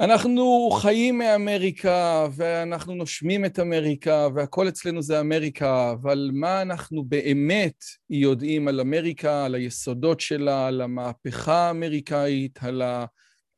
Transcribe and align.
אנחנו 0.00 0.70
חיים 0.72 1.18
מאמריקה 1.18 2.26
ואנחנו 2.32 2.94
נושמים 2.94 3.44
את 3.44 3.58
אמריקה 3.58 4.28
והכל 4.34 4.68
אצלנו 4.68 5.02
זה 5.02 5.20
אמריקה, 5.20 5.92
אבל 5.92 6.30
מה 6.32 6.62
אנחנו 6.62 7.04
באמת 7.04 7.84
יודעים 8.10 8.68
על 8.68 8.80
אמריקה, 8.80 9.44
על 9.44 9.54
היסודות 9.54 10.20
שלה, 10.20 10.66
על 10.66 10.80
המהפכה 10.80 11.54
האמריקאית, 11.54 12.58
על 12.62 12.82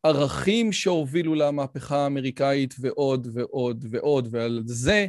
הערכים 0.05 0.73
שהובילו 0.73 1.34
למהפכה 1.34 1.97
האמריקאית 1.97 2.75
ועוד 2.80 3.28
ועוד 3.34 3.84
ועוד, 3.91 4.28
ועל 4.30 4.62
זה 4.64 5.06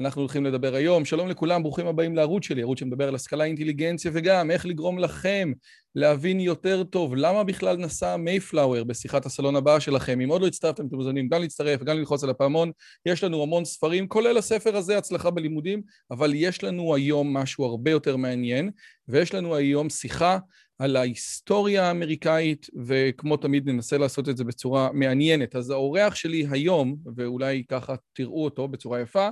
אנחנו 0.00 0.22
הולכים 0.22 0.44
לדבר 0.44 0.74
היום. 0.74 1.04
שלום 1.04 1.28
לכולם, 1.28 1.62
ברוכים 1.62 1.86
הבאים 1.86 2.16
לערוץ 2.16 2.44
שלי, 2.44 2.62
ערוץ 2.62 2.80
שמדבר 2.80 3.08
על 3.08 3.14
השכלה, 3.14 3.44
אינטליגנציה 3.44 4.10
וגם 4.14 4.50
איך 4.50 4.66
לגרום 4.66 4.98
לכם 4.98 5.52
להבין 5.94 6.40
יותר 6.40 6.84
טוב 6.84 7.14
למה 7.16 7.44
בכלל 7.44 7.76
נסע 7.76 8.16
מייפלאואר 8.16 8.84
בשיחת 8.84 9.26
הסלון 9.26 9.56
הבאה 9.56 9.80
שלכם. 9.80 10.20
אם 10.20 10.28
עוד 10.28 10.42
לא 10.42 10.46
הצטרפתם, 10.46 10.86
אתם 10.86 10.96
מוזמנים 10.96 11.28
גם 11.28 11.40
להצטרף 11.40 11.80
וגם 11.82 11.98
ללחוץ 11.98 12.24
על 12.24 12.30
הפעמון. 12.30 12.70
יש 13.06 13.24
לנו 13.24 13.42
המון 13.42 13.64
ספרים, 13.64 14.08
כולל 14.08 14.36
הספר 14.36 14.76
הזה, 14.76 14.98
הצלחה 14.98 15.30
בלימודים, 15.30 15.82
אבל 16.10 16.32
יש 16.34 16.64
לנו 16.64 16.94
היום 16.94 17.36
משהו 17.36 17.64
הרבה 17.64 17.90
יותר 17.90 18.16
מעניין, 18.16 18.70
ויש 19.08 19.34
לנו 19.34 19.54
היום 19.54 19.90
שיחה 19.90 20.38
על 20.78 20.96
ההיסטוריה 20.96 21.84
האמריקאית, 21.84 22.66
וכמו 22.86 23.36
תמיד 23.36 23.68
ננסה 23.70 23.98
לעשות 23.98 24.28
את 24.28 24.36
זה 24.36 24.44
בצורה 24.44 24.92
מעניינת. 24.92 25.56
אז 25.56 25.70
האורח 25.70 26.14
שלי 26.14 26.46
היום, 26.50 26.96
ואולי 27.16 27.64
ככה 27.68 27.94
תראו 28.12 28.44
אותו 28.44 28.68
בצורה 28.68 29.00
יפה, 29.00 29.28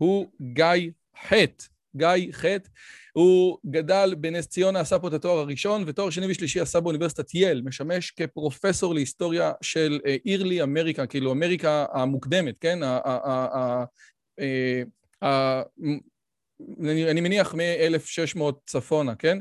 הוא 0.00 0.26
גיא 0.52 0.90
חטא. 1.28 1.64
גיא 1.96 2.32
חטא, 2.32 2.68
הוא 3.12 3.58
גדל 3.66 4.14
בנס 4.18 4.46
ציונה, 4.46 4.80
עשה 4.80 4.98
פה 4.98 5.08
את 5.08 5.12
התואר 5.12 5.38
הראשון, 5.38 5.84
ותואר 5.86 6.10
שני 6.10 6.26
ושלישי 6.30 6.60
עשה 6.60 6.80
באוניברסיטת 6.80 7.34
יל, 7.34 7.62
משמש 7.64 8.10
כפרופסור 8.10 8.94
להיסטוריה 8.94 9.52
של 9.62 10.00
אירלי 10.26 10.62
אמריקה, 10.62 11.06
כאילו 11.06 11.32
אמריקה 11.32 11.86
המוקדמת, 11.92 12.58
כן? 12.60 12.78
אני 17.10 17.20
מניח 17.20 17.54
מ-1600 17.54 18.42
צפונה, 18.66 19.14
כן? 19.14 19.38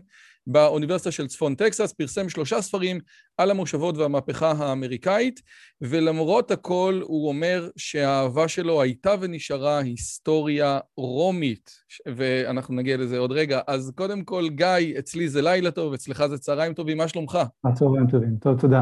באוניברסיטה 0.47 1.11
של 1.11 1.27
צפון 1.27 1.55
טקסס, 1.55 1.93
פרסם 1.93 2.29
שלושה 2.29 2.61
ספרים 2.61 2.99
על 3.37 3.51
המושבות 3.51 3.97
והמהפכה 3.97 4.51
האמריקאית, 4.51 5.41
ולמרות 5.81 6.51
הכל 6.51 7.01
הוא 7.03 7.27
אומר 7.27 7.69
שהאהבה 7.77 8.47
שלו 8.47 8.81
הייתה 8.81 9.15
ונשארה 9.21 9.79
היסטוריה 9.79 10.79
רומית, 10.97 11.71
ואנחנו 12.15 12.75
נגיע 12.75 12.97
לזה 12.97 13.17
עוד 13.17 13.31
רגע. 13.31 13.61
אז 13.67 13.91
קודם 13.95 14.23
כל, 14.23 14.49
גיא, 14.49 14.99
אצלי 14.99 15.29
זה 15.29 15.41
לילה 15.41 15.71
טוב, 15.71 15.93
אצלך 15.93 16.25
זה 16.25 16.37
צהריים 16.37 16.73
טובים, 16.73 16.97
מה 16.97 17.07
שלומך? 17.07 17.39
צהריים 17.73 18.07
טובים, 18.07 18.37
טוב, 18.41 18.59
תודה. 18.59 18.81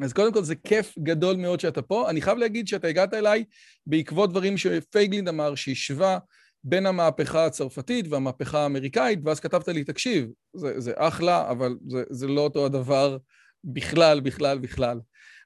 אז 0.00 0.12
קודם 0.12 0.32
כל 0.32 0.42
זה 0.42 0.54
כיף 0.54 0.94
גדול 0.98 1.36
מאוד 1.36 1.60
שאתה 1.60 1.82
פה. 1.82 2.10
אני 2.10 2.20
חייב 2.20 2.38
להגיד 2.38 2.68
שאתה 2.68 2.88
הגעת 2.88 3.14
אליי 3.14 3.44
בעקבות 3.86 4.30
דברים 4.30 4.56
שפייגלין 4.56 5.28
אמר, 5.28 5.54
שהשווה 5.54 6.18
בין 6.64 6.86
המהפכה 6.86 7.46
הצרפתית 7.46 8.06
והמהפכה 8.08 8.58
האמריקאית, 8.58 9.18
ואז 9.24 9.40
כתבת 9.40 9.68
לי, 9.68 9.84
תקשיב, 9.84 10.28
זה, 10.54 10.80
זה 10.80 10.92
אחלה, 10.96 11.50
אבל 11.50 11.76
זה, 11.88 12.02
זה 12.10 12.26
לא 12.26 12.40
אותו 12.40 12.66
הדבר 12.66 13.16
בכלל, 13.64 14.20
בכלל, 14.20 14.58
בכלל. 14.58 15.00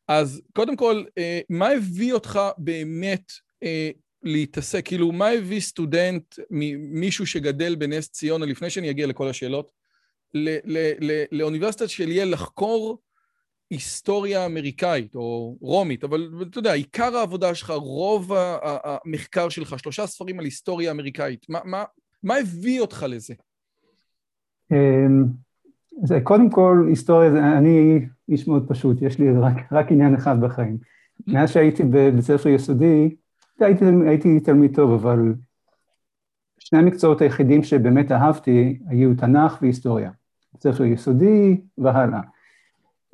אז 0.08 0.42
קודם 0.52 0.76
כל, 0.76 1.04
אה, 1.18 1.40
מה 1.48 1.68
הביא 1.68 2.12
אותך 2.12 2.40
באמת 2.58 3.32
אה, 3.62 3.90
להתעסק, 4.22 4.86
כאילו, 4.86 5.12
מה 5.12 5.28
הביא 5.28 5.60
סטודנט, 5.60 6.34
מישהו 6.78 7.26
שגדל 7.26 7.74
בנס 7.74 8.08
ציונה, 8.08 8.46
לפני 8.46 8.70
שאני 8.70 8.90
אגיע 8.90 9.06
לכל 9.06 9.28
השאלות, 9.28 9.72
לאוניברסיטת 11.32 11.88
של 11.88 12.08
ייל 12.08 12.32
לחקור 12.32 13.02
היסטוריה 13.70 14.46
אמריקאית 14.46 15.14
או 15.14 15.56
רומית, 15.60 16.04
אבל 16.04 16.30
אתה 16.50 16.58
יודע, 16.58 16.72
עיקר 16.72 17.16
העבודה 17.16 17.54
שלך, 17.54 17.70
רוב 17.70 18.32
המחקר 18.62 19.48
שלך, 19.48 19.78
שלושה 19.78 20.06
ספרים 20.06 20.38
על 20.38 20.44
היסטוריה 20.44 20.90
אמריקאית, 20.90 21.46
מה, 21.48 21.58
מה, 21.64 21.84
מה 22.22 22.34
הביא 22.36 22.80
אותך 22.80 23.06
לזה? 23.08 23.34
אמ, 24.72 25.24
זה 26.04 26.20
קודם 26.22 26.50
כל, 26.50 26.86
היסטוריה, 26.88 27.58
אני 27.58 28.06
איש 28.28 28.48
מאוד 28.48 28.68
פשוט, 28.68 29.02
יש 29.02 29.18
לי 29.18 29.26
רק, 29.32 29.72
רק 29.72 29.92
עניין 29.92 30.14
אחד 30.14 30.40
בחיים. 30.40 30.78
מאז 31.26 31.50
שהייתי 31.50 31.82
בבית 31.82 32.24
ספר 32.24 32.48
יסודי, 32.48 33.16
הייתי, 33.60 33.84
הייתי 34.06 34.40
תלמיד 34.40 34.76
טוב, 34.76 34.92
אבל 34.92 35.34
שני 36.58 36.78
המקצועות 36.78 37.20
היחידים 37.20 37.62
שבאמת 37.62 38.12
אהבתי 38.12 38.78
היו 38.88 39.14
תנ"ך 39.14 39.58
והיסטוריה. 39.62 40.10
בית 40.52 40.62
ספר 40.62 40.84
יסודי 40.84 41.60
והלאה. 41.78 42.20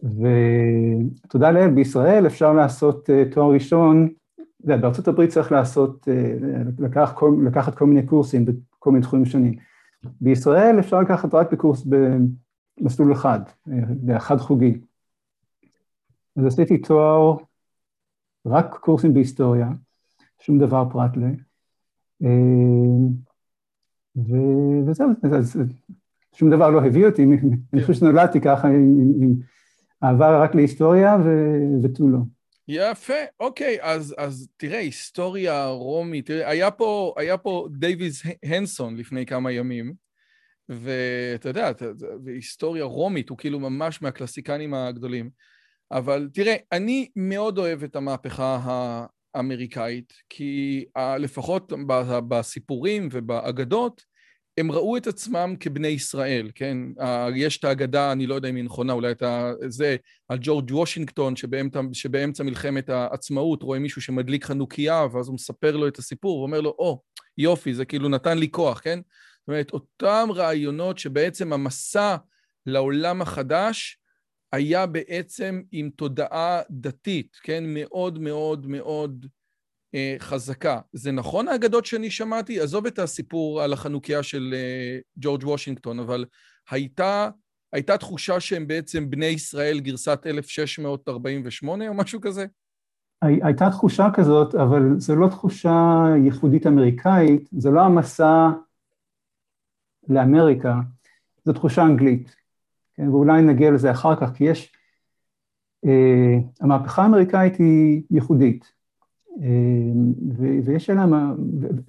ותודה 0.03 1.51
לאל, 1.51 1.71
בישראל 1.71 2.27
אפשר 2.27 2.53
לעשות 2.53 3.11
uh, 3.11 3.35
תואר 3.35 3.53
ראשון, 3.53 4.09
בארצות 4.61 5.09
הברית 5.09 5.31
צריך 5.31 5.53
לעשות, 5.53 6.09
uh, 6.09 6.83
לקח 6.83 7.13
כל, 7.15 7.37
לקחת 7.47 7.75
כל 7.75 7.87
מיני 7.87 8.07
קורסים 8.07 8.45
בכל 8.45 8.91
מיני 8.91 9.03
תחומים 9.03 9.25
שונים. 9.25 9.55
בישראל 10.21 10.79
אפשר 10.79 11.01
לקחת 11.01 11.35
רק 11.35 11.53
בקורס 11.53 11.87
במסלול 12.81 13.13
אחד, 13.13 13.41
באחד 13.89 14.37
חוגי. 14.37 14.81
אז 16.37 16.47
עשיתי 16.47 16.79
תואר, 16.79 17.37
רק 18.47 18.77
קורסים 18.81 19.15
בהיסטוריה, 19.15 19.69
שום 20.41 20.59
דבר 20.59 20.85
פרט 20.93 21.17
ל... 21.17 21.23
אה, 22.25 22.29
וזהו, 24.87 25.09
אז 25.37 25.63
שום 26.33 26.51
דבר 26.51 26.71
לא 26.71 26.85
הביא 26.85 27.07
אותי, 27.07 27.25
אני 27.73 27.81
חושב 27.81 27.93
שנולדתי 27.93 28.41
ככה 28.41 28.69
עם, 28.69 29.13
עם 29.21 29.35
אהבה 30.05 30.43
רק 30.43 30.55
להיסטוריה 30.55 31.17
ותו 31.83 32.09
לא. 32.09 32.19
יפה, 32.69 33.15
אוקיי, 33.41 33.79
אז, 33.81 34.15
אז 34.19 34.49
תראה, 34.57 34.79
היסטוריה 34.79 35.67
רומית, 35.67 36.27
תראה, 36.27 36.51
היה 36.51 36.71
פה, 36.71 37.15
היה 37.17 37.39
פה 37.39 37.69
דייוויז 37.79 38.23
הנסון 38.45 38.97
לפני 38.97 39.27
כמה 39.27 39.53
ימים, 39.53 39.93
ואתה 40.69 41.49
יודע, 41.49 41.73
היסטוריה 42.27 42.85
רומית 42.85 43.29
הוא 43.29 43.39
כאילו 43.39 43.61
ממש 43.61 44.03
מהקלסיקנים 44.03 44.75
הגדולים, 44.75 45.31
אבל 45.93 46.29
תראה, 46.33 46.57
אני 46.73 47.09
מאוד 47.17 47.59
אוהב 47.59 47.83
את 47.83 47.97
המהפכה 47.97 49.07
האמריקאית, 49.35 50.13
כי 50.29 50.85
לפחות 51.19 51.73
בסיפורים 52.29 53.09
ובאגדות, 53.13 54.03
הם 54.59 54.73
ראו 54.73 54.97
את 54.97 55.07
עצמם 55.07 55.55
כבני 55.61 55.89
ישראל, 55.89 56.51
כן? 56.55 56.79
יש 57.35 57.59
את 57.59 57.65
האגדה, 57.65 58.13
אני 58.13 58.27
לא 58.27 58.35
יודע 58.35 58.49
אם 58.49 58.57
היא 58.57 58.65
נכונה, 58.65 58.93
אולי 58.93 59.13
את 59.13 59.23
זה, 59.69 59.97
על 60.29 60.39
ג'ורג' 60.41 60.71
וושינגטון, 60.73 61.37
שבאמצע, 61.37 61.81
שבאמצע 61.93 62.45
מלחמת 62.45 62.89
העצמאות 62.89 63.63
רואה 63.63 63.79
מישהו 63.79 64.03
שמדליק 64.03 64.45
חנוכיה, 64.45 65.07
ואז 65.13 65.29
הוא 65.29 65.35
מספר 65.35 65.77
לו 65.77 65.89
את 65.89 65.99
הסיפור, 65.99 66.39
ואומר 66.39 66.61
לו, 66.61 66.75
או, 66.79 67.03
oh, 67.03 67.23
יופי, 67.39 67.75
זה 67.75 67.85
כאילו 67.85 68.09
נתן 68.09 68.39
לי 68.39 68.51
כוח, 68.51 68.81
כן? 68.81 69.01
זאת 69.41 69.49
אומרת, 69.49 69.71
אותם 69.73 70.29
רעיונות 70.35 70.99
שבעצם 70.99 71.53
המסע 71.53 72.17
לעולם 72.67 73.23
החדש 73.23 73.99
היה 74.53 74.87
בעצם 74.87 75.63
עם 75.73 75.91
תודעה 75.97 76.61
דתית, 76.71 77.37
כן? 77.43 77.65
מאוד 77.67 78.19
מאוד 78.19 78.67
מאוד 78.67 79.27
חזקה. 80.19 80.81
זה 80.93 81.13
נכון 81.13 81.49
האגדות 81.49 81.87
שאני 81.87 82.11
שמעתי? 82.11 82.61
עזוב 82.61 82.87
את 82.87 82.99
הסיפור 82.99 83.63
על 83.63 83.73
החנוכיה 83.73 84.23
של 84.23 84.55
אה, 84.57 84.99
ג'ורג' 85.19 85.45
וושינגטון, 85.45 86.01
אבל 86.01 86.25
הייתה, 86.71 87.29
הייתה 87.73 87.99
תחושה 87.99 88.41
שהם 88.41 88.67
בעצם 88.67 89.11
בני 89.11 89.27
ישראל 89.27 89.81
גרסת 89.81 90.27
1648 90.27 91.89
או 91.89 91.95
משהו 91.95 92.21
כזה? 92.21 92.47
הייתה 93.23 93.71
תחושה 93.71 94.09
כזאת, 94.15 94.55
אבל 94.55 94.99
זו 94.99 95.17
לא 95.17 95.29
תחושה 95.29 96.05
ייחודית 96.25 96.67
אמריקאית, 96.67 97.49
זה 97.53 97.71
לא 97.71 97.81
המסע 97.81 98.49
לאמריקה, 100.09 100.75
זו 101.45 101.53
תחושה 101.53 101.83
אנגלית. 101.83 102.37
כן, 102.95 103.09
ואולי 103.09 103.43
נגיע 103.43 103.71
לזה 103.71 103.91
אחר 103.91 104.17
כך, 104.17 104.33
כי 104.35 104.45
יש 104.45 104.73
המהפכה 106.61 107.03
האמריקאית 107.03 107.57
היא 107.57 108.03
ייחודית, 108.11 108.76
ויש 110.65 110.87
שאלה 110.87 111.07
מה, 111.07 111.35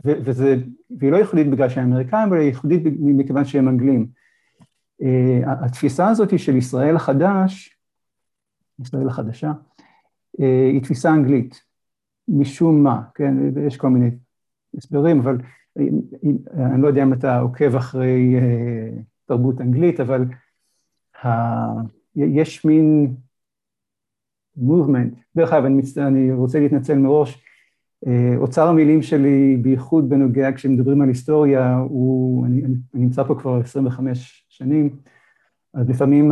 וזה, 0.04 0.56
והיא 0.98 1.12
לא 1.12 1.18
ייחודית 1.18 1.50
בגלל 1.50 1.70
שהם 1.70 1.94
אמריקאים, 1.94 2.28
אבל 2.28 2.38
היא 2.38 2.48
ייחודית 2.48 2.84
מכיוון 3.00 3.46
שהם 3.46 3.68
אנגלים. 3.68 4.08
התפיסה 5.46 6.10
הזאת 6.10 6.40
של 6.40 6.56
ישראל 6.56 6.96
החדש, 6.96 7.78
ישראל 8.80 9.08
החדשה, 9.08 9.52
היא 10.38 10.82
תפיסה 10.84 11.14
אנגלית, 11.14 11.64
משום 12.28 12.84
מה, 12.84 13.02
כן, 13.16 13.34
יש 13.68 13.78
כל 13.78 13.90
מיני 13.90 14.10
הסברים, 14.78 15.20
אבל 15.20 15.38
אני 16.54 16.82
לא 16.82 16.88
יודע 16.88 17.04
אם 17.04 17.14
אתה 17.14 17.40
עוקב 17.40 17.76
אחרי 17.76 18.36
תרבות 19.26 19.62
אנגלית, 19.62 20.00
אבל 20.00 20.26
יש 22.16 22.66
מין 22.66 23.16
מובמנט, 24.58 25.14
דרך 25.36 25.54
אגב, 25.54 25.66
אני, 25.66 25.82
אני 25.98 26.32
רוצה 26.32 26.60
להתנצל 26.60 26.98
מראש, 26.98 27.42
אוצר 28.38 28.68
המילים 28.68 29.02
שלי, 29.02 29.58
בייחוד 29.62 30.10
בנוגע 30.10 30.52
כשמדברים 30.56 31.02
על 31.02 31.08
היסטוריה, 31.08 31.76
הוא, 31.78 32.46
אני, 32.46 32.62
אני 32.66 32.76
נמצא 32.94 33.24
פה 33.24 33.36
כבר 33.36 33.60
25 33.60 34.46
שנים, 34.50 34.90
אז 35.74 35.90
לפעמים 35.90 36.32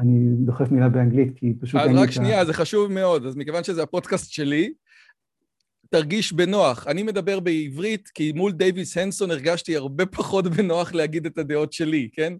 אני 0.00 0.34
דוחף 0.36 0.70
מילה 0.70 0.88
באנגלית, 0.88 1.32
כי 1.36 1.54
פשוט... 1.60 1.80
אז 1.80 1.90
רק 1.94 2.10
שנייה, 2.10 2.44
זה 2.44 2.52
חשוב 2.52 2.92
מאוד. 2.92 3.26
אז 3.26 3.36
מכיוון 3.36 3.64
שזה 3.64 3.82
הפודקאסט 3.82 4.32
שלי, 4.32 4.72
תרגיש 5.90 6.32
בנוח. 6.32 6.86
אני 6.86 7.02
מדבר 7.02 7.40
בעברית, 7.40 8.08
כי 8.08 8.32
מול 8.32 8.52
דייוויס 8.52 8.96
הנסון 8.96 9.30
הרגשתי 9.30 9.76
הרבה 9.76 10.06
פחות 10.06 10.46
בנוח 10.56 10.94
להגיד 10.94 11.26
את 11.26 11.38
הדעות 11.38 11.72
שלי, 11.72 12.08
כן? 12.12 12.32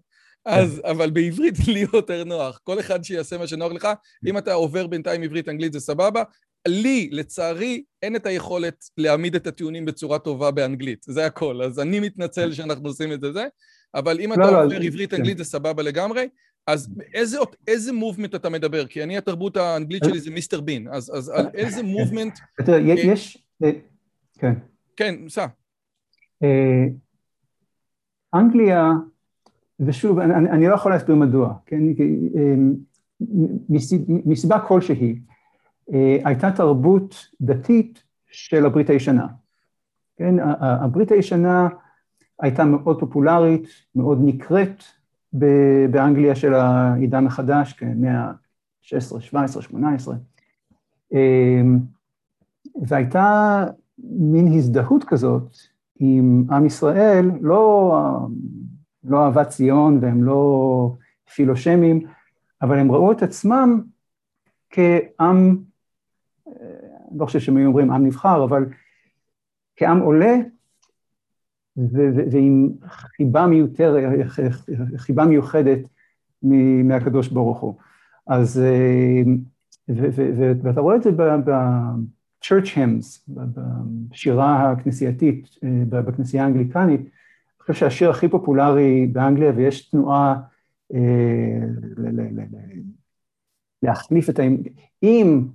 אז, 0.45 0.81
אבל 0.83 1.09
בעברית 1.09 1.59
לי 1.73 1.85
יותר 1.93 2.23
נוח. 2.23 2.59
כל 2.63 2.79
אחד 2.79 3.03
שיעשה 3.03 3.37
מה 3.37 3.47
שנוח 3.47 3.71
לך. 3.71 3.87
אם 4.27 4.37
אתה 4.37 4.53
עובר 4.53 4.87
בינתיים 4.87 5.23
עברית-אנגלית 5.23 5.73
זה 5.73 5.79
סבבה. 5.79 6.23
לי, 6.67 7.09
לצערי, 7.11 7.83
אין 8.03 8.15
את 8.15 8.25
היכולת 8.25 8.83
להעמיד 8.97 9.35
את 9.35 9.47
הטיעונים 9.47 9.85
בצורה 9.85 10.19
טובה 10.19 10.51
באנגלית. 10.51 11.05
זה 11.09 11.25
הכל. 11.25 11.61
אז 11.61 11.79
אני 11.79 11.99
מתנצל 11.99 12.51
שאנחנו 12.51 12.87
עושים 12.87 13.11
את 13.11 13.21
זה. 13.33 13.47
אבל 13.95 14.19
אם 14.19 14.33
אתה 14.33 14.41
לא, 14.41 14.63
עובר 14.63 14.79
לא, 14.79 14.85
עברית-אנגלית 14.85 15.37
כן. 15.37 15.43
זה 15.43 15.49
סבבה 15.49 15.83
לגמרי. 15.83 16.27
אז 16.67 16.89
איזה, 17.13 17.37
איזה 17.67 17.93
מובמנט 17.93 18.35
אתה 18.35 18.49
מדבר? 18.49 18.85
כי 18.85 19.03
אני, 19.03 19.17
התרבות 19.17 19.57
האנגלית 19.57 20.03
שלי 20.03 20.19
זה 20.19 20.31
מיסטר 20.31 20.61
בין, 20.61 20.87
אז, 20.91 21.11
אז 21.17 21.29
על 21.29 21.45
איזה 21.53 21.83
מובמנט... 21.83 22.39
תראה, 22.65 22.79
יש... 22.79 23.37
כן. 24.39 24.53
כן, 24.97 25.15
סע. 25.29 25.45
אנגליה, 28.35 28.91
ושוב, 29.79 30.19
אני, 30.19 30.49
אני 30.49 30.67
לא 30.67 30.73
יכול 30.73 30.91
להסביר 30.91 31.15
מדוע, 31.15 31.53
כן? 31.65 31.81
מסיבה 34.25 34.59
כלשהי, 34.59 35.19
הייתה 36.25 36.51
תרבות 36.51 37.15
דתית 37.41 38.03
של 38.31 38.65
הברית 38.65 38.89
הישנה. 38.89 39.27
כן, 40.17 40.35
הברית 40.59 41.11
הישנה 41.11 41.67
הייתה 42.39 42.65
מאוד 42.65 42.99
פופולרית, 42.99 43.67
מאוד 43.95 44.19
נקראת, 44.21 44.83
באנגליה 45.91 46.35
של 46.35 46.53
העידן 46.53 47.27
החדש, 47.27 47.73
כמאה 47.73 48.21
ה-16, 48.21 49.19
17, 49.19 49.61
18, 49.61 50.15
והייתה 52.81 53.65
מין 54.03 54.47
הזדהות 54.47 55.03
כזאת 55.03 55.55
עם 55.99 56.45
עם 56.51 56.65
ישראל, 56.65 57.31
לא, 57.41 57.93
לא 59.03 59.25
אהבת 59.25 59.49
ציון 59.49 59.99
והם 60.01 60.23
לא 60.23 60.93
פילושמים, 61.35 62.07
אבל 62.61 62.79
הם 62.79 62.91
ראו 62.91 63.11
את 63.11 63.23
עצמם 63.23 63.81
כעם, 64.69 65.57
אני 66.47 67.19
לא 67.19 67.25
חושב 67.25 67.39
שהם 67.39 67.57
היו 67.57 67.67
אומרים 67.67 67.91
עם 67.91 68.05
נבחר, 68.05 68.43
אבל 68.43 68.65
כעם 69.75 69.99
עולה 69.99 70.35
ועם 72.31 72.69
חיבה 72.87 73.47
מיותרת, 73.47 74.03
חיבה 74.97 75.25
מיוחדת 75.25 75.79
מהקדוש 76.83 77.27
ברוך 77.27 77.59
הוא. 77.59 77.75
אז, 78.27 78.61
אה, 78.61 79.21
ואתה 80.63 80.81
רואה 80.81 80.95
את 80.95 81.03
זה 81.03 81.11
ב-church 81.11 82.75
hymns, 82.75 83.31
בשירה 84.09 84.71
הכנסייתית, 84.71 85.49
אה, 85.63 85.83
בכנסייה 85.89 86.43
האנגליקנית, 86.43 87.01
חושב 87.73 87.85
שהשיר 87.85 88.09
הכי 88.09 88.27
פופולרי 88.27 89.07
באנגליה, 89.07 89.51
ויש 89.55 89.89
תנועה 89.89 90.41
אה, 90.93 91.59
להחליף 93.83 94.29
את 94.29 94.39
ה... 94.39 94.43
אם 95.03 95.47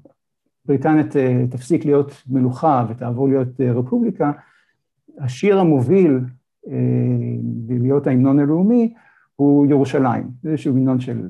בריטניה 0.65 1.05
תפסיק 1.51 1.85
להיות 1.85 2.23
מלוכה 2.27 2.87
ותעבור 2.89 3.29
להיות 3.29 3.61
רפובליקה, 3.61 4.33
השיר 5.19 5.59
המוביל 5.59 6.21
להיות 7.69 8.07
ההמנון 8.07 8.39
הלאומי 8.39 8.95
הוא 9.37 9.67
ירושלים, 9.67 10.31
זה 10.43 10.51
איזשהו 10.51 10.73
המנון 10.73 11.01
של 11.01 11.29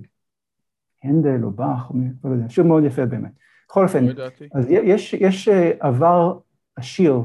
הנדל 1.05 1.45
או 1.45 1.51
באך, 1.51 1.93
לא 2.25 2.31
יודע, 2.31 2.49
שיר 2.49 2.65
מאוד 2.65 2.85
יפה 2.85 3.07
באמת. 3.07 3.33
בכל 3.69 3.85
אופן, 3.85 4.05
לא 4.05 4.25
אז 4.55 4.67
יש, 4.71 5.15
יש 5.15 5.49
אה, 5.49 5.71
עבר 5.81 6.39
עשיר 6.77 7.23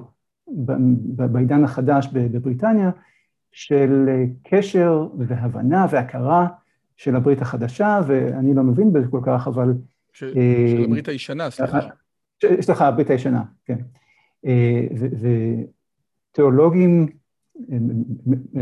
בעידן 0.48 1.64
החדש 1.64 2.08
בבריטניה 2.14 2.92
של 3.52 4.06
אה, 4.10 4.24
קשר 4.44 5.08
והבנה 5.18 5.86
והכרה 5.92 6.48
של 6.98 7.16
הברית 7.16 7.42
החדשה, 7.42 8.00
ואני 8.08 8.54
לא 8.54 8.64
מבין 8.64 8.94
בזה 8.94 9.08
כל 9.08 9.22
כך, 9.24 9.48
אבל... 9.48 9.74
ש, 10.14 10.24
אה, 10.24 10.66
של 10.78 10.84
הברית 10.84 11.08
הישנה, 11.08 11.50
סליחה. 11.50 11.80
סליחה, 12.62 12.88
הברית 12.88 13.10
הישנה, 13.10 13.44
כן. 13.66 13.78
תיאולוגים, 16.32 17.08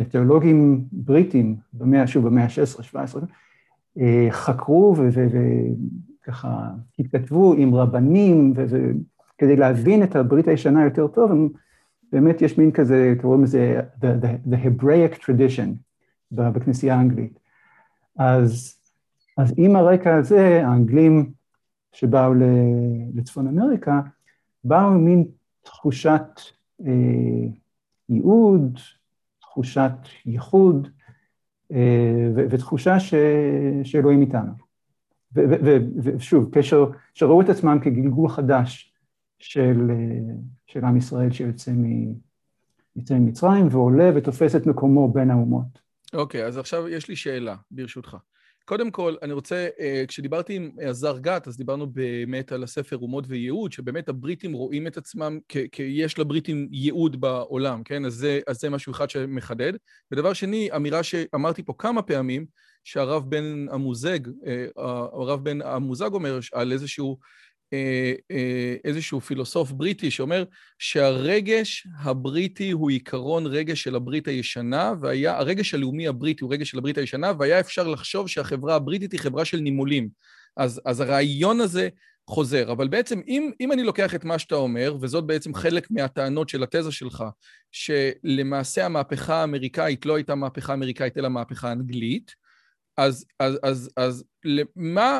תיאולוגים 0.10 0.84
בריטים 0.92 1.56
במאה, 1.74 2.08
שוב, 2.08 2.28
במאה 2.28 2.44
ה-16, 2.44 2.84
17, 2.84 3.22
חקרו 4.30 4.96
וככה 6.28 6.70
התכתבו 7.00 7.54
עם 7.54 7.76
רבנים 7.76 8.54
כדי 9.38 9.56
להבין 9.56 10.04
את 10.04 10.16
הברית 10.16 10.48
הישנה 10.48 10.84
יותר 10.84 11.08
טוב, 11.08 11.32
באמת 12.12 12.42
יש 12.42 12.58
מין 12.58 12.72
כזה, 12.72 13.16
קוראים 13.22 13.44
לזה 13.44 13.82
the, 14.00 14.04
the, 14.04 14.54
the 14.54 14.56
Hebraic 14.66 15.24
tradition 15.24 15.70
בכנסייה 16.32 16.96
האנגלית. 16.96 17.40
אז, 18.18 18.80
אז 19.38 19.54
עם 19.58 19.76
הרקע 19.76 20.16
הזה, 20.16 20.68
האנגלים 20.68 21.32
שבאו 21.92 22.34
לצפון 23.14 23.48
אמריקה, 23.48 24.02
באו 24.64 24.88
עם 24.88 25.06
מין 25.06 25.26
תחושת 25.64 26.42
אה, 26.86 26.92
ייעוד, 28.10 28.80
תחושת 29.40 29.92
ייחוד, 30.26 30.88
אה, 31.72 32.32
ותחושה 32.36 33.00
ש... 33.00 33.14
שאלוהים 33.84 34.22
איתנו. 34.22 34.52
ושוב, 36.04 36.50
קשר, 36.52 36.86
שראו 37.14 37.42
את 37.42 37.50
עצמם 37.50 37.80
כגלגול 37.82 38.30
חדש 38.30 38.94
של, 39.40 39.78
אה, 39.90 40.34
של 40.68 40.86
עם 40.86 40.98
ישראל 40.98 41.32
שיוצא 41.32 41.72
ממצרים 42.96 43.68
ועולה 43.72 44.12
ותופס 44.16 44.56
את 44.56 44.66
מקומו 44.66 45.14
בין 45.14 45.32
האומות. 45.32 45.88
אוקיי, 46.14 46.44
okay, 46.44 46.48
אז 46.48 46.58
עכשיו 46.58 46.90
יש 46.90 47.08
לי 47.08 47.16
שאלה, 47.16 47.56
ברשותך. 47.72 48.18
קודם 48.68 48.92
כל, 48.92 49.16
אני 49.22 49.34
רוצה, 49.34 49.68
אה, 49.80 50.04
כשדיברתי 50.08 50.56
עם 50.56 50.72
עזר 50.82 51.18
גת, 51.18 51.48
אז 51.48 51.58
דיברנו 51.58 51.88
באמת 51.88 52.52
על 52.52 52.64
הספר 52.64 52.98
אומות 52.98 53.26
וייעוד, 53.28 53.72
שבאמת 53.72 54.10
הבריטים 54.10 54.54
רואים 54.54 54.88
את 54.88 54.98
עצמם 54.98 55.40
יש 55.80 56.20
לבריטים 56.20 56.68
ייעוד 56.72 57.22
בעולם, 57.22 57.84
כן? 57.84 58.06
אז 58.06 58.14
זה, 58.14 58.40
אז 58.48 58.60
זה 58.60 58.70
משהו 58.70 58.92
אחד 58.92 59.10
שמחדד. 59.10 59.74
ודבר 60.12 60.34
שני, 60.34 60.70
אמירה 60.76 61.04
שאמרתי 61.04 61.64
פה 61.64 61.74
כמה 61.78 62.02
פעמים, 62.02 62.46
שהרב 62.84 63.30
בן 63.30 63.66
המוזג, 63.72 64.20
אה, 64.46 64.66
הרב 65.14 65.44
בן 65.44 65.62
המוזג 65.62 66.14
אומר 66.14 66.40
על 66.54 66.72
איזשהו 66.72 67.18
איזשהו 68.84 69.22
פילוסוף 69.22 69.72
בריטי 69.72 70.12
שאומר 70.12 70.44
שהרגש 70.80 71.88
הבריטי 72.00 72.72
הוא 72.72 72.90
עיקרון 72.90 73.46
רגש 73.46 73.84
של 73.84 73.96
הברית 73.96 74.28
הישנה, 74.28 74.94
והרגש 75.02 75.74
הלאומי 75.74 76.08
הבריטי 76.08 76.44
הוא 76.44 76.54
רגש 76.54 76.70
של 76.70 76.78
הברית 76.78 76.98
הישנה, 76.98 77.32
והיה 77.40 77.60
אפשר 77.60 77.88
לחשוב 77.88 78.28
שהחברה 78.28 78.76
הבריטית 78.76 79.12
היא 79.12 79.20
חברה 79.20 79.46
של 79.46 79.60
נימולים. 79.60 80.10
אז, 80.58 80.82
אז 80.86 81.00
הרעיון 81.00 81.62
הזה 81.62 81.90
חוזר. 82.30 82.72
אבל 82.72 82.88
בעצם, 82.88 83.22
אם, 83.28 83.52
אם 83.62 83.72
אני 83.72 83.84
לוקח 83.84 84.16
את 84.16 84.26
מה 84.26 84.40
שאתה 84.40 84.56
אומר, 84.56 84.98
וזאת 85.02 85.26
בעצם 85.26 85.54
חלק 85.54 85.92
מהטענות 85.92 86.50
של 86.50 86.64
התזה 86.64 86.92
שלך, 86.92 87.24
שלמעשה 87.72 88.86
המהפכה 88.86 89.36
האמריקאית 89.36 90.06
לא 90.06 90.16
הייתה 90.16 90.36
מהפכה 90.36 90.74
אמריקאית, 90.74 91.18
אלא 91.18 91.30
מהפכה 91.30 91.72
אנגלית, 91.72 92.36
אז, 92.98 93.26
אז, 93.40 93.60
אז, 93.64 93.90
אז 93.98 94.24
למה 94.46 95.20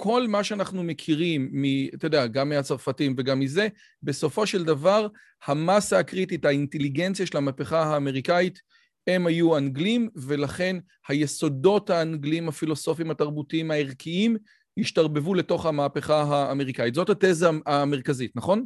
כל 0.00 0.26
מה 0.28 0.44
שאנחנו 0.44 0.82
מכירים, 0.82 1.48
מ, 1.52 1.64
אתה 1.94 2.06
יודע, 2.06 2.26
גם 2.26 2.48
מהצרפתים 2.48 3.14
וגם 3.18 3.40
מזה, 3.40 3.68
בסופו 4.02 4.46
של 4.46 4.64
דבר, 4.64 5.06
המסה 5.46 5.98
הקריטית, 5.98 6.44
האינטליגנציה 6.44 7.26
של 7.26 7.36
המהפכה 7.36 7.82
האמריקאית, 7.82 8.60
הם 9.06 9.26
היו 9.26 9.56
אנגלים, 9.56 10.08
ולכן 10.16 10.76
היסודות 11.08 11.90
האנגלים 11.90 12.48
הפילוסופיים, 12.48 13.10
התרבותיים, 13.10 13.70
הערכיים, 13.70 14.36
השתרבבו 14.78 15.34
לתוך 15.34 15.66
המהפכה 15.66 16.22
האמריקאית. 16.22 16.94
זאת 16.94 17.10
התזה 17.10 17.46
המרכזית, 17.66 18.36
נכון? 18.36 18.64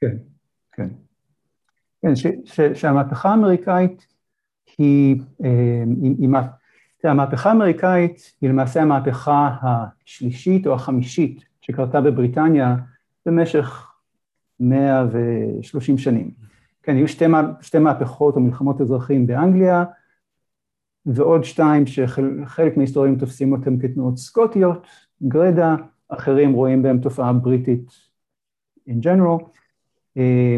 כן, 0.00 0.16
כן. 0.72 0.88
כן, 2.02 2.16
ש, 2.16 2.26
ש, 2.44 2.60
שהמהפכה 2.74 3.28
האמריקאית 3.28 4.06
היא, 4.78 5.16
אה, 5.44 5.82
היא, 6.18 6.28
היא, 7.02 7.10
המהפכה 7.10 7.48
האמריקאית 7.48 8.32
היא 8.40 8.50
למעשה 8.50 8.82
המהפכה 8.82 9.56
השלישית 9.62 10.66
או 10.66 10.74
החמישית 10.74 11.44
שקרתה 11.60 12.00
בבריטניה 12.00 12.76
במשך 13.26 13.92
130 14.60 15.98
שנים. 15.98 16.30
כן, 16.82 16.96
היו 16.96 17.08
שתי, 17.08 17.24
שתי 17.60 17.78
מהפכות 17.78 18.36
או 18.36 18.40
מלחמות 18.40 18.80
אזרחים 18.80 19.26
באנגליה, 19.26 19.84
ועוד 21.06 21.44
שתיים 21.44 21.86
שחלק 21.86 22.76
מההיסטוריים 22.76 23.18
תופסים 23.18 23.52
אותם 23.52 23.78
כתנועות 23.78 24.18
סקוטיות, 24.18 24.86
גרדה, 25.22 25.76
אחרים 26.08 26.52
רואים 26.52 26.82
בהם 26.82 26.98
תופעה 26.98 27.32
בריטית 27.32 27.90
in 28.88 29.04
general, 29.04 29.44
אה, 30.16 30.56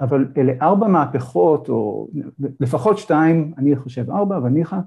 אבל 0.00 0.28
אלה 0.36 0.52
ארבע 0.62 0.88
מהפכות, 0.88 1.68
או 1.68 2.08
לפחות 2.60 2.98
שתיים, 2.98 3.52
אני 3.58 3.76
חושב 3.76 4.10
ארבע, 4.10 4.36
אבל 4.36 4.48
ניחא, 4.48 4.78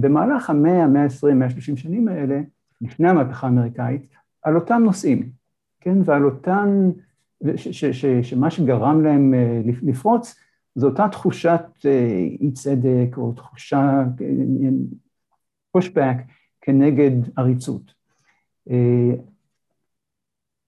במהלך 0.00 0.50
המאה, 0.50 0.86
מאה 0.86 1.04
עשרים, 1.04 1.38
מאה 1.38 1.50
שלושים 1.50 1.76
שנים 1.76 2.08
האלה, 2.08 2.40
לפני 2.80 3.08
המהפכה 3.08 3.46
האמריקאית, 3.46 4.06
על 4.42 4.56
אותם 4.56 4.82
נושאים, 4.84 5.30
כן, 5.80 5.98
ועל 6.04 6.24
אותן, 6.24 6.90
שמה 8.22 8.50
שגרם 8.50 9.02
להם 9.04 9.34
אה, 9.34 9.60
לפרוץ, 9.82 10.40
זו 10.74 10.86
אותה 10.88 11.08
תחושת 11.08 11.62
אי 12.40 12.52
צדק, 12.52 13.16
או 13.16 13.32
תחושה, 13.32 14.04
פושבק, 15.72 16.16
כנגד 16.60 17.10
עריצות. 17.36 17.94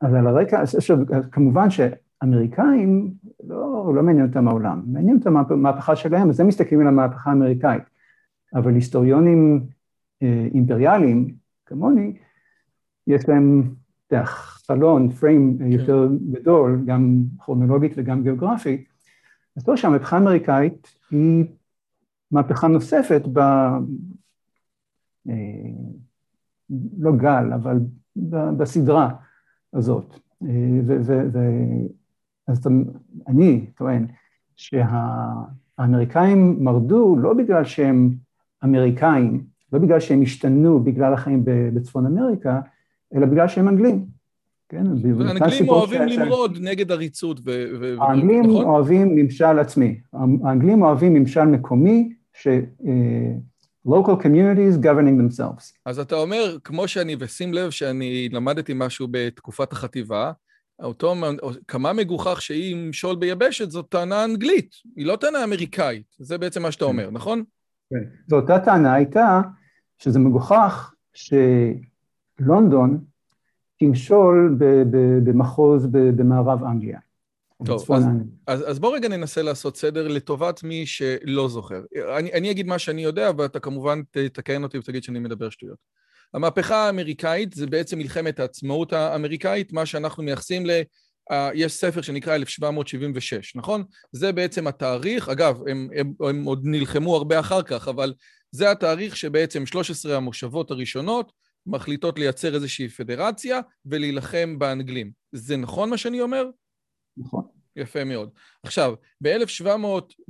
אז 0.01 0.15
על 0.15 0.27
הרקע, 0.27 0.63
עכשיו, 0.63 0.99
כמובן 1.33 1.69
שאמריקאים, 1.71 3.13
לא, 3.45 3.93
לא 3.95 4.03
מעניין 4.03 4.27
אותם 4.27 4.49
העולם, 4.49 4.83
מעניין 4.87 5.17
אותם 5.17 5.37
המהפכה 5.37 5.97
שלהם, 5.97 6.29
אז 6.29 6.41
הם 6.41 6.47
מסתכלים 6.47 6.81
על 6.81 6.87
המהפכה 6.87 7.31
האמריקאית. 7.31 7.83
אבל 8.55 8.75
היסטוריונים 8.75 9.67
אה, 10.23 10.49
אימפריאליים, 10.55 11.35
כמוני, 11.67 12.17
יש 13.07 13.29
להם 13.29 13.75
חלון, 14.67 15.11
פריים 15.11 15.59
כן. 15.59 15.73
יותר 15.73 16.09
גדול, 16.33 16.83
גם 16.87 17.23
כרונולוגית 17.39 17.93
וגם 17.97 18.23
גיאוגרפית, 18.23 18.89
אז 19.57 19.69
לא 19.69 19.77
שהמהפכה 19.77 20.17
האמריקאית 20.17 20.95
היא 21.11 21.45
מהפכה 22.31 22.69
נוספת 22.69 23.23
ב... 23.33 23.39
אה, 25.29 25.35
לא 26.99 27.17
גל, 27.17 27.53
אבל 27.55 27.79
בסדרה 28.57 29.09
הזאת. 29.73 30.15
אה, 30.43 30.49
אז 32.49 32.67
אני 33.29 33.67
טוען 33.77 34.07
שהאמריקאים 34.57 36.65
מרדו 36.65 37.17
לא 37.17 37.35
בגלל 37.35 37.65
שהם 37.65 38.15
אמריקאים, 38.65 39.45
לא 39.73 39.79
בגלל 39.79 40.01
שהם 40.01 40.23
השתנו 40.23 40.81
בגלל 40.81 41.15
החיים 41.15 41.43
בצפון 41.45 42.07
אמריקה, 42.07 42.61
אלא 43.15 43.27
בגלל 43.27 43.49
שהם 43.49 43.69
אנגלים. 43.69 44.05
כן, 44.69 44.87
האנגלים 44.87 45.69
אוהבים 45.69 46.03
למרוד 46.03 46.59
נגד 46.61 46.93
עריצות 46.93 47.41
ו... 47.45 47.67
האנגלים 48.01 48.43
נכון? 48.43 48.65
אוהבים 48.65 49.17
ממשל 49.17 49.59
עצמי. 49.59 50.01
האנגלים 50.45 50.83
אוהבים 50.83 51.15
ממשל 51.15 51.45
מקומי, 51.45 52.13
ש... 52.33 52.47
אה, 52.87 53.33
local 53.87 54.17
communities 54.23 54.77
governing 54.83 55.19
themselves. 55.21 55.73
אז 55.87 55.99
אתה 55.99 56.15
אומר, 56.15 56.57
כמו 56.65 56.89
שאני, 56.89 57.17
ושים 57.19 57.55
לב 57.55 57.71
שאני 57.71 58.29
למדתי 58.33 58.73
משהו 58.77 59.09
בתקופת 59.11 59.73
החטיבה, 59.73 60.33
אותו, 60.83 61.15
כמה 61.69 61.93
מגוחך 61.93 62.43
שהיא 62.43 62.77
משול 62.77 63.17
ביבשת, 63.17 63.71
זאת 63.71 63.87
טענה 63.89 64.25
אנגלית, 64.25 64.75
היא 64.97 65.07
לא 65.07 65.17
טענה 65.17 65.45
אמריקאית, 65.45 66.07
זה 66.19 66.39
בעצם 66.39 66.63
מה 66.63 66.73
שאתה 66.73 66.85
אומר, 66.85 67.11
נכון? 67.11 67.45
כן. 67.93 68.05
זו 68.27 68.37
אותה 68.37 68.59
טענה 68.59 68.95
הייתה 68.95 69.41
שזה 69.99 70.19
מגוחך 70.19 70.95
שלונדון 72.41 73.05
תמשול 73.79 74.57
במחוז 75.25 75.87
במערב 75.93 76.65
אנגליה. 76.65 76.99
טוב, 77.65 77.93
אז, 77.93 78.05
אז, 78.47 78.71
אז 78.71 78.79
בוא 78.79 78.95
רגע 78.95 79.09
ננסה 79.09 79.43
לעשות 79.43 79.77
סדר 79.77 80.09
לטובת 80.09 80.63
מי 80.63 80.87
שלא 80.87 81.49
זוכר. 81.49 81.83
אני, 82.19 82.33
אני 82.33 82.51
אגיד 82.51 82.67
מה 82.67 82.79
שאני 82.79 83.03
יודע, 83.03 83.31
ואתה 83.39 83.61
כמובן 83.61 84.01
תתקן 84.11 84.63
אותי 84.63 84.79
ותגיד 84.79 85.03
שאני 85.03 85.19
מדבר 85.19 85.51
שטויות. 85.51 85.79
המהפכה 86.35 86.77
האמריקאית 86.77 87.53
זה 87.53 87.67
בעצם 87.67 87.99
מלחמת 87.99 88.41
העצמאות 88.41 88.93
האמריקאית, 88.93 89.73
מה 89.73 89.87
שאנחנו 89.87 90.23
מייחסים 90.23 90.67
ל... 90.67 90.71
יש 91.55 91.73
ספר 91.73 92.03
שנקרא 92.03 92.35
1776, 92.35 93.57
נכון? 93.57 93.85
זה 94.13 94.33
בעצם 94.33 94.67
התאריך, 94.67 95.29
אגב, 95.29 95.61
הם, 95.69 95.89
הם, 95.97 96.13
הם 96.29 96.45
עוד 96.45 96.61
נלחמו 96.65 97.17
הרבה 97.17 97.41
אחר 97.41 97.63
כך, 97.63 97.89
אבל 97.89 98.15
זה 98.51 98.71
התאריך 98.71 99.17
שבעצם 99.17 99.67
13 99.67 100.17
המושבות 100.17 100.71
הראשונות 100.71 101.33
מחליטות 101.67 102.19
לייצר 102.19 102.55
איזושהי 102.55 102.89
פדרציה 102.89 103.61
ולהילחם 103.87 104.59
באנגלים. 104.59 105.11
זה 105.33 105.57
נכון 105.57 105.91
מה 105.91 105.99
שאני 105.99 106.21
אומר? 106.21 106.47
נכון. 107.17 107.45
יפה 107.77 108.05
מאוד. 108.05 108.31
עכשיו, 108.63 108.95
ב-1700, 109.23 109.67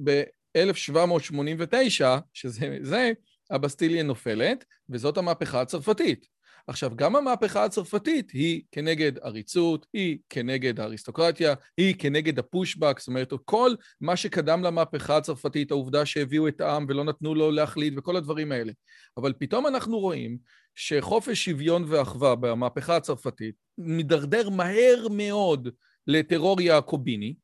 ב-1789, 0.04 2.04
שזה 2.32 2.78
זה, 2.82 3.12
הבסטיליה 3.50 4.02
נופלת, 4.02 4.64
וזאת 4.88 5.18
המהפכה 5.18 5.60
הצרפתית. 5.60 6.31
עכשיו, 6.66 6.96
גם 6.96 7.16
המהפכה 7.16 7.64
הצרפתית 7.64 8.30
היא 8.30 8.62
כנגד 8.72 9.18
עריצות, 9.18 9.86
היא 9.92 10.18
כנגד 10.28 10.80
האריסטוקרטיה, 10.80 11.54
היא 11.76 11.94
כנגד 11.98 12.38
הפושבק, 12.38 12.98
זאת 12.98 13.08
אומרת, 13.08 13.32
כל 13.44 13.74
מה 14.00 14.16
שקדם 14.16 14.62
למהפכה 14.62 15.16
הצרפתית, 15.16 15.70
העובדה 15.70 16.06
שהביאו 16.06 16.48
את 16.48 16.60
העם 16.60 16.86
ולא 16.88 17.04
נתנו 17.04 17.34
לו 17.34 17.50
להחליט 17.50 17.94
וכל 17.96 18.16
הדברים 18.16 18.52
האלה. 18.52 18.72
אבל 19.16 19.32
פתאום 19.38 19.66
אנחנו 19.66 19.98
רואים 19.98 20.38
שחופש 20.74 21.44
שוויון 21.44 21.84
ואחווה 21.88 22.34
במהפכה 22.34 22.96
הצרפתית 22.96 23.54
מידרדר 23.78 24.48
מהר 24.48 25.06
מאוד 25.10 25.68
לטרור 26.06 26.60
יעקוביני, 26.60 27.34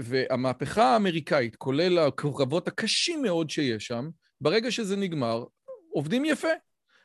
והמהפכה 0.00 0.84
האמריקאית, 0.84 1.56
כולל 1.56 1.98
הקרבות 1.98 2.68
הקשים 2.68 3.22
מאוד 3.22 3.50
שיש 3.50 3.86
שם, 3.86 4.08
ברגע 4.40 4.70
שזה 4.70 4.96
נגמר, 4.96 5.44
עובדים 5.92 6.24
יפה. 6.24 6.48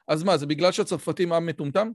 אז 0.09 0.23
מה, 0.23 0.37
זה 0.37 0.45
בגלל 0.45 0.71
שהצרפתים 0.71 1.33
עם 1.33 1.45
מטומטם? 1.45 1.91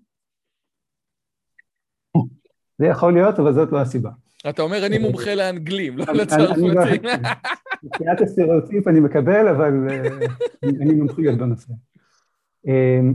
זה 2.78 2.86
יכול 2.86 3.12
להיות, 3.12 3.38
אבל 3.38 3.52
זאת 3.52 3.72
לא 3.72 3.80
הסיבה. 3.80 4.10
אתה 4.48 4.62
אומר, 4.62 4.86
אני 4.86 4.98
מומחה 4.98 5.34
לאנגלים, 5.34 5.98
לא 5.98 6.04
לצרפתים. 6.12 6.70
מבחינת 7.82 8.20
הסטריאוטיפ 8.20 8.88
אני 8.88 9.00
מקבל, 9.00 9.48
אבל 9.48 9.72
אה, 9.90 10.18
אני 10.62 10.94
מומחיות 10.94 11.38
בנושא. 11.38 11.72
אמ, 12.66 13.14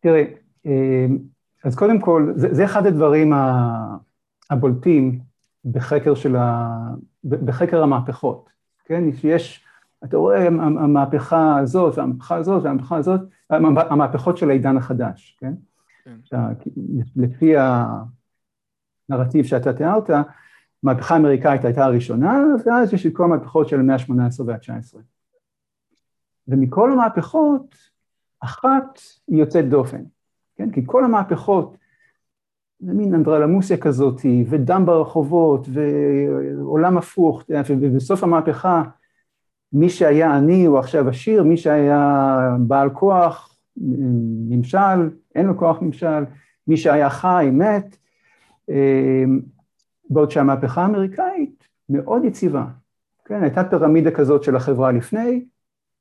תראה, 0.00 0.24
אמ, 0.66 1.18
אז 1.64 1.76
קודם 1.76 2.00
כל, 2.00 2.32
זה 2.36 2.64
אחד 2.64 2.86
הדברים 2.86 3.32
הבולטים 4.50 5.20
בחקר 5.64 6.14
של 6.14 6.36
ה... 6.36 6.68
בחקר 7.24 7.82
המהפכות, 7.82 8.50
כן? 8.84 9.12
שיש, 9.16 9.64
אתה 10.04 10.16
רואה 10.16 10.46
המהפכה 10.46 11.58
הזאת 11.58 11.98
והמהפכה 11.98 12.36
הזאת 12.36 12.62
והמהפכה 12.62 12.96
הזאת, 12.96 13.20
המהפכות 13.50 14.36
של 14.36 14.50
העידן 14.50 14.76
החדש, 14.76 15.36
כן? 15.40 15.52
כן. 16.04 16.36
לפי 17.16 17.54
הנרטיב 19.08 19.44
שאתה 19.44 19.72
תיארת, 19.72 20.10
המהפכה 20.82 21.14
האמריקאית 21.14 21.64
הייתה 21.64 21.84
הראשונה, 21.84 22.44
ואז 22.66 22.94
יש 22.94 23.06
את 23.06 23.16
כל 23.16 23.24
המהפכות 23.24 23.68
של 23.68 23.80
המאה 23.80 23.94
ה-18 23.94 24.42
וה-19. 24.46 24.96
ומכל 26.48 26.92
המהפכות, 26.92 27.76
אחת 28.40 29.00
היא 29.28 29.38
יוצאת 29.40 29.68
דופן, 29.68 30.02
כן? 30.56 30.70
כי 30.70 30.82
כל 30.86 31.04
המהפכות 31.04 31.76
זה 32.80 32.92
מין 32.92 33.14
אנדרלמוסיה 33.14 33.76
כזאת, 33.76 34.20
ודם 34.48 34.86
ברחובות, 34.86 35.66
ועולם 35.72 36.98
הפוך, 36.98 37.42
ובסוף 37.68 38.24
המהפכה, 38.24 38.82
מי 39.72 39.88
שהיה 39.88 40.36
עני 40.36 40.64
הוא 40.64 40.78
עכשיו 40.78 41.08
עשיר, 41.08 41.42
מי 41.42 41.56
שהיה 41.56 42.56
בעל 42.60 42.90
כוח, 42.90 43.56
ממשל, 44.48 45.10
אין 45.34 45.46
לו 45.46 45.58
כוח 45.58 45.82
ממשל, 45.82 46.24
מי 46.68 46.76
שהיה 46.76 47.10
חי, 47.10 47.50
מת, 47.52 47.96
בעוד 50.10 50.30
שהמהפכה 50.30 50.82
האמריקאית 50.82 51.64
מאוד 51.88 52.24
יציבה, 52.24 52.66
כן, 53.24 53.42
הייתה 53.42 53.64
פירמידה 53.64 54.10
כזאת 54.10 54.42
של 54.42 54.56
החברה 54.56 54.92
לפני, 54.92 55.44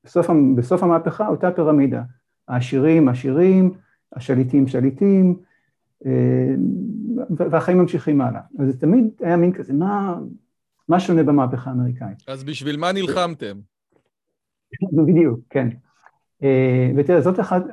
בסוף, 0.04 0.28
בסוף 0.56 0.84
המהפכה 0.84 1.28
אותה 1.28 1.52
פירמידה, 1.52 2.04
העשירים 2.48 3.10
עשירים, 3.10 3.74
השליטים 4.16 4.68
שליטים, 4.68 5.36
אה, 6.06 6.56
והחיים 7.30 7.78
ממשיכים 7.78 8.22
הלאה. 8.22 8.42
אז 8.60 8.68
זה 8.68 8.80
תמיד 8.80 9.10
היה 9.20 9.38
מין 9.38 9.54
כזה, 9.54 9.74
מה, 9.74 10.20
מה 10.90 11.00
שונה 11.00 11.24
במהפכה 11.24 11.70
האמריקאית? 11.70 12.18
אז 12.28 12.44
בשביל 12.44 12.78
מה 12.78 12.92
נלחמתם? 12.92 13.60
בדיוק, 14.94 15.40
כן. 15.50 15.68
אה, 16.44 16.92
ותראה, 16.98 17.22
זאת 17.22 17.40
אחת, 17.40 17.64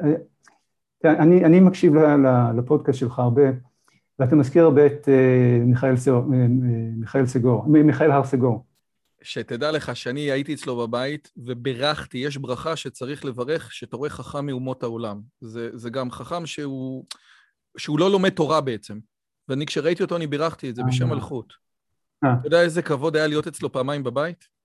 אני, 1.04 1.44
אני 1.44 1.61
מקשיב 1.61 1.92
לפודקאסט 2.56 2.99
שלך 2.99 3.18
הרבה, 3.18 3.42
ואתה 4.18 4.37
מזכיר 4.37 4.64
הרבה 4.64 4.87
את 4.87 5.08
מיכאל, 5.66 5.96
סגור, 5.96 6.23
מיכאל 6.99 7.26
סגור, 7.26 7.66
מיכאל 7.66 8.11
הר 8.11 8.25
סגור. 8.25 8.64
שתדע 9.23 9.73
לך 9.73 9.96
שאני 9.96 10.20
הייתי 10.20 10.54
אצלו 10.54 10.76
בבית 10.76 11.32
וברכתי, 11.37 12.18
יש 12.18 12.37
ברכה 12.37 12.76
שצריך 12.76 13.25
לברך 13.25 13.73
שאתה 13.73 13.96
רואה 13.96 14.11
חכם 14.11 14.46
מאומות 14.46 14.82
העולם. 14.82 15.20
זה, 15.40 15.70
זה 15.75 15.90
גם 15.90 16.11
חכם 16.11 16.46
שהוא, 16.46 17.04
שהוא 17.76 17.99
לא 17.99 18.11
לומד 18.11 18.30
תורה 18.30 18.61
בעצם. 18.61 18.99
ואני 19.49 19.66
כשראיתי 19.66 20.02
אותו 20.02 20.16
אני 20.16 20.26
בירכתי 20.26 20.70
את 20.70 20.76
זה 20.76 20.82
בשם 20.88 21.08
מלכות. 21.08 21.65
אתה 22.25 22.46
יודע 22.46 22.62
איזה 22.62 22.82
כבוד 22.82 23.16
היה 23.16 23.26
להיות 23.26 23.46
אצלו 23.46 23.73
פעמיים 23.73 24.04
בבית? 24.04 24.56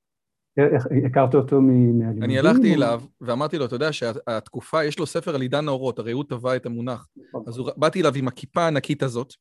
הכרת 1.05 1.35
אותו 1.35 1.61
מהלימודים? 1.61 2.23
אני 2.23 2.39
הלכתי 2.39 2.75
אליו 2.75 3.01
ואמרתי 3.21 3.57
לו, 3.57 3.65
אתה 3.65 3.75
יודע 3.75 3.93
שהתקופה, 3.93 4.83
יש 4.83 4.99
לו 4.99 5.05
ספר 5.05 5.35
על 5.35 5.41
עידן 5.41 5.67
האורות, 5.67 5.99
הרי 5.99 6.11
הוא 6.11 6.23
טבע 6.29 6.55
את 6.55 6.65
המונח. 6.65 7.07
אז 7.47 7.61
באתי 7.77 8.01
אליו 8.01 8.15
עם 8.15 8.27
הכיפה 8.27 8.61
הענקית 8.61 9.03
הזאת, 9.03 9.33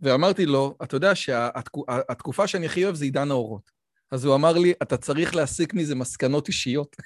ואמרתי 0.00 0.46
לו, 0.46 0.74
אתה 0.82 0.96
יודע 0.96 1.14
שהתקופה 1.14 2.46
שאני 2.46 2.66
הכי 2.66 2.84
אוהב 2.84 2.94
זה 2.94 3.04
עידן 3.04 3.30
האורות. 3.30 3.70
אז 4.12 4.24
הוא 4.24 4.34
אמר 4.34 4.58
לי, 4.58 4.72
אתה 4.82 4.96
צריך 4.96 5.34
להסיק 5.34 5.74
מזה 5.74 5.94
מסקנות 5.94 6.48
אישיות. 6.48 6.96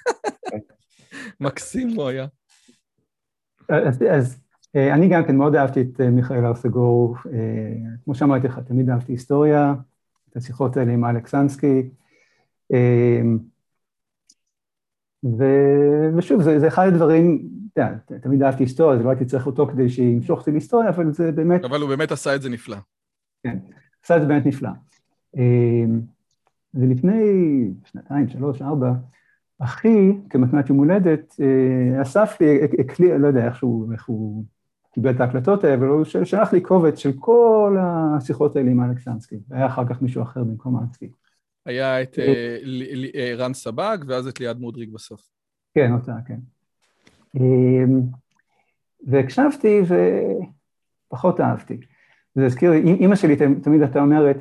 מקסים 1.41 1.89
הוא 1.89 2.09
היה. 2.09 2.27
אז, 3.69 4.05
אז 4.11 4.41
אני 4.75 5.09
גם 5.09 5.25
כן 5.27 5.37
מאוד 5.37 5.55
אהבתי 5.55 5.81
את 5.81 6.01
מיכאל 6.01 6.45
הר 6.45 6.55
סגור, 6.55 7.17
כמו 8.05 8.15
שאמרתי 8.15 8.47
לך, 8.47 8.59
תמיד 8.59 8.91
אהבתי 8.91 9.13
היסטוריה, 9.13 9.75
את 10.35 10.37
השיחות 10.37 10.77
האלה 10.77 10.93
עם 10.93 11.05
אלכסנסקי, 11.05 11.83
ו... 15.25 15.45
ושוב, 16.17 16.43
זה, 16.43 16.61
זה 16.61 16.69
אחד 16.69 16.87
הדברים, 16.87 17.49
אתה 17.73 17.81
יודע, 17.81 18.19
תמיד 18.19 18.43
אהבתי 18.43 18.63
היסטוריה, 18.63 18.99
אז 18.99 19.05
לא 19.05 19.11
הייתי 19.11 19.25
צריך 19.25 19.47
אותו 19.47 19.67
כדי 19.67 19.89
שימשוך 19.89 20.41
אותי 20.41 20.51
להיסטוריה, 20.51 20.89
אבל 20.89 21.13
זה 21.13 21.33
באמת... 21.33 21.65
אבל 21.65 21.81
הוא 21.81 21.89
באמת 21.89 22.13
עשה 22.13 22.35
את 22.35 22.43
זה 22.43 22.49
נפלא. 22.49 22.77
כן, 23.43 23.59
עשה 24.05 24.17
את 24.17 24.23
זה 24.23 24.29
באמת 24.29 24.47
נפלא. 24.47 24.71
ולפני 26.75 27.21
שנתיים, 27.85 28.29
שלוש, 28.29 28.63
ארבע, 28.63 28.93
אחי, 29.59 30.13
כמתנת 30.31 30.69
יום 30.69 30.79
הולדת, 30.79 31.37
אה, 31.41 32.03
אסף 32.03 32.37
לי, 32.41 32.61
הקליע, 32.79 33.19
לא 33.19 33.27
יודע 33.27 33.47
איך 33.47 33.57
שהוא, 33.57 33.93
איך 33.93 34.07
הוא 34.07 34.45
קיבל 34.95 35.11
את 35.11 35.21
ההקלטות 35.21 35.65
האלה, 35.65 35.75
אבל 35.75 35.87
הוא 35.87 36.05
שלח 36.05 36.53
לי 36.53 36.61
קובץ 36.61 36.99
של 36.99 37.13
כל 37.19 37.77
השיחות 37.81 38.57
האלה 38.57 38.71
עם 38.71 38.91
אלכסנסקי, 38.91 39.37
והיה 39.49 39.67
אחר 39.67 39.87
כך 39.89 40.03
מישהו 40.03 40.23
אחר 40.23 40.45
במקום 40.45 40.79
אלכסנסקי. 40.79 41.11
היה 41.67 42.03
את 42.03 42.19
אה, 42.19 42.57
אה, 43.15 43.35
רן 43.37 43.55
סבג, 43.55 43.99
ואז 44.07 44.27
את 44.27 44.41
ליעד 44.41 44.59
מודריק 44.59 44.91
בסוף. 44.91 45.21
כן, 45.75 45.93
אותה, 45.93 46.13
כן. 46.27 46.39
והקשבתי 49.07 49.81
ופחות 51.11 51.41
אהבתי. 51.41 51.81
זה 52.35 52.47
הזכיר, 52.47 52.73
אימא 52.73 53.17
שלי 53.17 53.37
תמיד 53.63 53.83
הייתה 53.83 54.01
אומרת, 54.01 54.37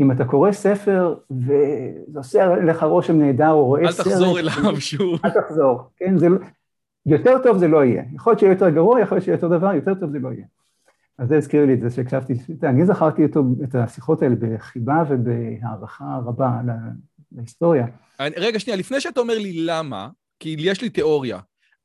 אם 0.00 0.12
אתה 0.12 0.24
קורא 0.24 0.52
ספר 0.52 1.14
וזה 1.30 2.18
עושה 2.18 2.46
לך 2.46 2.82
רושם 2.82 3.18
נהדר 3.18 3.50
או 3.50 3.66
רואה 3.66 3.92
סרט... 3.92 4.06
אל 4.06 4.12
תחזור 4.12 4.38
אליו 4.38 4.80
שוב. 4.80 5.20
אל 5.24 5.30
תחזור, 5.30 5.82
כן? 5.96 6.18
זה, 6.18 6.28
לא- 6.28 6.38
יותר 7.06 7.38
טוב 7.42 7.58
זה 7.58 7.68
לא 7.68 7.84
יהיה. 7.84 8.02
יכול 8.14 8.30
להיות 8.30 8.40
שיהיה 8.40 8.52
יותר 8.52 8.70
גרוע, 8.70 9.00
יכול 9.00 9.16
להיות 9.16 9.24
שיהיה 9.24 9.36
יותר 9.36 9.48
דבר, 9.48 9.72
יותר 9.72 9.94
טוב 9.94 10.10
זה 10.10 10.18
לא 10.18 10.28
יהיה. 10.28 10.46
אז 11.18 11.28
זה 11.28 11.36
הזכיר 11.36 11.66
לי 11.66 11.74
את 11.74 11.80
זה 11.80 11.90
שהקשבתי, 11.90 12.34
אני 12.62 12.86
זכרתי 12.86 13.24
אותו, 13.24 13.42
את 13.64 13.74
השיחות 13.74 14.22
האלה 14.22 14.34
בחיבה 14.40 15.02
ובהערכה 15.08 16.18
רבה 16.26 16.50
להיסטוריה. 17.32 17.86
רגע, 18.20 18.58
שנייה, 18.58 18.76
לפני 18.76 19.00
שאתה 19.00 19.20
אומר 19.20 19.38
לי 19.38 19.52
למה, 19.66 20.08
כי 20.40 20.56
יש 20.58 20.82
לי 20.82 20.90
תיאוריה. 20.90 21.38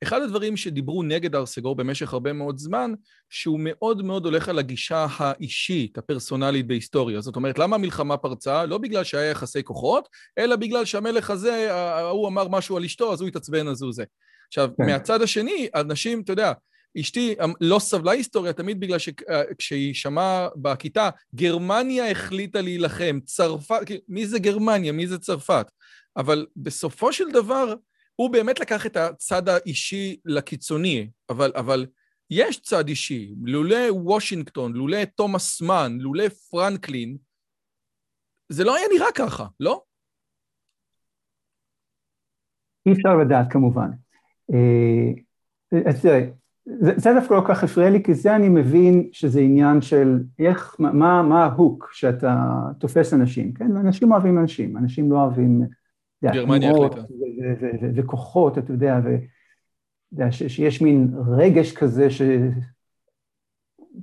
אחד 0.04 0.22
הדברים 0.22 0.58
שדיברו 0.58 1.04
נגד 1.04 1.36
ארסגור 1.36 1.76
במשך 1.76 2.14
הרבה 2.14 2.34
מאוד 2.34 2.58
זמן, 2.58 2.94
שהוא 3.30 3.60
מאוד 3.64 4.02
מאוד 4.02 4.26
הולך 4.26 4.50
על 4.50 4.60
הגישה 4.60 5.06
האישית, 5.18 5.98
הפרסונלית 5.98 6.68
בהיסטוריה. 6.68 7.22
זאת 7.22 7.36
אומרת, 7.36 7.60
למה 7.60 7.76
המלחמה 7.76 8.18
פרצה? 8.18 8.66
לא 8.66 8.78
בגלל 8.78 9.04
שהיה 9.04 9.30
יחסי 9.30 9.64
כוחות, 9.64 10.10
אלא 10.38 10.56
בגלל 10.56 10.86
שהמלך 10.86 11.30
הזה, 11.30 11.74
ההוא 11.74 12.28
אמר 12.28 12.48
משהו 12.48 12.78
על 12.78 12.84
אשתו, 12.84 13.14
אז 13.14 13.22
הוא 13.22 13.28
התעצבן, 13.28 13.68
אז 13.68 13.82
הוא 13.82 13.94
זה. 13.94 14.04
עכשיו, 14.52 14.70
כן. 14.78 14.86
מהצד 14.86 15.22
השני, 15.22 15.68
אנשים, 15.76 16.22
אתה 16.22 16.32
יודע, 16.32 16.54
אשתי 17.00 17.36
לא 17.62 17.80
סבלה 17.80 18.12
היסטוריה 18.12 18.54
תמיד 18.54 18.80
בגלל 18.80 18.98
שכשהיא 19.00 19.94
שמעה 19.94 20.48
בכיתה, 20.56 21.10
גרמניה 21.36 22.12
החליטה 22.12 22.62
להילחם, 22.62 23.20
צרפת, 23.26 23.82
מי 24.08 24.26
זה 24.26 24.40
גרמניה? 24.40 24.92
מי 24.92 25.08
זה 25.08 25.20
צרפת? 25.20 25.72
אבל 26.18 26.46
בסופו 26.56 27.14
של 27.14 27.32
דבר, 27.32 27.76
הוא 28.16 28.30
באמת 28.30 28.60
לקח 28.60 28.86
את 28.86 28.98
הצד 28.98 29.50
האישי 29.50 30.20
לקיצוני, 30.26 31.10
אבל, 31.30 31.52
אבל 31.56 31.86
יש 32.30 32.62
צד 32.62 32.88
אישי. 32.88 33.34
לולא 33.44 33.92
וושינגטון, 33.92 34.74
לולא 34.74 35.06
תומאס 35.06 35.62
מן, 35.62 35.98
לולא 36.00 36.30
פרנקלין, 36.30 37.18
זה 38.50 38.64
לא 38.64 38.76
היה 38.76 38.86
נראה 38.94 39.12
ככה, 39.16 39.46
לא? 39.60 39.84
אי 42.86 42.92
אפשר 42.92 43.18
לדעת 43.26 43.46
כמובן. 43.52 43.90
אה, 44.54 45.12
אז 45.86 46.02
תראה, 46.02 46.28
זה, 46.66 46.94
זה 46.98 47.14
דווקא 47.14 47.34
לא 47.34 47.42
כל 47.42 47.54
כך 47.54 47.64
הפריע 47.64 47.90
לי, 47.90 48.04
כי 48.04 48.14
זה 48.14 48.36
אני 48.36 48.50
מבין 48.50 49.10
שזה 49.12 49.40
עניין 49.40 49.82
של 49.82 50.24
איך, 50.40 50.76
מה, 50.80 51.24
מה 51.24 51.46
ההוק 51.46 51.90
שאתה 51.94 52.62
תופס 52.80 53.14
אנשים, 53.14 53.54
כן? 53.54 53.78
אנשים 53.78 54.12
אוהבים 54.12 54.40
אנשים, 54.40 54.78
אנשים 54.78 55.12
לא 55.12 55.24
אוהבים 55.24 55.62
גרמניה 56.24 56.72
החליטה. 56.72 57.02
וכוחות, 57.96 58.58
אתה 58.58 58.72
יודע, 58.72 59.00
שיש 60.32 60.82
מין 60.82 61.14
רגש 61.28 61.74
כזה 61.74 62.08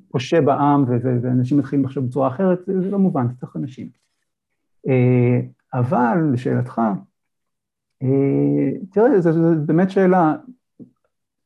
שפושה 0.06 0.40
בעם 0.40 0.84
ואנשים 1.22 1.58
מתחילים 1.58 1.84
לחשוב 1.84 2.06
בצורה 2.06 2.28
אחרת, 2.28 2.58
זה 2.66 2.90
לא 2.90 2.98
מובן, 2.98 3.26
צריך 3.40 3.56
אנשים. 3.56 3.88
אה, 4.88 5.40
אבל, 5.74 6.30
לשאלתך, 6.32 6.80
תראה, 8.92 9.20
זו 9.20 9.30
באמת 9.66 9.90
שאלה, 9.90 10.36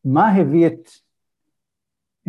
מה 0.04 0.32
הביא 0.32 0.66
את, 0.66 0.88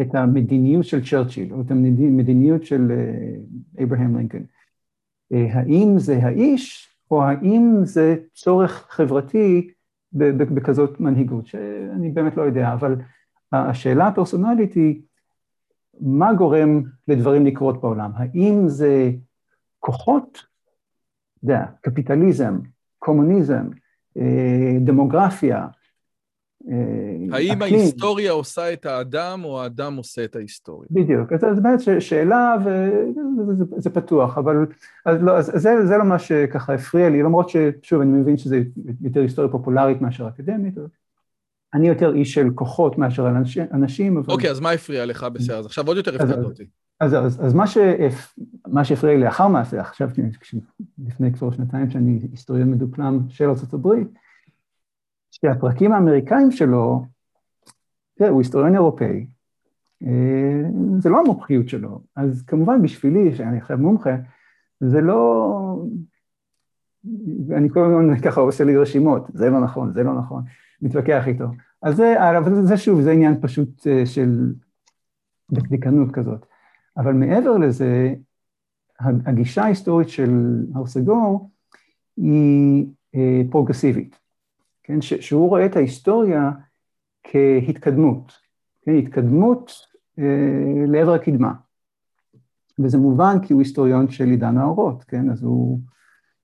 את 0.01 0.15
המדיניות 0.15 0.85
של 0.85 1.05
צ'רצ'יל, 1.05 1.53
או 1.53 1.61
את 1.61 1.71
המדיניות 1.71 2.63
של 2.65 2.91
אה, 2.91 3.83
אברהם 3.83 4.17
לינקולן? 4.17 4.43
האם 5.31 5.93
זה 5.97 6.17
האיש 6.23 6.95
או 7.11 7.23
האם 7.23 7.71
זה 7.83 8.15
צורך 8.33 8.87
חברתי 8.89 9.71
בכזאת 10.13 10.99
מנהיגות, 10.99 11.45
שאני 11.47 12.11
באמת 12.11 12.37
לא 12.37 12.41
יודע, 12.41 12.73
אבל 12.73 12.95
השאלה 13.51 14.07
הפרסונלית 14.07 14.73
היא, 14.73 15.01
מה 15.99 16.33
גורם 16.33 16.81
לדברים 17.07 17.45
לקרות 17.45 17.81
בעולם? 17.81 18.11
האם 18.15 18.67
זה 18.67 19.11
כוחות, 19.79 20.31
אתה 20.31 21.43
יודע, 21.43 21.65
קפיטליזם, 21.81 22.59
קומוניזם, 22.99 23.69
אה, 23.71 23.82
דמוגרפיה, 24.79 25.67
אה, 26.71 27.37
האם 27.37 27.61
ההיסטוריה 27.61 28.31
עושה 28.31 28.73
את 28.73 28.85
האדם 28.85 29.41
או 29.43 29.61
האדם 29.61 29.95
עושה 29.95 30.23
את 30.23 30.35
ההיסטוריה? 30.35 30.87
בדיוק, 30.91 31.33
אז 31.33 31.59
באמת 31.59 31.79
שאלה 31.99 32.55
וזה 33.77 33.89
פתוח, 33.89 34.37
אבל 34.37 34.55
אז 35.05 35.17
לא, 35.21 35.37
אז 35.37 35.51
זה, 35.55 35.85
זה 35.85 35.97
לא 35.97 36.03
מה 36.05 36.19
שככה 36.19 36.73
הפריע 36.73 37.09
לי, 37.09 37.23
למרות 37.23 37.49
ששוב 37.49 38.01
אני 38.01 38.11
מבין 38.11 38.37
שזה 38.37 38.61
יותר 39.01 39.21
היסטוריה 39.21 39.51
פופולרית 39.51 40.01
מאשר 40.01 40.27
אקדמית, 40.27 40.73
אני 41.73 41.87
יותר 41.87 42.15
איש 42.15 42.33
של 42.33 42.49
כוחות 42.55 42.97
מאשר 42.97 43.27
אנשים, 43.73 44.17
אבל... 44.17 44.33
אוקיי, 44.33 44.49
אז 44.49 44.59
מה 44.59 44.71
הפריע 44.71 45.05
לך 45.05 45.23
בסדר? 45.23 45.57
אז 45.57 45.65
עכשיו 45.65 45.87
עוד 45.87 45.97
יותר 45.97 46.15
הפריע 46.15 46.43
אותי. 46.43 46.65
אז, 47.03 47.13
אז, 47.13 47.45
אז 47.45 47.53
מה, 47.53 47.67
שהפ... 47.67 48.35
מה 48.67 48.83
שהפריע 48.83 49.15
לי 49.15 49.23
לאחר 49.23 49.47
מעשה, 49.47 49.81
עכשיו 49.81 50.09
לפני 51.07 51.33
כבר 51.33 51.51
שנתיים 51.51 51.89
שאני 51.89 52.19
היסטוריון 52.31 52.71
מדופלם 52.71 53.19
של 53.29 53.49
ארה"ב, 53.49 53.89
שהפרקים 55.31 55.91
האמריקאים 55.91 56.51
שלו, 56.51 57.05
תראה, 58.15 58.29
הוא 58.29 58.41
היסטוריון 58.41 58.73
אירופאי, 58.73 59.27
אה, 60.03 60.61
זה 60.99 61.09
לא 61.09 61.19
המומחיות 61.19 61.69
שלו, 61.69 62.01
אז 62.15 62.43
כמובן 62.47 62.81
בשבילי, 62.81 63.35
שאני 63.35 63.57
עכשיו 63.57 63.77
מומחה, 63.77 64.15
זה 64.79 65.01
לא... 65.01 65.83
אני 67.51 67.69
כל 67.69 67.85
הזמן 67.85 68.19
ככה 68.21 68.41
עושה 68.41 68.63
לי 68.63 68.77
רשימות, 68.77 69.27
זה 69.33 69.49
לא 69.49 69.61
נכון, 69.61 69.93
זה 69.93 70.03
לא 70.03 70.13
נכון, 70.13 70.43
מתווכח 70.81 71.27
איתו. 71.27 71.45
אז 71.81 71.95
זה, 71.95 72.29
אבל 72.29 72.65
זה 72.65 72.77
שוב, 72.77 73.01
זה 73.01 73.11
עניין 73.11 73.41
פשוט 73.41 73.87
אה, 73.87 74.05
של 74.05 74.53
דקדקנות 75.51 76.11
כזאת. 76.11 76.45
אבל 76.97 77.13
מעבר 77.13 77.57
לזה, 77.57 78.13
הגישה 78.99 79.63
ההיסטורית 79.63 80.09
של 80.09 80.65
הר 80.75 80.85
סגור 80.85 81.49
היא 82.17 82.85
אה, 83.15 83.41
פרוגרסיבית. 83.51 84.19
כן, 84.83 85.01
שהוא 85.01 85.49
רואה 85.49 85.65
את 85.65 85.75
ההיסטוריה 85.75 86.51
כהתקדמות, 87.23 88.31
כן, 88.81 88.97
התקדמות 88.97 89.71
אה, 90.19 90.85
לעבר 90.87 91.13
הקדמה. 91.13 91.53
וזה 92.79 92.97
מובן 92.97 93.37
כי 93.41 93.53
הוא 93.53 93.61
היסטוריון 93.61 94.09
של 94.09 94.25
עידן 94.25 94.57
האורות, 94.57 95.03
כן, 95.03 95.29
אז 95.29 95.43
הוא 95.43 95.79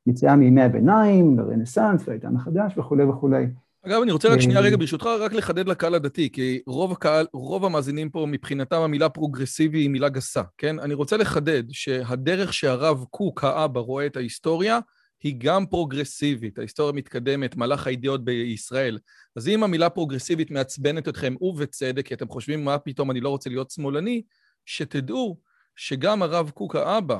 יציאה 0.07 0.35
מימי 0.35 0.61
הביניים 0.61 1.39
לרנסאנס, 1.39 2.07
לעידן 2.07 2.35
החדש 2.35 2.77
וכולי 2.77 3.03
וכולי. 3.03 3.45
אגב, 3.85 4.01
אני 4.01 4.11
רוצה 4.11 4.29
רק 4.29 4.39
שנייה 4.39 4.59
רגע, 4.59 4.77
ברשותך, 4.77 5.05
רק 5.05 5.33
לחדד 5.33 5.67
לקהל 5.67 5.95
הדתי, 5.95 6.29
כי 6.29 6.59
רוב 6.67 6.91
הקהל, 6.91 7.27
רוב 7.33 7.65
המאזינים 7.65 8.09
פה, 8.09 8.25
מבחינתם 8.25 8.81
המילה 8.81 9.09
פרוגרסיבי 9.09 9.79
היא 9.79 9.89
מילה 9.89 10.09
גסה, 10.09 10.41
כן? 10.57 10.79
אני 10.79 10.93
רוצה 10.93 11.17
לחדד 11.17 11.63
שהדרך 11.71 12.53
שהרב 12.53 13.05
קוק, 13.09 13.43
האבא, 13.43 13.79
רואה 13.79 14.05
את 14.05 14.17
ההיסטוריה, 14.17 14.79
היא 15.23 15.35
גם 15.37 15.65
פרוגרסיבית. 15.65 16.57
ההיסטוריה 16.57 16.93
מתקדמת, 16.93 17.55
מהלך 17.55 17.87
האידיאות 17.87 18.23
בישראל. 18.23 18.97
אז 19.35 19.47
אם 19.47 19.63
המילה 19.63 19.89
פרוגרסיבית 19.89 20.51
מעצבנת 20.51 21.07
אתכם, 21.07 21.35
ובצדק, 21.41 22.07
כי 22.07 22.13
אתם 22.13 22.27
חושבים, 22.27 22.65
מה 22.65 22.77
פתאום, 22.77 23.11
אני 23.11 23.21
לא 23.21 23.29
רוצה 23.29 23.49
להיות 23.49 23.71
שמאלני, 23.71 24.21
שתדעו 24.65 25.37
שגם 25.79 26.21
הרב 26.21 26.49
קוק 26.49 26.75
האבא, 26.75 27.19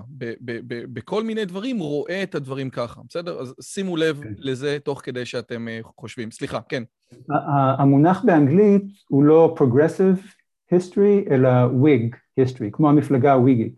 בכל 0.93 1.23
מיני 1.23 1.45
דברים, 1.45 1.79
רואה 1.79 2.23
את 2.23 2.35
הדברים 2.35 2.69
ככה, 2.69 3.01
בסדר? 3.09 3.39
אז 3.39 3.55
שימו 3.61 3.97
לב 3.97 4.23
כן. 4.23 4.33
לזה 4.37 4.77
תוך 4.83 5.01
כדי 5.03 5.25
שאתם 5.25 5.67
אה, 5.67 5.79
חושבים. 5.83 6.31
סליחה, 6.31 6.59
כן. 6.69 6.83
המונח 7.77 8.23
באנגלית 8.25 8.83
הוא 9.07 9.23
לא 9.23 9.55
Progressive 9.59 10.19
History, 10.73 11.31
אלא 11.31 11.49
Whig 11.65 12.15
History, 12.39 12.69
כמו 12.71 12.89
המפלגה 12.89 13.33
הוויגית, 13.33 13.75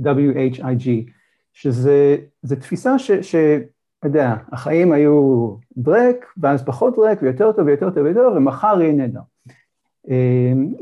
W-H-I-G, 0.00 1.10
שזה 1.52 2.16
תפיסה 2.60 2.98
ש... 2.98 3.34
אתה 3.98 4.06
יודע, 4.06 4.34
החיים 4.52 4.92
היו 4.92 5.48
דרק, 5.76 6.26
ואז 6.36 6.64
פחות 6.64 6.94
דרק, 6.96 7.18
ויותר 7.22 7.52
טוב 7.52 7.66
ויותר 7.66 7.90
טוב 7.90 8.04
ויותר, 8.04 8.28
ומחר 8.36 8.80
יהיה 8.80 8.92
נהדר. 8.92 9.20
אמ, 10.08 10.72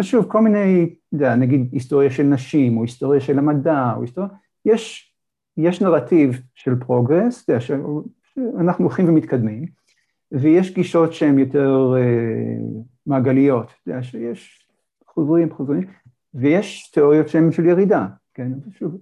שוב, 0.00 0.24
כל 0.28 0.40
מיני, 0.40 0.94
נגיד 1.12 1.68
היסטוריה 1.72 2.10
של 2.10 2.22
נשים, 2.22 2.76
או 2.76 2.82
היסטוריה 2.82 3.20
של 3.20 3.38
המדע, 3.38 3.92
או 3.96 4.02
היסטוריה, 4.02 4.30
יש, 4.64 5.14
יש 5.56 5.82
נרטיב 5.82 6.40
של 6.54 6.74
progress, 6.74 7.48
יודע, 7.48 7.60
שאנחנו 7.60 8.84
הולכים 8.84 9.08
ומתקדמים, 9.08 9.66
ויש 10.32 10.74
גישות 10.74 11.12
שהן 11.12 11.38
יותר 11.38 11.94
אה, 11.94 12.82
מעגליות, 13.06 13.72
שיש 14.02 14.68
חוזרים, 15.06 15.52
חוזרים, 15.52 15.86
ויש 16.34 16.90
תיאוריות 16.90 17.28
שהן 17.28 17.52
של 17.52 17.64
ירידה, 17.66 18.06
כן, 18.34 18.52
שוב. 18.70 18.98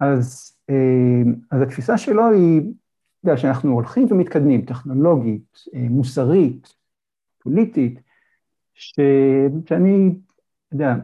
אז, 0.00 0.52
uh, 0.70 1.28
אז 1.50 1.62
התפיסה 1.62 1.98
שלו 1.98 2.30
היא, 2.30 2.60
אתה 2.60 3.30
יודע, 3.30 3.36
שאנחנו 3.36 3.72
הולכים 3.72 4.06
ומתקדמים, 4.10 4.64
טכנולוגית, 4.64 5.58
מוסרית, 5.74 6.74
פוליטית, 7.42 8.00
ש... 8.76 9.00
שאני, 9.68 10.18
אתה 10.66 10.74
יודע, 10.74 10.94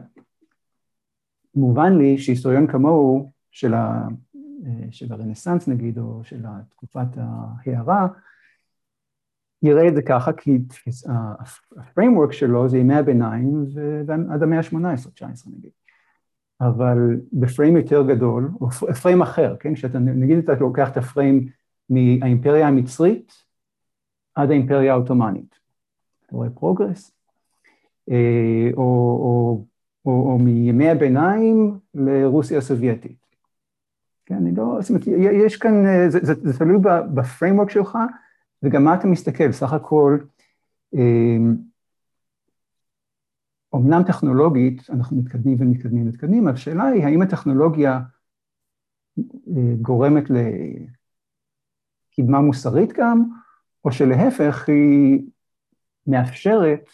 מובן 1.55 1.97
לי 1.97 2.17
שהיסטוריון 2.17 2.67
כמוהו 2.67 3.31
של, 3.51 3.73
ה... 3.73 4.07
של 4.91 5.13
הרנסאנס 5.13 5.67
נגיד, 5.67 5.97
או 5.97 6.23
של 6.23 6.41
תקופת 6.69 7.07
ההערה, 7.17 8.07
יראה 9.63 9.87
את 9.87 9.95
זה 9.95 10.01
ככה, 10.01 10.33
כי 10.33 10.59
הפריימוורק 11.77 12.31
שלו 12.31 12.69
זה 12.69 12.77
ימי 12.77 12.95
הביניים 12.95 13.65
ועד 14.05 14.43
המאה 14.43 14.57
ה-18, 14.57 15.09
19 15.13 15.53
נגיד. 15.57 15.71
אבל 16.61 16.97
ב 17.33 17.40
frame 17.40 17.77
יותר 17.77 18.03
גדול, 18.07 18.51
או 18.61 18.69
frame 19.01 19.21
אחר, 19.21 19.55
כן? 19.59 19.75
כשאתה, 19.75 19.99
נגיד 19.99 20.37
אתה 20.37 20.53
לוקח 20.53 20.91
את 20.91 20.97
ה 20.97 21.05
frame 21.05 21.47
מהאימפריה 21.89 22.67
המצרית 22.67 23.33
עד 24.35 24.49
האימפריה 24.49 24.93
העות'מאנית. 24.93 25.59
אתה 26.25 26.35
רואה 26.35 26.49
progress, 26.49 27.12
או, 28.07 28.83
או, 28.83 29.65
או, 30.05 30.31
או 30.31 30.37
מימי 30.37 30.89
הביניים 30.89 31.79
לרוסיה 31.93 32.57
הסובייטית. 32.57 33.23
כן, 34.25 34.35
אני 34.35 34.55
לא, 34.55 34.77
זאת 34.81 34.89
אומרת, 34.89 35.07
יש 35.45 35.57
כאן, 35.57 35.85
אה, 35.85 36.09
זה, 36.09 36.19
זה, 36.21 36.33
זה 36.43 36.59
תלוי 36.59 36.77
ב 37.13 37.19
framework 37.19 37.69
שלך, 37.69 37.97
וגם 38.63 38.83
מה 38.83 38.95
אתה 38.95 39.07
מסתכל, 39.07 39.51
סך 39.51 39.73
הכל, 39.73 40.17
אומנם 43.73 44.01
אה, 44.01 44.03
טכנולוגית 44.07 44.89
אנחנו 44.89 45.17
מתקדמים 45.17 45.57
ומתקדמים 45.59 46.03
ומתקדמים, 46.05 46.47
אבל 46.47 46.53
השאלה 46.53 46.83
היא 46.83 47.03
האם 47.03 47.21
הטכנולוגיה 47.21 47.99
גורמת 49.81 50.23
לקדמה 52.19 52.41
מוסרית 52.41 52.93
גם, 52.93 53.23
או 53.85 53.91
שלהפך 53.91 54.69
היא 54.69 55.25
מאפשרת 56.07 56.89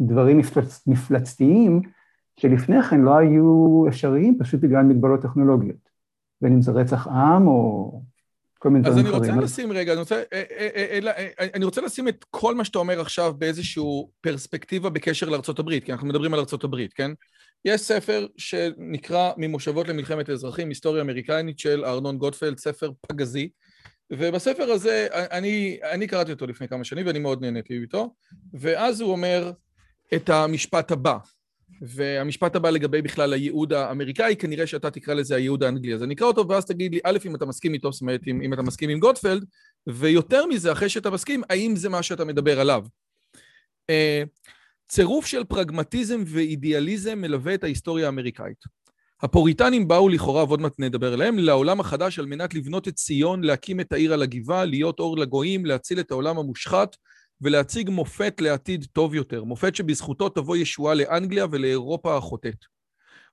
דברים 0.00 0.38
מפלצ... 0.38 0.86
מפלצתיים 0.86 1.80
שלפני 2.40 2.82
כן 2.82 3.00
לא 3.00 3.16
היו 3.16 3.84
אפשריים 3.88 4.38
פשוט 4.38 4.60
בגלל 4.60 4.82
מגבלות 4.82 5.22
טכנולוגיות, 5.22 5.88
בין 6.40 6.52
אם 6.52 6.62
זה 6.62 6.72
רצח 6.72 7.08
עם 7.08 7.46
או 7.46 8.02
כל 8.58 8.70
מיני 8.70 8.84
דברים 8.84 9.06
אחרים. 9.06 9.22
אז 9.22 9.28
אני 9.28 9.32
רוצה 9.32 9.44
לשים 9.44 9.72
רגע, 9.72 9.92
אני 9.92 10.00
רוצה, 10.00 10.22
אה, 10.32 10.42
אה, 10.58 10.98
אה, 11.40 11.46
אני 11.54 11.64
רוצה 11.64 11.80
לשים 11.80 12.08
את 12.08 12.24
כל 12.30 12.54
מה 12.54 12.64
שאתה 12.64 12.78
אומר 12.78 13.00
עכשיו 13.00 13.34
באיזושהי 13.38 13.82
פרספקטיבה 14.20 14.90
בקשר 14.90 15.28
לארה"ב, 15.28 15.78
כי 15.80 15.92
אנחנו 15.92 16.08
מדברים 16.08 16.34
על 16.34 16.40
ארה"ב, 16.40 16.86
כן? 16.94 17.10
יש 17.64 17.80
ספר 17.80 18.26
שנקרא 18.36 19.32
ממושבות 19.36 19.88
למלחמת 19.88 20.28
האזרחים, 20.28 20.68
היסטוריה 20.68 21.02
אמריקנית 21.02 21.58
של 21.58 21.84
ארנון 21.84 22.18
גוטפלד, 22.18 22.58
ספר 22.58 22.90
פגזי, 23.08 23.48
ובספר 24.12 24.62
הזה, 24.70 25.06
אני, 25.12 25.78
אני 25.92 26.06
קראתי 26.06 26.32
אותו 26.32 26.46
לפני 26.46 26.68
כמה 26.68 26.84
שנים 26.84 27.06
ואני 27.06 27.18
מאוד 27.18 27.42
נהניתי 27.42 27.78
איתו, 27.78 28.14
ואז 28.54 29.00
הוא 29.00 29.12
אומר, 29.12 29.52
את 30.14 30.28
המשפט 30.28 30.90
הבא. 30.90 31.18
והמשפט 31.82 32.56
הבא 32.56 32.70
לגבי 32.70 33.02
בכלל 33.02 33.32
הייעוד 33.32 33.72
האמריקאי, 33.72 34.36
כנראה 34.38 34.66
שאתה 34.66 34.90
תקרא 34.90 35.14
לזה 35.14 35.36
הייעוד 35.36 35.62
האנגלי. 35.62 35.94
אז 35.94 36.02
אני 36.02 36.14
אקרא 36.14 36.26
אותו 36.26 36.48
ואז 36.48 36.64
תגיד 36.64 36.94
לי, 36.94 37.00
א', 37.04 37.18
אם 37.26 37.34
אתה 37.34 37.46
מסכים 37.46 37.74
איתו, 37.74 37.92
זאת 37.92 38.00
אומרת, 38.00 38.20
אם, 38.26 38.40
אם 38.42 38.52
אתה 38.52 38.62
מסכים 38.62 38.90
עם 38.90 38.98
גוטפלד, 38.98 39.44
ויותר 39.86 40.46
מזה, 40.46 40.72
אחרי 40.72 40.88
שאתה 40.88 41.10
מסכים, 41.10 41.42
האם 41.50 41.76
זה 41.76 41.88
מה 41.88 42.02
שאתה 42.02 42.24
מדבר 42.24 42.60
עליו. 42.60 42.84
Uh, 43.90 44.28
צירוף 44.88 45.26
של 45.26 45.44
פרגמטיזם 45.44 46.22
ואידיאליזם 46.26 47.18
מלווה 47.18 47.54
את 47.54 47.64
ההיסטוריה 47.64 48.06
האמריקאית. 48.06 48.64
הפוריטנים 49.22 49.88
באו 49.88 50.08
לכאורה, 50.08 50.44
ועוד 50.44 50.60
מעט 50.60 50.74
נדבר 50.78 51.12
עליהם, 51.12 51.38
לעולם 51.38 51.80
החדש 51.80 52.18
על 52.18 52.26
מנת 52.26 52.54
לבנות 52.54 52.88
את 52.88 52.94
ציון, 52.94 53.44
להקים 53.44 53.80
את 53.80 53.92
העיר 53.92 54.12
על 54.12 54.22
הגבעה, 54.22 54.64
להיות 54.64 54.98
אור 54.98 55.18
לגויים, 55.18 55.66
להציל 55.66 56.00
את 56.00 56.10
העולם 56.10 56.38
המושחת, 56.38 56.96
ולהציג 57.40 57.90
מופת 57.90 58.40
לעתיד 58.40 58.86
טוב 58.92 59.14
יותר, 59.14 59.44
מופת 59.44 59.76
שבזכותו 59.76 60.28
תבוא 60.28 60.56
ישועה 60.56 60.94
לאנגליה 60.94 61.46
ולאירופה 61.50 62.16
החוטאת. 62.16 62.64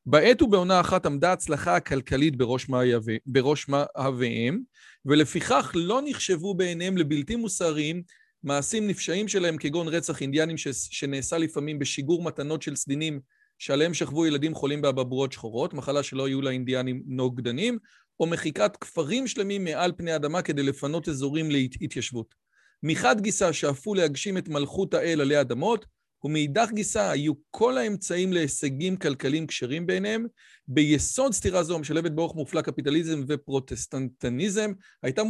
בעת 0.05 0.41
ובעונה 0.41 0.81
אחת 0.81 1.05
עמדה 1.05 1.29
ההצלחה 1.29 1.75
הכלכלית 1.75 2.35
בראש, 2.35 2.69
מאהבי, 2.69 3.17
בראש 3.25 3.65
מאהביהם, 3.69 4.59
ולפיכך 5.05 5.71
לא 5.75 6.01
נחשבו 6.05 6.55
בעיניהם 6.55 6.97
לבלתי 6.97 7.35
מוסריים 7.35 8.03
מעשים 8.43 8.87
נפשעים 8.87 9.27
שלהם, 9.27 9.57
כגון 9.57 9.87
רצח 9.87 10.21
אינדיאנים 10.21 10.57
ש... 10.57 10.67
שנעשה 10.71 11.37
לפעמים 11.37 11.79
בשיגור 11.79 12.23
מתנות 12.23 12.61
של 12.61 12.75
סדינים 12.75 13.19
שעליהם 13.59 13.93
שכבו 13.93 14.25
ילדים 14.25 14.53
חולים 14.53 14.81
באבעבועות 14.81 15.31
שחורות, 15.31 15.73
מחלה 15.73 16.03
שלא 16.03 16.27
היו 16.27 16.41
לאינדיאנים 16.41 17.03
נוגדנים, 17.05 17.77
או 18.19 18.27
מחיקת 18.27 18.77
כפרים 18.81 19.27
שלמים 19.27 19.63
מעל 19.63 19.91
פני 19.97 20.15
אדמה 20.15 20.41
כדי 20.41 20.63
לפנות 20.63 21.09
אזורים 21.09 21.51
להתיישבות. 21.51 22.42
מחד 22.83 23.21
גיסה 23.21 23.53
שאפו 23.53 23.95
להגשים 23.95 24.37
את 24.37 24.49
מלכות 24.49 24.93
האל 24.93 25.21
עלי 25.21 25.41
אדמות, 25.41 25.85
ומאידך 26.23 26.69
גיסה 26.73 27.11
היו 27.11 27.33
כל 27.51 27.77
האמצעים 27.77 28.33
להישגים 28.33 28.97
כלכליים 28.97 29.47
כשרים 29.47 29.85
בעיניהם. 29.85 30.25
ביסוד 30.67 31.33
סתירה 31.33 31.63
זו 31.63 31.75
המשלבת 31.75 32.11
באורך 32.11 32.35
מופלא 32.35 32.61
קפיטליזם 32.61 33.23
ופרוטסטנטניזם, 33.27 34.71
הייתה 35.03 35.21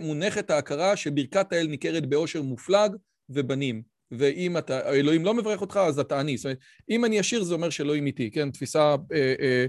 מונחת 0.00 0.50
ההכרה 0.50 0.96
שברכת 0.96 1.52
האל 1.52 1.66
ניכרת 1.66 2.06
באושר 2.06 2.42
מופלג 2.42 2.96
ובנים. 3.28 3.82
ואם 4.10 4.58
אתה, 4.58 4.90
אלוהים 4.90 5.24
לא 5.24 5.34
מברך 5.34 5.60
אותך, 5.60 5.76
אז 5.76 5.98
אתה 5.98 6.20
עני. 6.20 6.36
זאת 6.36 6.44
אומרת, 6.44 6.58
אם 6.90 7.04
אני 7.04 7.18
עשיר 7.18 7.42
זה 7.42 7.54
אומר 7.54 7.70
שאלוהים 7.70 8.06
איתי, 8.06 8.30
כן? 8.30 8.50
תפיסה 8.50 8.96
אה, 9.12 9.34
אה, 9.40 9.66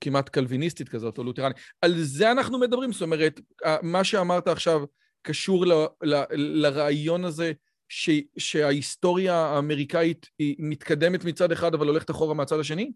כמעט 0.00 0.28
קלוויניסטית 0.28 0.88
כזאת, 0.88 1.18
או 1.18 1.24
לותרנית. 1.24 1.56
על 1.82 1.94
זה 2.02 2.30
אנחנו 2.30 2.58
מדברים, 2.58 2.92
זאת 2.92 3.02
אומרת, 3.02 3.40
מה 3.82 4.04
שאמרת 4.04 4.48
עכשיו, 4.48 4.84
קשור 5.24 5.66
ל, 5.66 5.72
ל, 6.02 6.22
לרעיון 6.32 7.24
הזה 7.24 7.52
ש, 7.88 8.10
שההיסטוריה 8.36 9.34
האמריקאית 9.34 10.26
היא 10.38 10.56
מתקדמת 10.58 11.24
מצד 11.24 11.52
אחד 11.52 11.74
אבל 11.74 11.88
הולכת 11.88 12.10
אחורה 12.10 12.34
מהצד 12.34 12.58
השני? 12.60 12.92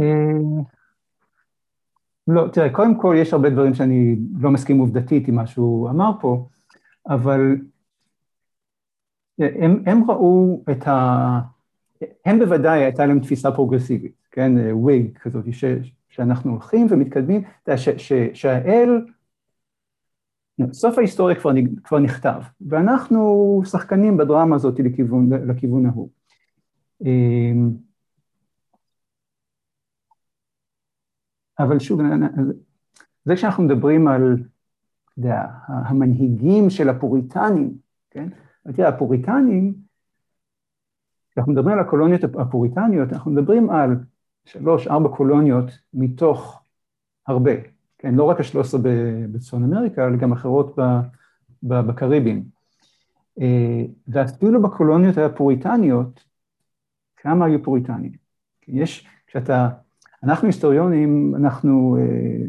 אה, 0.00 0.62
לא, 2.28 2.48
תראה, 2.52 2.72
קודם 2.72 3.00
כל 3.00 3.16
יש 3.18 3.32
הרבה 3.32 3.50
דברים 3.50 3.74
שאני 3.74 4.16
לא 4.40 4.50
מסכים 4.50 4.78
עובדתית 4.78 5.28
עם 5.28 5.34
מה 5.34 5.46
שהוא 5.46 5.90
אמר 5.90 6.10
פה, 6.20 6.48
אבל 7.08 7.56
הם, 9.38 9.82
הם 9.86 10.10
ראו 10.10 10.64
את 10.70 10.88
ה... 10.88 11.40
הם 12.24 12.38
בוודאי 12.38 12.84
הייתה 12.84 13.06
להם 13.06 13.20
תפיסה 13.20 13.52
פרוגרסיבית, 13.52 14.14
כן, 14.30 14.52
וויג 14.72 15.18
כזאת, 15.18 15.44
ש, 15.52 15.64
שאנחנו 16.08 16.50
הולכים 16.50 16.86
ומתקדמים, 16.90 17.42
ש, 17.76 17.88
ש, 17.88 18.12
שהאל 18.34 19.06
סוף 20.72 20.98
ההיסטוריה 20.98 21.40
כבר, 21.40 21.50
כבר 21.84 21.98
נכתב, 21.98 22.40
ואנחנו 22.68 23.62
שחקנים 23.64 24.16
בדרמה 24.16 24.56
הזאת 24.56 24.80
לכיוון, 24.80 25.32
לכיוון 25.32 25.86
ההוא. 25.86 26.10
אמ, 27.04 27.70
אבל 31.58 31.78
שוב, 31.78 32.00
זה 33.24 33.34
כשאנחנו 33.34 33.62
מדברים 33.62 34.08
על, 34.08 34.36
יודע, 35.18 35.42
המנהיגים 35.66 36.70
של 36.70 36.88
הפוריטנים, 36.88 37.78
כן? 38.10 38.28
תראה, 38.76 38.88
הפוריטנים, 38.88 39.74
כשאנחנו 41.30 41.52
מדברים 41.52 41.78
על 41.78 41.84
הקולוניות 41.84 42.24
הפוריטניות, 42.24 43.12
אנחנו 43.12 43.30
מדברים 43.30 43.70
על 43.70 43.96
שלוש, 44.44 44.86
ארבע 44.86 45.16
קולוניות 45.16 45.70
מתוך 45.94 46.62
הרבה, 47.26 47.52
כן, 48.06 48.14
לא 48.14 48.24
רק 48.24 48.40
השלוש 48.40 48.66
עשרה 48.66 48.80
בצפון 49.32 49.64
אמריקה, 49.64 50.06
אלא 50.06 50.16
גם 50.16 50.32
אחרות 50.32 50.78
בקריבים. 51.62 52.44
אה, 53.40 53.82
ואפילו 54.08 54.62
בקולוניות 54.62 55.18
הפוריטניות, 55.18 56.24
כמה 57.16 57.44
היו 57.44 57.62
פוריטנים? 57.62 58.12
יש, 58.68 59.06
כשאתה, 59.26 59.68
אנחנו 60.22 60.46
היסטוריונים, 60.46 61.34
אנחנו 61.36 61.96
אה, 62.00 62.46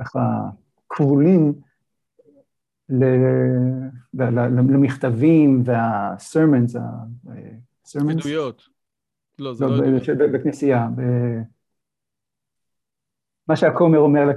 ככה 0.00 0.40
כבולים 0.88 1.52
למכתבים 4.42 5.62
וה-sermons, 5.64 6.78
עדויות. 8.18 8.62
לא, 9.38 9.54
זה 9.54 9.66
לא, 9.66 9.76
לא 9.76 9.84
עדויות. 9.84 10.32
בכנסייה, 10.32 10.88
מה 13.52 13.56
שהכומר 13.56 13.98
אומר 13.98 14.30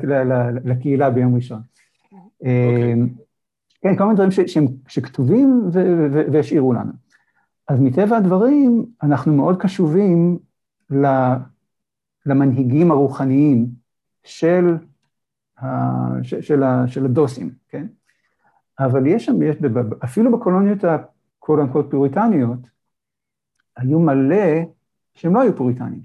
לקהילה 0.63 1.10
ביום 1.10 1.36
ראשון. 1.36 1.62
אוקיי. 2.12 2.95
כן, 3.82 3.95
כל 3.97 4.04
מיני 4.04 4.15
דברים 4.15 4.32
שכתובים 4.88 5.69
והשאירו 6.32 6.73
לנו. 6.73 6.91
אז 7.67 7.80
מטבע 7.80 8.17
הדברים, 8.17 8.86
אנחנו 9.04 9.34
מאוד 9.34 9.62
קשובים 9.62 10.38
למנהיגים 12.25 12.91
הרוחניים 12.91 13.67
של, 14.23 14.78
של, 16.21 16.63
של 16.88 17.06
הדוסים, 17.06 17.51
כן? 17.69 17.88
אבל 18.80 19.08
יש 19.08 19.25
שם, 19.25 19.41
יש, 19.41 19.56
אפילו 20.04 20.38
בקולוניות 20.38 20.84
הקול 20.84 21.62
אנקול 21.62 21.88
פוריטניות, 21.91 22.60
היו 23.78 23.99
מלא 23.99 24.63
שהם 25.13 25.36
לא 25.36 25.41
היו 25.41 25.56
פוריטנים. 25.56 26.01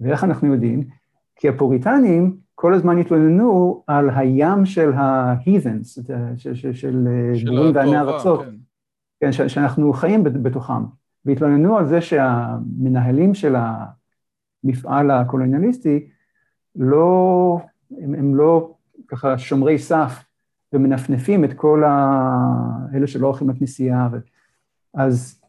ואיך 0.00 0.24
אנחנו 0.24 0.52
יודעים? 0.54 0.84
כי 1.36 1.48
הפוריטנים 1.48 2.41
כל 2.54 2.74
הזמן 2.74 2.98
התלוננו 2.98 3.84
על 3.86 4.10
הים 4.10 4.66
של 4.66 4.92
ה-heathens, 4.92 6.00
של 6.72 7.08
גבורים 7.44 7.74
ועמי 7.74 7.96
ארצות, 7.96 8.40
כן. 8.40 8.54
כן, 9.20 9.48
שאנחנו 9.48 9.92
חיים 9.92 10.24
בתוכם, 10.24 10.82
והתלוננו 11.24 11.78
על 11.78 11.86
זה 11.86 12.00
שהמנהלים 12.00 13.34
של 13.34 13.54
המפעל 14.64 15.10
הקולוניאליסטי 15.10 16.08
לא, 16.76 17.58
הם, 17.98 18.14
הם 18.14 18.34
לא 18.34 18.74
ככה 19.08 19.38
שומרי 19.38 19.78
סף 19.78 20.24
ומנפנפים 20.72 21.44
את 21.44 21.52
כל 21.52 21.82
אלה 22.94 23.06
שלא 23.06 23.26
הולכים 23.26 23.50
לכנסייה. 23.50 24.08
ו... 24.12 24.16
אז, 24.94 25.42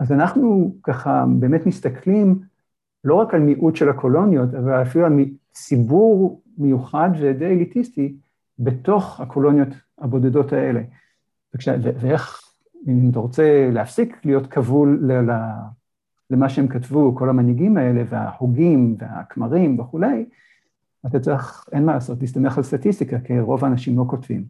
אז 0.00 0.12
אנחנו 0.12 0.74
ככה 0.82 1.24
באמת 1.38 1.66
מסתכלים 1.66 2.40
לא 3.04 3.14
רק 3.14 3.34
על 3.34 3.40
מיעוט 3.40 3.76
של 3.76 3.88
הקולוניות, 3.88 4.54
אבל 4.54 4.82
אפילו 4.82 5.06
על 5.06 5.12
ציבור 5.52 6.42
מיוחד 6.58 7.10
ודי 7.20 7.46
אליטיסטי 7.46 8.16
בתוך 8.58 9.20
הקולוניות 9.20 9.68
הבודדות 9.98 10.52
האלה. 10.52 10.82
וכש, 11.54 11.68
ואיך, 11.68 12.40
אם 12.86 13.08
אתה 13.10 13.18
רוצה 13.18 13.70
להפסיק 13.72 14.24
להיות 14.24 14.46
כבול 14.46 14.98
ל, 15.02 15.12
ל, 15.30 15.32
למה 16.30 16.48
שהם 16.48 16.68
כתבו, 16.68 17.14
כל 17.16 17.28
המנהיגים 17.28 17.76
האלה, 17.76 18.02
וההוגים 18.08 18.96
והכמרים 18.98 19.80
וכולי, 19.80 20.26
אתה 21.06 21.20
צריך, 21.20 21.68
אין 21.72 21.84
מה 21.84 21.94
לעשות, 21.94 22.20
להסתמך 22.20 22.56
על 22.56 22.64
סטטיסטיקה, 22.64 23.20
כי 23.20 23.40
רוב 23.40 23.64
האנשים 23.64 23.98
לא 23.98 24.04
כותבים. 24.08 24.44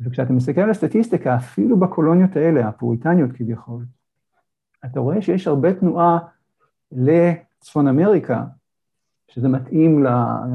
וכשאתה 0.00 0.32
מסתכל 0.32 0.60
על 0.60 0.70
הסטטיסטיקה, 0.70 1.36
אפילו 1.36 1.80
בקולוניות 1.80 2.36
האלה, 2.36 2.68
הפוריטניות 2.68 3.32
כביכול, 3.32 3.84
אתה 4.84 5.00
רואה 5.00 5.22
שיש 5.22 5.46
הרבה 5.46 5.74
תנועה 5.74 6.18
לצפון 6.92 7.88
אמריקה, 7.88 8.44
שזה 9.28 9.48
מתאים 9.48 10.04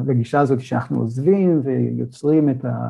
לגישה 0.08 0.40
הזאת 0.40 0.62
שאנחנו 0.62 1.00
עוזבים 1.00 1.62
ויוצרים 1.64 2.50
את, 2.50 2.66
ה, 2.66 2.90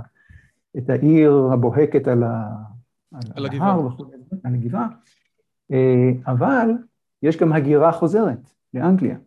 את 0.77 0.89
העיר 0.89 1.49
הבוהקת 1.53 2.07
על, 2.07 2.23
ה, 2.23 2.49
על, 3.11 3.21
על 3.35 3.45
ההר 3.61 3.85
וכו', 3.85 4.05
על 4.43 4.53
הגבעה, 4.53 4.87
אה, 5.71 6.11
אבל 6.27 6.69
יש 7.23 7.37
גם 7.37 7.53
הגירה 7.53 7.91
חוזרת 7.91 8.49
לאנגליה. 8.73 9.17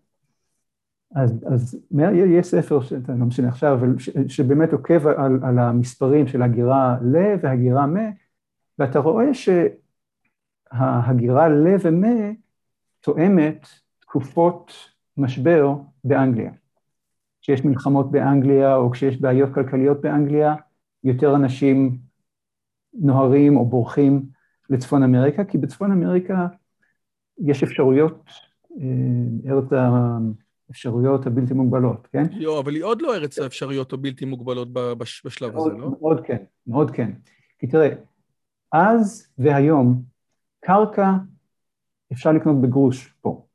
אז, 1.14 1.44
אז 1.46 1.78
יש 2.14 2.46
ספר, 2.46 2.80
שאתה 2.80 3.12
לא 3.12 3.26
משנה 3.26 3.48
עכשיו, 3.48 3.74
אבל 3.74 3.98
ש, 3.98 4.10
שבאמת 4.28 4.72
עוקב 4.72 5.06
על, 5.06 5.38
על 5.42 5.58
המספרים 5.58 6.26
של 6.26 6.42
הגירה 6.42 6.96
ל 7.02 7.16
והגירה 7.42 7.86
מ, 7.86 7.96
ואתה 8.78 8.98
רואה 8.98 9.26
שההגירה 10.72 11.48
ל 11.48 11.66
ומ 11.80 12.04
תואמת 13.00 13.66
תקופות 13.98 14.72
משבר 15.16 15.74
באנגליה. 16.06 16.50
כשיש 17.42 17.64
מלחמות 17.64 18.10
באנגליה 18.10 18.76
או 18.76 18.90
כשיש 18.90 19.20
בעיות 19.20 19.54
כלכליות 19.54 20.00
באנגליה, 20.00 20.54
יותר 21.04 21.36
אנשים 21.36 21.98
נוהרים 22.94 23.56
או 23.56 23.66
בורחים 23.66 24.26
לצפון 24.70 25.02
אמריקה, 25.02 25.44
כי 25.44 25.58
בצפון 25.58 25.92
אמריקה 25.92 26.46
יש 27.38 27.62
אפשרויות, 27.62 28.24
אה, 28.80 29.50
ארץ 29.50 29.64
האפשרויות 30.68 31.26
הבלתי 31.26 31.54
מוגבלות, 31.54 32.06
כן? 32.06 32.22
לא, 32.32 32.60
אבל 32.60 32.74
היא 32.74 32.84
עוד 32.84 33.02
לא 33.02 33.14
ארץ 33.14 33.38
האפשרויות 33.38 33.92
הבלתי 33.92 34.24
מוגבלות 34.24 34.68
בשלב 35.24 35.52
מאוד, 35.52 35.72
הזה, 35.72 35.80
לא? 35.80 35.90
מאוד 36.00 36.26
כן, 36.26 36.44
מאוד 36.66 36.90
כן. 36.90 37.12
כי 37.58 37.66
תראה, 37.66 37.88
אז 38.72 39.28
והיום, 39.38 40.02
קרקע 40.60 41.12
אפשר 42.12 42.32
לקנות 42.32 42.60
בגרוש 42.60 43.14
פה, 43.20 43.46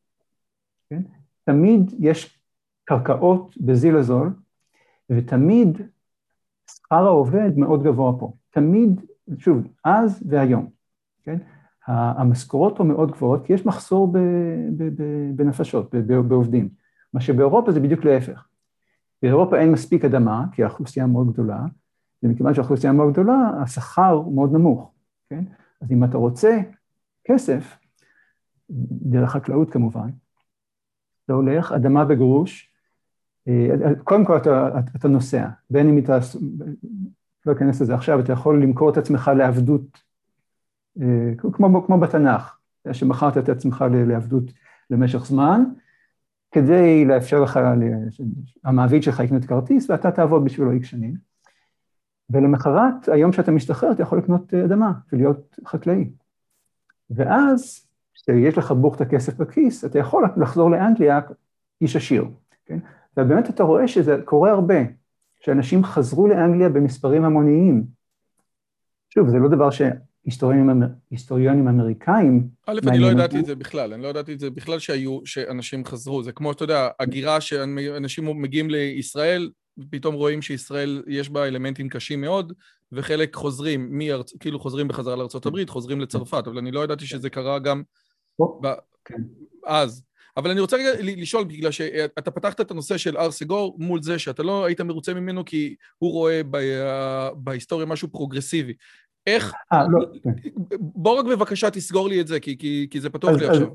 כן? 0.89 1.01
תמיד 1.43 1.91
יש 1.99 2.40
קרקעות 2.85 3.57
בזיל 3.57 3.97
הזול, 3.97 4.33
ותמיד 5.09 5.81
שכר 6.71 7.05
העובד 7.05 7.57
מאוד 7.57 7.83
גבוה 7.83 8.19
פה. 8.19 8.33
תמיד, 8.49 9.01
שוב, 9.37 9.67
אז 9.85 10.23
והיום, 10.29 10.69
כן? 11.23 11.37
המשכורות 11.87 12.77
פה 12.77 12.83
מאוד 12.83 13.11
גבוהות, 13.11 13.45
כי 13.45 13.53
יש 13.53 13.65
מחסור 13.65 14.13
בנפשות, 15.35 15.95
בעובדים. 16.27 16.69
מה 17.13 17.21
שבאירופה 17.21 17.71
זה 17.71 17.79
בדיוק 17.79 18.05
להפך. 18.05 18.47
באירופה 19.21 19.57
אין 19.57 19.71
מספיק 19.71 20.05
אדמה, 20.05 20.45
כי 20.51 20.63
האוכלוסייה 20.63 21.05
מאוד 21.07 21.33
גדולה, 21.33 21.59
ומכיוון 22.23 22.53
שהאוכלוסייה 22.53 22.93
מאוד 22.93 23.11
גדולה, 23.13 23.51
השכר 23.61 24.21
מאוד 24.21 24.53
נמוך, 24.53 24.91
כן? 25.29 25.43
אז 25.81 25.91
אם 25.91 26.03
אתה 26.03 26.17
רוצה 26.17 26.59
כסף, 27.23 27.77
דרך 28.69 29.29
חקלאות 29.29 29.71
כמובן, 29.71 30.09
אתה 31.25 31.33
הולך, 31.33 31.71
אדמה 31.71 32.05
בגרוש, 32.05 32.70
קודם 34.03 34.25
כל 34.25 34.37
אתה, 34.37 34.69
אתה 34.95 35.07
נוסע, 35.07 35.47
בין 35.69 35.89
אם 35.89 35.97
אתה, 35.97 36.19
לא 37.45 37.51
אכנס 37.51 37.81
לזה 37.81 37.95
עכשיו, 37.95 38.19
אתה 38.19 38.33
יכול 38.33 38.63
למכור 38.63 38.89
את 38.89 38.97
עצמך 38.97 39.31
לעבדות, 39.37 40.01
אה, 41.01 41.31
כמו, 41.53 41.85
כמו 41.85 41.99
בתנ"ך, 41.99 42.57
שמכרת 42.91 43.37
את 43.37 43.49
עצמך 43.49 43.85
לעבדות 44.07 44.43
למשך 44.89 45.25
זמן, 45.25 45.63
כדי 46.51 47.05
לאפשר 47.05 47.39
לך, 47.39 47.59
המעביד 48.63 49.03
שלך 49.03 49.19
יקנות 49.19 49.45
כרטיס 49.45 49.89
ואתה 49.89 50.11
תעבוד 50.11 50.45
בשבילו 50.45 50.71
איקס 50.71 50.87
שנים. 50.87 51.15
ולמחרת, 52.29 53.09
היום 53.11 53.33
שאתה 53.33 53.51
משתחרר, 53.51 53.91
אתה 53.91 54.01
יכול 54.01 54.17
לקנות 54.17 54.53
אדמה 54.53 54.91
ולהיות 55.13 55.59
חקלאי. 55.67 56.09
ואז, 57.09 57.87
כשיש 58.13 58.57
לך 58.57 58.71
בוכת 58.71 59.01
הכסף 59.01 59.37
בכיס, 59.37 59.85
אתה 59.85 59.99
יכול 59.99 60.25
לחזור 60.37 60.71
לאנגליה 60.71 61.19
איש 61.81 61.95
עשיר, 61.95 62.25
כן? 62.65 62.79
ובאמת 63.17 63.49
אתה 63.49 63.63
רואה 63.63 63.87
שזה 63.87 64.17
קורה 64.25 64.51
הרבה, 64.51 64.79
שאנשים 65.39 65.83
חזרו 65.83 66.27
לאנגליה 66.27 66.69
במספרים 66.69 67.25
המוניים. 67.25 67.83
שוב, 69.09 69.29
זה 69.29 69.37
לא 69.37 69.49
דבר 69.49 69.69
שהיסטוריונים 69.71 71.67
אמריקאים... 71.67 72.47
א', 72.67 72.79
אני 72.87 72.99
לא 72.99 73.07
ידעתי 73.07 73.39
את 73.39 73.45
זה 73.45 73.55
בכלל, 73.55 73.93
אני 73.93 74.03
לא 74.03 74.07
ידעתי 74.07 74.33
את 74.33 74.39
זה 74.39 74.49
בכלל 74.49 74.79
שהיו, 74.79 75.19
שאנשים 75.25 75.85
חזרו, 75.85 76.23
זה 76.23 76.31
כמו, 76.31 76.51
אתה 76.51 76.63
יודע, 76.63 76.89
הגירה 76.99 77.41
שאנשים 77.41 78.41
מגיעים 78.41 78.69
לישראל, 78.69 79.51
פתאום 79.89 80.15
רואים 80.15 80.41
שישראל 80.41 81.03
יש 81.07 81.29
בה 81.29 81.47
אלמנטים 81.47 81.89
קשים 81.89 82.21
מאוד, 82.21 82.53
וחלק 82.91 83.35
חוזרים, 83.35 83.97
מארצ... 83.97 84.37
כאילו 84.39 84.59
חוזרים 84.59 84.87
בחזרה 84.87 85.15
לארה"ב, 85.15 85.65
חוזרים 85.69 86.01
לצרפת, 86.01 86.43
אבל 86.47 86.57
אני 86.57 86.71
לא 86.71 86.83
ידעתי 86.83 87.05
שזה 87.05 87.29
קרה 87.29 87.59
גם 87.59 87.83
ב... 88.41 88.67
כן. 89.05 89.21
אז. 89.65 90.03
אבל 90.37 90.51
אני 90.51 90.59
רוצה 90.59 90.77
רגע 90.77 90.89
לשאול, 91.01 91.43
בגלל 91.43 91.71
שאתה 91.71 92.31
פתחת 92.31 92.61
את 92.61 92.71
הנושא 92.71 92.97
של 92.97 93.17
הר 93.17 93.31
סגור 93.31 93.75
מול 93.79 94.01
זה 94.01 94.19
שאתה 94.19 94.43
לא 94.43 94.65
היית 94.65 94.81
מרוצה 94.81 95.13
ממנו 95.13 95.45
כי 95.45 95.75
הוא 95.97 96.11
רואה 96.11 96.41
בהיסטוריה 97.35 97.85
משהו 97.85 98.07
פרוגרסיבי. 98.07 98.73
איך... 99.27 99.53
אה, 99.73 99.87
לא. 99.87 100.05
כן. 100.23 100.49
בוא 100.79 101.19
רק 101.19 101.25
בבקשה 101.25 101.69
תסגור 101.69 102.09
לי 102.09 102.21
את 102.21 102.27
זה, 102.27 102.39
כי, 102.39 102.57
כי, 102.57 102.87
כי 102.91 103.01
זה 103.01 103.09
פתוח 103.09 103.31
לי 103.39 103.47
עכשיו. 103.47 103.67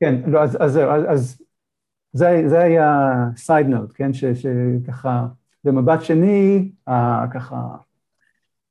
כן, 0.00 0.20
לא, 0.26 0.42
אז, 0.42 0.56
אז, 0.60 0.78
אז, 0.78 1.04
אז 1.08 1.38
זה, 2.12 2.42
זה 2.46 2.58
היה 2.58 3.14
side 3.36 3.66
note, 3.66 3.92
כן, 3.94 4.12
ש, 4.12 4.24
שככה, 4.24 5.26
במבט 5.64 6.02
שני, 6.02 6.70
ככה, 7.34 7.60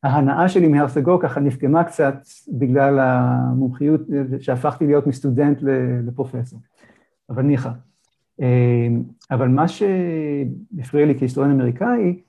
ההנאה 0.04 0.50
שלי 0.50 0.68
מהר 0.68 0.88
סגור 0.88 1.22
ככה 1.22 1.40
נפגמה 1.40 1.84
קצת 1.84 2.16
בגלל 2.48 3.00
המומחיות 3.00 4.02
שהפכתי 4.40 4.88
להיות 4.88 5.08
מסטודנט 5.08 5.58
לפרופסור, 6.08 6.60
אבל 7.30 7.42
ניחא. 7.42 7.72
אבל 9.32 9.48
מה 9.48 9.68
שהפריע 9.68 11.06
לי 11.06 11.20
כהיסטוריון 11.20 11.54
אמריקאי, 11.54 12.22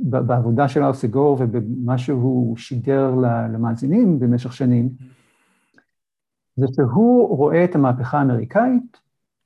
בעבודה 0.00 0.68
של 0.68 0.82
הר 0.82 0.92
סגור 0.92 1.36
ובמה 1.40 1.98
שהוא 1.98 2.56
שידר 2.56 3.14
למאזינים 3.52 4.18
במשך 4.18 4.52
שנים, 4.52 4.88
זה 6.56 6.66
שהוא 6.74 7.36
רואה 7.36 7.64
את 7.64 7.74
המהפכה 7.74 8.18
האמריקאית 8.18 9.00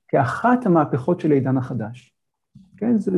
כאחת 0.08 0.66
המהפכות 0.66 1.20
של 1.20 1.32
העידן 1.32 1.56
החדש. 1.56 2.14
כן, 2.76 2.96
זה 2.96 3.12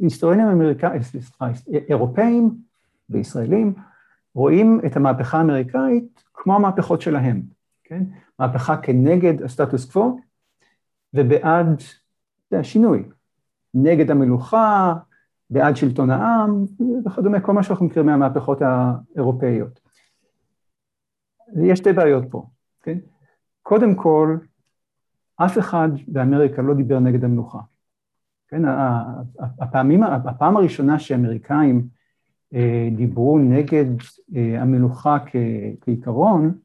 היסטוריונים 0.00 0.46
אמריקאים, 0.46 1.02
סליחה, 1.02 1.50
אירופאים 1.88 2.54
וישראלים 3.10 3.74
רואים 4.34 4.80
את 4.86 4.96
המהפכה 4.96 5.38
האמריקאית 5.38 6.22
כמו 6.34 6.56
המהפכות 6.56 7.00
שלהם, 7.00 7.42
כן? 7.84 8.04
מהפכה 8.38 8.76
כנגד 8.76 9.42
הסטטוס 9.42 9.92
קוו 9.92 10.18
ובעד 11.14 11.82
השינוי, 12.52 13.02
נגד 13.74 14.10
המלוכה, 14.10 14.94
בעד 15.50 15.76
שלטון 15.76 16.10
העם 16.10 16.64
וכדומה, 17.06 17.40
כל 17.40 17.52
מה 17.52 17.62
שאנחנו 17.62 17.86
מכירים 17.86 18.06
מהמהפכות 18.06 18.58
האירופאיות. 18.62 19.80
יש 21.62 21.78
שתי 21.78 21.92
בעיות 21.92 22.24
פה, 22.30 22.46
כן? 22.82 22.98
קודם 23.62 23.94
כל, 23.94 24.38
אף 25.36 25.58
אחד 25.58 25.88
באמריקה 26.08 26.62
לא 26.62 26.74
דיבר 26.74 26.98
נגד 26.98 27.24
המלוכה. 27.24 27.58
כן, 28.48 28.62
הפעמים, 29.38 30.02
הפעם 30.02 30.56
הראשונה 30.56 30.98
שאמריקאים 30.98 31.88
אה, 32.54 32.88
דיברו 32.96 33.38
נגד 33.38 33.84
אה, 34.36 34.62
המלוכה 34.62 35.16
כעיקרון, 35.80 36.58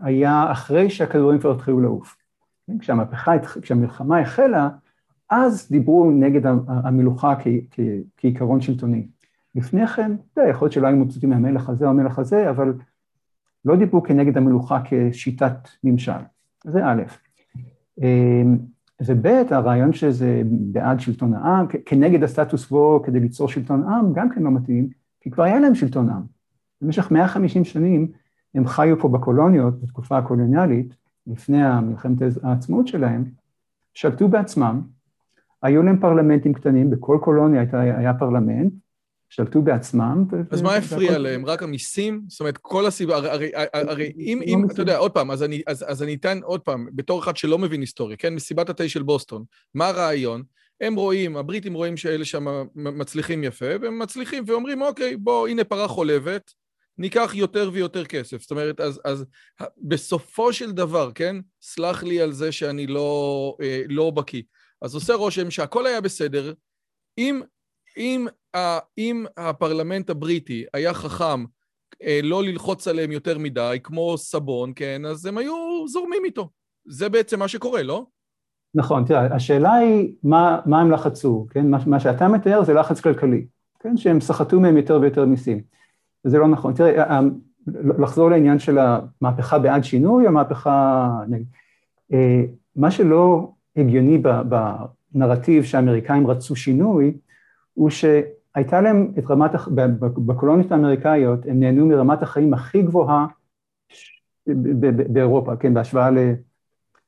היה 0.00 0.52
אחרי 0.52 0.90
שהכדורים 0.90 1.38
כבר 1.38 1.52
התחילו 1.52 1.80
לעוף. 1.80 2.16
כן, 2.66 2.78
כשהמהפכה, 2.78 3.32
כשהמלחמה 3.62 4.20
החלה, 4.20 4.68
אז 5.30 5.68
דיברו 5.70 6.10
נגד 6.10 6.46
המלוכה 6.66 7.34
כעיקרון 8.16 8.60
שלטוני. 8.60 9.06
לפני 9.54 9.86
כן, 9.86 10.12
אתה 10.32 10.40
יודע, 10.40 10.50
יכול 10.50 10.66
להיות 10.66 10.72
שלא 10.72 10.86
היו 10.86 10.96
מבסוטים 10.96 11.30
מהמלך 11.30 11.68
הזה 11.68 11.84
או 11.84 11.90
המלך 11.90 12.18
הזה, 12.18 12.50
אבל 12.50 12.74
לא 13.64 13.76
דיברו 13.76 14.02
כנגד 14.02 14.36
המלוכה 14.36 14.80
כשיטת 14.84 15.68
ממשל. 15.84 16.12
זה 16.64 16.86
א', 16.86 17.02
אמ, 18.02 18.58
וב', 19.06 19.26
הרעיון 19.50 19.92
שזה 19.92 20.42
בעד 20.46 21.00
שלטון 21.00 21.34
העם, 21.34 21.66
כנגד 21.86 22.22
הסטטוס 22.22 22.66
קוו 22.66 23.02
כדי 23.02 23.20
ליצור 23.20 23.48
שלטון 23.48 23.82
עם, 23.82 24.12
גם 24.12 24.30
כן 24.30 24.42
לא 24.42 24.50
מתאים, 24.50 24.88
כי 25.20 25.30
כבר 25.30 25.42
היה 25.42 25.60
להם 25.60 25.74
שלטון 25.74 26.08
עם. 26.08 26.22
במשך 26.82 27.10
150 27.10 27.64
שנים 27.64 28.12
הם 28.54 28.66
חיו 28.66 29.00
פה 29.00 29.08
בקולוניות, 29.08 29.80
בתקופה 29.80 30.18
הקולוניאלית, 30.18 30.94
לפני 31.26 31.58
מלחמת 31.82 32.18
העצמאות 32.42 32.88
שלהם, 32.88 33.24
שלטו 33.94 34.28
בעצמם, 34.28 34.80
היו 35.62 35.82
להם 35.82 36.00
פרלמנטים 36.00 36.54
קטנים, 36.54 36.90
בכל 36.90 37.18
קולוניה 37.22 37.64
היה 37.72 38.14
פרלמנט, 38.14 38.72
שלטו 39.28 39.62
בעצמם. 39.62 40.24
אז 40.50 40.62
מה 40.62 40.74
הפריע 40.74 41.18
להם? 41.18 41.46
רק 41.46 41.62
המיסים? 41.62 42.22
זאת 42.28 42.40
אומרת, 42.40 42.58
כל 42.58 42.86
הסיבה, 42.86 43.16
הרי, 43.16 43.50
הרי 43.72 44.12
אם, 44.18 44.40
אם, 44.46 44.64
אתה 44.70 44.82
יודע, 44.82 44.96
עוד 44.96 45.10
פעם, 45.10 45.30
אז 45.30 45.42
אני, 45.42 45.62
אז, 45.66 45.84
אז 45.88 46.02
אני 46.02 46.14
אתן 46.14 46.38
עוד 46.42 46.60
פעם, 46.60 46.86
בתור 46.92 47.20
אחד 47.20 47.36
שלא 47.36 47.58
מבין 47.58 47.80
היסטוריה, 47.80 48.16
כן? 48.16 48.34
מסיבת 48.34 48.70
התה 48.70 48.88
של 48.88 49.02
בוסטון, 49.02 49.44
מה 49.74 49.86
הרעיון? 49.86 50.42
הם 50.80 50.94
רואים, 50.94 51.36
הבריטים 51.36 51.74
רואים 51.74 51.96
שאלה 51.96 52.24
שם 52.24 52.46
מצליחים 52.74 53.44
יפה, 53.44 53.66
והם 53.80 53.98
מצליחים 53.98 54.44
ואומרים, 54.46 54.82
אוקיי, 54.82 55.16
בוא, 55.16 55.48
הנה 55.48 55.64
פרה 55.64 55.88
חולבת, 55.88 56.52
ניקח 56.98 57.32
יותר 57.34 57.70
ויותר 57.72 58.04
כסף. 58.04 58.42
זאת 58.42 58.50
אומרת, 58.50 58.80
אז, 58.80 59.00
אז 59.04 59.24
בסופו 59.82 60.52
של 60.52 60.72
דבר, 60.72 61.10
כן? 61.14 61.36
סלח 61.62 62.02
לי 62.02 62.20
על 62.20 62.32
זה 62.32 62.52
שאני 62.52 62.86
לא, 62.86 63.56
אה, 63.62 63.82
לא 63.88 64.10
בקיא. 64.10 64.42
אז 64.82 64.94
עושה 64.94 65.14
רושם 65.14 65.50
שהכל 65.50 65.86
היה 65.86 66.00
בסדר, 66.00 66.52
אם 67.18 67.42
אם, 67.96 68.26
אם 68.98 69.24
הפרלמנט 69.36 70.10
הבריטי 70.10 70.64
היה 70.74 70.94
חכם 70.94 71.44
אה, 72.02 72.20
לא 72.22 72.42
ללחוץ 72.42 72.88
עליהם 72.88 73.12
יותר 73.12 73.38
מדי, 73.38 73.78
כמו 73.82 74.18
סבון, 74.18 74.72
כן, 74.76 75.02
אז 75.06 75.26
הם 75.26 75.38
היו 75.38 75.54
זורמים 75.88 76.24
איתו. 76.24 76.50
זה 76.86 77.08
בעצם 77.08 77.38
מה 77.38 77.48
שקורה, 77.48 77.82
לא? 77.82 78.06
נכון, 78.74 79.04
תראה, 79.04 79.34
השאלה 79.34 79.72
היא 79.72 80.14
מה, 80.22 80.60
מה 80.66 80.80
הם 80.80 80.90
לחצו, 80.90 81.46
כן? 81.50 81.70
מה, 81.70 81.78
מה 81.86 82.00
שאתה 82.00 82.28
מתאר 82.28 82.64
זה 82.64 82.74
לחץ 82.74 83.00
כלכלי, 83.00 83.46
כן? 83.80 83.96
שהם 83.96 84.20
סחטו 84.20 84.60
מהם 84.60 84.76
יותר 84.76 84.98
ויותר 85.00 85.24
מיסים. 85.24 85.62
זה 86.24 86.38
לא 86.38 86.48
נכון. 86.48 86.74
תראה, 86.74 87.20
לחזור 87.98 88.30
לעניין 88.30 88.58
של 88.58 88.78
המהפכה 88.78 89.58
בעד 89.58 89.84
שינוי, 89.84 90.26
המהפכה... 90.26 91.08
אה, 92.12 92.44
מה 92.76 92.90
שלא 92.90 93.52
הגיוני 93.76 94.22
בנרטיב 95.14 95.64
שהאמריקאים 95.64 96.26
רצו 96.26 96.56
שינוי, 96.56 97.16
הוא 97.74 97.90
שהייתה 97.90 98.80
להם 98.80 99.12
את 99.18 99.30
רמת, 99.30 99.50
בקולוניות 100.26 100.72
האמריקאיות, 100.72 101.46
הם 101.46 101.60
נהנו 101.60 101.86
מרמת 101.86 102.22
החיים 102.22 102.54
הכי 102.54 102.82
גבוהה 102.82 103.26
באירופה, 105.08 105.56
כן, 105.56 105.74
בהשוואה 105.74 106.08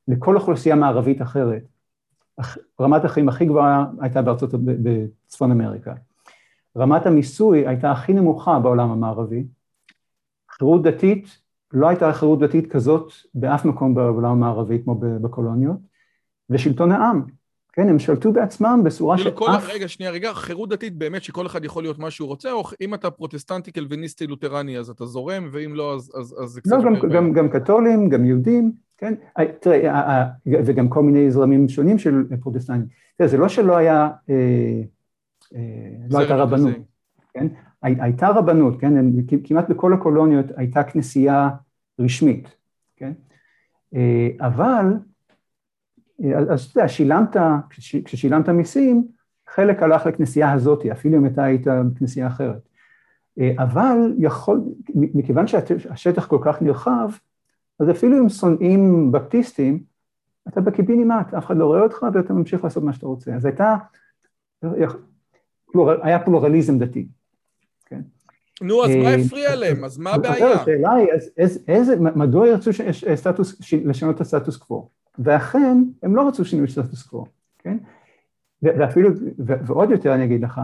לכל 0.07 0.35
אוכלוסייה 0.35 0.75
מערבית 0.75 1.21
אחרת. 1.21 1.63
רמת 2.81 3.05
החיים 3.05 3.29
הכי 3.29 3.45
גבוהה 3.45 3.85
הייתה 3.99 4.21
בארצות, 4.21 4.49
בצפון 4.53 5.51
אמריקה. 5.51 5.93
רמת 6.77 7.05
המיסוי 7.05 7.67
הייתה 7.67 7.91
הכי 7.91 8.13
נמוכה 8.13 8.59
בעולם 8.59 8.91
המערבי. 8.91 9.43
חירות 10.51 10.83
דתית, 10.83 11.37
לא 11.73 11.89
הייתה 11.89 12.13
חירות 12.13 12.39
דתית 12.39 12.71
כזאת 12.71 13.11
באף 13.33 13.65
מקום 13.65 13.95
בעולם 13.95 14.31
המערבי 14.31 14.83
כמו 14.83 14.95
בקולוניות, 14.99 15.77
ושלטון 16.49 16.91
העם, 16.91 17.23
כן, 17.77 17.89
הם 17.89 17.99
שלטו 17.99 18.33
בעצמם 18.33 18.81
בצורה 18.85 19.17
שאף... 19.17 19.33
כל... 19.33 19.45
רגע, 19.73 19.87
שנייה, 19.87 20.11
רגע, 20.11 20.33
חירות 20.33 20.69
דתית 20.69 20.97
באמת 20.97 21.23
שכל 21.23 21.45
אחד 21.45 21.65
יכול 21.65 21.83
להיות 21.83 21.99
מה 21.99 22.11
שהוא 22.11 22.27
רוצה, 22.27 22.51
או 22.51 22.63
אם 22.81 22.93
אתה 22.93 23.11
פרוטסטנטי, 23.11 23.71
קלוויניסטי, 23.71 24.27
לותרני, 24.27 24.77
אז 24.77 24.89
אתה 24.89 25.05
זורם, 25.05 25.49
ואם 25.51 25.75
לא, 25.75 25.95
אז, 25.95 26.11
אז, 26.19 26.35
אז 26.43 26.49
זה 26.49 26.61
קצת... 26.61 26.71
לא, 26.71 26.83
גם, 26.83 27.09
גם, 27.09 27.33
גם 27.33 27.49
קתולים, 27.49 28.09
גם 28.09 28.25
יהודים, 28.25 28.71
כן? 28.97 29.13
אה, 29.39 29.45
תראה, 29.59 30.25
וגם 30.45 30.89
כל 30.89 31.03
מיני 31.03 31.31
זרמים 31.31 31.69
שונים 31.69 31.99
של 31.99 32.23
פרוטסטנטים. 32.41 32.87
תראה, 33.17 33.29
זה 33.29 33.37
לא 33.37 33.49
שלא 33.49 33.77
היה, 33.77 34.09
אה, 34.29 34.35
אה, 34.35 34.81
לא 36.09 36.19
הייתה 36.19 36.35
רבנות, 36.35 36.75
כן? 37.33 37.47
הייתה 37.81 38.27
רבנות, 38.27 38.79
כן? 38.81 38.93
כמעט 39.43 39.69
בכל 39.69 39.93
הקולוניות 39.93 40.45
הייתה 40.55 40.83
כנסייה 40.83 41.49
רשמית, 41.99 42.55
כן? 42.95 43.13
אבל 44.39 44.85
אז 46.49 46.65
אתה 46.65 46.79
יודע, 46.79 46.87
שילמת, 46.89 47.35
כששילמת 48.05 48.49
מיסים, 48.49 49.07
חלק 49.47 49.83
הלך 49.83 50.05
לכנסייה 50.05 50.51
הזאת, 50.51 50.85
אפילו 50.85 51.17
אם 51.17 51.25
אתה 51.25 51.43
היית 51.43 51.67
בכנסייה 51.67 52.27
אחרת. 52.27 52.69
אבל 53.59 54.13
יכול, 54.17 54.61
מכיוון 54.95 55.47
שהשטח 55.47 56.27
כל 56.27 56.39
כך 56.41 56.61
נרחב, 56.61 57.09
אז 57.79 57.89
אפילו 57.89 58.19
אם 58.19 58.29
שונאים 58.29 59.11
בפטיסטים, 59.11 59.83
אתה 60.47 60.61
בקיבינימט, 60.61 61.33
אף 61.33 61.45
אחד 61.45 61.57
לא 61.57 61.65
רואה 61.65 61.81
אותך 61.81 62.05
ואתה 62.13 62.33
ממשיך 62.33 62.63
לעשות 62.63 62.83
מה 62.83 62.93
שאתה 62.93 63.05
רוצה. 63.05 63.35
אז 63.35 63.45
הייתה, 63.45 63.75
היה 66.01 66.19
פלורליזם 66.19 66.79
דתי, 66.79 67.07
כן. 67.85 68.01
נו, 68.61 68.85
אז 68.85 68.89
מה 68.95 69.09
הפריע 69.09 69.55
להם? 69.55 69.83
אז 69.83 69.97
מה 69.97 70.11
הבעיה? 70.11 70.61
השאלה 70.61 70.91
היא, 70.91 71.07
איזה, 71.67 71.95
מדוע 71.99 72.47
ירצו 72.47 72.71
לשנות 73.85 74.15
את 74.15 74.21
הסטטוס 74.21 74.57
קוו? 74.57 74.89
ואכן, 75.19 75.83
הם 76.03 76.15
לא 76.15 76.27
רצו 76.27 76.45
שינוי 76.45 76.67
סטטוס 76.67 77.03
קוו, 77.03 77.25
כן? 77.57 77.77
ואפילו, 78.61 79.09
ועוד 79.37 79.91
יותר 79.91 80.15
אני 80.15 80.25
אגיד 80.25 80.43
לך, 80.43 80.61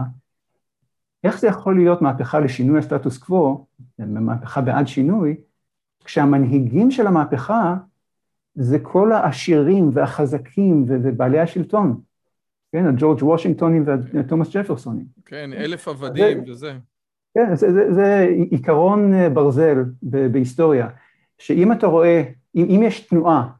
איך 1.24 1.40
זה 1.40 1.46
יכול 1.46 1.76
להיות 1.76 2.02
מהפכה 2.02 2.40
לשינוי 2.40 2.78
הסטטוס 2.78 3.18
קוו, 3.18 3.66
מהפכה 3.98 4.60
בעד 4.60 4.86
שינוי, 4.86 5.36
כשהמנהיגים 6.04 6.90
של 6.90 7.06
המהפכה 7.06 7.76
זה 8.54 8.78
כל 8.78 9.12
העשירים 9.12 9.90
והחזקים 9.92 10.84
ובעלי 10.88 11.40
השלטון, 11.40 12.00
כן, 12.74 12.86
הג'ורג' 12.86 13.22
וושינגטונים 13.22 13.84
והתומאס 13.86 14.56
ג'פרסונים. 14.56 15.06
כן, 15.24 15.52
אלף 15.52 15.88
עבדים 15.88 16.44
וזה. 16.46 16.72
כן, 17.34 17.56
זה, 17.56 17.72
זה, 17.72 17.94
זה 17.94 18.28
עיקרון 18.50 19.12
ברזל 19.34 19.84
בהיסטוריה, 20.02 20.88
שאם 21.38 21.72
אתה 21.72 21.86
רואה, 21.86 22.22
אם, 22.54 22.66
אם 22.70 22.80
יש 22.82 23.00
תנועה 23.00 23.50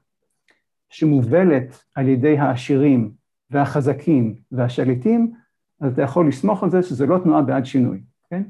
שמובלת 0.88 1.84
על 1.94 2.08
ידי 2.08 2.38
העשירים 2.38 3.10
והחזקים 3.50 4.34
והשליטים, 4.52 5.32
אז 5.80 5.92
אתה 5.92 6.02
יכול 6.02 6.28
לסמוך 6.28 6.62
על 6.62 6.70
זה 6.70 6.82
שזה 6.82 7.06
לא 7.06 7.18
תנועה 7.18 7.42
בעד 7.42 7.64
שינוי, 7.64 8.02
כן? 8.30 8.42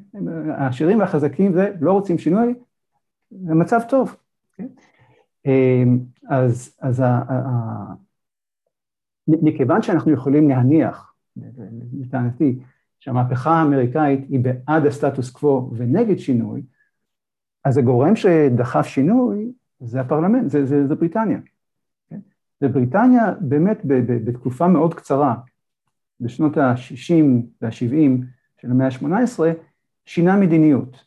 העשירים 0.50 0.98
והחזקים 0.98 1.52
זה 1.52 1.72
לא 1.80 1.92
רוצים 1.92 2.18
שינוי, 2.18 2.54
זה 3.30 3.54
מצב 3.54 3.80
טוב, 3.88 4.16
כן? 4.56 4.66
אמ, 5.46 5.98
אז, 6.28 6.76
אז 6.80 7.00
ה, 7.00 7.06
ה, 7.06 8.03
מכיוון 9.28 9.82
שאנחנו 9.82 10.12
יכולים 10.12 10.48
להניח, 10.48 11.14
לטענתי, 11.92 12.58
שהמהפכה 13.00 13.50
האמריקאית 13.50 14.20
היא 14.28 14.40
בעד 14.40 14.86
הסטטוס 14.86 15.30
קוו 15.30 15.70
ונגד 15.76 16.18
שינוי, 16.18 16.62
אז 17.64 17.78
הגורם 17.78 18.16
שדחף 18.16 18.86
שינוי 18.86 19.52
זה 19.80 20.00
הפרלמנט, 20.00 20.50
זה, 20.50 20.66
זה, 20.66 20.86
זה 20.86 20.94
בריטניה. 20.94 21.38
כן? 22.08 22.18
ובריטניה 22.62 23.34
באמת 23.40 23.80
בתקופה 24.24 24.68
מאוד 24.68 24.94
קצרה, 24.94 25.34
בשנות 26.20 26.56
ה-60 26.56 27.24
וה-70 27.62 28.24
של 28.60 28.70
המאה 28.70 28.86
ה-18, 28.86 29.40
שינה 30.04 30.36
מדיניות. 30.36 31.04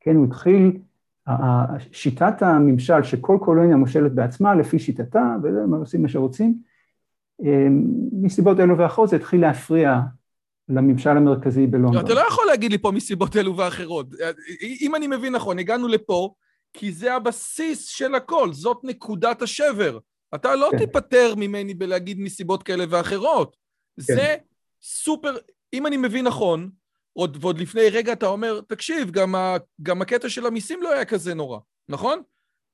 כן, 0.00 0.16
הוא 0.16 0.26
התחיל, 0.26 0.80
שיטת 1.92 2.42
הממשל 2.42 3.02
שכל 3.02 3.38
קולוניה 3.40 3.76
מושלת 3.76 4.12
בעצמה 4.12 4.54
לפי 4.54 4.78
שיטתה, 4.78 5.36
והם 5.42 5.74
עושים 5.74 6.02
מה 6.02 6.08
שרוצים, 6.08 6.62
מסיבות 8.22 8.60
אלו 8.60 8.78
ואחרות 8.78 9.08
זה 9.08 9.16
התחיל 9.16 9.40
להפריע 9.40 10.00
לממשל 10.68 11.10
המרכזי 11.10 11.66
בלונדון. 11.66 11.94
לא, 11.94 12.00
אתה 12.00 12.14
לא 12.14 12.20
יכול 12.28 12.44
להגיד 12.46 12.72
לי 12.72 12.78
פה 12.78 12.90
מסיבות 12.90 13.36
אלו 13.36 13.56
ואחרות. 13.56 14.06
אם 14.80 14.94
אני 14.94 15.06
מבין 15.06 15.34
נכון, 15.34 15.58
הגענו 15.58 15.88
לפה 15.88 16.34
כי 16.72 16.92
זה 16.92 17.14
הבסיס 17.14 17.86
של 17.86 18.14
הכל, 18.14 18.52
זאת 18.52 18.80
נקודת 18.84 19.42
השבר. 19.42 19.98
אתה 20.34 20.56
לא 20.56 20.68
כן. 20.70 20.78
תיפטר 20.78 21.34
ממני 21.36 21.74
בלהגיד 21.74 22.20
מסיבות 22.20 22.62
כאלה 22.62 22.84
ואחרות. 22.88 23.56
כן. 23.96 24.02
זה 24.02 24.36
סופר, 24.82 25.36
אם 25.72 25.86
אני 25.86 25.96
מבין 25.96 26.26
נכון, 26.26 26.70
עוד, 27.12 27.38
ועוד 27.40 27.58
לפני 27.58 27.88
רגע 27.90 28.12
אתה 28.12 28.26
אומר, 28.26 28.60
תקשיב, 28.68 29.10
גם, 29.10 29.34
ה, 29.34 29.56
גם 29.82 30.02
הקטע 30.02 30.28
של 30.28 30.46
המיסים 30.46 30.82
לא 30.82 30.92
היה 30.92 31.04
כזה 31.04 31.34
נורא, 31.34 31.58
נכון? 31.88 32.22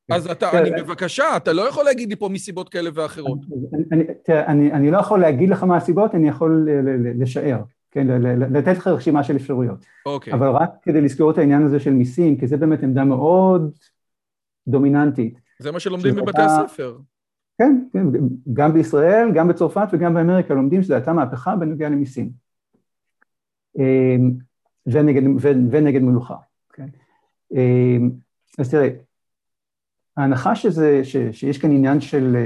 כן. 0.09 0.15
אז 0.15 0.27
אתה, 0.31 0.59
אני 0.59 0.71
בבקשה, 0.71 1.37
אתה 1.37 1.53
לא 1.53 1.69
יכול 1.69 1.85
להגיד 1.85 2.09
לי 2.09 2.17
פה 2.17 2.29
מסיבות 2.29 2.69
כאלה 2.69 2.91
ואחרות. 2.95 3.39
אני, 3.93 4.05
תראה, 4.25 4.47
אני, 4.47 4.73
אני 4.73 4.91
לא 4.91 4.99
יכול 4.99 5.21
להגיד 5.21 5.49
לך 5.49 5.63
מה 5.63 5.77
הסיבות, 5.77 6.15
אני 6.15 6.29
יכול 6.29 6.69
לשער, 7.19 7.63
כן, 7.91 8.07
לתת 8.51 8.77
לך 8.77 8.87
רשימה 8.87 9.25
של 9.25 9.37
אפשרויות. 9.37 9.85
אוקיי. 10.07 10.33
אבל 10.33 10.49
רק 10.49 10.71
כדי 10.83 11.01
לזכור 11.01 11.31
את 11.31 11.39
העניין 11.39 11.63
הזה 11.63 11.81
של 11.81 11.91
מיסים, 11.91 12.37
כי 12.37 12.47
זה 12.47 12.57
באמת 12.57 12.83
עמדה 12.83 13.05
מאוד 13.05 13.73
דומיננטית. 14.69 15.41
זה 15.59 15.73
מה 15.73 15.81
שלומדים 15.81 16.15
בבתי 16.15 16.43
הספר. 16.43 16.99
כן, 17.59 17.85
כן, 17.93 18.07
גם 18.53 18.73
בישראל, 18.73 19.29
גם 19.35 19.49
בצרפת 19.49 19.89
וגם 19.93 20.15
באמריקה 20.15 20.55
לומדים 20.55 20.83
שזו 20.83 20.95
הייתה 20.95 21.13
מהפכה 21.13 21.57
בנוגע 21.57 21.89
למיסים. 21.89 22.31
אמ, 23.79 24.33
ונגד, 24.87 25.23
ונגד 25.71 26.03
מלוכה, 26.03 26.37
כן? 26.73 26.87
אמ, 27.55 28.11
אז 28.59 28.71
תראה, 28.71 28.89
ההנחה 30.19 30.55
שזה, 30.55 31.01
ש, 31.05 31.17
שיש 31.33 31.59
כאן 31.59 31.71
עניין 31.71 32.01
של 32.01 32.37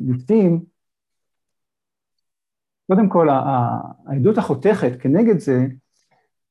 מיסים, 0.00 0.52
אה, 0.52 0.58
קודם 2.86 3.08
כל 3.08 3.28
העדות 3.30 4.38
החותכת 4.38 5.00
כנגד 5.00 5.38
זה, 5.38 5.66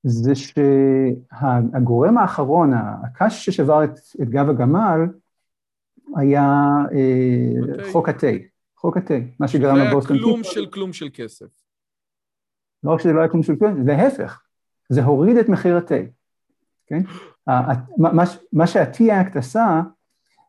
זה 0.03 0.31
שהגורם 0.35 2.17
האחרון, 2.17 2.73
הקש 2.73 3.45
ששבר 3.45 3.83
את, 3.83 3.99
את 4.21 4.29
גב 4.29 4.49
הגמל, 4.49 4.99
היה 6.15 6.65
אה, 6.91 7.91
חוק 7.91 8.09
התה, 8.09 8.27
חוק 8.77 8.97
התה, 8.97 9.13
מה 9.39 9.47
שגרם 9.47 9.75
לבוסטון. 9.77 10.17
זה 10.17 10.23
היה 10.23 10.33
כלום 10.33 10.43
של 10.43 10.65
כלום 10.65 10.93
של 10.93 11.09
כסף. 11.13 11.45
לא 12.83 12.91
רק 12.91 12.99
שזה 12.99 13.13
לא 13.13 13.19
היה 13.19 13.29
כלום 13.29 13.43
של 13.43 13.55
כסף, 13.55 13.73
להפך, 13.85 14.41
זה 14.89 15.03
הוריד 15.03 15.37
את 15.37 15.49
מחיר 15.49 15.77
התה, 15.77 15.95
כן? 16.87 17.01
מה 18.53 18.67
שה-T 18.67 18.97
Act 18.97 19.37
עשה, 19.37 19.81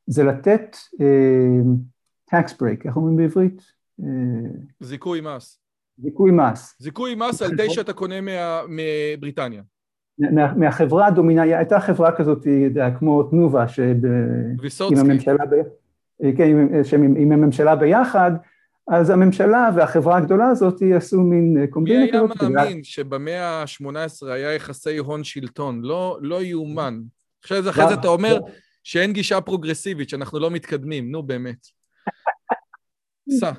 זה 0.07 0.24
לתת 0.24 0.76
uh, 0.94 2.34
tax 2.34 2.48
break, 2.48 2.84
איך 2.84 2.96
אומרים 2.96 3.16
בעברית? 3.16 3.61
Uh, 4.01 4.05
זיכוי 4.80 5.20
מס. 5.20 5.61
זיכוי 5.98 6.30
מס. 6.30 6.74
זיכוי 6.78 7.14
מס 7.14 7.42
על 7.42 7.57
תה 7.57 7.62
שאתה 7.70 7.92
קונה 7.92 8.20
מה, 8.20 8.61
מבריטניה. 8.68 9.62
מה, 10.18 10.55
מהחברה 10.55 11.07
הדומיננטית, 11.07 11.55
הייתה 11.57 11.80
חברה 11.80 12.16
כזאת, 12.16 12.46
כמו 12.98 13.22
תנובה, 13.22 13.66
עם 14.90 14.98
הממשלה, 14.98 15.44
ב, 15.51 15.55
כן, 16.36 16.68
עם, 16.94 17.16
עם 17.16 17.32
הממשלה 17.32 17.76
ביחד, 17.76 18.30
אז 18.88 19.11
הממשלה 19.11 19.70
והחברה 19.76 20.16
הגדולה 20.16 20.48
הזאת 20.48 20.82
עשו 20.96 21.20
מין 21.20 21.66
קומבינה 21.70 22.07
כזאת. 22.12 22.42
מי 22.42 22.46
היה 22.46 22.64
מאמין 22.64 22.84
שבמאה 22.84 23.62
ה-18 23.62 24.26
היה 24.26 24.55
יחסי 24.55 24.98
הון 24.98 25.24
שלטון? 25.24 25.80
לא, 25.82 26.18
לא 26.22 26.42
יאומן. 26.42 27.01
אחרי 27.46 27.62
אחרי 27.70 27.88
זה 27.88 27.94
אתה 27.94 28.09
אומר 28.09 28.38
שאין 28.82 29.12
גישה 29.12 29.40
פרוגרסיבית, 29.40 30.08
שאנחנו 30.08 30.38
לא 30.38 30.50
מתקדמים, 30.50 31.10
נו 31.10 31.22
באמת. 31.22 31.66
סע. 33.40 33.52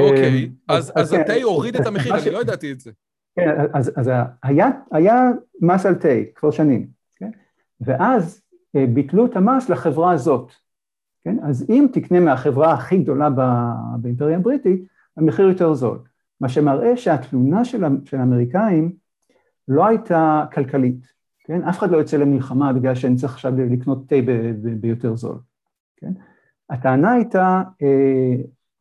אוקיי, 0.00 0.50
אז 0.68 1.12
התה 1.12 1.34
כן, 1.34 1.42
הוריד 1.42 1.76
את 1.76 1.86
המחיר, 1.86 2.14
אני 2.14 2.30
לא 2.30 2.40
ידעתי 2.40 2.72
את 2.72 2.80
זה. 2.80 2.90
כן, 3.36 3.50
אז, 3.72 3.92
אז 3.96 4.10
היה, 4.42 4.70
היה 4.92 5.22
מס 5.60 5.86
על 5.86 5.94
תה 5.94 6.08
כבר 6.34 6.50
שנים, 6.50 6.86
כן? 7.16 7.30
ואז 7.80 8.42
אה, 8.76 8.86
ביטלו 8.86 9.26
את 9.26 9.36
המס 9.36 9.68
לחברה 9.68 10.12
הזאת, 10.12 10.52
כן? 11.24 11.36
אז 11.42 11.66
אם 11.70 11.86
תקנה 11.92 12.20
מהחברה 12.20 12.72
הכי 12.72 12.98
גדולה 12.98 13.28
באימפריה 14.00 14.36
הבריטית, 14.36 14.82
המחיר 15.16 15.48
יותר 15.48 15.74
זול, 15.74 15.98
מה 16.40 16.48
שמראה 16.48 16.96
שהתלונה 16.96 17.64
של, 17.64 17.84
של 18.04 18.16
האמריקאים 18.16 18.92
לא 19.68 19.86
הייתה 19.86 20.44
כלכלית, 20.52 21.15
כן? 21.46 21.64
אף 21.64 21.78
אחד 21.78 21.90
לא 21.90 21.96
יוצא 21.96 22.16
למלחמה 22.16 22.72
בגלל 22.72 22.94
שאני 22.94 23.16
צריך 23.16 23.32
עכשיו 23.32 23.52
לקנות 23.56 24.08
תה 24.08 24.16
ביותר 24.80 25.16
זול, 25.16 25.38
כן? 25.96 26.12
הטענה 26.70 27.12
הייתה 27.12 27.62
אה, 27.82 28.34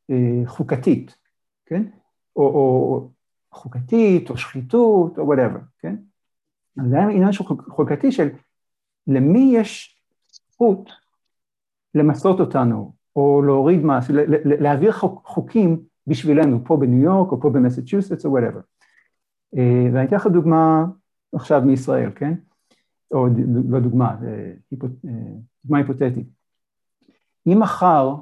אה, 0.10 0.42
חוקתית, 0.46 1.16
כן? 1.66 1.84
או, 2.36 2.44
או 2.44 3.10
חוקתית, 3.52 4.30
או 4.30 4.38
שחיתות, 4.38 5.18
או 5.18 5.26
וואטאבר, 5.26 5.60
כן? 5.80 5.96
אז 6.78 6.90
זה 6.90 6.96
היה 6.98 7.08
עניין 7.08 7.32
של 7.32 7.44
חוקתי 7.70 8.12
של 8.12 8.30
למי 9.08 9.54
יש 9.58 10.02
זכות 10.32 10.90
למסות 11.96 12.40
אותנו, 12.40 12.94
או 13.16 13.42
להוריד 13.46 13.86
מס, 13.86 14.06
להעביר 14.46 14.92
חוקים 15.24 15.80
בשבילנו, 16.08 16.66
פה 16.66 16.78
בניו 16.78 17.04
יורק, 17.04 17.32
או 17.32 17.42
פה 17.42 17.50
במסצ'וסטס, 17.50 18.26
או 18.26 18.32
whatever. 18.32 18.60
אה, 19.58 19.90
ואני 19.94 20.06
אתן 20.06 20.16
לך 20.16 20.28
דוגמה 20.28 20.86
עכשיו 21.36 21.62
מישראל, 21.62 22.12
כן? 22.16 22.34
או 23.12 23.28
לא 23.70 23.80
דוגמה, 23.80 24.16
אה, 24.28 24.54
דוגמה 25.64 25.78
היפותטית. 25.78 26.28
אם 27.48 27.60
מחר 27.60 28.16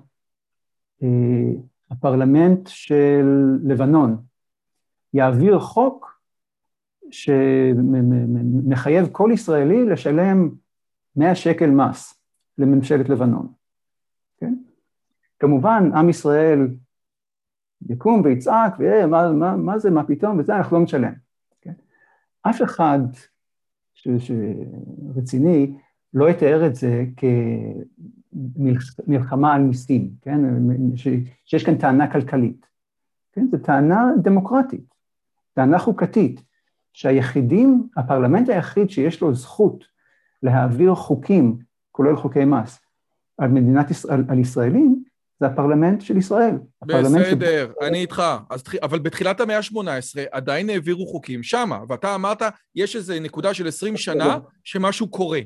הפרלמנט 1.91 2.67
של 2.67 3.25
לבנון 3.63 4.17
יעביר 5.13 5.59
חוק 5.59 6.21
שמחייב 7.11 9.07
כל 9.11 9.29
ישראלי 9.34 9.86
לשלם 9.86 10.49
100 11.15 11.36
שקל 11.36 11.69
מס 11.69 12.19
לממשלת 12.57 13.09
לבנון, 13.09 13.53
כן? 14.38 14.55
כמובן, 15.39 15.89
עם 15.95 16.09
ישראל 16.09 16.67
יקום 17.89 18.21
ויצעק, 18.23 18.73
ויהיה, 18.79 19.07
מה, 19.07 19.31
מה, 19.31 19.55
מה 19.57 19.79
זה, 19.79 19.91
מה 19.91 20.03
פתאום, 20.03 20.39
וזה 20.39 20.57
אנחנו 20.57 20.77
לא 20.77 20.84
נשלם. 20.84 21.13
כן? 21.61 21.73
אף 22.41 22.61
אחד 22.61 22.99
שרציני 24.18 25.78
לא 26.14 26.30
יתאר 26.30 26.68
את 26.68 26.76
זה 26.76 27.06
כמלחמה 29.06 29.54
על 29.54 29.62
מיסים, 29.62 30.10
כן? 30.22 30.39
שיש 30.95 31.66
כאן 31.66 31.78
טענה 31.78 32.12
כלכלית. 32.12 32.66
כן? 33.32 33.47
זו 33.51 33.58
טענה 33.58 34.12
דמוקרטית. 34.22 34.93
טענה 35.54 35.80
חוקתית, 35.80 36.43
שהיחידים, 36.93 37.88
הפרלמנט 37.97 38.49
היחיד 38.49 38.89
שיש 38.89 39.22
לו 39.22 39.34
זכות 39.34 39.86
להעביר 40.43 40.95
חוקים, 40.95 41.58
כולל 41.91 42.16
חוקי 42.16 42.45
מס, 42.45 42.80
על 43.38 43.51
מדינת 43.51 43.91
ישראל, 43.91 44.24
על 44.28 44.39
ישראלים, 44.39 45.03
זה 45.39 45.45
הפרלמנט 45.45 46.01
של 46.01 46.17
ישראל. 46.17 46.55
בסדר, 46.86 47.71
של... 47.79 47.86
אני 47.86 47.97
איתך. 47.97 48.23
אז, 48.49 48.63
אבל 48.81 48.99
בתחילת 48.99 49.39
המאה 49.39 49.57
ה-18 49.57 50.21
עדיין 50.31 50.69
העבירו 50.69 51.07
חוקים 51.07 51.43
שמה, 51.43 51.79
ואתה 51.89 52.15
אמרת, 52.15 52.41
יש 52.75 52.95
איזו 52.95 53.13
נקודה 53.21 53.53
של 53.53 53.67
20 53.67 53.97
שנה 53.97 54.38
שמשהו 54.63 55.07
קורה. 55.07 55.39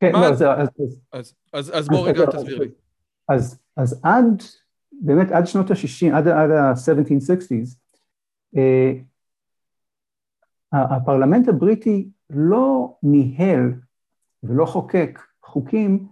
כן, 0.00 0.12
מה... 0.12 0.20
לא, 0.20 0.34
זה... 0.34 0.52
אז, 0.52 0.68
אז, 1.12 1.34
אז, 1.52 1.78
אז 1.78 1.88
בוא 1.88 2.08
רגע 2.08 2.26
תסביר 2.26 2.58
לי. 2.58 2.68
אז, 3.28 3.58
אז 3.76 4.00
עד, 4.04 4.42
באמת 4.92 5.30
עד 5.30 5.46
שנות 5.46 5.70
ה-60, 5.70 6.16
עד, 6.16 6.28
עד 6.28 6.50
ה-1760's, 6.50 7.76
אה, 8.56 8.92
הפרלמנט 10.72 11.48
הבריטי 11.48 12.08
לא 12.30 12.96
ניהל 13.02 13.72
ולא 14.42 14.66
חוקק 14.66 15.20
חוקים 15.44 16.08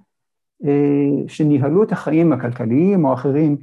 שניהלו 1.29 1.83
את 1.83 1.93
החיים 1.93 2.33
הכלכליים 2.33 3.05
או 3.05 3.15
אחרים 3.15 3.57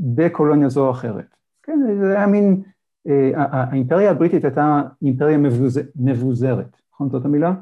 בקולוניה 0.00 0.68
זו 0.68 0.86
או 0.86 0.90
אחרת. 0.90 1.26
כן, 1.62 1.78
זה 2.00 2.16
היה 2.16 2.26
מין, 2.26 2.62
אה, 3.08 3.30
האימפריה 3.34 4.10
הבריטית 4.10 4.44
הייתה 4.44 4.82
אימפריה 5.02 5.38
מבוזרת, 5.96 6.76
נכון 6.94 7.10
זאת 7.10 7.24
המילה? 7.24 7.52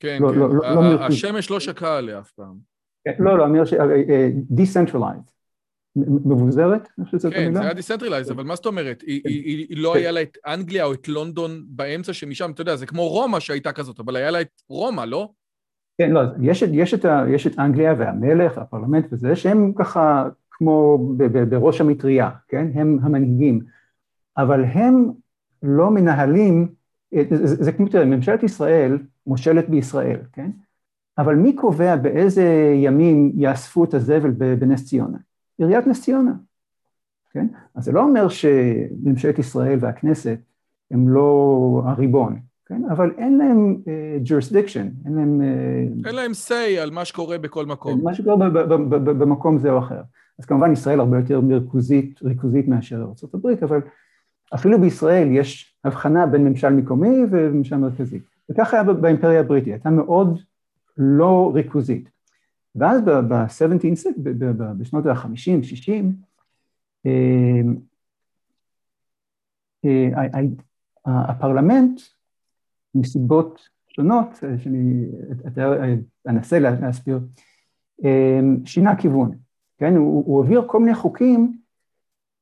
כן, 0.00 0.18
לא, 0.20 0.28
כן, 0.28 0.38
לא, 0.38 0.54
לא, 0.54 0.94
לא 0.94 1.04
השמש 1.04 1.50
לא 1.50 1.60
שקעה 1.60 1.98
עליה 1.98 2.18
אף 2.18 2.30
פעם. 2.30 2.56
לא, 3.18 3.38
לא, 3.38 3.44
אני 3.44 3.52
אומר 3.52 3.64
ש... 3.64 3.74
decentralized. 4.50 5.32
מבוזרת, 5.96 6.88
אני 6.98 7.04
חושב 7.04 7.18
שזאת 7.18 7.32
המילה. 7.32 7.48
כן, 7.48 7.54
זה 7.54 7.60
היה 7.60 7.74
decentralized, 7.74 8.30
אבל 8.30 8.44
מה 8.44 8.56
זאת 8.56 8.66
אומרת? 8.66 9.02
היא 9.02 9.76
לא 9.76 9.94
היה 9.94 10.10
לה 10.10 10.22
את 10.22 10.38
אנגליה 10.46 10.84
או 10.84 10.92
את 10.92 11.08
לונדון 11.08 11.64
באמצע 11.66 12.12
שמשם, 12.12 12.50
אתה 12.50 12.62
יודע, 12.62 12.76
זה 12.76 12.86
כמו 12.86 13.08
רומא 13.08 13.40
שהייתה 13.40 13.72
כזאת, 13.72 14.00
אבל 14.00 14.16
היה 14.16 14.30
לה 14.30 14.40
את 14.40 14.62
רומא, 14.68 15.02
לא? 15.02 15.28
כן, 15.98 16.10
לא, 16.10 16.20
יש, 16.40 16.62
יש, 16.62 16.94
את, 16.94 17.04
יש 17.28 17.46
את 17.46 17.58
אנגליה 17.58 17.94
והמלך 17.98 18.56
והפרלמנט 18.56 19.06
וזה, 19.12 19.36
שהם 19.36 19.72
ככה 19.76 20.28
כמו 20.50 20.98
בראש 21.48 21.80
המטריה, 21.80 22.30
כן? 22.48 22.70
הם 22.74 22.98
המנהיגים. 23.02 23.60
אבל 24.36 24.64
הם 24.64 25.10
לא 25.62 25.90
מנהלים, 25.90 26.68
זה, 27.30 27.46
זה, 27.46 27.64
זה 27.64 27.72
כמו, 27.72 27.88
תראה, 27.88 28.04
ממשלת 28.04 28.42
ישראל 28.42 28.98
מושלת 29.26 29.68
בישראל, 29.68 30.18
כן? 30.32 30.50
אבל 31.18 31.34
מי 31.34 31.56
קובע 31.56 31.96
באיזה 31.96 32.72
ימים 32.76 33.32
יאספו 33.34 33.84
את 33.84 33.94
הזבל 33.94 34.30
בנס 34.30 34.84
ציונה? 34.84 35.18
עיריית 35.58 35.86
נס 35.86 36.02
ציונה, 36.02 36.32
כן? 37.30 37.46
אז 37.74 37.84
זה 37.84 37.92
לא 37.92 38.02
אומר 38.02 38.28
שממשלת 38.28 39.38
ישראל 39.38 39.78
והכנסת 39.80 40.38
הם 40.90 41.08
לא 41.08 41.82
הריבון, 41.86 42.38
כן? 42.72 42.84
אבל 42.90 43.10
אין 43.18 43.38
להם 43.38 43.76
uh, 43.84 44.28
jurisdiction, 44.28 45.06
אין 45.06 45.14
להם... 45.14 45.40
Uh, 45.40 46.06
אין 46.06 46.14
להם 46.14 46.32
say 46.48 46.80
על 46.82 46.90
מה 46.90 47.04
שקורה 47.04 47.38
בכל 47.38 47.66
מקום. 47.66 48.04
מה 48.04 48.14
שקורה 48.14 48.36
במקום 49.00 49.58
זה 49.58 49.70
או 49.70 49.78
אחר. 49.78 50.02
אז 50.38 50.44
כמובן 50.44 50.72
ישראל 50.72 51.00
הרבה 51.00 51.18
יותר 51.18 51.40
ריכוזית, 51.50 52.22
ריכוזית 52.22 52.68
מאשר 52.68 52.96
ארה"ב, 52.96 53.46
אבל 53.62 53.80
אפילו 54.54 54.80
בישראל 54.80 55.28
יש 55.30 55.76
הבחנה 55.84 56.26
בין 56.26 56.44
ממשל 56.44 56.68
מקומי 56.68 57.16
וממשל 57.30 57.76
מרכזי. 57.76 58.20
וככה 58.50 58.76
היה 58.80 58.92
באימפריה 58.92 59.40
הבריטית, 59.40 59.72
הייתה 59.72 59.90
מאוד 59.90 60.38
לא 60.98 61.52
ריכוזית. 61.54 62.08
ואז 62.76 63.00
ב-17, 63.00 64.06
בשנות 64.78 65.06
ה-50, 65.06 65.62
60, 65.62 66.12
הפרלמנט, 71.06 72.00
מסיבות 72.94 73.68
שונות, 73.88 74.28
שאני 74.58 75.06
אנסה 76.26 76.58
להסביר, 76.58 77.20
שינה 78.64 78.96
כיוון, 78.96 79.38
כן? 79.78 79.96
הוא, 79.96 80.24
הוא 80.26 80.42
העביר 80.42 80.64
כל 80.66 80.80
מיני 80.80 80.94
חוקים 80.94 81.58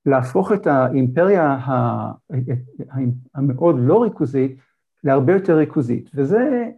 להפוך 0.06 0.52
את 0.52 0.66
האימפריה 0.66 1.58
המאוד 3.34 3.76
לא 3.78 4.02
ריכוזית 4.02 4.56
להרבה 5.04 5.32
יותר 5.32 5.56
ריכוזית, 5.56 6.10
וזה... 6.14 6.68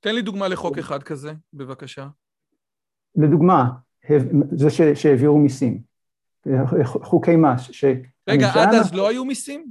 תן 0.00 0.14
לי 0.14 0.22
דוגמה 0.22 0.48
לחוק 0.48 0.78
אחד 0.78 1.02
כזה, 1.02 1.32
בבקשה. 1.54 2.08
לדוגמה, 3.16 3.70
זה 4.50 4.70
שהעבירו 4.94 5.38
מיסים, 5.38 5.80
חוקי 6.84 7.36
מס, 7.36 7.60
ש... 7.60 7.84
רגע, 8.28 8.48
עד 8.54 8.74
אז 8.74 8.94
לא 8.94 9.08
היו 9.08 9.24
מיסים? 9.24 9.70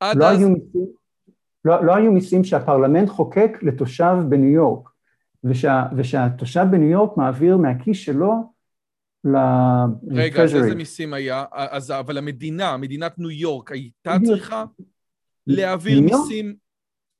עד 0.00 0.16
לא 0.16 0.24
אז... 0.24 0.38
היו 0.38 0.48
מיסים, 0.48 0.86
לא, 1.64 1.84
לא 1.84 1.96
היו 1.96 2.12
מיסים 2.12 2.44
שהפרלמנט 2.44 3.08
חוקק 3.08 3.58
לתושב 3.62 4.16
בניו 4.28 4.50
יורק, 4.50 4.88
ושה, 5.44 5.86
ושהתושב 5.96 6.66
בניו 6.70 6.88
יורק 6.88 7.16
מעביר 7.16 7.56
מהכיס 7.56 7.98
שלו 7.98 8.52
לטרז'רי. 9.24 10.22
רגע, 10.22 10.42
אז 10.42 10.54
איזה 10.54 10.74
מיסים 10.74 11.14
היה? 11.14 11.44
אז, 11.52 11.90
אבל 11.90 12.18
המדינה, 12.18 12.76
מדינת 12.76 13.18
ניו 13.18 13.30
יורק, 13.30 13.72
הייתה 13.72 14.16
צריכה 14.24 14.64
להעביר 15.46 16.00
מיסים? 16.00 16.54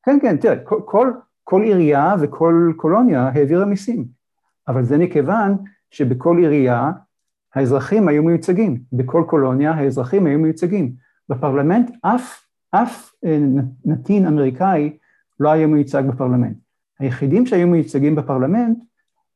כן, 0.03 0.19
כן, 0.23 0.37
תראה, 0.37 0.59
כל, 0.65 0.81
כל, 0.85 1.13
כל 1.45 1.63
עירייה 1.63 2.15
וכל 2.21 2.73
קולוניה 2.77 3.23
העבירה 3.23 3.65
מיסים, 3.65 4.07
אבל 4.69 4.85
זה 4.85 4.99
מכיוון 4.99 5.57
שבכל 5.91 6.37
עירייה 6.39 6.91
האזרחים 7.55 8.09
היו 8.09 8.23
מיוצגים, 8.23 8.83
בכל 8.93 9.25
קולוניה 9.29 9.73
האזרחים 9.73 10.27
היו 10.27 10.39
מיוצגים. 10.39 10.93
בפרלמנט 11.29 11.91
אף, 12.03 12.43
אף 12.71 13.13
אה, 13.25 13.39
נתין 13.85 14.27
אמריקאי 14.27 14.97
לא 15.41 15.51
היה 15.51 15.67
מיוצג 15.67 16.03
בפרלמנט. 16.13 16.57
היחידים 16.99 17.47
שהיו 17.47 17.69
מיוצגים 17.69 18.15
בפרלמנט 18.15 18.79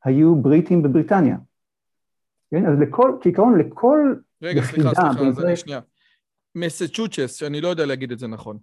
היו 0.04 0.36
בריטים 0.36 0.82
בבריטניה. 0.82 1.36
כן? 2.50 2.66
אז 2.66 2.78
לכל, 2.80 3.16
כעיקרון 3.20 3.58
לכל 3.58 4.14
רגע, 4.42 4.62
סליחה, 4.62 4.94
סליחה, 4.94 5.28
אז 5.28 5.44
אני 5.44 5.56
שנייה. 5.56 5.80
מסצ'וצ'ס, 6.54 7.34
שאני 7.34 7.60
לא 7.60 7.68
יודע 7.68 7.86
להגיד 7.86 8.12
את 8.12 8.18
זה 8.18 8.26
נכון. 8.26 8.58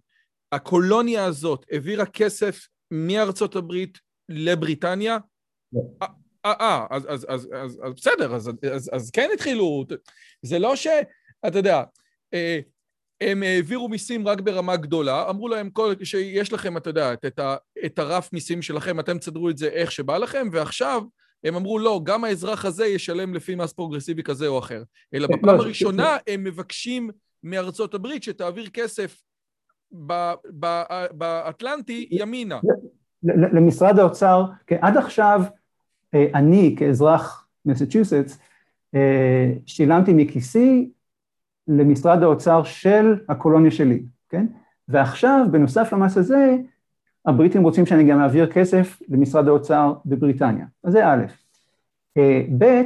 הקולוניה 0.52 1.26
הזאת 1.26 1.66
העבירה 1.72 2.06
כסף 2.06 2.68
מארצות 2.92 3.56
הברית 3.56 3.98
לבריטניה? 4.30 5.18
לא. 5.74 5.82
אה, 6.02 6.08
אה, 6.46 6.54
אה 6.60 6.86
אז, 6.90 7.06
אז, 7.10 7.26
אז, 7.30 7.50
אז, 7.54 7.82
אז 7.84 7.94
בסדר, 7.96 8.36
אז, 8.36 8.52
אז, 8.74 8.90
אז 8.94 9.12
כן 9.12 9.30
התחילו, 9.34 9.86
זה 10.42 10.60
לא 10.60 10.76
ש... 10.76 10.88
אתה 11.48 11.60
יודע, 11.60 11.84
אה, 12.34 12.60
הם 13.22 13.44
העבירו 13.44 13.90
מיסים 13.90 14.28
רק 14.28 14.42
ברמה 14.42 14.76
גדולה, 14.76 15.30
אמרו 15.30 15.48
להם 15.48 15.70
כל, 15.70 15.94
שיש 16.04 16.54
לכם, 16.54 16.78
אתה 16.78 16.90
יודע, 16.90 17.14
את, 17.14 17.40
את 17.86 18.00
הרף 18.00 18.34
מיסים 18.34 18.62
שלכם, 18.62 19.00
אתם 19.00 19.18
תסדרו 19.18 19.50
את 19.50 19.58
זה 19.58 19.68
איך 19.68 19.92
שבא 19.92 20.18
לכם, 20.18 20.48
ועכשיו 20.52 21.04
הם 21.44 21.56
אמרו 21.56 21.80
לא, 21.80 22.02
גם 22.04 22.24
האזרח 22.24 22.66
הזה 22.66 22.86
ישלם 22.86 23.34
לפי 23.34 23.56
מס 23.56 23.74
פרוגרסיבי 23.74 24.24
כזה 24.24 24.48
או 24.48 24.60
אחר. 24.60 24.84
אלא 25.14 25.28
בפעם 25.28 25.56
לא, 25.56 25.62
הראשונה 25.62 26.18
הם 26.28 26.44
מבקשים 26.44 27.10
מארצות 27.44 27.94
הברית 27.94 28.24
שתעביר 28.24 28.70
כסף 28.70 29.22
באטלנטי 31.12 32.08
ימינה. 32.12 32.60
למשרד 33.24 34.00
האוצר, 34.00 34.46
כן, 34.68 34.78
עד 34.82 34.98
עכשיו 34.98 35.42
אה, 36.14 36.28
אני 36.36 36.76
כאזרח 36.80 37.48
מסצ'וסטס 37.66 38.40
אה, 38.96 39.52
שילמתי 39.66 40.14
מכיסי 40.14 40.90
למשרד 41.68 42.24
האוצר 42.24 42.64
של 42.64 43.16
הקולוניה 43.30 43.72
שלי, 43.72 44.04
כן? 44.30 44.46
ועכשיו 44.88 45.46
בנוסף 45.52 45.94
למס 45.94 46.18
הזה 46.18 46.58
הבריטים 47.26 47.64
רוצים 47.64 47.86
שאני 47.86 48.04
גם 48.04 48.20
אעביר 48.20 48.52
כסף 48.52 49.02
למשרד 49.10 49.48
האוצר 49.48 49.94
בבריטניה, 50.06 50.66
אז 50.84 50.94
זה 50.94 51.08
א', 51.08 51.26
אה, 52.18 52.46
ב', 52.58 52.82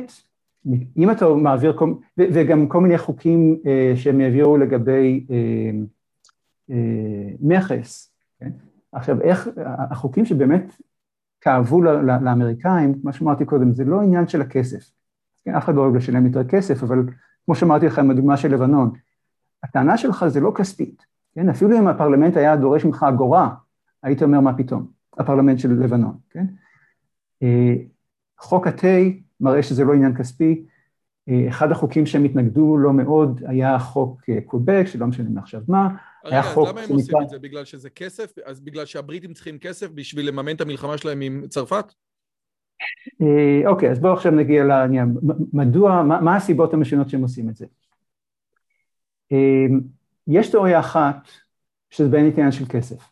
אם 0.97 1.11
אתה 1.11 1.29
מעביר, 1.29 1.77
וגם 2.17 2.67
כל 2.67 2.81
מיני 2.81 2.97
חוקים 2.97 3.59
אה, 3.65 3.93
שהם 3.95 4.19
העבירו 4.19 4.57
לגבי 4.57 5.25
אה, 5.29 6.75
מכס, 7.39 8.13
כן? 8.39 8.51
עכשיו 8.91 9.21
איך, 9.21 9.49
החוקים 9.91 10.25
שבאמת 10.25 10.75
כאבו 11.41 11.81
לאמריקאים, 12.21 13.01
כמו 13.01 13.13
שאמרתי 13.13 13.45
קודם, 13.45 13.71
זה 13.71 13.83
לא 13.83 14.01
עניין 14.01 14.27
של 14.27 14.41
הכסף, 14.41 14.91
כן? 15.45 15.55
אף 15.55 15.63
אחד 15.63 15.75
לא 15.75 15.81
אוהב 15.81 15.95
לשלם 15.95 16.25
יותר 16.25 16.43
כסף, 16.43 16.83
אבל 16.83 17.03
כמו 17.45 17.55
שאמרתי 17.55 17.85
לכם 17.85 18.07
בדוגמה 18.07 18.37
של 18.37 18.53
לבנון, 18.53 18.91
הטענה 19.63 19.97
שלך 19.97 20.27
זה 20.27 20.39
לא 20.39 20.51
כספית, 20.55 21.05
כן? 21.35 21.49
אפילו 21.49 21.77
אם 21.77 21.87
הפרלמנט 21.87 22.37
היה 22.37 22.55
דורש 22.55 22.85
ממך 22.85 23.05
אגורה, 23.09 23.49
היית 24.03 24.23
אומר 24.23 24.39
מה 24.39 24.57
פתאום, 24.57 24.87
הפרלמנט 25.17 25.59
של 25.59 25.71
לבנון, 25.71 26.17
כן? 26.29 26.45
אה, 27.43 27.73
חוק 28.39 28.67
התה 28.67 28.97
מראה 29.39 29.63
שזה 29.63 29.83
לא 29.83 29.93
עניין 29.93 30.15
כספי, 30.15 30.65
אה, 31.29 31.45
אחד 31.49 31.71
החוקים 31.71 32.05
שהם 32.05 32.23
התנגדו 32.23 32.77
לו 32.77 32.93
מאוד 32.93 33.41
היה 33.47 33.79
חוק 33.79 34.21
אה, 34.29 34.41
קובק, 34.45 34.83
שלא 34.85 35.07
משנה 35.07 35.29
מעכשיו 35.29 35.61
מה, 35.67 35.89
היה 36.23 36.43
חוק... 36.43 36.67
למה 36.69 36.81
הם 36.81 36.89
עושים 36.91 37.21
את 37.21 37.29
זה? 37.29 37.39
בגלל 37.39 37.65
שזה 37.65 37.89
כסף? 37.89 38.33
אז 38.45 38.59
בגלל 38.59 38.85
שהבריטים 38.85 39.33
צריכים 39.33 39.59
כסף 39.59 39.91
בשביל 39.91 40.27
לממן 40.27 40.55
את 40.55 40.61
המלחמה 40.61 40.97
שלהם 40.97 41.21
עם 41.21 41.47
צרפת? 41.47 41.93
אוקיי, 43.65 43.91
אז 43.91 43.99
בואו 43.99 44.13
עכשיו 44.13 44.31
נגיע 44.31 44.63
לעניין. 44.63 45.15
מדוע, 45.53 46.03
מה, 46.03 46.21
מה 46.21 46.35
הסיבות 46.35 46.73
המשונות 46.73 47.09
שהם 47.09 47.21
עושים 47.21 47.49
את 47.49 47.55
זה? 47.55 47.65
יש 50.27 50.49
תיאוריה 50.51 50.79
אחת 50.79 51.27
שזה 51.89 52.09
בין 52.09 52.25
עניין 52.25 52.51
של 52.51 52.65
כסף. 52.69 53.11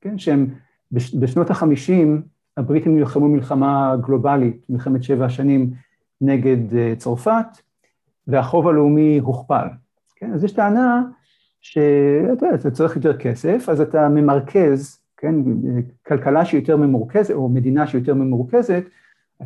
כן, 0.00 0.18
שהם 0.18 0.46
בשנות 0.92 1.50
החמישים 1.50 2.22
הבריטים 2.56 2.96
נלחמו 2.98 3.28
מלחמה 3.28 3.96
גלובלית, 4.00 4.66
מלחמת 4.70 5.02
שבע 5.02 5.24
השנים 5.24 5.70
נגד 6.20 6.74
אה, 6.76 6.94
צרפת, 6.98 7.46
והחוב 8.26 8.68
הלאומי 8.68 9.18
הוכפל. 9.18 9.66
כן, 10.16 10.32
אז 10.32 10.44
יש 10.44 10.52
טענה 10.52 11.02
שאתה 11.60 12.30
יודע, 12.30 12.54
אתה 12.54 12.70
צריך 12.70 12.96
יותר 12.96 13.16
כסף, 13.16 13.68
אז 13.68 13.80
אתה 13.80 14.08
ממרכז, 14.08 15.01
כן, 15.22 15.34
כלכלה 16.06 16.44
שהיא 16.44 16.60
יותר 16.60 16.76
ממורכזת, 16.76 17.34
או 17.34 17.48
מדינה 17.48 17.86
שהיא 17.86 18.00
יותר 18.00 18.14
ממורכזת, 18.14 18.82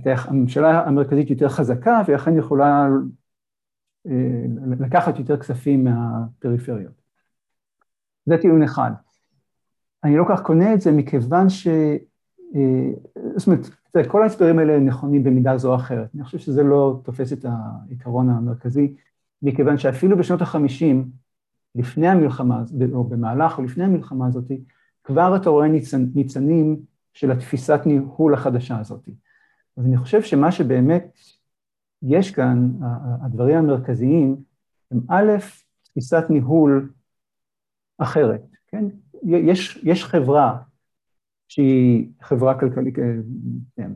הממשלה 0.05 0.87
המרכזית 0.87 1.31
יותר 1.31 1.49
חזקה, 1.49 2.03
ולכן 2.09 2.39
יכולה 2.39 2.89
אה, 4.07 4.12
לקחת 4.81 5.18
יותר 5.18 5.37
כספים 5.37 5.85
מהפריפריות. 5.85 6.93
זה 8.27 8.39
טיעון 8.39 8.62
אחד. 8.62 8.91
אני 10.05 10.16
לא 10.16 10.24
כך 10.29 10.43
קונה 10.43 10.74
את 10.74 10.81
זה 10.81 10.93
מכיוון 10.93 11.49
ש... 11.49 11.66
אה, 12.55 12.91
זאת 13.37 13.47
אומרת, 13.47 13.66
כל 14.09 14.22
ההסברים 14.22 14.59
האלה 14.59 14.81
נכונים 14.81 15.24
במידה 15.24 15.57
זו 15.57 15.70
או 15.70 15.77
אחרת. 15.77 16.09
אני 16.14 16.24
חושב 16.24 16.39
שזה 16.39 16.62
לא 16.62 17.01
תופס 17.05 17.33
את 17.33 17.45
העיקרון 17.49 18.31
המרכזי, 18.31 18.95
מכיוון 19.43 19.79
שאפילו 19.79 20.16
בשנות 20.18 20.43
החמישים, 20.43 21.11
לפני 21.74 22.09
המלחמה, 22.09 22.62
או 22.93 23.05
במהלך 23.05 23.59
או 23.59 23.64
לפני 23.64 23.85
המלחמה 23.85 24.27
הזאת, 24.27 24.51
כבר 25.07 25.37
אתה 25.37 25.51
רואה 25.51 25.69
ניצנ, 25.69 26.05
ניצנים 26.15 26.77
של 27.15 27.31
התפיסת 27.31 27.81
ניהול 27.87 28.35
החדשה 28.35 28.79
הזאת. 28.79 29.09
אז 29.77 29.87
אני 29.87 29.97
חושב 29.97 30.23
שמה 30.23 30.53
שבאמת 30.53 31.19
יש 32.03 32.31
כאן, 32.31 32.71
הדברים 33.25 33.57
המרכזיים 33.57 34.37
הם 34.91 35.01
א', 35.09 35.33
תפיסת 35.83 36.25
ניהול 36.31 36.93
אחרת, 37.99 38.43
כן? 38.67 38.85
יש, 39.25 39.81
יש 39.83 40.05
חברה 40.05 40.57
שהיא 41.49 42.09
חברה 42.23 42.61
כלכלית, 42.61 42.99
אה, 42.99 43.05
כן, 43.77 43.91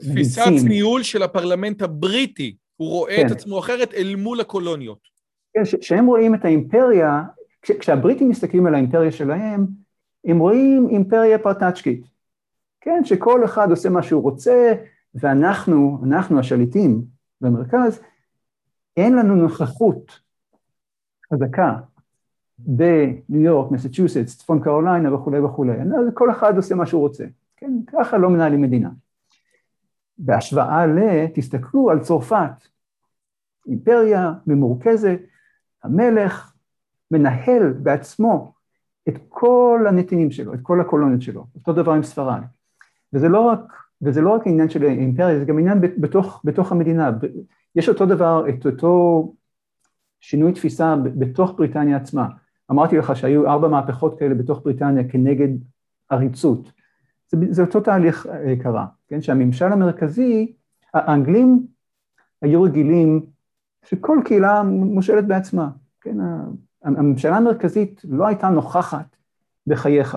תפיסת 0.00 0.42
ניהול 0.68 1.02
של 1.02 1.22
הפרלמנט 1.22 1.82
הבריטי, 1.82 2.56
הוא 2.76 2.88
רואה 2.88 3.16
כן. 3.16 3.26
את 3.26 3.30
עצמו 3.30 3.58
אחרת 3.58 3.94
אל 3.94 4.14
מול 4.16 4.40
הקולוניות. 4.40 5.00
כן, 5.54 5.64
שהם 5.80 6.06
רואים 6.06 6.34
את 6.34 6.44
האימפריה, 6.44 7.22
כש, 7.62 7.70
כשהבריטים 7.70 8.28
מסתכלים 8.28 8.66
על 8.66 8.74
האימפריה 8.74 9.12
שלהם, 9.12 9.66
הם 10.24 10.38
רואים 10.38 10.88
אימפריה 10.90 11.38
פרטצ'קית, 11.38 12.06
כן, 12.80 13.04
שכל 13.04 13.44
אחד 13.44 13.70
עושה 13.70 13.88
מה 13.88 14.02
שהוא 14.02 14.22
רוצה, 14.22 14.74
ואנחנו, 15.14 15.98
אנחנו 16.04 16.38
השליטים 16.38 17.04
במרכז, 17.40 18.00
אין 18.96 19.16
לנו 19.16 19.34
נוכחות 19.34 20.20
חזקה 21.32 21.76
בניו 22.58 23.40
יורק, 23.42 23.70
מסצ'וסטס, 23.70 24.38
צפון 24.38 24.62
קרוליינה 24.62 25.14
וכולי 25.14 25.40
וכולי, 25.40 25.72
כל 26.14 26.30
אחד 26.30 26.56
עושה 26.56 26.74
מה 26.74 26.86
שהוא 26.86 27.00
רוצה, 27.00 27.24
כן, 27.56 27.72
ככה 27.86 28.18
לא 28.18 28.30
מנהלים 28.30 28.62
מדינה. 28.62 28.90
בהשוואה 30.18 30.86
ל... 30.86 31.26
תסתכלו 31.34 31.90
על 31.90 32.00
צרפת, 32.00 32.66
אימפריה 33.66 34.32
ממורכזת, 34.46 35.18
המלך 35.82 36.52
מנהל 37.10 37.72
בעצמו 37.72 38.52
את 39.08 39.14
כל 39.28 39.84
הנתינים 39.88 40.30
שלו, 40.30 40.54
את 40.54 40.58
כל 40.62 40.80
הקולוניות 40.80 41.22
שלו, 41.22 41.46
אותו 41.54 41.72
דבר 41.72 41.92
עם 41.92 42.02
ספרד. 42.02 42.42
וזה 43.12 43.28
לא 43.28 43.40
רק, 43.40 43.60
וזה 44.02 44.20
לא 44.20 44.30
רק 44.30 44.46
עניין 44.46 44.68
של 44.68 44.84
אימפריה, 44.84 45.38
זה 45.38 45.44
גם 45.44 45.58
עניין 45.58 45.80
בתוך, 45.80 46.42
בתוך 46.44 46.72
המדינה. 46.72 47.10
יש 47.74 47.88
אותו 47.88 48.06
דבר, 48.06 48.48
את 48.48 48.66
אותו 48.66 49.34
שינוי 50.20 50.52
תפיסה 50.52 50.96
בתוך 50.96 51.52
בריטניה 51.56 51.96
עצמה. 51.96 52.28
אמרתי 52.70 52.96
לך 52.96 53.16
שהיו 53.16 53.46
ארבע 53.46 53.68
מהפכות 53.68 54.18
כאלה 54.18 54.34
בתוך 54.34 54.60
בריטניה 54.64 55.08
כנגד 55.08 55.48
עריצות. 56.08 56.72
זה, 57.28 57.36
זה 57.50 57.62
אותו 57.62 57.80
תהליך 57.80 58.26
אה, 58.26 58.54
קרה, 58.62 58.86
כן? 59.08 59.22
שהממשל 59.22 59.64
המרכזי, 59.72 60.52
האנגלים 60.94 61.66
היו 62.42 62.62
רגילים 62.62 63.26
שכל 63.84 64.18
קהילה 64.24 64.62
מושלת 64.62 65.26
בעצמה, 65.26 65.70
כן? 66.00 66.16
הממשלה 66.82 67.36
המרכזית 67.36 68.00
לא 68.04 68.26
הייתה 68.26 68.48
נוכחת 68.48 69.16
בחייך. 69.66 70.16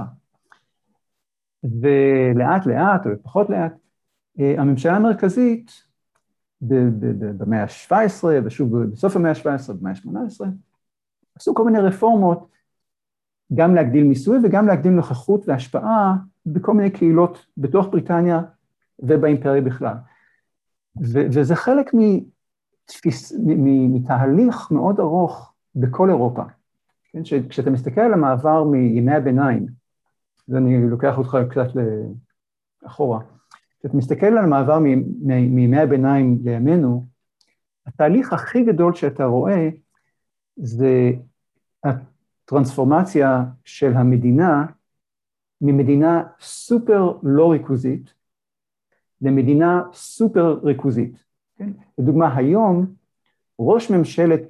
ולאט 1.64 2.66
לאט, 2.66 3.06
או 3.06 3.12
פחות 3.24 3.50
לאט, 3.50 3.74
אה, 4.40 4.56
הממשלה 4.58 4.96
המרכזית 4.96 5.72
במאה 6.62 7.64
ה-17, 7.64 8.24
ושוב 8.46 8.84
בסוף 8.84 9.16
המאה 9.16 9.32
ה-17, 9.32 9.74
במאה 9.74 9.92
ה-18, 9.92 10.46
עשו 11.36 11.56
כל 11.56 11.66
מיני 11.66 11.80
רפורמות, 11.80 12.48
גם 13.56 13.76
להגדיל 13.76 14.04
מיסוי 14.04 14.38
וגם 14.44 14.68
להגדיל 14.68 14.92
נוכחות 14.92 15.48
והשפעה 15.48 16.16
בכל 16.46 16.74
מיני 16.74 16.90
קהילות 16.90 17.46
בתוך 17.58 17.88
בריטניה 17.88 18.42
ובאימפריה 19.00 19.62
בכלל. 19.62 19.96
ו- 21.02 21.26
וזה 21.34 21.56
חלק 21.56 21.92
מתפיס, 21.94 23.34
מתהליך 23.94 24.72
מאוד 24.72 25.00
ארוך 25.00 25.53
בכל 25.76 26.10
אירופה. 26.10 26.44
כן? 27.12 27.22
כשאתה 27.50 27.70
מסתכל 27.70 28.02
על 28.02 28.14
המעבר 28.14 28.64
מימי 28.64 29.12
הביניים, 29.12 29.66
ואני 30.48 30.90
לוקח 30.90 31.18
אותך 31.18 31.38
קצת 31.50 31.68
אחורה, 32.86 33.20
כשאתה 33.80 33.98
מסתכל 33.98 34.26
על 34.26 34.38
המעבר 34.38 34.80
מימי 34.80 35.78
הביניים 35.78 36.38
לימינו, 36.44 37.06
התהליך 37.86 38.34
הכי 38.34 38.64
גדול 38.64 38.96
שאתה 38.96 39.26
רואה 39.26 39.70
זה 40.56 41.12
הטרנספורמציה 41.84 43.44
של 43.66 43.94
המדינה 43.94 44.66
ממדינה 45.62 46.24
סופר 46.40 47.18
לא 47.24 47.52
ריכוזית 47.52 48.14
למדינה 49.22 49.84
סופר 49.94 50.60
ריכוזית. 50.64 51.24
כן? 51.58 51.70
לדוגמה, 51.98 52.36
היום 52.36 52.94
ראש 53.60 53.92
ממשלת 53.92 54.42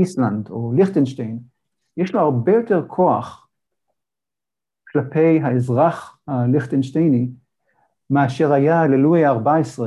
איסלנד 0.00 0.50
או 0.50 0.72
ליכטנשטיין, 0.76 1.38
יש 1.96 2.14
לו 2.14 2.20
הרבה 2.20 2.52
יותר 2.52 2.84
כוח 2.86 3.48
כלפי 4.92 5.40
האזרח 5.40 6.18
הליכטנשטייני 6.26 7.28
מאשר 8.10 8.52
היה 8.52 8.86
ללואי 8.86 9.24
ה-14 9.24 9.82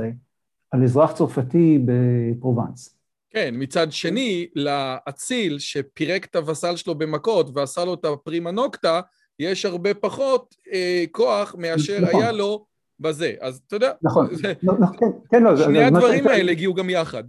על 0.72 0.84
אזרח 0.84 1.12
צרפתי 1.12 1.80
בפרובנס. 1.86 2.98
כן, 3.30 3.54
מצד 3.58 3.92
שני, 3.92 4.48
לאציל 4.56 5.60
שפירק 5.60 6.26
את 6.26 6.36
הווסל 6.36 6.76
שלו 6.76 6.96
במכות 6.96 7.50
ועשה 7.54 7.86
לו 7.86 7.94
את 7.94 8.06
הפרימה 8.06 8.52
נוקטה, 8.52 9.02
יש 9.40 9.66
הרבה 9.66 9.94
פחות 9.94 10.56
אה, 10.74 11.04
כוח 11.12 11.56
מאשר 11.58 12.00
נכון. 12.02 12.22
היה 12.22 12.32
לו 12.32 12.66
בזה. 13.00 13.34
אז 13.42 13.62
אתה 13.68 13.76
יודע... 13.76 13.92
נכון, 14.02 14.36
זה, 14.36 14.54
נכון 14.64 14.98
כן, 14.98 15.06
כן, 15.30 15.44
לא, 15.44 15.58
שני 15.58 15.84
הדברים 15.84 16.28
האלה 16.28 16.52
הגיעו 16.52 16.74
גם 16.74 16.90
יחד. 16.90 17.24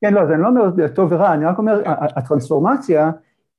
כן, 0.00 0.14
לא, 0.14 0.26
זה 0.26 0.34
אני 0.34 0.42
לא 0.42 0.48
אומר 0.48 0.88
טוב 0.88 1.12
ורע, 1.12 1.34
אני 1.34 1.44
רק 1.44 1.58
אומר, 1.58 1.82
הטרנספורמציה 1.86 3.10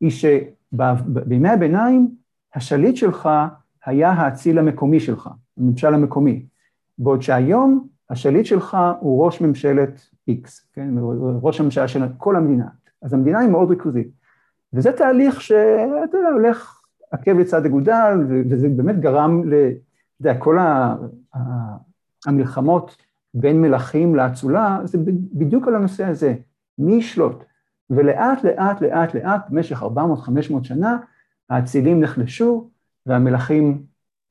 היא 0.01 0.11
שבימי 0.11 1.49
הביניים, 1.49 2.11
השליט 2.55 2.95
שלך 2.95 3.29
היה 3.85 4.11
האציל 4.11 4.59
המקומי 4.59 4.99
שלך, 4.99 5.29
הממשל 5.57 5.93
המקומי. 5.93 6.45
בעוד 6.97 7.21
שהיום 7.21 7.87
השליט 8.09 8.45
שלך 8.45 8.77
הוא 8.99 9.25
ראש 9.25 9.41
ממשלת 9.41 10.09
X, 10.29 10.49
כן? 10.73 10.89
ראש 11.41 11.59
הממשלה 11.59 11.87
של 11.87 12.03
כל 12.17 12.35
המדינה. 12.35 12.67
אז 13.01 13.13
המדינה 13.13 13.39
היא 13.39 13.49
מאוד 13.49 13.69
ריכוזית. 13.69 14.07
וזה 14.73 14.91
תהליך 14.91 15.41
שאתה 15.41 16.17
יודע, 16.17 16.29
הולך 16.29 16.81
עקב 17.11 17.31
לצד 17.31 17.65
אגודל, 17.65 18.17
וזה 18.49 18.69
באמת 18.69 18.99
גרם 18.99 19.49
ל... 19.49 19.53
אתה 19.53 20.29
יודע, 20.29 20.39
כל 20.39 20.57
המלחמות 22.25 22.97
בין 23.33 23.61
מלכים 23.61 24.15
לאצולה, 24.15 24.79
זה 24.83 24.97
בדיוק 25.33 25.67
על 25.67 25.75
הנושא 25.75 26.05
הזה, 26.05 26.35
מי 26.77 26.95
ישלוט? 26.95 27.43
ולאט 27.89 28.43
לאט 28.43 28.81
לאט 28.81 29.15
לאט, 29.15 29.41
במשך 29.49 29.83
400-500 29.83 29.87
שנה, 30.63 30.97
האצילים 31.49 32.01
נחלשו 32.01 32.69
והמלכים 33.05 33.83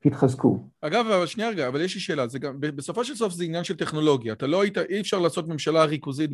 התחזקו. 0.05 0.59
אגב, 0.81 1.25
שנייה 1.25 1.49
רגע, 1.49 1.67
אבל 1.67 1.81
יש 1.81 1.95
לי 1.95 2.01
שאלה, 2.01 2.27
זה 2.27 2.39
גם, 2.39 2.59
בסופו 2.59 3.03
של 3.03 3.15
סוף 3.15 3.33
זה 3.33 3.43
עניין 3.43 3.63
של 3.63 3.77
טכנולוגיה, 3.77 4.33
אתה 4.33 4.47
לא 4.47 4.61
היית, 4.61 4.77
אי 4.77 5.01
אפשר 5.01 5.19
לעשות 5.19 5.47
ממשלה 5.47 5.85
ריכוזית 5.85 6.31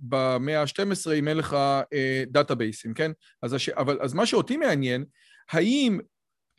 במאה 0.00 0.60
ה-12 0.60 1.12
אם 1.14 1.28
אין 1.28 1.36
לך 1.36 1.56
אה, 1.92 2.24
דאטאבייסים, 2.28 2.94
כן? 2.94 3.10
אז, 3.42 3.52
הש, 3.52 3.68
אבל, 3.68 3.98
אז 4.00 4.14
מה 4.14 4.26
שאותי 4.26 4.56
מעניין, 4.56 5.04
האם, 5.50 5.98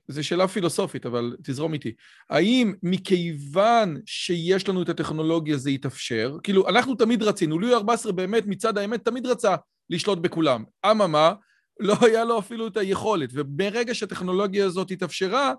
זו 0.07 0.23
שאלה 0.23 0.47
פילוסופית, 0.47 1.05
אבל 1.05 1.35
תזרום 1.43 1.73
איתי, 1.73 1.93
האם 2.29 2.73
מכיוון 2.83 3.97
שיש 4.05 4.69
לנו 4.69 4.81
את 4.81 4.89
הטכנולוגיה 4.89 5.57
זה 5.57 5.71
יתאפשר? 5.71 6.37
כאילו, 6.43 6.69
אנחנו 6.69 6.95
תמיד 6.95 7.23
רצינו, 7.23 7.59
לואי 7.59 7.73
14 7.73 8.11
באמת, 8.11 8.43
מצד 8.47 8.77
האמת, 8.77 9.05
תמיד 9.05 9.25
רצה 9.25 9.55
לשלוט 9.89 10.19
בכולם. 10.19 10.63
אממה, 10.91 11.33
לא 11.79 11.95
היה 12.01 12.23
לו 12.23 12.39
אפילו 12.39 12.67
את 12.67 12.77
היכולת, 12.77 13.29
וברגע 13.33 13.95
שהטכנולוגיה 13.95 14.65
הזאת 14.65 14.91
התאפשרה, 14.91 15.53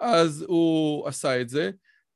אז 0.00 0.44
הוא 0.48 1.08
עשה 1.08 1.40
את 1.40 1.48
זה, 1.48 1.70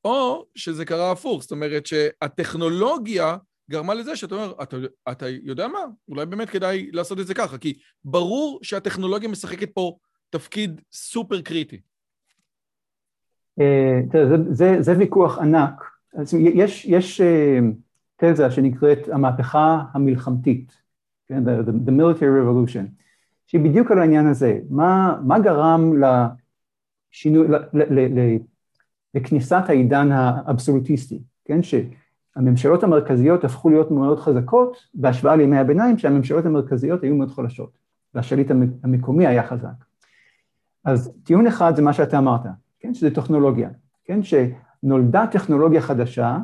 או 0.05 0.47
שזה 0.55 0.85
קרה 0.85 1.11
הפוך, 1.11 1.43
זאת 1.43 1.51
אומרת 1.51 1.87
שהטכנולוגיה 1.87 3.37
גרמה 3.71 3.95
לזה 3.95 4.17
שאתה 4.17 4.35
אומר, 4.35 4.53
אתה, 4.63 4.77
אתה 5.11 5.27
יודע 5.29 5.69
מה, 5.69 5.79
אולי 6.09 6.27
באמת 6.27 6.51
כדאי 6.51 6.91
לעשות 6.93 7.21
את 7.21 7.27
זה 7.27 7.35
ככה, 7.35 7.59
כי 7.59 7.79
ברור 8.05 8.61
שהטכנולוגיה 8.63 9.29
משחקת 9.29 9.71
פה 9.75 9.97
תפקיד 10.35 10.81
סופר 10.93 11.41
קריטי. 11.41 11.81
אה, 13.61 14.01
זה, 14.51 14.83
זה, 14.83 14.99
ויכוח 14.99 15.39
ענק. 15.39 15.85
יש, 16.87 17.21
אה, 17.21 17.59
תזה 18.17 18.51
שנקראת 18.51 18.99
המהפכה 19.13 19.83
המלחמתית, 19.93 20.73
כן? 21.27 21.43
the, 21.47 21.91
military 21.91 22.21
revolution, 22.21 22.87
שהיא 23.47 23.61
בדיוק 23.61 23.91
על 23.91 23.99
העניין 23.99 24.27
הזה. 24.27 24.61
מה, 24.71 25.39
גרם 25.43 25.93
לכניסת 29.15 29.63
העידן 29.69 30.13
האבסולוטיסטי, 30.13 31.23
כן? 31.45 31.61
שהממשלות 31.63 32.83
המרכזיות 32.83 33.45
הפכו 33.45 33.71
להיות 33.71 33.91
מאוד 33.91 34.21
חזקות 34.21 34.77
בהשוואה 34.95 35.37
לימי 35.37 35.59
הביניים, 35.59 35.99
שהממשלות 35.99 36.47
המרכזיות 36.47 37.03
היו 37.03 37.15
מאוד 37.15 37.31
חלשות, 37.31 37.79
והשליט 38.15 38.51
המקומי 38.83 39.27
היה 39.27 39.47
חזק. 39.47 39.94
אז 40.85 41.13
טיעון 41.25 41.47
אחד 41.47 41.77
זה 41.77 41.83
מה 41.83 41.93
שאתה 41.93 42.19
אמרת, 42.19 42.41
כן? 42.81 42.95
שזה 42.95 43.15
טכנולוגיה, 43.15 43.71
כן? 44.05 44.21
שנולדה 44.23 45.27
טכנולוגיה 45.33 45.81
חדשה, 45.81 46.39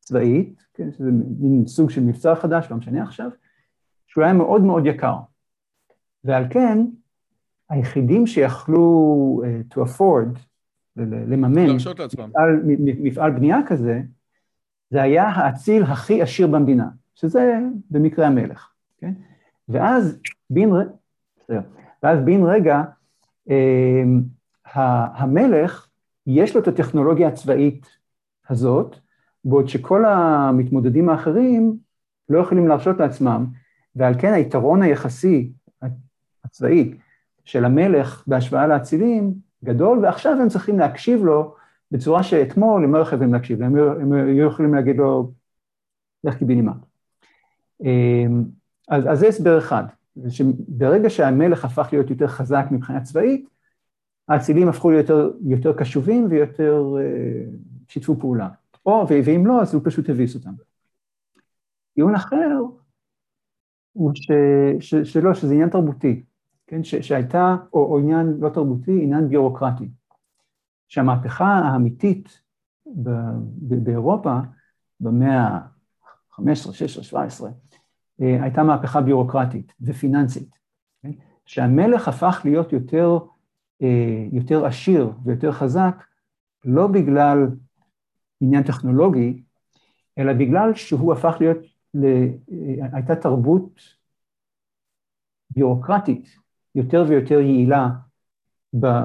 צבאית, 0.00 0.62
כן? 0.74 0.92
שזה 0.92 1.10
מין 1.40 1.66
סוג 1.66 1.90
של 1.90 2.00
מבצע 2.00 2.34
חדש, 2.34 2.66
לא 2.70 2.76
משנה 2.76 3.02
עכשיו, 3.02 3.30
שהוא 4.06 4.24
היה 4.24 4.32
מאוד 4.32 4.62
מאוד 4.62 4.86
יקר. 4.86 5.16
ועל 6.24 6.44
כן, 6.50 6.78
היחידים 7.70 8.26
שיכלו 8.26 9.42
uh, 9.44 9.74
to 9.74 9.80
afford, 9.80 10.38
לממן 10.96 11.66
מפעל, 11.66 12.62
מפעל 12.78 13.30
בנייה 13.30 13.58
כזה, 13.66 14.02
זה 14.90 15.02
היה 15.02 15.28
האציל 15.28 15.82
הכי 15.82 16.22
עשיר 16.22 16.46
במדינה, 16.46 16.88
שזה 17.14 17.58
במקרה 17.90 18.26
המלך, 18.26 18.68
כן? 18.98 19.12
ואז 19.68 20.18
בן, 20.50 20.68
ואז 22.02 22.18
בן 22.24 22.42
רגע, 22.42 22.82
המלך, 24.74 25.88
יש 26.26 26.54
לו 26.54 26.62
את 26.62 26.68
הטכנולוגיה 26.68 27.28
הצבאית 27.28 27.86
הזאת, 28.48 28.96
בעוד 29.44 29.68
שכל 29.68 30.04
המתמודדים 30.04 31.08
האחרים 31.08 31.76
לא 32.28 32.38
יכולים 32.38 32.68
להרשות 32.68 33.00
לעצמם, 33.00 33.46
ועל 33.96 34.14
כן 34.18 34.32
היתרון 34.32 34.82
היחסי 34.82 35.52
הצבאי 36.44 36.94
של 37.44 37.64
המלך 37.64 38.24
בהשוואה 38.26 38.66
לאצילים 38.66 39.34
גדול, 39.64 39.98
ועכשיו 39.98 40.32
הם 40.42 40.48
צריכים 40.48 40.78
להקשיב 40.78 41.24
לו 41.24 41.54
בצורה 41.90 42.22
שאתמול 42.22 42.84
הם 42.84 42.94
לא 42.94 42.98
יכולים 42.98 43.32
להקשיב, 43.32 43.62
הם, 43.62 43.76
הם 43.78 44.12
היו 44.12 44.46
יכולים 44.46 44.74
להגיד 44.74 44.96
לו, 44.96 45.32
לך 46.24 46.36
קיבינימה. 46.38 46.72
אמ, 47.84 48.44
אז, 48.88 49.04
אז 49.08 49.18
זה 49.18 49.28
הסבר 49.28 49.58
אחד, 49.58 49.84
שברגע 50.28 51.10
שהמלך 51.10 51.64
הפך 51.64 51.88
להיות 51.92 52.10
יותר 52.10 52.26
חזק 52.26 52.66
מבחינה 52.70 53.00
צבאית, 53.00 53.48
האצילים 54.28 54.68
הפכו 54.68 54.90
להיות 54.90 55.06
יותר, 55.44 55.72
קשובים 55.72 56.26
ויותר 56.30 56.94
uh, 56.94 57.92
שיתפו 57.92 58.16
פעולה. 58.20 58.48
או, 58.86 59.06
ואם 59.08 59.46
לא, 59.46 59.62
אז 59.62 59.74
הוא 59.74 59.82
פשוט 59.84 60.10
הביס 60.10 60.34
אותם. 60.34 60.52
טיעון 61.94 62.14
אחר 62.14 62.58
הוא 63.92 64.12
ש, 64.14 64.30
ש, 64.80 64.94
שלא, 64.94 65.34
שזה 65.34 65.52
עניין 65.52 65.70
תרבותי, 65.70 66.22
כן, 66.66 66.84
ש, 66.84 66.94
שהייתה, 66.94 67.56
או, 67.72 67.84
או 67.84 67.98
עניין 67.98 68.36
לא 68.40 68.48
תרבותי, 68.48 69.02
עניין 69.02 69.28
ביורוקרטי. 69.28 69.88
שהמהפכה 70.88 71.44
האמיתית 71.44 72.40
ב, 72.86 73.10
ב, 73.68 73.84
באירופה, 73.84 74.38
במאה 75.00 75.40
ה-15, 75.40 76.72
16, 76.72 77.04
17, 77.04 77.50
הייתה 78.18 78.62
מהפכה 78.62 79.00
ביורוקרטית 79.00 79.72
ופיננסית, 79.80 80.48
כן? 81.02 81.10
שהמלך 81.46 82.08
הפך 82.08 82.40
להיות 82.44 82.72
יותר, 82.72 83.18
אה, 83.82 84.26
יותר 84.32 84.66
עשיר 84.66 85.12
ויותר 85.24 85.52
חזק, 85.52 86.04
לא 86.64 86.86
בגלל 86.86 87.46
עניין 88.40 88.62
טכנולוגי, 88.62 89.42
אלא 90.18 90.32
בגלל 90.32 90.74
שהוא 90.74 91.12
הפך 91.12 91.36
להיות, 91.40 91.58
הייתה 92.92 93.16
תרבות 93.16 93.80
ביורוקרטית 95.50 96.36
יותר 96.74 97.04
ויותר 97.08 97.40
יעילה 97.40 97.88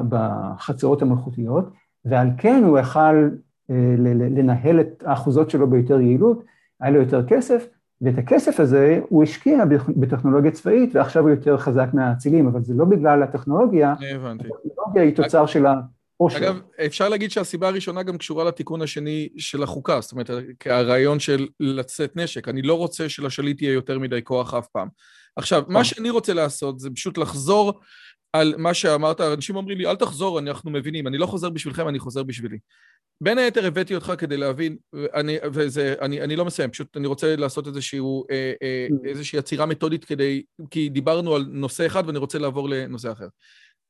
בחצרות 0.10 1.02
המלכותיות, 1.02 1.74
ועל 2.06 2.30
כן 2.38 2.64
הוא 2.64 2.80
יכל 2.80 3.30
אה, 3.70 3.96
לנהל 3.98 4.82
את 4.82 5.04
האחוזות 5.06 5.50
שלו 5.50 5.70
ביותר 5.70 6.00
יעילות, 6.00 6.44
היה 6.80 6.92
לו 6.92 7.00
יותר 7.00 7.28
כסף, 7.28 7.68
ואת 8.02 8.18
הכסף 8.18 8.60
הזה 8.60 9.00
הוא 9.10 9.24
השקיע 9.24 9.64
בטכנולוגיה 9.98 10.52
צבאית, 10.52 10.96
ועכשיו 10.96 11.24
הוא 11.24 11.30
יותר 11.30 11.58
חזק 11.58 11.88
מהאצילים, 11.94 12.48
אבל 12.48 12.64
זה 12.64 12.74
לא 12.74 12.86
בגלל 12.86 13.24
הטכנולוגיה, 13.24 13.94
הבנתי. 14.16 14.44
הטכנולוגיה 14.44 15.04
היא 15.04 15.16
תוצר 15.16 15.46
של 15.46 15.66
העושר. 15.66 16.38
אגב, 16.38 16.60
אפשר 16.86 17.10
להגיד 17.10 17.32
שהסיבה 17.32 17.68
הראשונה 17.68 18.04
גם 18.04 18.18
קשורה 18.18 18.44
לתיקון 18.44 18.82
השני 18.82 19.30
של 19.38 19.64
החוקה, 19.64 20.02
זאת 20.02 20.12
אומרת, 20.12 20.30
הרעיון 20.66 21.20
של 21.20 21.48
לצאת 21.60 22.16
נשק. 22.16 22.48
אני 22.48 22.62
לא 22.62 22.74
רוצה 22.74 23.10
שלשליט 23.10 23.62
יהיה 23.62 23.74
יותר 23.74 24.00
מדי 24.00 24.22
כוח 24.24 24.54
אף 24.54 24.68
פעם. 24.68 24.88
עכשיו, 25.36 25.64
מה 25.68 25.84
שאני 25.84 26.10
רוצה 26.10 26.34
לעשות 26.34 26.80
זה 26.80 26.90
פשוט 26.96 27.18
לחזור 27.18 27.80
על 28.34 28.54
מה 28.58 28.74
שאמרת, 28.74 29.22
אנשים 29.22 29.56
אומרים 29.56 29.78
לי, 29.78 29.86
אל 29.86 29.96
תחזור, 29.96 30.40
אנחנו 30.40 30.72
מבינים, 30.72 31.08
אני 31.08 31.18
לא 31.18 31.26
חוזר 31.26 31.50
בשבילכם, 31.50 31.88
אני 31.88 32.00
חוזר 32.00 32.24
בשבילי. 32.24 32.58
בין 33.22 33.38
היתר 33.38 33.66
הבאתי 33.66 33.96
אותך 33.96 34.14
כדי 34.18 34.38
להבין, 34.38 34.78
אני, 35.14 35.38
וזה, 35.54 35.96
אני, 36.02 36.22
אני 36.22 36.36
לא 36.36 36.46
מסיים, 36.46 36.72
פשוט 36.72 36.98
אני 36.98 37.08
רוצה 37.08 37.36
לעשות 37.36 37.68
איזשהו, 37.68 38.26
אה, 38.32 38.54
אה, 38.64 38.88
mm. 38.92 39.08
איזושהי 39.08 39.40
עצירה 39.40 39.66
מתודית 39.66 40.06
כדי, 40.06 40.44
כי 40.70 40.90
דיברנו 40.90 41.36
על 41.36 41.46
נושא 41.50 41.86
אחד 41.86 42.04
ואני 42.08 42.18
רוצה 42.18 42.40
לעבור 42.40 42.70
לנושא 42.70 43.12
אחר. 43.12 43.28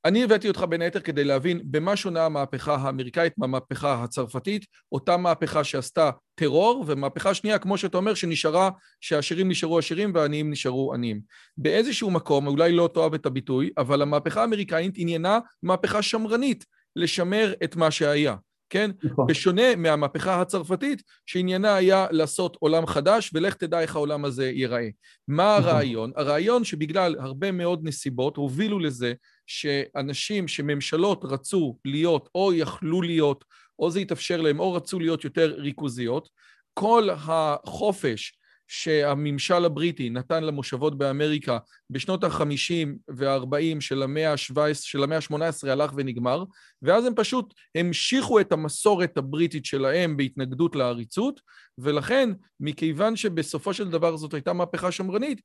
אני 0.05 0.23
הבאתי 0.23 0.47
אותך 0.47 0.65
בין 0.69 0.81
היתר 0.81 0.99
כדי 0.99 1.23
להבין 1.23 1.61
במה 1.63 1.95
שונה 1.95 2.25
המהפכה 2.25 2.75
האמריקאית 2.75 3.33
מהמהפכה 3.37 4.03
הצרפתית, 4.03 4.65
אותה 4.91 5.17
מהפכה 5.17 5.63
שעשתה 5.63 6.09
טרור, 6.35 6.85
ומהפכה 6.87 7.33
שנייה, 7.33 7.59
כמו 7.59 7.77
שאתה 7.77 7.97
אומר, 7.97 8.13
שנשארה, 8.13 8.69
שהעשירים 9.01 9.49
נשארו 9.49 9.79
עשירים 9.79 10.11
והעניים 10.15 10.51
נשארו 10.51 10.93
עניים. 10.93 11.21
באיזשהו 11.57 12.11
מקום, 12.11 12.47
אולי 12.47 12.71
לא 12.71 12.89
תאהב 12.93 13.13
את 13.13 13.25
הביטוי, 13.25 13.69
אבל 13.77 14.01
המהפכה 14.01 14.41
האמריקאית 14.41 14.93
עניינה 14.97 15.39
מהפכה 15.63 16.01
שמרנית, 16.01 16.65
לשמר 16.95 17.53
את 17.63 17.75
מה 17.75 17.91
שהיה. 17.91 18.35
כן? 18.71 18.91
נכון. 19.03 19.27
בשונה 19.27 19.75
מהמהפכה 19.75 20.41
הצרפתית, 20.41 21.03
שעניינה 21.25 21.75
היה 21.75 22.07
לעשות 22.11 22.57
עולם 22.59 22.85
חדש, 22.85 23.31
ולך 23.33 23.53
תדע 23.53 23.79
איך 23.79 23.95
העולם 23.95 24.25
הזה 24.25 24.49
ייראה. 24.49 24.87
מה 25.27 25.57
נכון. 25.59 25.69
הרעיון? 25.69 26.11
הרעיון 26.15 26.63
שבגלל 26.63 27.15
הרבה 27.19 27.51
מאוד 27.51 27.79
נסיבות 27.83 28.37
הובילו 28.37 28.79
לזה 28.79 29.13
שאנשים, 29.47 30.47
שממשלות 30.47 31.25
רצו 31.25 31.77
להיות, 31.85 32.29
או 32.35 32.53
יכלו 32.53 33.01
להיות, 33.01 33.45
או 33.79 33.91
זה 33.91 33.99
התאפשר 33.99 34.41
להם, 34.41 34.59
או 34.59 34.73
רצו 34.73 34.99
להיות 34.99 35.23
יותר 35.23 35.53
ריכוזיות, 35.57 36.29
כל 36.73 37.09
החופש 37.11 38.40
שהממשל 38.73 39.65
הבריטי 39.65 40.09
נתן 40.09 40.43
למושבות 40.43 40.97
באמריקה 40.97 41.57
בשנות 41.89 42.23
ה-50 42.23 42.87
וה-40 43.07 43.79
של 43.79 44.03
המאה 44.03 44.31
ה-17, 44.31 44.73
של 44.73 45.03
המאה 45.03 45.17
ה-18 45.17 45.69
הלך 45.69 45.91
ונגמר, 45.95 46.43
ואז 46.81 47.05
הם 47.05 47.13
פשוט 47.15 47.53
המשיכו 47.75 48.39
את 48.39 48.51
המסורת 48.51 49.17
הבריטית 49.17 49.65
שלהם 49.65 50.17
בהתנגדות 50.17 50.75
לעריצות, 50.75 51.41
ולכן, 51.77 52.29
מכיוון 52.59 53.15
שבסופו 53.15 53.73
של 53.73 53.89
דבר 53.89 54.17
זאת 54.17 54.33
הייתה 54.33 54.53
מהפכה 54.53 54.91
שמרנית, 54.91 55.41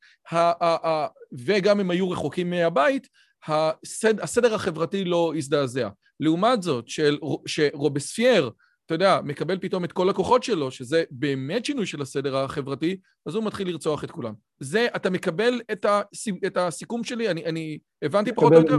וגם 1.32 1.80
הם 1.80 1.90
היו 1.90 2.10
רחוקים 2.10 2.50
מהבית, 2.50 3.08
הסד, 3.46 4.20
הסדר 4.20 4.54
החברתי 4.54 5.04
לא 5.04 5.32
הזדעזע. 5.36 5.88
לעומת 6.20 6.62
זאת, 6.62 6.88
של, 6.88 7.18
שרובספייר 7.46 8.50
אתה 8.86 8.94
יודע, 8.94 9.20
מקבל 9.24 9.58
פתאום 9.58 9.84
את 9.84 9.92
כל 9.92 10.10
הכוחות 10.10 10.42
שלו, 10.42 10.70
שזה 10.70 11.04
באמת 11.10 11.64
שינוי 11.64 11.86
של 11.86 12.02
הסדר 12.02 12.36
החברתי, 12.36 12.96
אז 13.26 13.34
הוא 13.34 13.44
מתחיל 13.44 13.68
לרצוח 13.68 14.04
את 14.04 14.10
כולם. 14.10 14.34
זה, 14.60 14.86
אתה 14.96 15.10
מקבל 15.10 15.60
את, 15.72 15.84
הס, 15.88 16.28
את 16.46 16.56
הסיכום 16.56 17.04
שלי? 17.04 17.30
אני, 17.30 17.44
אני 17.44 17.78
הבנתי 18.02 18.32
פחות 18.32 18.52
או 18.52 18.58
יותר? 18.58 18.78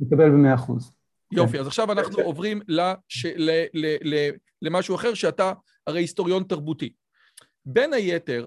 מקבל 0.00 0.30
במאה 0.30 0.54
אחוז. 0.54 0.92
יופי, 1.32 1.58
אז 1.60 1.66
עכשיו 1.66 1.92
אנחנו 1.92 2.22
עוברים 2.22 2.60
לש, 2.68 3.26
ל, 3.26 3.50
ל, 3.74 4.14
ל, 4.14 4.30
למשהו 4.62 4.94
אחר, 4.94 5.14
שאתה 5.14 5.52
הרי 5.86 6.00
היסטוריון 6.00 6.42
תרבותי. 6.42 6.92
בין 7.66 7.92
היתר, 7.92 8.46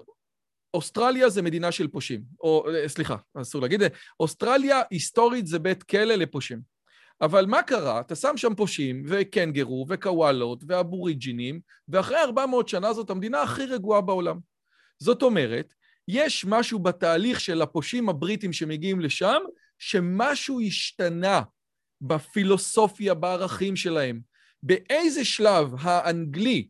אוסטרליה 0.74 1.28
זה 1.28 1.42
מדינה 1.42 1.72
של 1.72 1.88
פושעים, 1.88 2.22
או 2.40 2.66
סליחה, 2.86 3.16
אסור 3.34 3.62
להגיד 3.62 3.82
את 3.82 3.92
זה, 3.92 3.98
אוסטרליה 4.20 4.82
היסטורית 4.90 5.46
זה 5.46 5.58
בית 5.58 5.82
כלא 5.82 6.14
לפושעים. 6.14 6.75
אבל 7.20 7.46
מה 7.46 7.62
קרה? 7.62 8.00
אתה 8.00 8.14
שם 8.14 8.36
שם 8.36 8.54
פושעים, 8.54 9.02
וקנגרו, 9.06 9.86
וקוואלות, 9.88 10.64
ואבוריג'ינים, 10.68 11.60
ואחרי 11.88 12.18
400 12.18 12.68
שנה 12.68 12.92
זאת 12.92 13.10
המדינה 13.10 13.42
הכי 13.42 13.66
רגועה 13.66 14.00
בעולם. 14.00 14.38
זאת 14.98 15.22
אומרת, 15.22 15.74
יש 16.08 16.44
משהו 16.44 16.78
בתהליך 16.78 17.40
של 17.40 17.62
הפושעים 17.62 18.08
הבריטים 18.08 18.52
שמגיעים 18.52 19.00
לשם, 19.00 19.38
שמשהו 19.78 20.60
השתנה 20.60 21.42
בפילוסופיה, 22.00 23.14
בערכים 23.14 23.76
שלהם. 23.76 24.20
באיזה 24.62 25.24
שלב 25.24 25.68
האנגלי, 25.80 26.68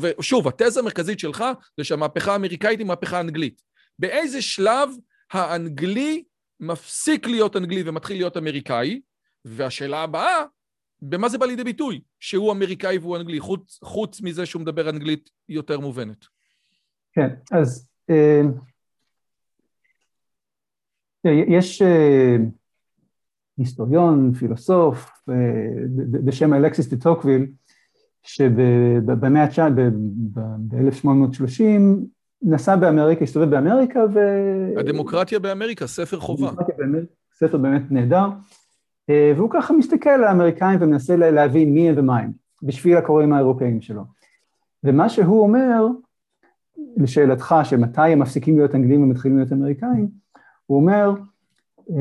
ושוב, 0.00 0.48
התזה 0.48 0.80
המרכזית 0.80 1.18
שלך 1.18 1.44
זה 1.76 1.84
שהמהפכה 1.84 2.32
האמריקאית 2.32 2.78
היא 2.78 2.86
מהפכה 2.86 3.20
אנגלית. 3.20 3.62
באיזה 3.98 4.42
שלב 4.42 4.90
האנגלי 5.32 6.24
מפסיק 6.60 7.26
להיות 7.26 7.56
אנגלי 7.56 7.82
ומתחיל 7.86 8.16
להיות 8.16 8.36
אמריקאי, 8.36 9.00
והשאלה 9.46 10.02
הבאה, 10.02 10.44
במה 11.02 11.28
זה 11.28 11.38
בא 11.38 11.46
לידי 11.46 11.64
ביטוי? 11.64 12.00
שהוא 12.20 12.52
אמריקאי 12.52 12.98
והוא 12.98 13.16
אנגלי, 13.16 13.40
חוץ, 13.40 13.78
חוץ 13.84 14.20
מזה 14.20 14.46
שהוא 14.46 14.62
מדבר 14.62 14.90
אנגלית 14.90 15.30
יותר 15.48 15.80
מובנת. 15.80 16.24
כן, 17.12 17.28
אז 17.52 17.88
אה, 18.10 18.40
יש 21.48 21.82
אה, 21.82 22.36
היסטוריון, 23.58 24.34
פילוסוף, 24.34 25.10
אה, 25.28 25.34
בשם 26.24 26.54
אלכסיס 26.54 26.88
דה 26.88 26.96
טוקוויל, 26.96 27.46
שבמאה 28.22 29.44
ה-19, 29.44 29.60
ב-1830, 30.68 31.62
נסע 32.42 32.76
באמריקה, 32.76 33.24
הסתובב 33.24 33.50
באמריקה 33.50 34.00
ו... 34.14 34.18
הדמוקרטיה 34.80 35.38
באמריקה, 35.38 35.86
ספר 35.86 36.20
חובה. 36.20 36.50
ספר 37.32 37.58
באמת 37.58 37.82
נהדר. 37.90 38.26
אה, 39.10 39.32
והוא 39.36 39.50
ככה 39.52 39.72
מסתכל 39.72 40.10
על 40.10 40.24
האמריקאים 40.24 40.78
ומנסה 40.82 41.16
להבין 41.16 41.74
מי 41.74 41.88
הם 41.88 41.94
ומה 41.98 42.18
הם, 42.18 42.32
בשביל 42.62 42.96
הקוראים 42.96 43.32
האירופאים 43.32 43.80
שלו. 43.80 44.02
ומה 44.84 45.08
שהוא 45.08 45.42
אומר, 45.42 45.86
לשאלתך, 46.96 47.54
שמתי 47.64 48.00
הם 48.00 48.18
מפסיקים 48.18 48.58
להיות 48.58 48.74
אנגלים 48.74 49.02
ומתחילים 49.02 49.36
להיות 49.36 49.52
אמריקאים, 49.52 50.08
הוא 50.66 50.80
אומר, 50.80 51.14
אה, 51.90 51.96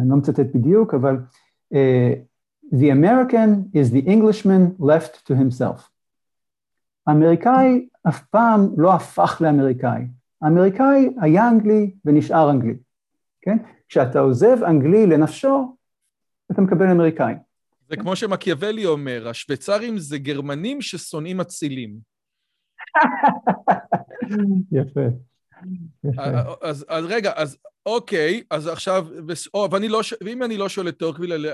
אני 0.00 0.10
לא 0.10 0.16
מצטט 0.16 0.46
בדיוק, 0.54 0.94
אבל 0.94 1.16
אה, 1.74 2.14
The 2.72 2.92
American 2.92 3.74
is 3.74 3.92
the 3.92 4.06
Englishman 4.06 4.82
left 4.82 5.26
to 5.26 5.34
himself. 5.34 5.80
האמריקאי 7.06 7.88
אף 8.08 8.24
פעם 8.24 8.68
לא 8.76 8.94
הפך 8.94 9.38
לאמריקאי. 9.40 10.06
האמריקאי 10.42 11.10
היה 11.20 11.48
אנגלי 11.48 11.90
ונשאר 12.04 12.50
אנגלי, 12.50 12.76
כן? 13.42 13.58
כשאתה 13.88 14.20
עוזב 14.20 14.64
אנגלי 14.64 15.06
לנפשו, 15.06 15.76
אתה 16.52 16.60
מקבל 16.60 16.90
אמריקאי. 16.90 17.34
זה 17.88 17.96
כמו 17.96 18.16
שמקיאוולי 18.16 18.86
אומר, 18.86 19.28
השוויצרים 19.28 19.98
זה 19.98 20.18
גרמנים 20.18 20.80
ששונאים 20.80 21.40
אצילים. 21.40 21.98
יפה. 24.72 25.00
אז, 26.62 26.84
אז 26.88 27.04
רגע, 27.04 27.32
אז 27.36 27.58
אוקיי, 27.86 28.42
אז 28.50 28.66
עכשיו, 28.66 29.06
או, 29.54 29.68
ואני 29.72 29.88
לא, 29.88 30.00
ואם 30.24 30.42
אני 30.42 30.56
לא 30.56 30.68
שואל 30.68 30.88
את 30.88 30.98
טוקוויל, 30.98 31.32
אלא, 31.32 31.50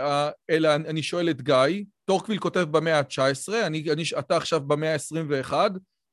אלא 0.50 0.74
אני 0.74 1.02
שואל 1.02 1.30
את 1.30 1.42
גיא, 1.42 1.84
טוקוויל 2.04 2.38
כותב 2.38 2.60
במאה 2.60 2.98
ה-19, 2.98 3.66
אני, 3.66 3.84
אני, 3.92 4.02
אתה 4.18 4.36
עכשיו 4.36 4.60
במאה 4.60 4.94
ה-21, 4.94 5.52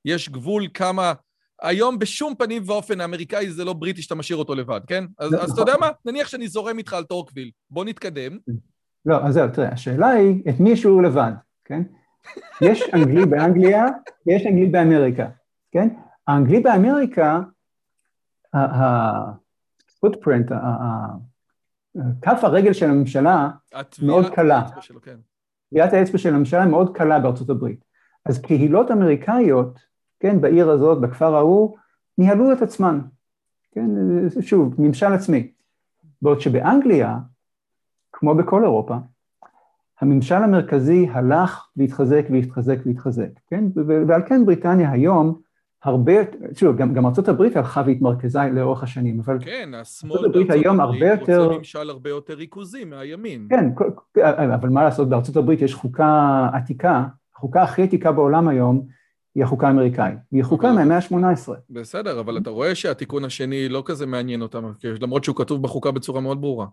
יש 0.06 0.30
גבול 0.30 0.68
כמה... 0.74 1.14
היום 1.62 2.00
בשום 2.00 2.36
פנים 2.36 2.64
ואופן 2.66 3.02
האמריקאי 3.02 3.52
זה 3.52 3.66
לא 3.66 3.74
בריטי 3.74 4.02
שאתה 4.02 4.16
משאיר 4.16 4.38
אותו 4.38 4.56
לבד, 4.56 4.82
כן? 4.88 5.06
אז, 5.20 5.34
אז 5.34 5.52
אתה 5.52 5.62
יודע 5.62 5.74
מה? 5.80 5.90
נניח 6.06 6.28
שאני 6.28 6.48
זורם 6.48 6.78
איתך 6.78 6.94
על 6.94 7.04
טוקוויל. 7.04 7.52
בוא 7.70 7.86
נתקדם. 7.86 8.38
לא, 9.06 9.26
אז 9.26 9.34
זהו, 9.34 9.47
תראה, 9.49 9.70
השאלה 9.70 10.10
היא 10.10 10.43
את 10.49 10.60
מי 10.60 10.76
שהוא 10.76 11.04
לבד, 11.04 11.32
כן? 11.66 11.84
יש 12.62 12.84
אנגלי 12.93 13.26
באנגליה 13.26 13.86
ויש 14.26 14.45
אנגלי 14.45 14.66
באמריקה, 14.66 15.28
כן? 15.72 15.89
האנגלי 16.28 16.60
באמריקה, 16.60 17.41
ה-footprint, 18.54 20.52
כף 22.22 22.39
הרגל 22.43 22.74
של 22.74 22.89
הממשלה 22.89 23.49
מאוד 24.02 24.30
קלה. 24.30 24.68
כן. 25.02 25.18
טביעת 25.70 25.93
האצבע 25.93 26.18
של 26.18 26.34
הממשלה 26.34 26.66
מאוד 26.66 26.97
קלה 26.97 27.20
בארצות 27.20 27.49
הברית. 27.49 27.86
אז 28.26 28.41
קהילות 28.41 28.91
אמריקאיות, 28.91 29.80
כן, 30.20 30.41
בעיר 30.41 30.70
הזאת, 30.70 31.02
בכפר 31.02 31.36
ההוא, 31.36 31.78
ניהלו 32.18 32.54
את 32.54 32.62
עצמן, 32.62 33.02
כן, 33.72 33.89
שוב, 34.41 34.76
ממשל 34.78 35.14
עצמי. 35.14 35.52
בעוד 36.22 36.39
שבאנגליה, 36.39 37.18
כמו 38.22 38.36
בכל 38.36 38.64
אירופה, 38.64 38.96
הממשל 40.02 40.36
המרכזי 40.36 41.08
הלך 41.12 41.68
והתחזק 41.78 42.26
והתחזק 42.32 42.78
והתחזק, 42.86 43.30
כן? 43.50 43.66
ועל 44.08 44.22
כן 44.28 44.46
בריטניה 44.46 44.92
היום 44.92 45.42
הרבה, 45.84 46.14
שוב, 46.54 46.78
גם, 46.78 46.94
גם 46.94 47.06
ארה"ב 47.06 47.42
הלכה 47.56 47.84
והתמרכזה 47.86 48.40
לאורך 48.54 48.84
השנים, 48.84 49.20
אבל... 49.20 49.38
כן, 49.42 49.70
השמאל 49.74 50.22
בארצות 50.22 50.50
הברית 50.50 50.66
הרבה 50.66 51.08
יותר... 51.08 51.44
רוצה 51.44 51.58
ממשל 51.58 51.90
הרבה 51.90 52.10
יותר 52.10 52.34
ריכוזי 52.34 52.86
מהימין. 52.86 53.48
כן, 53.50 53.70
אבל 54.54 54.70
מה 54.70 54.84
לעשות, 54.84 55.10
בארצות 55.10 55.36
הברית 55.36 55.62
יש 55.62 55.74
חוקה 55.74 56.50
עתיקה, 56.54 57.06
החוקה 57.36 57.64
הכי 57.64 57.84
עתיקה 57.84 58.12
בעולם 58.12 58.48
היום 58.48 58.86
היא 59.36 59.44
החוקה 59.44 59.68
האמריקאית, 59.68 60.18
והיא 60.32 60.44
חוקה 60.44 60.74
מהמאה 60.74 60.98
ה-18. 60.98 61.52
בסדר, 61.70 62.20
אבל 62.20 62.38
אתה 62.38 62.50
רואה 62.50 62.76
שהתיקון 62.76 63.26
השני 63.26 63.70
לא 63.70 63.84
כזה 63.86 64.06
מעניין 64.06 64.42
אותם, 64.42 64.64
למרות 65.02 65.24
שהוא 65.24 65.36
כתוב 65.36 65.64
בחוקה 65.64 65.92
בצורה 65.92 66.22
מאוד 66.22 66.42
ברורה. 66.42 66.66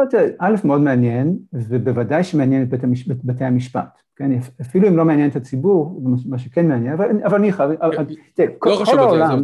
לא, 0.00 0.04
תראה, 0.10 0.28
א', 0.38 0.54
מאוד 0.64 0.80
מעניין, 0.80 1.38
ובוודאי 1.52 2.24
שמעניין 2.24 2.62
את 2.62 2.68
בית 2.68 2.84
המש... 2.84 3.08
בתי 3.08 3.44
המשפט, 3.44 4.00
כן? 4.16 4.30
אפילו 4.60 4.88
אם 4.88 4.96
לא 4.96 5.04
מעניין 5.04 5.30
את 5.30 5.36
הציבור, 5.36 6.02
מה 6.26 6.38
שכן 6.38 6.68
מעניין, 6.68 6.92
אבל, 6.92 7.10
אבל 7.24 7.38
אני 7.38 7.52
חייב, 7.52 7.70
כן. 7.92 8.04
תראה, 8.34 8.48
לא 8.48 8.54
כל, 8.58 8.84
כל 8.84 8.98
העולם, 8.98 9.42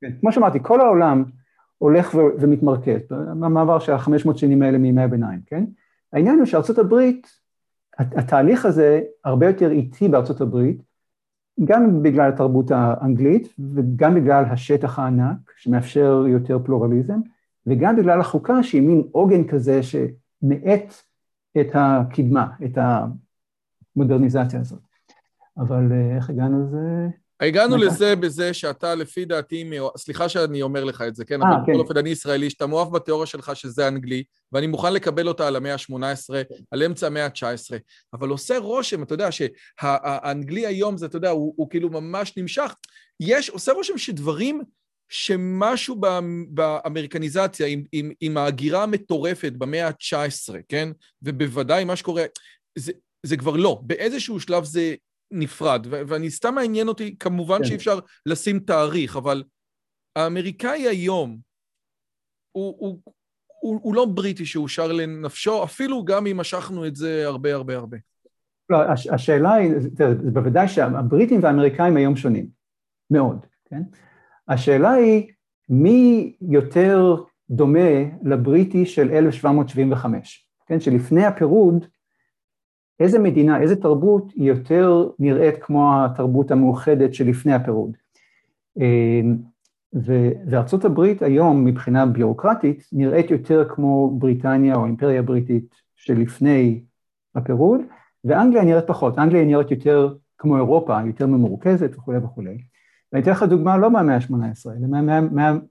כן, 0.00 0.10
כמו 0.20 0.32
שאמרתי, 0.32 0.58
כל 0.62 0.80
העולם 0.80 1.24
הולך 1.78 2.14
ו... 2.14 2.18
ומתמרכז, 2.40 3.00
במעבר 3.40 3.78
של 3.78 3.92
החמש 3.92 4.26
מאות 4.26 4.38
שנים 4.38 4.62
האלה 4.62 4.78
מימי 4.78 5.02
הביניים, 5.02 5.40
כן? 5.46 5.64
העניין 6.12 6.38
הוא 6.38 6.46
שארצות 6.46 6.78
הברית, 6.78 7.26
התהליך 7.98 8.66
הזה 8.66 9.00
הרבה 9.24 9.46
יותר 9.46 9.70
איטי 9.70 10.08
בארצות 10.08 10.40
הברית, 10.40 10.82
גם 11.64 12.02
בגלל 12.02 12.28
התרבות 12.28 12.70
האנגלית 12.70 13.54
וגם 13.74 14.14
בגלל 14.14 14.44
השטח 14.44 14.98
הענק 14.98 15.36
שמאפשר 15.56 16.24
יותר 16.28 16.58
פלורליזם, 16.64 17.20
וגם 17.66 17.96
בגלל 17.96 18.20
החוקה 18.20 18.62
שהיא 18.62 18.82
מין 18.82 19.02
עוגן 19.12 19.48
כזה 19.48 19.80
שמאט 19.82 20.94
את 21.60 21.66
הקדמה, 21.74 22.46
את 22.64 22.78
המודרניזציה 23.96 24.60
הזאת. 24.60 24.80
אבל 25.58 25.92
אה, 25.92 26.16
איך 26.16 26.30
הגענו 26.30 26.66
לזה? 26.66 27.08
הגענו 27.40 27.76
לזה 27.76 28.16
בזה 28.16 28.54
שאתה 28.54 28.94
לפי 28.94 29.24
דעתי, 29.24 29.70
סליחה 29.96 30.28
שאני 30.28 30.62
אומר 30.62 30.84
לך 30.84 31.02
את 31.02 31.14
זה, 31.14 31.24
כן? 31.24 31.42
아, 31.42 31.46
אבל 31.46 31.54
כן. 31.66 31.72
בכל 31.72 31.80
אופן 31.80 31.96
אני 31.96 32.10
ישראלי, 32.10 32.50
שאתה 32.50 32.66
מאוהב 32.66 32.92
בתיאוריה 32.92 33.26
שלך 33.26 33.56
שזה 33.56 33.88
אנגלי, 33.88 34.24
ואני 34.52 34.66
מוכן 34.66 34.92
לקבל 34.92 35.28
אותה 35.28 35.48
על 35.48 35.56
המאה 35.56 35.72
ה-18, 35.74 36.34
על 36.70 36.82
אמצע 36.82 37.06
המאה 37.06 37.24
ה-19, 37.24 37.74
אבל 38.12 38.28
עושה 38.28 38.58
רושם, 38.58 39.02
אתה 39.02 39.14
יודע, 39.14 39.28
שהאנגלי 39.32 40.66
היום 40.66 40.96
זה, 40.96 41.06
אתה 41.06 41.16
יודע, 41.16 41.30
הוא, 41.30 41.54
הוא 41.56 41.70
כאילו 41.70 41.90
ממש 41.90 42.36
נמשך. 42.36 42.74
יש, 43.20 43.50
עושה 43.50 43.72
רושם 43.72 43.98
שדברים 43.98 44.62
שמשהו 45.14 46.00
באמריקניזציה, 46.48 47.66
עם, 47.66 47.84
עם, 47.92 48.10
עם 48.20 48.36
ההגירה 48.36 48.82
המטורפת 48.82 49.52
במאה 49.58 49.88
ה-19, 49.88 50.54
כן? 50.68 50.88
ובוודאי 51.22 51.84
מה 51.84 51.96
שקורה, 51.96 52.22
זה, 52.78 52.92
זה 53.26 53.36
כבר 53.36 53.56
לא. 53.56 53.80
באיזשהו 53.82 54.40
שלב 54.40 54.64
זה 54.64 54.94
נפרד, 55.30 55.86
ו- 55.90 56.02
ואני 56.08 56.30
סתם 56.30 56.54
מעניין 56.54 56.88
אותי, 56.88 57.16
כמובן 57.18 57.58
כן. 57.58 57.64
שאי 57.64 57.76
אפשר 57.76 57.98
לשים 58.26 58.58
תאריך, 58.58 59.16
אבל 59.16 59.44
האמריקאי 60.16 60.88
היום 60.88 61.38
הוא, 62.52 62.76
הוא, 62.78 63.00
הוא, 63.60 63.80
הוא 63.82 63.94
לא 63.94 64.04
בריטי 64.04 64.46
שאושר 64.46 64.92
לנפשו, 64.92 65.64
אפילו 65.64 66.04
גם 66.04 66.26
אם 66.26 66.36
משכנו 66.36 66.86
את 66.86 66.96
זה 66.96 67.26
הרבה 67.26 67.54
הרבה 67.54 67.76
הרבה. 67.76 67.96
לא, 68.70 68.82
הש, 68.82 69.06
השאלה 69.06 69.54
היא, 69.54 69.72
תראה, 69.96 70.14
בוודאי 70.14 70.68
שהבריטים 70.68 71.42
והאמריקאים 71.42 71.96
היום 71.96 72.16
שונים, 72.16 72.46
מאוד, 73.10 73.46
כן? 73.64 73.82
השאלה 74.48 74.90
היא, 74.90 75.32
מי 75.68 76.32
יותר 76.40 77.16
דומה 77.50 77.88
לבריטי 78.22 78.86
של 78.86 79.10
1775, 79.10 80.48
כן? 80.66 80.80
שלפני 80.80 81.24
הפירוד, 81.24 81.86
איזה 83.00 83.18
מדינה, 83.18 83.60
איזה 83.60 83.76
תרבות 83.76 84.32
היא 84.34 84.48
יותר 84.48 85.08
נראית 85.18 85.54
כמו 85.62 86.04
התרבות 86.04 86.50
המאוחדת 86.50 87.14
שלפני 87.14 87.52
הפירוד. 87.54 87.96
אמ, 88.80 89.36
וארצות 89.92 90.84
הברית 90.84 91.22
היום 91.22 91.64
מבחינה 91.64 92.06
ביורוקרטית 92.06 92.88
נראית 92.92 93.30
יותר 93.30 93.68
כמו 93.68 94.10
בריטניה 94.18 94.74
או 94.74 94.84
האימפריה 94.84 95.18
הבריטית 95.18 95.74
שלפני 95.96 96.80
הפירוד, 97.34 97.80
ואנגליה 98.24 98.64
נראית 98.64 98.86
פחות, 98.86 99.18
אנגליה 99.18 99.44
נראית 99.44 99.70
יותר 99.70 100.14
כמו 100.38 100.56
אירופה, 100.56 100.98
יותר 101.06 101.26
ממורכזת 101.26 101.90
וכולי 101.96 102.18
וכולי. 102.18 102.58
ואני 103.14 103.22
אתן 103.22 103.30
לך 103.30 103.42
דוגמה 103.42 103.76
לא 103.76 103.90
מהמאה 103.90 104.16
ה-18, 104.16 104.70
אלא 104.70 104.86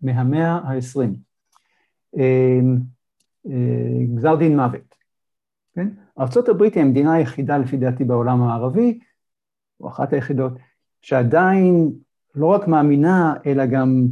מהמאה 0.01 0.51
ה-20. 0.51 0.99
אמ, 2.17 2.77
אה, 3.49 4.05
גזר 4.15 4.35
דין 4.35 4.55
מוות, 4.55 4.95
כן? 5.75 5.87
ארה"ב 6.19 6.61
היא 6.61 6.81
המדינה 6.83 7.13
היחידה 7.13 7.57
לפי 7.57 7.77
דעתי 7.77 8.03
בעולם 8.03 8.41
הערבי, 8.41 8.99
או 9.79 9.89
אחת 9.89 10.13
היחידות, 10.13 10.53
שעדיין 11.01 11.91
לא 12.35 12.45
רק 12.45 12.67
מאמינה, 12.67 13.33
אלא 13.45 13.65
גם 13.65 14.07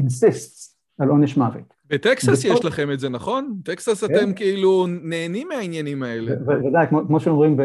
insists 0.00 0.74
על 0.98 1.08
עונש 1.08 1.36
מוות. 1.36 1.74
בטקסס 1.86 2.44
יש 2.44 2.64
לכם 2.64 2.92
את 2.92 3.00
זה, 3.00 3.08
נכון? 3.08 3.60
טקסס 3.64 4.04
כן. 4.04 4.14
אתם 4.14 4.32
כאילו 4.32 4.86
נהנים 4.86 5.48
מהעניינים 5.48 6.02
האלה. 6.02 6.36
בוודאי, 6.36 6.86
כמו 6.86 7.20
שאומרים, 7.20 7.56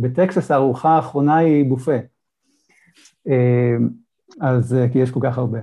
בטקסס 0.00 0.50
הארוחה 0.50 0.88
האחרונה 0.88 1.36
היא 1.36 1.64
בופה. 1.64 1.96
אז 4.40 4.74
אה, 4.74 4.88
כי 4.88 4.98
יש 4.98 5.10
כל 5.10 5.20
כך 5.22 5.38
הרבה. 5.38 5.58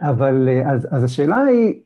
אבל 0.00 0.48
אה, 0.48 0.72
אז, 0.72 0.88
אז 0.90 1.04
השאלה 1.04 1.36
היא, 1.36 1.80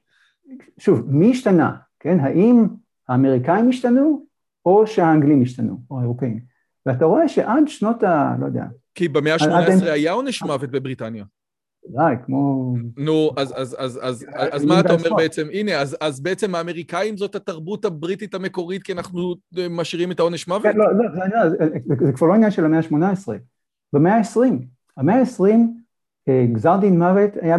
שוב, 0.78 1.02
מי 1.06 1.30
השתנה, 1.30 1.76
כן? 2.00 2.20
האם 2.20 2.66
האמריקאים 3.08 3.68
השתנו, 3.68 4.26
או 4.66 4.86
שהאנגלים 4.86 5.42
השתנו, 5.42 5.80
או 5.90 5.98
האירופאים? 5.98 6.40
ואתה 6.86 7.04
רואה 7.04 7.28
שעד 7.28 7.64
שנות 7.66 8.02
ה... 8.02 8.36
לא 8.40 8.46
יודע... 8.46 8.64
כי 8.94 9.08
במאה 9.08 9.34
ה-18 9.34 9.84
היה 9.84 10.12
עונש 10.12 10.42
מוות 10.42 10.70
בבריטניה. 10.70 11.24
די, 11.88 12.14
כמו... 12.26 12.74
נו, 12.96 13.30
אז, 13.36 13.54
אז, 13.56 13.76
אז, 13.78 14.00
אז, 14.02 14.26
אז 14.52 14.64
מה 14.64 14.80
אתה 14.80 14.92
אומר 14.92 15.14
בעצם? 15.16 15.46
הנה, 15.52 15.80
אז, 15.80 15.96
אז 16.00 16.20
בעצם 16.20 16.54
האמריקאים 16.54 17.16
זאת 17.16 17.34
התרבות 17.34 17.84
הבריטית 17.84 18.34
המקורית, 18.34 18.82
כי 18.82 18.92
אנחנו 18.92 19.34
אה, 19.58 19.66
משאירים 19.70 20.10
את 20.10 20.20
העונש 20.20 20.48
מוות? 20.48 20.62
כן, 20.62 20.76
לא, 20.76 20.84
לא, 20.94 21.48
זה, 21.50 21.56
זה, 21.58 22.06
זה 22.06 22.12
כבר 22.12 22.26
לא 22.26 22.34
עניין 22.34 22.50
של 22.50 22.64
המאה 22.64 22.78
ה-18. 22.78 23.28
במאה 23.92 24.16
ה-20. 24.16 24.64
המאה 24.96 25.16
ה-20 25.20 25.83
גזר 26.52 26.76
דין 26.76 26.98
מוות 26.98 27.30
היה, 27.40 27.56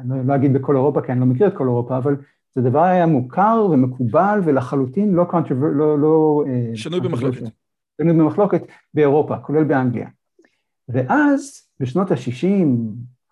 אני 0.00 0.26
לא 0.26 0.34
אגיד 0.34 0.52
בכל 0.52 0.76
אירופה 0.76 1.00
כי 1.02 1.12
אני 1.12 1.20
לא 1.20 1.26
מכיר 1.26 1.46
את 1.46 1.56
כל 1.56 1.64
אירופה, 1.64 1.96
אבל 1.96 2.16
זה 2.54 2.62
דבר 2.62 2.82
היה 2.82 3.06
מוכר 3.06 3.68
ומקובל 3.70 4.40
ולחלוטין 4.44 5.14
לא 5.14 5.24
קונטרובר... 5.24 5.66
לא... 5.66 5.98
לא 5.98 6.44
אה, 6.46 6.70
שנוי 6.74 7.00
במחלוקת. 7.00 7.40
שנוי 8.00 8.12
במחלוקת 8.12 8.62
באירופה, 8.94 9.38
כולל 9.38 9.64
באנגליה. 9.64 10.08
ואז 10.88 11.68
בשנות 11.80 12.10
ה-60, 12.10 12.66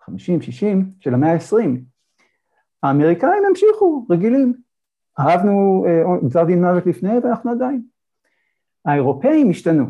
50, 0.05 0.41
60 0.41 0.91
של 0.99 1.13
המאה 1.13 1.33
ה-20, 1.33 1.79
האמריקאים 2.83 3.43
המשיכו, 3.49 4.05
רגילים. 4.09 4.53
אהבנו 5.19 5.85
אה, 5.87 6.27
גזר 6.27 6.43
דין 6.43 6.65
מוות 6.65 6.85
לפני 6.85 7.17
ואנחנו 7.23 7.51
עדיין. 7.51 7.81
האירופאים 8.85 9.49
השתנו, 9.49 9.85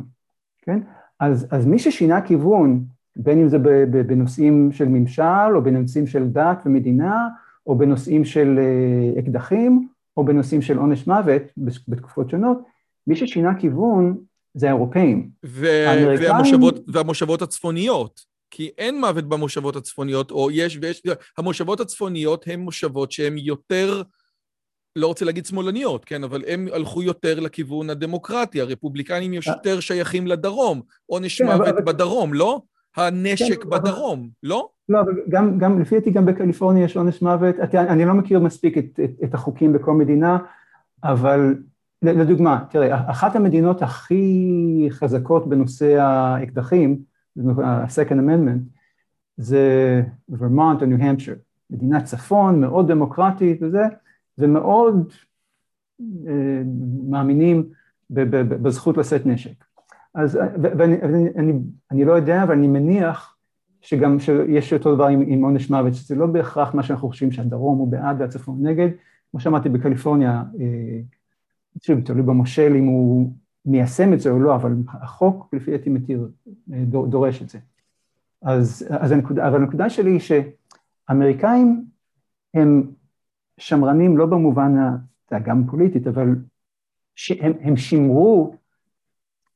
כן? 0.61 0.79
אז, 1.19 1.47
אז 1.51 1.65
מי 1.65 1.79
ששינה 1.79 2.21
כיוון 2.21 2.85
בין 3.15 3.39
אם 3.41 3.49
זה 3.49 3.57
בנושאים 4.07 4.71
של 4.71 4.87
ממשל, 4.87 5.55
או 5.55 5.63
בנושאים 5.63 6.07
של 6.07 6.27
דת 6.27 6.63
ומדינה, 6.65 7.27
או 7.67 7.77
בנושאים 7.77 8.25
של 8.25 8.59
אקדחים, 9.19 9.87
או 10.17 10.25
בנושאים 10.25 10.61
של 10.61 10.77
עונש 10.77 11.07
מוות 11.07 11.41
בתקופות 11.87 12.29
שונות, 12.29 12.57
מי 13.07 13.15
ששינה 13.15 13.59
כיוון 13.59 14.17
זה 14.53 14.65
האירופאים. 14.65 15.29
והמושבות, 15.43 16.79
והמושבות 16.87 17.41
הצפוניות, 17.41 18.21
כי 18.51 18.71
אין 18.77 18.99
מוות 18.99 19.29
במושבות 19.29 19.75
הצפוניות, 19.75 20.31
או 20.31 20.51
יש 20.51 20.79
ויש... 20.81 21.01
המושבות 21.37 21.79
הצפוניות 21.79 22.47
הן 22.47 22.59
מושבות 22.59 23.11
שהן 23.11 23.37
יותר, 23.37 24.01
לא 24.95 25.07
רוצה 25.07 25.25
להגיד 25.25 25.45
שמאלניות, 25.45 26.05
כן, 26.05 26.23
אבל 26.23 26.43
הן 26.47 26.67
הלכו 26.73 27.03
יותר 27.03 27.39
לכיוון 27.39 27.89
הדמוקרטי, 27.89 28.61
הרפובליקנים 28.61 29.33
יותר 29.33 29.79
שייכים 29.79 30.27
לדרום, 30.27 30.81
עונש 31.05 31.41
כן, 31.41 31.47
מוות 31.47 31.67
אבל... 31.67 31.81
בדרום, 31.81 32.33
לא? 32.33 32.61
הנשק 32.95 33.63
כן, 33.63 33.69
בדרום, 33.69 34.19
אבל... 34.19 34.29
לא? 34.43 34.69
לא, 34.89 35.01
אבל 35.01 35.13
גם, 35.29 35.57
גם, 35.57 35.81
לפי 35.81 35.95
דעתי 35.95 36.11
גם 36.11 36.25
בקליפורניה 36.25 36.83
יש 36.83 36.97
עונש 36.97 37.21
מוות, 37.21 37.55
אני 37.73 38.05
לא 38.05 38.13
מכיר 38.13 38.39
מספיק 38.39 38.77
את, 38.77 38.99
את, 39.03 39.11
את 39.23 39.33
החוקים 39.33 39.73
בכל 39.73 39.93
מדינה, 39.93 40.37
אבל 41.03 41.55
לדוגמה, 42.01 42.63
תראה, 42.69 43.11
אחת 43.11 43.35
המדינות 43.35 43.81
הכי 43.81 44.87
חזקות 44.89 45.47
בנושא 45.47 45.99
האקדחים, 45.99 46.99
ה-Second 47.63 48.11
Amendment, 48.11 48.59
זה 49.37 50.01
ורמונט 50.29 50.81
או 50.81 50.87
ניו 50.87 50.97
המפשר, 50.97 51.33
מדינת 51.69 52.03
צפון, 52.03 52.61
מאוד 52.61 52.91
דמוקרטית 52.91 53.63
וזה, 53.63 53.83
ומאוד 54.37 55.13
אה, 56.27 56.61
מאמינים 57.09 57.69
בזכות 58.09 58.97
לשאת 58.97 59.25
נשק. 59.25 59.63
אז, 60.13 60.39
ואני 60.61 60.95
אני, 61.35 61.53
אני 61.91 62.05
לא 62.05 62.13
יודע, 62.13 62.43
אבל 62.43 62.53
אני 62.53 62.67
מניח 62.67 63.37
שגם 63.81 64.19
שיש 64.19 64.73
אותו 64.73 64.95
דבר 64.95 65.07
עם, 65.07 65.23
עם 65.27 65.43
עונש 65.43 65.69
מוות, 65.69 65.93
שזה 65.93 66.15
לא 66.15 66.25
בהכרח 66.25 66.73
מה 66.73 66.83
שאנחנו 66.83 67.07
חושבים 67.07 67.31
שהדרום 67.31 67.77
הוא 67.77 67.87
בעד 67.87 68.21
והצפון 68.21 68.67
נגד, 68.67 68.89
כמו 69.31 69.39
שאמרתי 69.39 69.69
בקליפורניה, 69.69 70.43
אה, 70.59 70.99
שוב, 71.81 72.01
תלוי 72.01 72.21
במושל 72.21 72.73
אם 72.75 72.85
הוא 72.85 73.33
מיישם 73.65 74.13
את 74.13 74.19
זה 74.19 74.29
או 74.29 74.39
לא, 74.39 74.55
אבל 74.55 74.75
החוק 74.87 75.53
לפי 75.53 75.71
דעתי 75.71 75.89
מתיר, 75.89 76.29
אה, 76.73 76.83
דורש 76.85 77.41
את 77.41 77.49
זה. 77.49 77.59
אז, 78.41 78.87
אז 78.89 79.11
הנקודה, 79.11 79.47
אבל 79.47 79.61
הנקודה 79.61 79.89
שלי 79.89 80.11
היא 80.11 80.19
שאמריקאים 81.09 81.85
הם 82.53 82.91
שמרנים 83.57 84.17
לא 84.17 84.25
במובן, 84.25 84.75
גם 85.43 85.63
פוליטית, 85.67 86.07
אבל 86.07 86.35
הם, 87.39 87.53
הם 87.61 87.77
שימרו, 87.77 88.55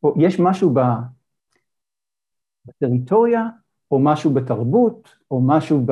או 0.04 0.14
יש 0.18 0.40
משהו 0.40 0.74
בטריטוריה, 2.68 3.48
או 3.92 4.00
משהו 4.00 4.34
בתרבות, 4.34 5.16
או 5.32 5.42
משהו 5.42 5.86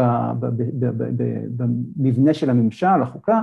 במבנה 1.97 2.34
של 2.34 2.49
הממשל, 2.49 3.01
החוקה, 3.01 3.41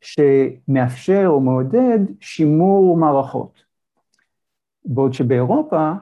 שמאפשר 0.00 1.24
או 1.26 1.40
מעודד 1.40 1.98
שימור 2.20 2.96
מערכות. 2.96 3.62
בעוד 4.84 5.12
שבאירופה 5.12 5.92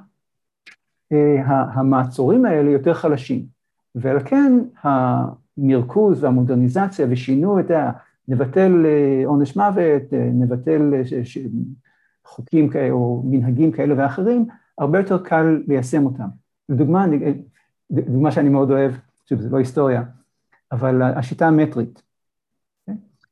אה, 1.12 1.42
המעצורים 1.46 2.44
האלה 2.44 2.70
יותר 2.70 2.94
חלשים, 2.94 3.46
ועל 3.94 4.20
כן 4.24 4.52
המרכוז 4.82 6.24
והמודרניזציה 6.24 7.06
ושינו 7.10 7.60
את 7.60 7.70
ה... 7.70 7.90
נבטל 8.28 8.86
אה, 8.86 9.22
עונש 9.26 9.56
מוות, 9.56 10.02
אה, 10.12 10.30
נבטל 10.32 10.92
חוקים 12.26 12.68
כאלה 12.68 12.90
או 12.90 13.22
מנהגים 13.24 13.72
כאלה 13.72 13.94
ואחרים, 13.98 14.46
הרבה 14.78 14.98
יותר 14.98 15.18
קל 15.24 15.62
ליישם 15.66 16.06
אותם. 16.06 16.28
לדוגמה, 16.68 17.06
דוגמה 17.90 18.32
שאני 18.32 18.48
מאוד 18.48 18.70
אוהב, 18.70 18.92
שוב, 19.28 19.40
זה 19.40 19.50
לא 19.50 19.56
היסטוריה, 19.56 20.02
אבל 20.72 21.02
השיטה 21.02 21.46
המטרית. 21.46 22.02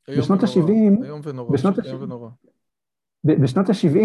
בשנות 0.09 0.43
ה-70, 0.43 1.05
איום 1.05 1.21
ונורא, 1.25 1.53
בשנות 1.53 1.79
ה-70, 1.79 2.15
בשנות 3.25 3.69
ה-70, 3.69 3.99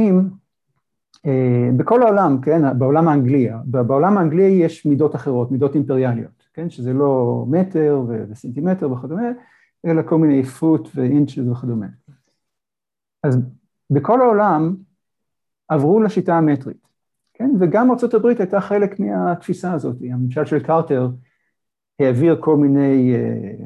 אה, 1.26 1.70
בכל 1.78 2.04
העולם, 2.04 2.42
כן, 2.42 2.80
בעולם 2.80 3.08
האנגלי, 3.08 3.50
בעולם 3.66 4.18
האנגלי 4.18 4.44
יש 4.44 4.86
מידות 4.86 5.16
אחרות, 5.16 5.52
מידות 5.52 5.76
אימפריאליות, 5.76 6.48
כן, 6.54 6.70
שזה 6.70 6.94
לא 6.94 7.46
מטר 7.50 8.02
וסנטימטר 8.30 8.92
וכדומה, 8.92 9.30
אלא 9.86 10.02
כל 10.02 10.18
מיני 10.18 10.44
פוט 10.44 10.90
ואינצ'ס 10.96 11.40
וכדומה. 11.52 11.88
אז 13.24 13.40
בכל 13.90 14.22
העולם 14.22 14.76
עברו 15.68 16.02
לשיטה 16.02 16.38
המטרית, 16.38 16.88
כן, 17.34 17.50
וגם 17.60 17.92
ארה"ב 17.92 18.26
הייתה 18.26 18.62
חלק 18.62 19.00
מהתפיסה 19.00 19.74
הזאת, 19.74 19.96
הממשל 20.02 20.46
של 20.46 20.60
קרטר 20.60 21.10
העביר 22.00 22.38
כל 22.40 22.58
מיני 22.58 23.16
אה, 23.16 23.64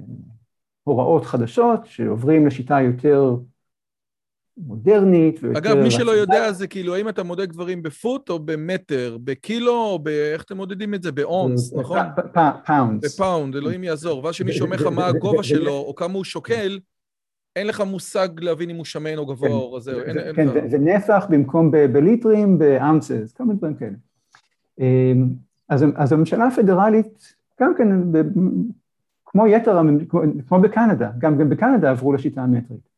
הוראות 0.84 1.26
חדשות 1.26 1.86
שעוברים 1.86 2.48
לשיטה 2.48 2.82
יותר 2.82 3.36
מודרנית 4.58 5.40
ויותר... 5.44 5.60
אגב, 5.60 5.78
מי 5.78 5.92
שלא 5.92 6.12
יודע 6.12 6.52
זה 6.52 6.68
כאילו, 6.68 6.96
האם 6.96 7.10
אתה 7.10 7.24
מודד 7.24 7.52
דברים 7.52 7.84
ב 7.84 7.93
foot 7.93 8.30
או 8.30 8.40
במטר, 8.40 9.18
בקילו 9.24 9.74
או 9.74 10.00
ב... 10.00 10.08
איך 10.08 10.44
אתם 10.44 10.58
מודדים 10.58 10.94
את 10.94 11.04
זה? 11.04 11.12
באונס, 11.12 11.74
נכון? 11.74 12.00
pounds. 12.66 13.16
ב 13.16 13.22
pound, 13.22 13.56
אלוהים 13.56 13.84
יעזור. 13.84 14.24
ואז 14.24 14.36
שמישהו 14.36 14.66
אומר 14.66 14.76
לך 14.76 14.86
מה 14.86 15.08
הגובה 15.08 15.44
שלו 15.44 15.74
או 15.74 15.96
כמה 15.96 16.14
הוא 16.14 16.24
שוקל, 16.24 16.80
אין 17.56 17.68
לך 17.68 17.82
מושג 17.82 18.28
להבין 18.40 18.70
אם 18.70 18.76
הוא 18.76 18.86
שמן 18.86 19.18
או 19.18 19.26
גבוה 19.26 19.50
או 19.50 19.74
רזה. 19.74 19.94
כן, 20.36 20.70
זה 20.70 20.78
נפח 20.78 21.26
במקום 21.30 21.72
בליטרים, 21.72 22.60
באמסס, 22.60 23.34
כמה 23.34 23.54
דברים 23.54 23.76
כאלה. 23.76 23.96
אמ, 24.80 25.30
אז 25.98 26.12
הממשלה 26.12 26.48
הפדרלית, 26.48 27.34
גם 27.62 27.74
כן, 27.78 27.88
כמו 29.26 29.48
יתר, 29.48 29.82
כמו 30.48 30.62
בקנדה, 30.62 31.12
גם 31.18 31.50
בקנדה 31.50 31.90
עברו 31.92 32.14
לשיטה 32.14 32.42
המטרית. 32.42 32.90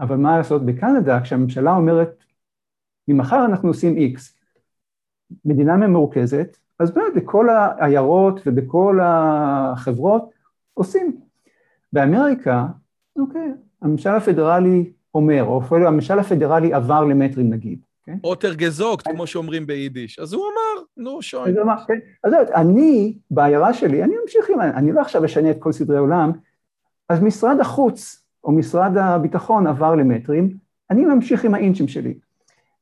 אבל 0.00 0.16
מה 0.16 0.38
לעשות 0.38 0.66
בקנדה, 0.66 1.20
כשהממשלה 1.20 1.76
אומרת, 1.76 2.24
ממחר 3.08 3.44
אנחנו 3.44 3.68
עושים 3.68 3.96
איקס, 3.96 4.38
מדינה 5.44 5.76
ממורכזת, 5.76 6.56
אז 6.78 6.90
באמת 6.90 7.14
בכל 7.16 7.48
העיירות 7.48 8.40
ובכל 8.46 8.98
החברות 9.02 10.30
עושים. 10.74 11.20
באמריקה, 11.92 12.66
אוקיי, 13.18 13.52
הממשל 13.82 14.10
הפדרלי 14.10 14.92
אומר, 15.14 15.44
או 15.44 15.60
אפילו 15.60 15.88
הממשל 15.88 16.18
הפדרלי 16.18 16.72
עבר 16.72 17.04
למטרים 17.04 17.50
נגיד, 17.50 17.78
כן? 18.04 18.16
אוטר 18.24 18.54
גזוקט, 18.54 19.08
כמו 19.08 19.26
שאומרים 19.26 19.66
ביידיש. 19.66 20.18
אז 20.18 20.32
הוא 20.32 20.42
אמר, 20.44 20.84
נו, 20.96 21.22
שוין. 21.22 21.56
אז 21.58 21.86
כן. 21.86 21.98
אני, 22.54 23.18
בעיירה 23.30 23.74
שלי, 23.74 24.02
אני 24.02 24.14
ממשיך 24.22 24.50
עם, 24.50 24.60
אני 24.60 24.92
לא 24.92 25.00
עכשיו 25.00 25.24
אשנה 25.24 25.50
את 25.50 25.56
כל 25.58 25.72
סדרי 25.72 25.98
עולם, 25.98 26.32
אז 27.08 27.22
משרד 27.22 27.60
החוץ 27.60 28.24
או 28.44 28.52
משרד 28.52 28.96
הביטחון 28.96 29.66
עבר 29.66 29.94
למטרים, 29.94 30.56
אני 30.90 31.04
ממשיך 31.04 31.44
עם 31.44 31.54
האינצ'ים 31.54 31.88
שלי. 31.88 32.14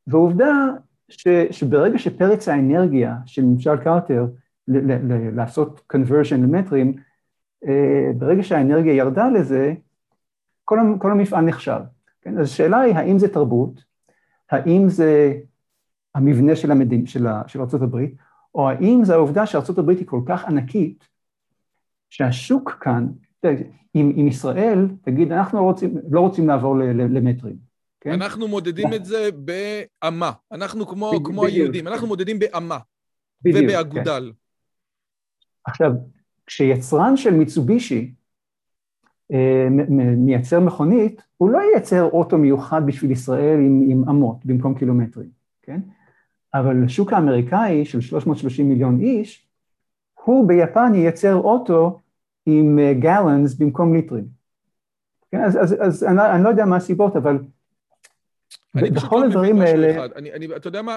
ועובדה 0.07 0.67
ש, 1.09 1.29
שברגע 1.51 1.99
שפרץ 1.99 2.49
האנרגיה 2.49 3.15
של 3.27 3.45
ממשל 3.45 3.77
קרטר 3.77 4.27
ל, 4.69 4.93
ל, 4.93 5.13
ל, 5.13 5.37
לעשות 5.37 5.81
conversion 5.93 6.35
למטרים, 6.35 6.95
אה, 7.67 8.11
ברגע 8.17 8.43
שהאנרגיה 8.43 8.95
ירדה 8.95 9.29
לזה, 9.29 9.75
כל, 10.71 10.79
כל 10.99 11.11
המפעל 11.11 11.45
נכשל. 11.45 11.81
כן? 12.23 12.39
אז 12.39 12.47
השאלה 12.47 12.81
היא, 12.81 12.95
האם 12.95 13.18
זה 13.18 13.29
תרבות, 13.29 13.85
האם 14.51 14.89
זה 14.89 15.35
המבנה 16.14 16.57
של, 16.57 16.71
המדין, 16.71 17.07
של, 17.07 17.27
של 17.47 17.61
ארה"ב, 17.61 17.97
או 18.55 18.68
האם 18.68 19.01
זה 19.05 19.14
העובדה 19.14 19.47
שארה"ב 19.47 19.89
היא 19.89 20.07
כל 20.07 20.21
כך 20.27 20.45
ענקית, 20.45 21.09
שהשוק 22.11 22.79
כאן, 22.81 23.07
אם, 23.95 24.12
אם 24.16 24.27
ישראל 24.29 24.89
תגיד, 25.03 25.33
אנחנו 25.33 25.59
לא 25.59 25.64
רוצים, 25.64 25.95
לא 26.11 26.21
רוצים 26.21 26.49
לעבור 26.49 26.77
למטרים. 26.95 27.57
כן? 28.01 28.12
אנחנו 28.12 28.49
מודדים 28.49 28.95
את 28.95 29.05
זה 29.05 29.29
באמה, 29.35 30.33
אנחנו 30.53 30.87
כמו, 30.87 31.12
ב- 31.21 31.27
כמו 31.27 31.47
היהודים, 31.47 31.89
אנחנו 31.89 32.07
מודדים 32.07 32.39
באמה 32.39 32.79
ובאגודל. 33.45 34.33
כן. 34.33 35.71
עכשיו, 35.71 35.93
כשיצרן 36.47 37.16
של 37.16 37.35
מיצובישי 37.35 38.14
מייצר 40.16 40.61
מכונית, 40.61 41.22
הוא 41.37 41.51
לא 41.51 41.59
ייצר 41.74 42.05
אוטו 42.05 42.39
מיוחד 42.39 42.87
בשביל 42.87 43.11
ישראל 43.11 43.59
עם, 43.59 43.85
עם 43.89 44.09
אמות 44.09 44.45
במקום 44.45 44.74
קילומטרים, 44.74 45.28
כן? 45.62 45.81
אבל 46.55 46.85
השוק 46.85 47.12
האמריקאי 47.12 47.85
של 47.85 48.01
330 48.01 48.68
מיליון 48.68 49.01
איש, 49.01 49.47
הוא 50.24 50.49
ביפן 50.49 50.93
ייצר 50.95 51.35
אוטו 51.35 52.01
עם 52.47 52.78
גלנס 53.01 53.53
אה, 53.53 53.66
במקום 53.66 53.95
ליטרים. 53.95 54.24
כן, 55.33 55.45
אז, 55.45 55.57
אז, 55.57 55.76
אז 55.81 56.05
אני, 56.05 56.31
אני 56.35 56.45
לא 56.45 56.49
יודע 56.49 56.64
מה 56.64 56.76
הסיבות, 56.76 57.16
אבל 57.16 57.39
בכל 58.74 59.16
לא 59.16 59.24
הדברים 59.24 59.61
האלה... 59.61 60.07
אני, 60.16 60.33
אני, 60.33 60.57
אתה 60.57 60.68
יודע 60.68 60.83
מה, 60.83 60.97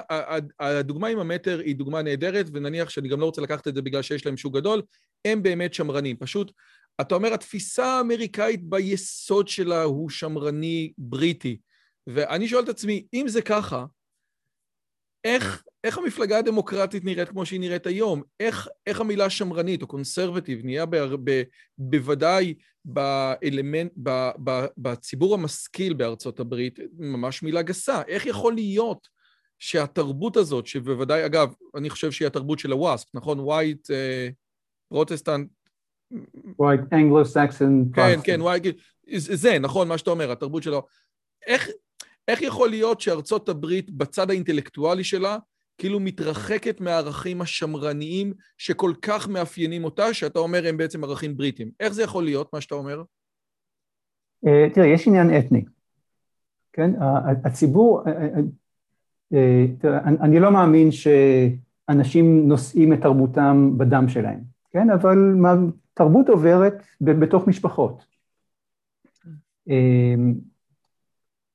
הדוגמה 0.59 1.07
עם 1.07 1.19
המטר 1.19 1.59
היא 1.59 1.75
דוגמה 1.75 2.01
נהדרת, 2.01 2.45
ונניח 2.53 2.89
שאני 2.89 3.09
גם 3.09 3.19
לא 3.19 3.25
רוצה 3.25 3.41
לקחת 3.41 3.67
את 3.67 3.75
זה 3.75 3.81
בגלל 3.81 4.01
שיש 4.01 4.25
להם 4.25 4.38
שוק 4.38 4.55
גדול, 4.55 4.81
הם 5.25 5.43
באמת 5.43 5.73
שמרנים. 5.73 6.15
פשוט, 6.15 6.51
אתה 7.01 7.15
אומר, 7.15 7.33
התפיסה 7.33 7.85
האמריקאית 7.85 8.63
ביסוד 8.63 9.47
שלה 9.47 9.83
הוא 9.83 10.09
שמרני 10.09 10.93
בריטי. 10.97 11.57
ואני 12.07 12.47
שואל 12.47 12.63
את 12.63 12.69
עצמי, 12.69 13.05
אם 13.13 13.27
זה 13.27 13.41
ככה, 13.41 13.85
איך, 15.23 15.63
איך 15.83 15.97
המפלגה 15.97 16.37
הדמוקרטית 16.37 17.05
נראית 17.05 17.29
כמו 17.29 17.45
שהיא 17.45 17.59
נראית 17.59 17.87
היום? 17.87 18.23
איך, 18.39 18.67
איך 18.87 19.01
המילה 19.01 19.29
שמרנית 19.29 19.81
או 19.81 19.87
קונסרבטיב 19.87 20.65
נהיה 20.65 20.85
ב, 20.85 20.95
ב, 21.23 21.43
בוודאי 21.77 22.53
באלמנט, 22.85 23.91
ב, 24.03 24.29
ב, 24.43 24.65
בציבור 24.77 25.33
המשכיל 25.33 25.93
בארצות 25.93 26.39
הברית, 26.39 26.79
ממש 26.97 27.43
מילה 27.43 27.61
גסה. 27.61 28.01
איך 28.07 28.25
יכול 28.25 28.53
להיות 28.53 29.07
שהתרבות 29.59 30.37
הזאת, 30.37 30.67
שבוודאי, 30.67 31.25
אגב, 31.25 31.53
אני 31.77 31.89
חושב 31.89 32.11
שהיא 32.11 32.27
התרבות 32.27 32.59
של 32.59 32.71
ה 32.71 32.79
WASP, 32.79 33.15
נכון? 33.15 33.39
White, 33.39 33.88
Protestant... 34.89 35.49
White 36.59 36.82
Anglo-Saxon. 36.93 37.86
כן, 37.93 38.20
כן, 38.24 38.41
white, 38.41 38.63
זה, 39.18 39.59
נכון, 39.59 39.88
מה 39.88 39.97
שאתה 39.97 40.11
אומר, 40.11 40.32
התרבות 40.32 40.64
שלו. 40.64 40.84
איך, 41.47 41.70
איך 42.28 42.41
יכול 42.41 42.70
להיות 42.70 43.01
שארצות 43.01 43.49
הברית 43.49 43.91
בצד 43.91 44.30
האינטלקטואלי 44.30 45.03
שלה 45.03 45.38
כאילו 45.78 45.99
מתרחקת 45.99 46.82
מהערכים 46.82 47.41
השמרניים 47.41 48.34
שכל 48.57 48.93
כך 49.01 49.30
מאפיינים 49.30 49.84
אותה, 49.84 50.14
שאתה 50.14 50.39
אומר 50.39 50.68
הם 50.68 50.78
בעצם 50.78 51.03
ערכים 51.03 51.38
בריטיים. 51.38 51.72
איך 51.80 51.93
זה 51.93 52.03
יכול 52.03 52.24
להיות, 52.24 52.53
מה 52.53 52.61
שאתה 52.61 52.76
אומר? 52.76 53.03
אה, 54.47 54.68
תראה, 54.74 54.88
יש 54.88 55.07
עניין 55.07 55.38
אתני, 55.39 55.64
כן? 56.74 56.91
הציבור, 57.45 58.03
אה, 58.07 58.28
אה, 59.34 59.66
תראה, 59.80 59.99
אני 60.03 60.39
לא 60.39 60.51
מאמין 60.51 60.89
שאנשים 60.91 62.47
נושאים 62.47 62.93
את 62.93 63.01
תרבותם 63.01 63.72
בדם 63.78 64.05
שלהם, 64.07 64.39
כן? 64.72 64.89
אבל 64.89 65.18
תרבות 65.93 66.29
עוברת 66.29 66.73
בתוך 67.01 67.47
משפחות. 67.47 68.05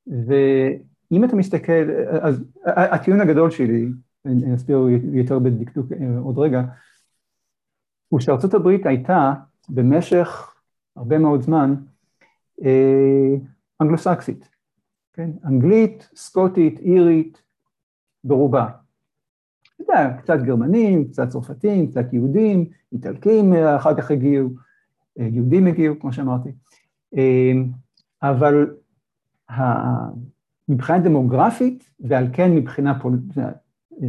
ואם 0.06 1.24
אתה 1.24 1.36
מסתכל, 1.36 1.90
אז 2.22 2.44
הטיעון 2.64 3.20
הגדול 3.20 3.50
שלי, 3.50 3.88
אני 4.24 4.54
אסביר 4.54 4.78
יותר 5.12 5.38
בדקדוק 5.38 5.86
עוד 6.22 6.38
רגע, 6.38 6.62
הוא 8.08 8.20
שארצות 8.20 8.54
הברית 8.54 8.86
הייתה 8.86 9.32
במשך 9.68 10.54
הרבה 10.96 11.18
מאוד 11.18 11.42
זמן 11.42 11.74
אה, 12.64 13.34
אנגלוסקסית, 13.80 14.48
כן? 15.12 15.30
אנגלית, 15.44 16.10
סקוטית, 16.14 16.78
אירית, 16.78 17.42
ברובה. 18.24 18.68
אתה 19.82 19.92
יודע, 19.92 20.16
קצת 20.18 20.38
גרמנים, 20.42 21.08
קצת 21.08 21.28
צרפתים, 21.28 21.86
קצת 21.86 22.12
יהודים, 22.12 22.64
איטלקים 22.92 23.54
אחר 23.54 23.94
כך 23.94 24.10
הגיעו, 24.10 24.48
אה, 25.18 25.28
יהודים 25.32 25.66
הגיעו, 25.66 25.94
כמו 26.00 26.12
שאמרתי, 26.12 26.50
אה, 27.16 27.52
אבל 28.22 28.74
מבחינה 30.68 30.98
דמוגרפית, 30.98 31.90
ועל 32.00 32.26
כן 32.32 32.54
מבחינה 32.54 33.00
פוליטית, 33.00 33.36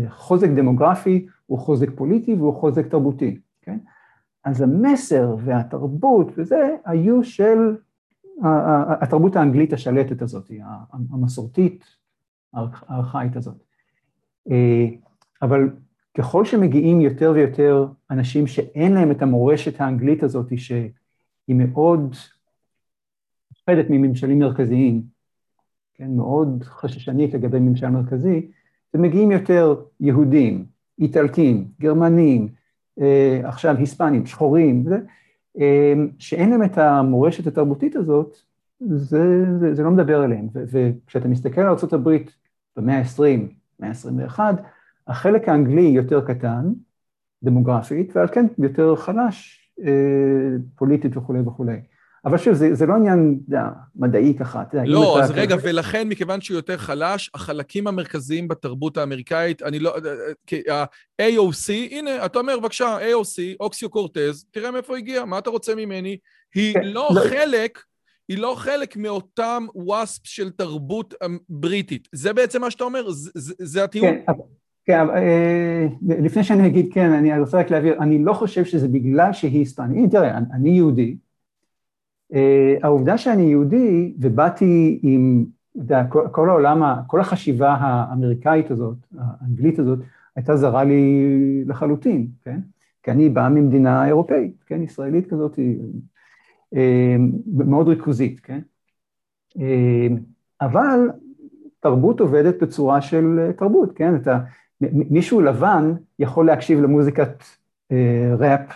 חוזק 0.10 0.48
דמוגרפי 0.50 1.28
הוא 1.46 1.60
חוזק 1.60 1.90
פוליטי 1.96 2.34
והוא 2.34 2.54
חוזק 2.54 2.88
תרבותי, 2.88 3.40
כן? 3.62 3.78
אז 4.44 4.62
המסר 4.62 5.36
והתרבות 5.40 6.32
וזה 6.38 6.76
היו 6.86 7.24
של 7.24 7.76
התרבות 9.02 9.36
האנגלית 9.36 9.74
השלטת 9.74 10.22
הזאת, 10.22 10.52
המסורתית, 11.12 11.86
הארכאית 12.54 13.36
הזאת. 13.36 13.64
אבל 15.42 15.70
ככל 16.18 16.46
שמגיעים 16.46 17.02
יותר 17.02 17.32
ויותר 17.36 17.88
אנשים 18.12 18.48
שאין 18.48 18.94
להם 18.94 19.12
את 19.12 19.22
המורשת 19.22 19.82
האנגלית 19.82 20.24
הזאת, 20.24 20.58
שהיא 20.58 21.56
מאוד 21.56 22.16
מופחדת 23.52 23.86
מממשלים 23.90 24.40
מרכזיים, 24.40 25.02
כן, 25.94 26.16
מאוד 26.16 26.64
חששנית 26.64 27.34
לגבי 27.34 27.60
ממשל 27.60 27.90
מרכזי, 27.90 28.52
ומגיעים 28.94 29.32
יותר 29.32 29.76
יהודים, 30.00 30.66
איטלקים, 31.00 31.68
גרמנים, 31.82 32.48
אה, 33.02 33.42
עכשיו 33.44 33.76
היספנים, 33.78 34.26
שחורים, 34.26 34.84
זה, 34.84 35.00
אה, 35.60 35.94
שאין 36.18 36.50
להם 36.50 36.64
את 36.64 36.78
המורשת 36.78 37.48
התרבותית 37.48 37.96
הזאת, 37.96 38.38
זה, 38.80 39.46
זה, 39.60 39.76
זה 39.76 39.84
לא 39.84 39.92
מדבר 39.92 40.26
אליהם. 40.26 40.48
וכשאתה 40.54 41.28
מסתכל 41.28 41.62
על 41.62 41.68
ארה"ב 41.68 42.18
במאה 42.78 42.98
ה-20, 43.00 43.22
מאה 43.80 43.90
ה-21, 43.90 44.40
החלק 45.10 45.50
האנגלי 45.50 45.82
יותר 45.82 46.22
קטן, 46.22 46.64
דמוגרפית, 47.44 48.16
ועל 48.16 48.28
כן 48.28 48.46
יותר 48.58 48.96
חלש 48.96 49.60
אה, 49.86 50.58
פוליטית 50.76 51.18
וכולי 51.18 51.40
וכולי. 51.40 51.78
אבל 52.26 52.38
שוב, 52.38 52.54
זה, 52.54 52.76
זה 52.76 52.86
לא 52.86 52.94
עניין 52.94 53.40
יודע, 53.48 53.64
מדעי 53.96 54.34
ככה, 54.40 54.62
אתה 54.62 54.78
יודע. 54.78 54.90
לא, 54.90 55.22
אז 55.24 55.32
רגע. 55.32 55.56
ולכן, 55.64 56.08
מכיוון 56.08 56.42
שהוא 56.42 56.56
יותר 56.56 56.78
חלש, 56.78 57.32
החלקים 57.34 57.88
המרכזיים 57.88 58.48
בתרבות 58.48 58.98
האמריקאית, 58.98 59.62
אני 59.62 59.80
לא... 59.80 59.96
ה-AOC, 60.72 61.72
הנה, 61.92 62.26
אתה 62.26 62.40
אומר, 62.40 62.60
בבקשה, 62.60 62.98
AOC, 62.98 63.56
אוקסיו 63.60 63.90
קורטז, 63.90 64.46
תראה 64.52 64.72
מאיפה 64.72 64.98
הגיע, 64.98 65.26
מה 65.26 65.38
אתה 65.38 65.50
רוצה 65.50 65.76
ממני? 65.76 66.18
היא 66.56 66.74
כן, 66.74 66.84
לא, 66.84 67.10
לא 67.16 67.22
חלק... 67.22 67.84
היא 68.30 68.38
לא 68.38 68.56
חלק 68.58 68.98
מאותם 68.98 69.66
וואספ 69.76 70.28
של 70.28 70.50
תרבות 70.50 71.14
בריטית. 71.50 72.08
זה 72.12 72.34
בעצם 72.34 72.62
מה 72.62 72.72
שאתה 72.72 72.84
אומר? 72.84 73.10
זה, 73.10 73.32
זה, 73.36 73.54
זה 73.60 73.84
הטיעון? 73.84 74.14
כן, 74.28 74.34
כן, 74.90 75.10
אה, 75.10 75.88
לפני 76.02 76.44
שאני 76.44 76.68
אגיד 76.68 76.94
כן, 76.94 77.12
אני 77.12 77.40
רוצה 77.40 77.60
רק 77.60 77.70
להבהיר, 77.70 78.00
אני 78.00 78.24
לא 78.24 78.34
חושב 78.34 78.66
שזה 78.66 78.88
בגלל 78.88 79.34
שהיא 79.34 79.60
היספנית. 79.60 80.12
תראה, 80.12 80.38
אני 80.38 80.70
יהודי, 80.70 81.18
אה, 82.34 82.76
העובדה 82.84 83.18
שאני 83.18 83.42
יהודי 83.42 84.14
ובאתי 84.20 85.00
עם, 85.04 85.46
אתה 85.72 85.80
יודע, 85.80 86.04
כל, 86.32 86.50
העולם, 86.50 86.82
כל 87.08 87.22
החשיבה 87.22 87.74
האמריקאית 87.74 88.72
הזאת, 88.72 88.98
האנגלית 89.18 89.80
הזאת, 89.80 90.00
הייתה 90.36 90.56
זרה 90.56 90.84
לי 90.84 91.24
לחלוטין, 91.68 92.28
כן? 92.44 92.60
כי 93.04 93.12
אני 93.12 93.30
בא 93.30 93.50
ממדינה 93.50 94.08
אירופאית, 94.08 94.64
כן? 94.68 94.82
ישראלית 94.82 95.30
כזאת, 95.30 95.60
אה, 96.76 97.16
מאוד 97.46 97.88
ריכוזית, 97.88 98.40
כן? 98.40 98.60
אבל 100.62 101.10
תרבות 101.80 102.20
עובדת 102.20 102.64
בצורה 102.64 103.02
של 103.02 103.52
תרבות, 103.58 103.92
כן? 103.96 104.16
אתה, 104.16 104.40
מישהו 104.92 105.42
לבן 105.42 105.94
יכול 106.20 106.46
להקשיב 106.46 106.82
למוזיקת 106.82 107.44
ראפ, 108.40 108.72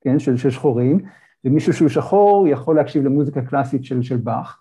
כן? 0.00 0.18
של, 0.18 0.36
של 0.36 0.50
שחורים, 0.50 1.00
ומישהו 1.44 1.72
שהוא 1.72 1.88
שחור 1.88 2.46
יכול 2.48 2.76
להקשיב 2.76 3.04
למוזיקה 3.04 3.42
קלאסית 3.42 3.84
של, 3.84 4.02
של 4.02 4.16
באך. 4.16 4.58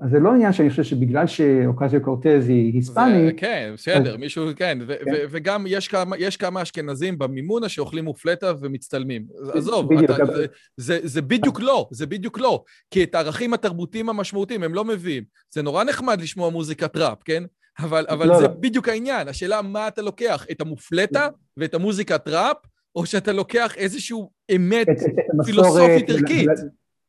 אז 0.00 0.10
זה 0.10 0.18
לא 0.18 0.34
עניין 0.34 0.52
שאני 0.52 0.70
חושב 0.70 0.82
שבגלל 0.82 1.26
שאוקזיו 1.26 2.02
קורטז 2.02 2.48
היא 2.48 2.74
היספנית... 2.74 3.40
כן, 3.40 3.70
בסדר, 3.74 4.14
אז... 4.14 4.20
מישהו, 4.20 4.46
כן, 4.56 4.78
כן. 4.86 5.10
וגם 5.30 5.64
יש 5.68 5.88
כמה, 5.88 6.18
יש 6.18 6.36
כמה 6.36 6.62
אשכנזים 6.62 7.18
במימונה 7.18 7.68
שאוכלים 7.68 8.04
מופלטה 8.04 8.52
ומצטלמים. 8.60 9.26
עזוב, 9.52 9.94
בדיוק, 9.94 10.10
אתה. 10.10 10.26
זה, 10.26 10.46
זה, 10.76 10.98
זה 11.02 11.22
בדיוק 11.22 11.60
לא, 11.60 11.88
זה 11.90 12.06
בדיוק 12.06 12.38
לא. 12.38 12.64
כי 12.90 13.02
את 13.02 13.14
הערכים 13.14 13.54
התרבותיים 13.54 14.08
המשמעותיים 14.08 14.62
הם 14.62 14.74
לא 14.74 14.84
מביאים. 14.84 15.24
זה 15.50 15.62
נורא 15.62 15.84
נחמד 15.84 16.20
לשמוע 16.20 16.50
מוזיקת 16.50 16.96
ראפ, 16.96 17.18
כן? 17.24 17.42
אבל, 17.78 18.06
אבל 18.08 18.28
לא, 18.28 18.38
זה 18.38 18.42
לא. 18.42 18.48
בדיוק 18.48 18.88
העניין, 18.88 19.28
השאלה 19.28 19.62
מה 19.62 19.88
אתה 19.88 20.02
לוקח, 20.02 20.46
את 20.50 20.60
המופלטה 20.60 21.28
ואת 21.56 21.74
המוזיקת 21.74 22.28
ראפ, 22.28 22.56
או 22.96 23.06
שאתה 23.06 23.32
לוקח 23.32 23.76
איזשהו 23.76 24.30
אמת 24.56 24.86
פילוסופית 25.44 26.10
ערכית. 26.10 26.48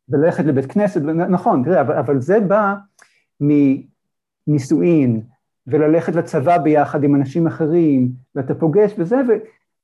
וללכת 0.10 0.46
לבית 0.46 0.66
כנסת, 0.66 1.02
נכון, 1.30 1.64
תראה, 1.66 1.82
אבל, 1.82 1.98
אבל 1.98 2.22
זה 2.22 2.40
בא 2.40 2.76
מנישואין, 4.48 5.22
וללכת 5.68 6.16
לצבא 6.16 6.58
ביחד 6.58 7.04
עם 7.04 7.16
אנשים 7.16 7.48
אחרים, 7.48 8.12
ואתה 8.36 8.56
פוגש 8.56 8.92
וזה, 8.98 9.16
ו... 9.16 9.32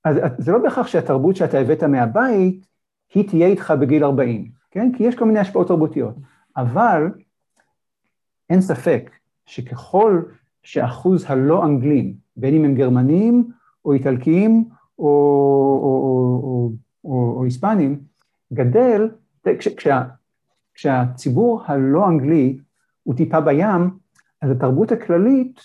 אז 0.06 0.15
זה 0.38 0.51
לא 0.51 0.57
בהכרח 0.57 0.88
שהתרבות 0.88 1.35
שאתה 1.35 1.60
הבאת 1.60 1.84
מהבית, 1.84 2.65
היא 3.14 3.30
תהיה 3.30 3.47
איתך 3.47 3.73
בגיל 3.80 4.03
40, 4.03 4.51
כן? 4.72 4.91
כי 4.97 5.03
יש 5.03 5.15
כל 5.15 5.26
מיני 5.26 5.39
השפעות 5.39 5.68
תרבותיות. 5.68 6.15
אבל 6.57 7.07
אין 8.49 8.61
ספק 8.61 9.11
שככל 9.45 10.22
שאחוז 10.63 11.25
הלא 11.27 11.65
אנגלים, 11.65 12.13
בין 12.35 12.53
אם 12.53 12.65
הם 12.65 12.75
גרמנים 12.75 13.51
או 13.85 13.93
איטלקיים 13.93 14.65
או, 14.99 15.05
או, 15.83 16.01
או, 16.43 16.71
או, 17.03 17.35
או 17.38 17.43
היספנים, 17.43 17.99
גדל 18.53 19.09
כש, 19.59 19.67
כשה, 19.67 20.03
כשהציבור 20.73 21.63
הלא 21.65 22.07
אנגלי 22.07 22.57
הוא 23.03 23.15
טיפה 23.15 23.41
בים, 23.41 23.89
אז 24.41 24.51
התרבות 24.51 24.91
הכללית 24.91 25.59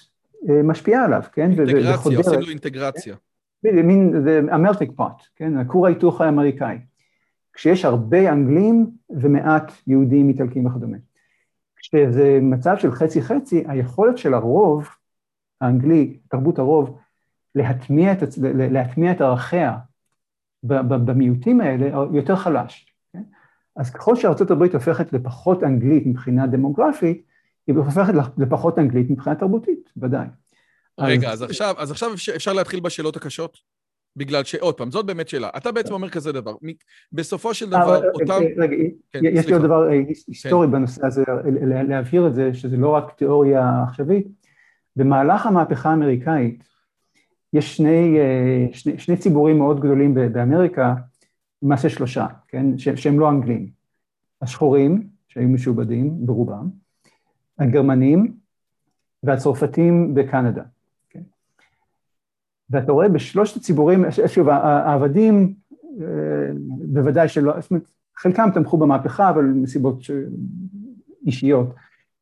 אה, 0.48 0.62
משפיעה 0.62 1.04
עליו, 1.04 1.22
כן? 1.32 1.50
אינטגרציה, 1.50 2.18
עושים 2.18 2.40
לו 2.40 2.48
אינטגרציה. 2.48 3.16
זה 3.62 3.82
מין, 3.82 4.22
זה 4.24 4.40
המלטינג 4.50 4.92
פוט, 4.96 5.22
כן? 5.36 5.56
הכור 5.58 5.86
ההיתוך 5.86 6.20
האמריקאי. 6.20 6.78
כשיש 7.52 7.84
הרבה 7.84 8.32
אנגלים 8.32 8.90
ומעט 9.10 9.72
יהודים, 9.86 10.28
איטלקים 10.28 10.66
וכדומה. 10.66 10.96
כשזה 11.76 12.38
מצב 12.42 12.76
של 12.78 12.92
חצי-חצי, 12.92 13.64
היכולת 13.68 14.18
של 14.18 14.34
הרוב 14.34 14.88
האנגלי, 15.60 16.18
תרבות 16.28 16.58
הרוב, 16.58 16.98
להטמיע 17.54 18.12
את, 18.12 18.18
להטמיע 18.54 19.12
את 19.12 19.20
ערכיה 19.20 19.76
במיעוטים 20.62 21.60
האלה 21.60 21.86
יותר 22.12 22.36
חלש. 22.36 22.92
כן? 23.12 23.22
אז 23.76 23.90
ככל 23.90 24.16
שארה"ב 24.16 24.62
הופכת 24.74 25.12
לפחות 25.12 25.62
אנגלית 25.62 26.06
מבחינה 26.06 26.46
דמוגרפית, 26.46 27.26
היא 27.66 27.76
הופכת 27.76 28.12
לפחות 28.38 28.78
אנגלית 28.78 29.10
מבחינה 29.10 29.36
תרבותית, 29.36 29.90
ודאי. 29.96 30.26
רגע, 31.00 31.30
אז 31.30 31.42
עכשיו, 31.42 31.74
אז 31.78 31.90
עכשיו 31.90 32.10
אפשר 32.36 32.52
להתחיל 32.52 32.80
בשאלות 32.80 33.16
הקשות? 33.16 33.58
בגלל 34.16 34.44
ש... 34.44 34.54
עוד 34.54 34.74
פעם, 34.74 34.90
זאת 34.90 35.06
באמת 35.06 35.28
שאלה. 35.28 35.48
אתה 35.56 35.72
בעצם 35.72 35.94
אומר 35.94 36.08
כזה 36.08 36.32
דבר, 36.32 36.54
בסופו 37.12 37.54
של 37.54 37.70
דבר, 37.70 38.00
אותם... 38.14 38.40
רגע, 38.56 38.76
כן, 39.12 39.20
יש 39.22 39.46
לי 39.46 39.52
עוד 39.52 39.62
דבר 39.62 39.82
היסטורי 40.28 40.66
כן. 40.66 40.72
בנושא 40.72 41.06
הזה, 41.06 41.24
להבהיר 41.88 42.26
את 42.26 42.34
זה, 42.34 42.54
שזה 42.54 42.76
לא 42.76 42.88
רק 42.88 43.12
תיאוריה 43.12 43.82
עכשווית. 43.88 44.26
במהלך 44.96 45.46
המהפכה 45.46 45.90
האמריקאית, 45.90 46.64
יש 47.52 47.76
שני, 47.76 48.18
שני, 48.72 48.98
שני 48.98 49.16
ציבורים 49.16 49.58
מאוד 49.58 49.80
גדולים 49.80 50.14
באמריקה, 50.14 50.94
למעשה 51.62 51.88
שלושה, 51.88 52.26
כן, 52.48 52.78
שהם 52.78 53.20
לא 53.20 53.30
אנגלים. 53.30 53.68
השחורים, 54.42 55.08
שהיו 55.28 55.48
משועבדים 55.48 56.26
ברובם, 56.26 56.68
הגרמנים 57.58 58.36
והצרפתים 59.22 60.14
בקנדה. 60.14 60.62
ואתה 62.70 62.92
רואה 62.92 63.08
בשלושת 63.08 63.56
הציבורים, 63.56 64.04
שוב, 64.26 64.48
העבדים 64.48 65.54
אה, 66.00 66.06
בוודאי 66.92 67.28
שלא, 67.28 67.60
זאת 67.60 67.70
אומרת, 67.70 67.90
חלקם 68.16 68.48
תמכו 68.54 68.78
במהפכה, 68.78 69.30
אבל 69.30 69.44
מסיבות 69.44 70.02
אישיות, 71.26 71.74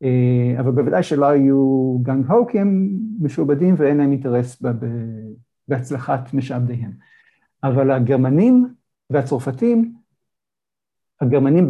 אה, 0.03 0.61
אבל 0.61 0.71
בוודאי 0.71 1.03
שלא 1.03 1.27
היו 1.27 1.99
גנג 2.03 2.27
הו, 2.27 2.47
כי 2.47 2.61
הם 2.61 2.89
משועבדים 3.21 3.75
ואין 3.79 3.97
להם 3.97 4.13
אינטרס 4.13 4.63
בהצלחת 5.69 6.35
משעבדיהם. 6.35 6.93
אבל 7.63 7.91
הגרמנים 7.91 8.69
והצרפתים, 9.11 9.95
הגרמנים 11.21 11.69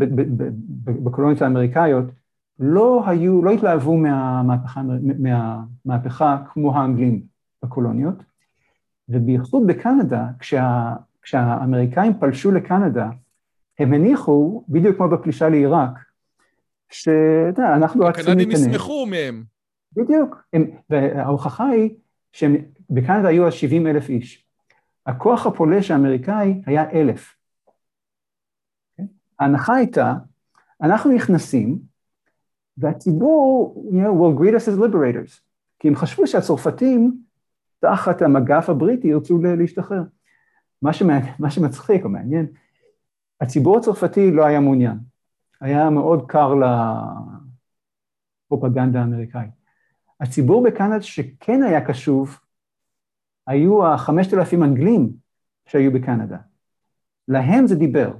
בקולוניות 0.85 1.43
האמריקאיות, 1.43 2.05
לא 2.59 3.03
היו, 3.07 3.43
לא 3.43 3.51
התלהבו 3.51 3.97
מהמהפכה, 3.97 4.83
מהמהפכה 5.19 6.39
כמו 6.53 6.77
האנגלים 6.77 7.23
בקולוניות, 7.63 8.15
ובייחוד 9.09 9.67
בקנדה, 9.67 10.27
כשה, 10.39 10.93
כשהאמריקאים 11.23 12.13
פלשו 12.21 12.51
לקנדה, 12.51 13.09
הם 13.79 13.93
הניחו, 13.93 14.65
בדיוק 14.69 14.97
כמו 14.97 15.09
בפלישה 15.09 15.49
לעיראק, 15.49 15.91
שאתה 16.91 17.61
יודע, 17.61 17.77
אנחנו 17.77 18.05
רק 18.05 18.17
צריכים 18.17 18.37
להיכנס. 18.37 18.55
הקנדים 18.55 18.75
ישמחו 18.75 19.07
מהם. 19.07 19.45
בדיוק, 19.97 20.45
הם, 20.53 20.71
וההוכחה 20.91 21.67
היא 21.67 21.91
שבקנדה 22.33 23.29
היו 23.29 23.47
אז 23.47 23.53
70 23.53 23.87
אלף 23.87 24.09
איש. 24.09 24.45
הכוח 25.07 25.47
הפולש 25.47 25.91
האמריקאי 25.91 26.63
היה 26.67 26.91
אלף. 26.91 27.37
ההנחה 29.39 29.75
הייתה, 29.75 30.15
אנחנו 30.83 31.13
נכנסים, 31.13 31.79
והציבור, 32.79 33.75
you 33.91 33.95
know, 33.95 34.09
will 34.09 34.41
greet 34.41 34.55
us 34.55 34.69
as 34.69 34.79
liberators, 34.79 35.41
כי 35.79 35.89
הם 35.89 35.97
חשבו 35.97 36.27
שהצרפתים, 36.27 37.24
תחת 37.85 38.23
המגף 38.23 38.71
הבריטי, 38.71 39.09
ירצו 39.09 39.39
להשתחרר. 39.43 40.03
מה, 40.83 40.93
שמע... 40.93 41.19
מה 41.39 41.51
שמצחיק 41.51 42.05
או 42.05 42.09
מעניין, 42.09 42.47
הציבור 43.41 43.79
הצרפתי 43.79 44.31
לא 44.31 44.45
היה 44.45 44.61
מעוניין, 44.61 44.99
היה 45.61 45.91
מאוד 45.91 46.27
קר 46.29 46.55
לפרופגנדה 48.47 49.01
האמריקאית. 49.01 49.51
הציבור 50.21 50.65
בקנדה 50.65 51.03
שכן 51.03 51.63
היה 51.63 51.87
קשוב, 51.87 52.39
היו 53.47 53.87
החמשת 53.87 54.35
אלפים 54.35 54.63
אנגלים 54.63 55.13
שהיו 55.67 55.93
בקנדה. 55.93 56.39
להם 57.29 57.67
זה 57.67 57.75
דיבר, 57.77 58.17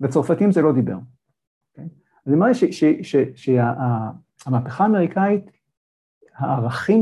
לצרפתים 0.00 0.52
זה 0.52 0.62
לא 0.62 0.72
דיבר. 0.72 0.98
אני 2.26 2.34
אומר 2.34 2.46
שהמהפכה 3.34 4.84
האמריקאית, 4.84 5.57
הערכים 6.38 7.00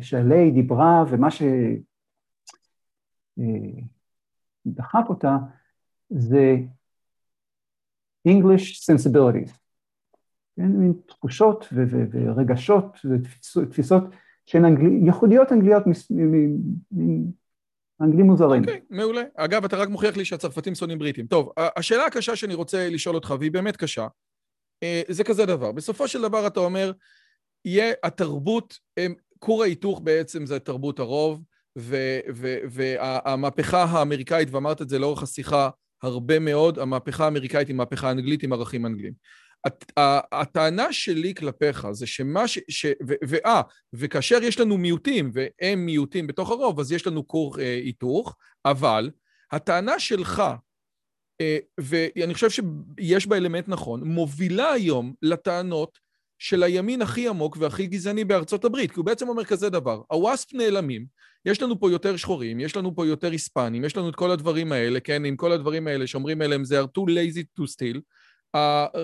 שעליה 0.00 0.42
היא 0.42 0.52
דיברה 0.52 1.04
ומה 1.10 1.28
שדחף 1.30 1.44
אה, 4.94 5.08
אותה 5.08 5.36
זה 6.10 6.56
English 8.28 8.90
sensibilities, 8.90 9.52
כן, 10.56 10.66
מין 10.66 10.92
תחושות 11.06 11.68
ורגשות 12.12 12.98
ותפיסות 13.56 14.04
שהן 14.46 14.64
אנגלי, 14.64 15.00
ייחודיות 15.06 15.52
אנגליות 15.52 15.82
אנגלים 18.00 18.26
מוזרים. 18.26 18.62
אוקיי, 18.62 18.76
okay, 18.76 18.84
מעולה. 18.90 19.22
אגב, 19.34 19.64
אתה 19.64 19.76
רק 19.76 19.88
מוכיח 19.88 20.16
לי 20.16 20.24
שהצרפתים 20.24 20.74
שונאים 20.74 20.98
בריטים. 20.98 21.26
טוב, 21.26 21.52
השאלה 21.56 22.06
הקשה 22.06 22.36
שאני 22.36 22.54
רוצה 22.54 22.88
לשאול 22.90 23.14
אותך, 23.14 23.34
והיא 23.38 23.52
באמת 23.52 23.76
קשה, 23.76 24.06
אה, 24.82 25.02
זה 25.08 25.24
כזה 25.24 25.46
דבר. 25.46 25.72
בסופו 25.72 26.08
של 26.08 26.22
דבר 26.22 26.46
אתה 26.46 26.60
אומר, 26.60 26.92
יהיה 27.64 27.92
התרבות, 28.02 28.78
כור 29.38 29.62
ההיתוך 29.62 30.00
בעצם 30.04 30.46
זה 30.46 30.58
תרבות 30.58 30.98
הרוב, 30.98 31.42
והמהפכה 32.70 33.84
האמריקאית, 33.84 34.48
ואמרת 34.50 34.82
את 34.82 34.88
זה 34.88 34.98
לאורך 34.98 35.22
השיחה 35.22 35.70
הרבה 36.02 36.38
מאוד, 36.38 36.78
המהפכה 36.78 37.24
האמריקאית 37.24 37.68
היא 37.68 37.76
מהפכה 37.76 38.10
אנגלית 38.10 38.42
עם 38.42 38.52
ערכים 38.52 38.86
אנגליים. 38.86 39.12
הטענה 40.32 40.92
שלי 40.92 41.34
כלפיך 41.34 41.86
זה 41.92 42.06
שמה 42.06 42.48
ש... 42.48 42.58
ש 42.68 42.86
ואה, 43.28 43.62
וכאשר 43.92 44.42
יש 44.42 44.60
לנו 44.60 44.78
מיעוטים, 44.78 45.30
והם 45.34 45.86
מיעוטים 45.86 46.26
בתוך 46.26 46.50
הרוב, 46.50 46.80
אז 46.80 46.92
יש 46.92 47.06
לנו 47.06 47.28
כור 47.28 47.60
אה, 47.60 47.74
היתוך, 47.74 48.36
אבל 48.64 49.10
הטענה 49.52 49.98
שלך 49.98 50.42
אה, 51.40 51.58
ואני 51.80 52.34
חושב 52.34 52.50
שיש 52.50 53.26
בה 53.26 53.36
אלמנט 53.36 53.68
נכון, 53.68 54.04
מובילה 54.04 54.72
היום 54.72 55.14
לטענות 55.22 55.98
של 56.42 56.62
הימין 56.62 57.02
הכי 57.02 57.28
עמוק 57.28 57.56
והכי 57.60 57.86
גזעני 57.86 58.24
בארצות 58.24 58.64
הברית, 58.64 58.90
כי 58.90 58.96
הוא 58.96 59.04
בעצם 59.04 59.28
אומר 59.28 59.44
כזה 59.44 59.70
דבר, 59.70 60.02
הוואספ 60.08 60.54
נעלמים, 60.54 61.06
יש 61.44 61.62
לנו 61.62 61.80
פה 61.80 61.90
יותר 61.90 62.16
שחורים, 62.16 62.60
יש 62.60 62.76
לנו 62.76 62.94
פה 62.94 63.06
יותר 63.06 63.30
היספנים, 63.30 63.84
יש 63.84 63.96
לנו 63.96 64.08
את 64.08 64.16
כל 64.16 64.30
הדברים 64.30 64.72
האלה, 64.72 65.00
כן, 65.00 65.24
עם 65.24 65.36
כל 65.36 65.52
הדברים 65.52 65.86
האלה 65.86 66.06
שאומרים 66.06 66.42
אליהם 66.42 66.64
זה 66.64 66.80
are 66.80 66.84
too 66.84 67.06
lazy 67.06 67.60
to 67.60 67.62
steal, 67.62 67.98
uh, 68.56 68.94
uh, 68.94 68.98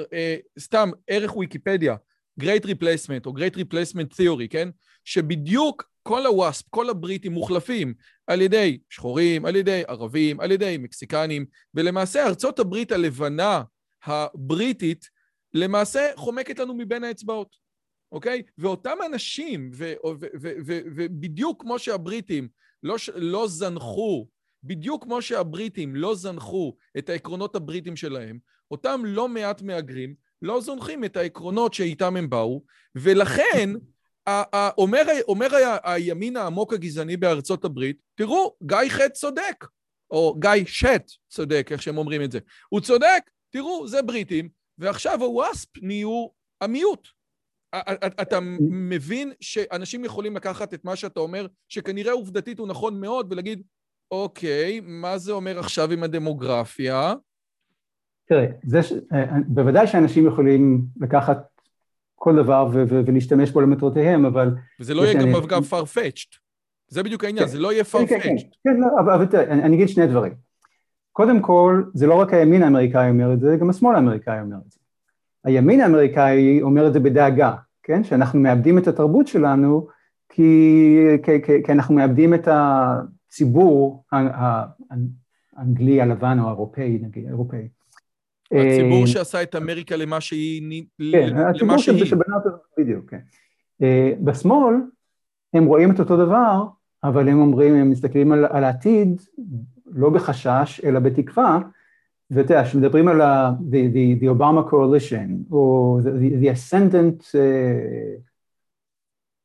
סתם 0.58 0.90
ערך 1.08 1.36
ויקיפדיה, 1.36 1.96
Great 2.40 2.64
Replacement 2.64 3.26
או 3.26 3.32
Great 3.32 3.56
Replacement 3.56 4.20
Theory, 4.20 4.48
כן, 4.50 4.68
שבדיוק 5.04 5.90
כל 6.02 6.26
הוואספ, 6.26 6.64
כל 6.70 6.90
הבריטים 6.90 7.32
מוחלפים 7.32 7.94
על 8.26 8.42
ידי 8.42 8.78
שחורים, 8.90 9.44
על 9.44 9.56
ידי 9.56 9.82
ערבים, 9.88 10.40
על 10.40 10.50
ידי 10.50 10.76
מקסיקנים, 10.78 11.46
ולמעשה 11.74 12.26
ארצות 12.26 12.58
הברית 12.58 12.92
הלבנה 12.92 13.62
הבריטית 14.04 15.17
למעשה 15.54 16.10
חומקת 16.16 16.58
לנו 16.58 16.74
מבין 16.74 17.04
האצבעות, 17.04 17.56
אוקיי? 18.12 18.42
ואותם 18.58 18.96
אנשים, 19.06 19.70
ובדיוק 20.96 21.62
כמו 21.62 21.78
שהבריטים 21.78 22.48
לא, 22.82 22.96
לא 23.14 23.48
זנחו, 23.48 24.28
בדיוק 24.64 25.04
כמו 25.04 25.22
שהבריטים 25.22 25.96
לא 25.96 26.14
זנחו 26.14 26.76
את 26.98 27.08
העקרונות 27.08 27.56
הבריטים 27.56 27.96
שלהם, 27.96 28.38
אותם 28.70 29.02
לא 29.04 29.28
מעט 29.28 29.62
מהגרים 29.62 30.14
לא 30.42 30.60
זונחים 30.60 31.04
את 31.04 31.16
העקרונות 31.16 31.74
שאיתם 31.74 32.16
הם 32.16 32.30
באו, 32.30 32.62
ולכן 32.94 33.70
אומר, 34.78 35.02
אומר 35.28 35.48
הימין 35.84 36.36
העמוק 36.36 36.72
הגזעני 36.72 37.16
בארצות 37.16 37.64
הברית, 37.64 37.96
תראו, 38.14 38.56
גיא 38.62 38.88
חטא 38.88 39.08
צודק, 39.08 39.64
או 40.10 40.36
גיא 40.38 40.64
שט 40.66 41.10
צודק, 41.28 41.68
איך 41.70 41.82
שהם 41.82 41.98
אומרים 41.98 42.22
את 42.22 42.32
זה. 42.32 42.38
הוא 42.68 42.80
צודק, 42.80 43.30
תראו, 43.50 43.88
זה 43.88 44.02
בריטים, 44.02 44.48
ועכשיו 44.78 45.22
הוואספ 45.22 45.68
נהיו 45.82 46.26
המיעוט. 46.60 47.08
אתה 48.22 48.38
מבין 48.70 49.32
שאנשים 49.40 50.04
יכולים 50.04 50.36
לקחת 50.36 50.74
את 50.74 50.84
מה 50.84 50.96
שאתה 50.96 51.20
אומר, 51.20 51.46
שכנראה 51.68 52.12
עובדתית 52.12 52.58
הוא 52.58 52.68
נכון 52.68 53.00
מאוד, 53.00 53.32
ולהגיד, 53.32 53.62
אוקיי, 54.10 54.80
מה 54.84 55.18
זה 55.18 55.32
אומר 55.32 55.58
עכשיו 55.58 55.92
עם 55.92 56.02
הדמוגרפיה? 56.02 57.14
תראה, 58.28 58.46
זה 58.62 58.82
ש... 58.82 58.92
אה, 58.92 59.24
בוודאי 59.48 59.86
שאנשים 59.86 60.26
יכולים 60.26 60.80
לקחת 61.00 61.38
כל 62.14 62.36
דבר 62.36 62.68
ולהשתמש 62.72 63.50
בו 63.50 63.60
למטרותיהם, 63.60 64.26
אבל... 64.26 64.50
וזה 64.80 64.94
לא 64.94 65.02
יהיה 65.02 65.14
גם 65.14 65.34
אגב 65.34 65.62
farfetched. 65.72 66.38
זה 66.88 67.02
בדיוק 67.02 67.24
העניין, 67.24 67.44
כן, 67.44 67.50
זה 67.50 67.58
לא 67.58 67.72
יהיה 67.72 67.84
farfetched. 67.84 68.08
כן, 68.08 68.20
כן, 68.20 68.36
כן, 68.64 68.80
לא, 68.80 68.86
אבל 69.00 69.26
תראה, 69.26 69.52
אני 69.52 69.76
אגיד 69.76 69.88
שני 69.88 70.06
דברים. 70.06 70.47
קודם 71.18 71.40
כל, 71.40 71.82
זה 71.94 72.06
לא 72.06 72.14
רק 72.14 72.34
הימין 72.34 72.62
האמריקאי 72.62 73.10
אומר 73.10 73.32
את 73.32 73.40
זה, 73.40 73.56
גם 73.60 73.70
השמאל 73.70 73.94
האמריקאי 73.94 74.40
אומר 74.40 74.56
את 74.66 74.70
זה. 74.70 74.78
הימין 75.44 75.80
האמריקאי 75.80 76.62
אומר 76.62 76.88
את 76.88 76.92
זה 76.92 77.00
בדאגה, 77.00 77.54
כן? 77.82 78.04
שאנחנו 78.04 78.40
מאבדים 78.40 78.78
את 78.78 78.88
התרבות 78.88 79.26
שלנו 79.26 79.86
כי, 80.28 80.96
כי, 81.22 81.42
כי, 81.42 81.62
כי 81.64 81.72
אנחנו 81.72 81.94
מאבדים 81.94 82.34
את 82.34 82.48
הציבור 82.50 84.04
האנגלי 85.56 86.00
הלבן 86.00 86.38
או 86.40 86.46
האירופאי, 86.46 86.98
נגיד, 87.02 87.26
האירופאי. 87.26 87.68
הציבור 88.52 89.02
אה, 89.02 89.06
שעשה 89.06 89.42
את 89.42 89.54
אמריקה 89.56 89.96
למה 89.96 90.20
שהיא... 90.20 90.82
כן, 91.12 91.36
הציבור 91.36 91.78
שבנה 91.78 92.36
אותו, 92.36 92.48
בדיוק, 92.78 93.10
כן. 93.10 93.20
אה, 93.82 94.12
בשמאל 94.20 94.74
הם 95.54 95.64
רואים 95.64 95.90
את 95.90 96.00
אותו 96.00 96.16
דבר, 96.16 96.64
אבל 97.04 97.28
הם 97.28 97.40
אומרים, 97.40 97.74
הם 97.74 97.90
מסתכלים 97.90 98.32
על, 98.32 98.44
על 98.44 98.64
העתיד 98.64 99.20
לא 99.92 100.10
בחשש, 100.10 100.80
אלא 100.84 101.00
בתקווה, 101.00 101.58
ואתה 102.30 102.54
יודע, 102.54 102.64
כשמדברים 102.64 103.08
על 103.08 103.20
ה, 103.20 103.50
the, 103.70 103.94
the, 103.94 104.22
the 104.22 104.38
Obama 104.38 104.70
coalition, 104.70 105.52
או 105.52 105.98
the, 106.02 106.44
the 106.44 106.56
ascendant... 106.56 107.22
Uh, 107.22 108.28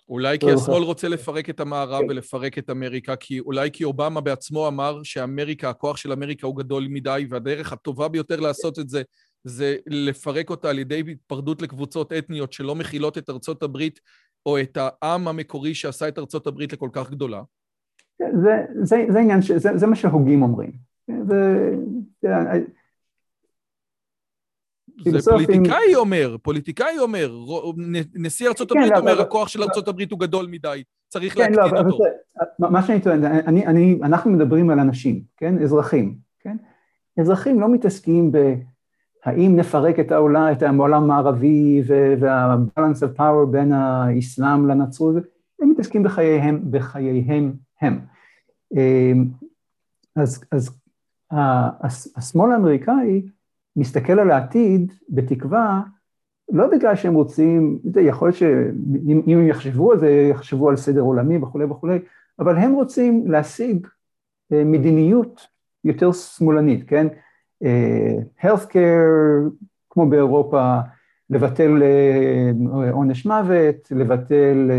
אולי 0.09 0.39
כי 0.39 0.51
השמאל 0.51 0.83
רוצה 0.83 1.07
לפרק 1.07 1.49
את 1.49 1.59
המערב 1.59 2.01
כן. 2.01 2.09
ולפרק 2.09 2.57
את 2.57 2.69
אמריקה, 2.69 3.15
כי 3.15 3.39
אולי 3.39 3.71
כי 3.71 3.83
אובמה 3.83 4.21
בעצמו 4.21 4.67
אמר 4.67 5.03
שאמריקה, 5.03 5.69
הכוח 5.69 5.97
של 5.97 6.11
אמריקה 6.11 6.47
הוא 6.47 6.57
גדול 6.57 6.87
מדי, 6.89 7.25
והדרך 7.29 7.73
הטובה 7.73 8.07
ביותר 8.07 8.39
לעשות 8.39 8.79
את 8.79 8.89
זה, 8.89 9.01
זה 9.43 9.75
לפרק 9.87 10.49
אותה 10.49 10.69
על 10.69 10.79
ידי 10.79 11.03
התפרדות 11.11 11.61
לקבוצות 11.61 12.13
אתניות 12.13 12.53
שלא 12.53 12.75
מכילות 12.75 13.17
את 13.17 13.29
ארצות 13.29 13.63
הברית, 13.63 13.99
או 14.45 14.59
את 14.59 14.77
העם 14.77 15.27
המקורי 15.27 15.75
שעשה 15.75 16.07
את 16.07 16.19
ארצות 16.19 16.47
הברית 16.47 16.73
לכל 16.73 16.89
כך 16.93 17.11
גדולה. 17.11 17.41
זה, 18.19 18.65
זה, 18.81 19.05
זה 19.09 19.19
עניין, 19.19 19.41
זה, 19.41 19.77
זה 19.77 19.87
מה 19.87 19.95
שהוגים 19.95 20.43
אומרים. 20.43 20.71
זה, 21.07 21.75
זה 25.11 25.31
פוליטיקאי 25.31 25.95
אומר, 25.95 26.35
פוליטיקאי 26.41 26.99
אומר, 26.99 27.35
נשיא 28.15 28.47
ארצות 28.47 28.71
כן, 28.71 28.77
הברית 28.77 28.93
לא, 28.93 28.99
אומר, 28.99 29.21
הכוח 29.21 29.47
של 29.47 29.63
ארצות 29.63 29.87
הברית 29.87 30.11
הוא 30.11 30.19
גדול 30.19 30.47
מדי, 30.51 30.83
צריך 31.07 31.35
כן, 31.35 31.51
להקטין 31.51 31.85
לא, 31.85 31.91
אותו. 31.91 32.03
מה 32.59 32.83
שאני 32.83 33.01
טוען, 33.01 33.23
אנחנו 34.03 34.31
מדברים 34.31 34.69
על 34.69 34.79
אנשים, 34.79 35.21
כן? 35.37 35.63
אזרחים, 35.63 36.17
כן? 36.39 36.57
אזרחים 37.19 37.59
לא 37.59 37.69
מתעסקים 37.69 38.31
ב... 38.31 38.37
האם 39.25 39.55
נפרק 39.55 39.99
את 39.99 40.11
העולם, 40.11 40.51
את 40.51 40.63
העולם 40.63 41.03
המערבי 41.03 41.81
וה-balance 42.19 42.99
of 43.01 43.19
power 43.19 43.45
בין 43.51 43.71
האסלאם 43.71 44.67
לנצרות, 44.67 45.15
הם 45.61 45.69
מתעסקים 45.69 46.03
בחייהם, 46.03 46.61
בחייהם 46.71 47.53
הם. 47.83 47.99
אמ, 48.73 49.25
אז, 50.15 50.43
אז 50.51 50.79
השמאל 52.15 52.51
האמריקאי 52.51 53.21
מסתכל 53.75 54.19
על 54.19 54.31
העתיד 54.31 54.93
בתקווה, 55.09 55.81
לא 56.51 56.67
בגלל 56.67 56.95
שהם 56.95 57.13
רוצים, 57.13 57.79
יכול 58.01 58.27
להיות 58.27 58.37
שאם 58.37 59.39
הם 59.39 59.47
יחשבו 59.47 59.91
על 59.91 59.99
זה, 59.99 60.09
יחשבו 60.31 60.69
על 60.69 60.75
סדר 60.75 61.01
עולמי 61.01 61.37
וכולי 61.37 61.65
וכולי, 61.65 61.99
אבל 62.39 62.57
הם 62.57 62.73
רוצים 62.73 63.31
להשיג 63.31 63.87
אה, 64.53 64.63
מדיניות 64.63 65.47
יותר 65.83 66.11
שמאלנית, 66.11 66.89
כן? 66.89 67.07
אה, 67.63 68.15
health 68.41 68.65
care, 68.69 69.49
כמו 69.89 70.09
באירופה, 70.09 70.79
לבטל 71.33 71.83
אה, 71.83 72.91
עונש 72.91 73.25
מוות, 73.25 73.91
לבטל 73.91 74.71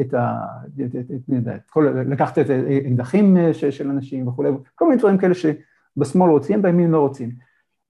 את 0.00 0.14
ה... 0.14 0.38
את, 0.84 0.96
את, 0.96 1.10
את, 1.10 1.48
את, 1.56 1.70
כל, 1.70 1.88
לקחת 2.06 2.38
את 2.38 2.50
האקדחים 2.50 3.36
של 3.52 3.90
אנשים 3.90 4.28
וכולי, 4.28 4.50
כל 4.74 4.88
מיני 4.88 4.98
דברים 4.98 5.18
כאלה 5.18 5.34
שבשמאל 5.34 6.30
רוצים, 6.30 6.62
בימין 6.62 6.90
לא 6.90 7.00
רוצים. 7.00 7.30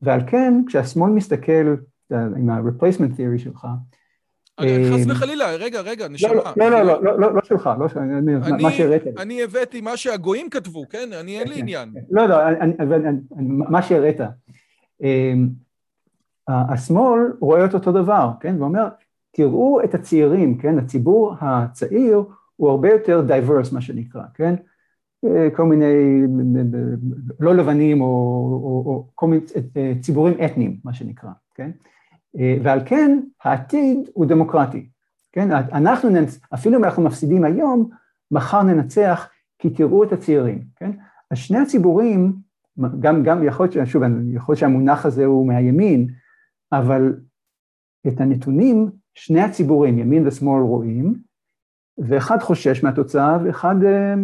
ועל 0.03 0.20
כן, 0.27 0.62
כשהשמאל 0.66 1.11
מסתכל 1.11 1.75
עם 2.11 2.51
ה-replacement 2.51 3.19
theory 3.19 3.39
שלך, 3.39 3.66
חס 4.61 5.07
וחלילה, 5.09 5.51
רגע, 5.51 5.81
רגע, 5.81 6.09
נשמע. 6.09 6.29
לא, 6.57 6.70
לא, 6.70 6.83
לא, 6.83 7.20
לא, 7.20 7.35
לא 7.35 7.41
שלך, 7.45 7.70
לא 7.81 7.89
שלך, 7.89 7.99
מה 8.61 8.73
שהראית 8.73 9.05
לי. 9.05 9.11
אני 9.19 9.43
הבאתי 9.43 9.81
מה 9.81 9.97
שהגויים 9.97 10.51
כתבו, 10.51 10.89
כן? 10.91 11.09
אני, 11.20 11.41
אין 11.41 11.49
לי 11.49 11.59
עניין. 11.59 11.95
לא, 12.11 12.27
לא, 12.27 12.37
מה 13.49 13.83
שהראית. 13.83 14.20
השמאל 16.49 17.33
רואה 17.41 17.65
את 17.65 17.75
אותו 17.75 17.93
דבר, 17.93 18.31
כן? 18.41 18.57
ואומר, 18.59 18.89
תראו 19.31 19.81
את 19.85 19.95
הצעירים, 19.95 20.59
כן? 20.59 20.79
הציבור 20.79 21.35
הצעיר 21.41 22.25
הוא 22.57 22.70
הרבה 22.70 22.93
יותר 22.93 23.23
diverse, 23.29 23.75
מה 23.75 23.81
שנקרא, 23.81 24.23
כן? 24.35 24.55
כל 25.57 25.65
מיני 25.65 26.23
לא 27.41 27.55
לבנים 27.55 28.01
או, 28.01 28.07
או, 28.07 28.83
או 28.87 29.07
כל 29.15 29.27
מיני 29.27 29.43
ציבורים 30.01 30.35
אתניים, 30.45 30.77
מה 30.85 30.93
שנקרא, 30.93 31.31
כן? 31.55 31.70
ועל 32.62 32.81
כן 32.85 33.20
העתיד 33.45 33.99
הוא 34.12 34.27
דמוקרטי, 34.27 34.89
כן? 35.33 35.51
אנחנו, 35.53 36.09
ננצ... 36.09 36.41
אפילו 36.55 36.79
אם 36.79 36.85
אנחנו 36.85 37.03
מפסידים 37.03 37.45
היום, 37.45 37.91
מחר 38.31 38.62
ננצח 38.62 39.29
כי 39.59 39.70
תראו 39.70 40.05
את 40.05 40.12
הצעירים, 40.12 40.62
כן? 40.77 40.91
אז 41.31 41.39
שני 41.39 41.59
הציבורים, 41.59 42.33
גם, 43.01 43.23
גם 43.23 43.45
יכול 43.45 43.69
להיות, 43.73 43.89
שוב, 43.89 44.03
יכול 44.33 44.53
להיות 44.53 44.61
שהמונח 44.61 45.07
הזה 45.07 45.25
הוא 45.25 45.47
מהימין, 45.47 46.09
אבל 46.73 47.16
את 48.09 48.20
הנתונים 48.20 48.90
שני 49.15 49.40
הציבורים, 49.40 49.99
ימין 49.99 50.27
ושמאל, 50.27 50.62
רואים, 50.62 51.15
ואחד 51.99 52.39
חושש 52.40 52.82
מהתוצאה 52.82 53.39
ואחד 53.45 53.74
אה, 53.86 54.15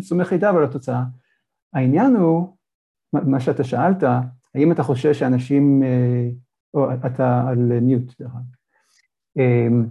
סומך 0.00 0.32
היטב 0.32 0.54
על 0.56 0.64
התוצאה. 0.64 1.02
העניין 1.74 2.16
הוא, 2.16 2.56
מה 3.12 3.40
שאתה 3.40 3.64
שאלת, 3.64 4.02
האם 4.54 4.72
אתה 4.72 4.82
חושש 4.82 5.18
שאנשים, 5.18 5.82
אה, 5.82 6.28
או 6.74 6.86
אתה 7.06 7.44
על 7.48 7.80
מיוט, 7.80 8.20
דרך 8.20 8.30
אגב. 8.30 8.54
אמ, 9.36 9.86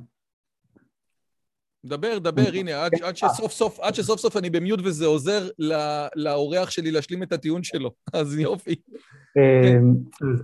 דבר, 1.85 2.19
דבר, 2.19 2.49
הנה, 2.53 2.85
עד, 2.85 2.91
עד 3.03 3.17
שסוף 3.17 3.51
סוף, 3.51 3.79
עד 3.79 3.95
שסוף 3.95 4.19
סוף 4.19 4.37
אני 4.37 4.49
במיוט 4.49 4.79
וזה 4.83 5.05
עוזר 5.05 5.49
לאורח 6.15 6.69
שלי 6.69 6.91
להשלים 6.91 7.23
את 7.23 7.31
הטיעון 7.31 7.63
שלו, 7.63 7.91
אז 8.13 8.37
יופי. 8.37 8.75
אמ, 9.37 9.95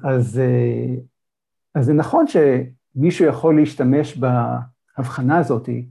אז, 0.03 0.39
אה, 0.39 0.95
אז 1.75 1.85
זה 1.85 1.93
נכון 1.93 2.25
שמישהו 2.27 3.25
יכול 3.25 3.55
להשתמש 3.55 4.17
בהבחנה 4.17 5.37
הזאתי, 5.37 5.89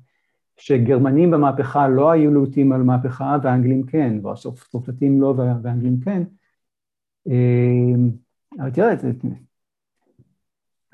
שגרמנים 0.57 1.31
במהפכה 1.31 1.89
לא 1.89 2.11
היו 2.11 2.31
להוטים 2.31 2.73
על 2.73 2.83
מהפכה 2.83 3.37
והאנגלים 3.43 3.87
כן, 3.87 4.19
והצרפתים 4.23 5.21
לא 5.21 5.35
והאנגלים 5.63 6.01
כן. 6.01 6.23
אמ, 7.27 8.11
אבל 8.61 8.71
תראה, 8.71 8.93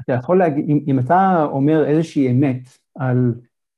אתה 0.01 0.13
יכול 0.13 0.39
להגיד, 0.39 0.65
אם, 0.69 0.81
אם 0.87 0.99
אתה 0.99 1.45
אומר 1.45 1.85
איזושהי 1.85 2.31
אמת 2.31 2.69
על, 2.95 3.35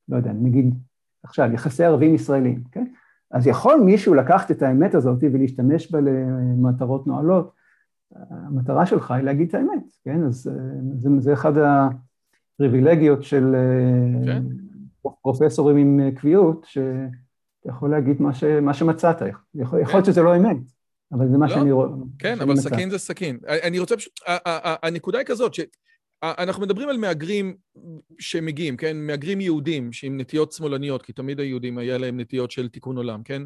לא 0.08 0.16
יודע, 0.16 0.32
נגיד 0.32 0.74
עכשיו, 1.22 1.52
יחסי 1.52 1.84
ערבים 1.84 2.14
ישראלים, 2.14 2.62
כן? 2.72 2.86
אז 3.30 3.46
יכול 3.46 3.80
מישהו 3.84 4.14
לקחת 4.14 4.50
את 4.50 4.62
האמת 4.62 4.94
הזאת 4.94 5.18
ולהשתמש 5.22 5.92
בה 5.92 5.98
למטרות 6.00 7.06
נועלות. 7.06 7.52
המטרה 8.14 8.86
שלך 8.86 9.10
היא 9.10 9.24
להגיד 9.24 9.48
את 9.48 9.54
האמת, 9.54 9.82
כן? 10.04 10.24
אז 10.24 10.48
אה, 10.48 10.54
זה, 10.98 11.08
זה 11.18 11.32
אחד 11.32 11.52
הפריבילגיות 11.58 13.22
של... 13.22 13.54
אה, 13.54 14.26
כן. 14.26 14.42
פרופסורים 15.22 15.76
עם 15.76 16.00
אה, 16.00 16.10
קביעות, 16.10 16.64
שאתה 16.68 17.68
יכול 17.68 17.90
להגיד 17.90 18.22
מה, 18.22 18.34
ש, 18.34 18.44
מה 18.44 18.74
שמצאת, 18.74 19.16
יכול 19.54 19.78
להיות 19.78 19.90
כן. 19.90 20.04
שזה 20.04 20.22
לא 20.22 20.36
אמת, 20.36 20.56
אבל 21.12 21.28
זה 21.28 21.38
מה 21.38 21.46
לא, 21.46 21.54
שאני 21.54 21.72
רואה. 21.72 21.88
כן, 22.18 22.40
אבל 22.40 22.52
מצא. 22.52 22.60
סכין 22.60 22.90
זה 22.90 22.98
סכין. 22.98 23.38
אני 23.62 23.78
רוצה 23.78 23.96
פשוט, 23.96 24.20
הנקודה 24.82 25.18
היא 25.18 25.26
כזאת, 25.26 25.54
שאנחנו 25.54 26.62
מדברים 26.62 26.88
על 26.88 26.96
מהגרים 26.96 27.56
שמגיעים, 28.18 28.76
כן? 28.76 28.96
מהגרים 28.96 29.40
יהודים 29.40 29.92
שעם 29.92 30.20
נטיות 30.20 30.52
שמאלניות, 30.52 31.02
כי 31.02 31.12
תמיד 31.12 31.40
היהודים 31.40 31.78
היה 31.78 31.98
להם 31.98 32.20
נטיות 32.20 32.50
של 32.50 32.68
תיקון 32.68 32.96
עולם, 32.96 33.22
כן? 33.22 33.42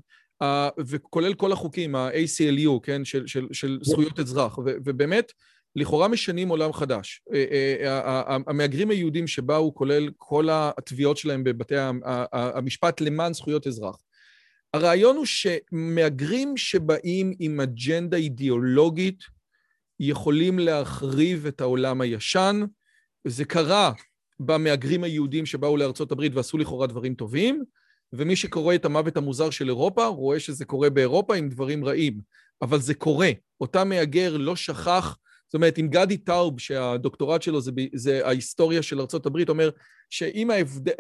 וכולל 0.87 1.35
כל 1.35 1.53
החוקים, 1.53 1.95
ה-ACLU, 1.95 2.81
כן? 2.83 3.05
של, 3.05 3.27
של, 3.27 3.47
של 3.53 3.79
זכויות 3.83 4.21
אזרח, 4.21 4.59
ובאמת, 4.59 5.33
לכאורה 5.77 6.09
משנים 6.09 6.49
עולם 6.49 6.73
חדש. 6.73 7.23
אה, 7.33 7.45
אה, 7.51 8.01
אה, 8.01 8.37
המהגרים 8.47 8.91
היהודים 8.91 9.27
שבאו, 9.27 9.75
כולל 9.75 10.11
כל 10.17 10.49
התביעות 10.51 11.17
שלהם 11.17 11.45
בבתי 11.45 11.75
המשפט 12.33 13.01
למען 13.01 13.33
זכויות 13.33 13.67
אזרח. 13.67 13.97
הרעיון 14.75 15.17
הוא 15.17 15.27
שמהגרים 15.27 16.57
שבאים 16.57 17.35
עם 17.39 17.61
אג'נדה 17.61 18.17
אידיאולוגית 18.17 19.21
יכולים 20.01 20.59
להחריב 20.59 21.47
את 21.47 21.61
העולם 21.61 22.01
הישן, 22.01 22.61
וזה 23.25 23.45
קרה 23.45 23.93
במהגרים 24.41 25.05
היהודים 25.05 25.47
שבאו 25.47 25.77
לארצות 25.77 26.13
הברית 26.13 26.35
ועשו 26.35 26.59
לכאורה 26.59 26.87
דברים 26.87 27.15
טובים, 27.15 27.65
ומי 28.13 28.37
שקורא 28.37 28.75
את 28.75 28.85
המוות 28.85 29.17
המוזר 29.17 29.51
של 29.51 29.69
אירופה 29.69 30.07
רואה 30.07 30.41
שזה 30.41 30.65
קורה 30.65 30.91
באירופה 30.91 31.37
עם 31.37 31.49
דברים 31.49 31.85
רעים, 31.85 32.21
אבל 32.63 32.81
זה 32.81 32.95
קורה. 32.95 33.31
אותה 33.61 33.85
מהגר 33.85 34.37
לא 34.37 34.57
שכח 34.57 35.17
זאת 35.51 35.55
אומרת, 35.55 35.79
אם 35.79 35.89
גדי 35.89 36.17
טאוב, 36.17 36.61
שהדוקטורט 36.61 37.43
שלו 37.43 37.61
זה, 37.61 37.71
זה 37.95 38.27
ההיסטוריה 38.27 38.83
של 38.83 39.01
ארה"ב, 39.01 39.49
אומר 39.49 39.71
שאם 40.11 40.51
ההבדל... 40.51 40.93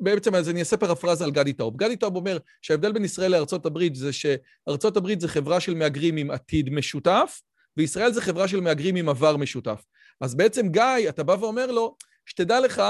בעצם 0.00 0.34
אז 0.34 0.48
אני 0.48 0.60
אעשה 0.60 0.76
פרפרזה 0.76 1.24
על 1.24 1.30
גדי 1.30 1.52
טאוב. 1.52 1.76
גדי 1.76 1.96
טאוב 1.96 2.16
אומר 2.16 2.38
שההבדל 2.62 2.92
בין 2.92 3.04
ישראל 3.04 3.30
לארה"ב 3.30 3.94
זה 3.94 4.12
שארה"ב 4.12 5.20
זה 5.20 5.28
חברה 5.28 5.60
של 5.60 5.74
מהגרים 5.74 6.16
עם 6.16 6.30
עתיד 6.30 6.70
משותף, 6.70 7.40
וישראל 7.76 8.12
זה 8.12 8.20
חברה 8.20 8.48
של 8.48 8.60
מהגרים 8.60 8.96
עם 8.96 9.08
עבר 9.08 9.36
משותף. 9.36 9.84
אז 10.20 10.34
בעצם 10.34 10.68
גיא, 10.68 11.08
אתה 11.08 11.22
בא 11.22 11.36
ואומר 11.40 11.72
לו, 11.72 11.96
שתדע 12.26 12.60
לך 12.60 12.82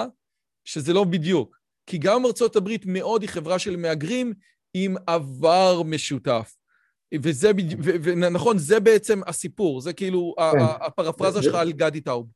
שזה 0.65 0.93
לא 0.93 1.05
בדיוק. 1.05 1.57
כי 1.87 1.99
גם 1.99 2.27
ארצות 2.27 2.57
הברית 2.57 2.87
מאוד 2.87 3.23
היא 3.23 3.31
חברה 3.31 3.59
של 3.59 3.77
מהגרים 3.77 4.33
עם 4.75 4.95
עבר 5.07 5.83
משותף. 5.85 6.57
וזה, 7.23 7.51
ונכון, 8.03 8.59
זה 8.59 8.81
בעצם 8.81 9.21
הסיפור, 9.27 9.81
זה 9.81 9.93
כאילו 9.93 10.35
כן. 10.53 10.59
הפרפרזה 10.61 11.43
שלך 11.43 11.55
על 11.55 11.73
גדי 11.73 12.01
טאוב. 12.01 12.27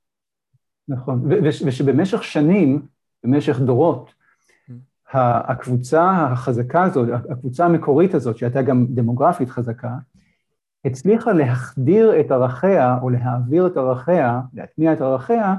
נכון, 0.89 1.29
ושבמשך 1.45 2.25
שנים, 2.25 2.83
במשך 3.25 3.61
דורות, 3.61 4.11
mm. 4.11 4.73
הקבוצה 5.49 6.11
החזקה 6.11 6.83
הזאת, 6.83 7.09
הקבוצה 7.31 7.65
המקורית 7.65 8.15
הזאת, 8.15 8.39
שהייתה 8.39 8.63
גם 8.63 8.87
דמוגרפית 8.89 9.49
חזקה, 9.49 9.91
הצליחה 10.85 11.33
להחדיר 11.33 12.21
את 12.21 12.31
ערכיה, 12.31 12.99
או 13.03 13.11
להעביר 13.11 13.67
את 13.67 13.77
ערכיה, 13.77 14.41
להטמיע 14.55 14.93
את 14.93 15.01
ערכיה, 15.01 15.55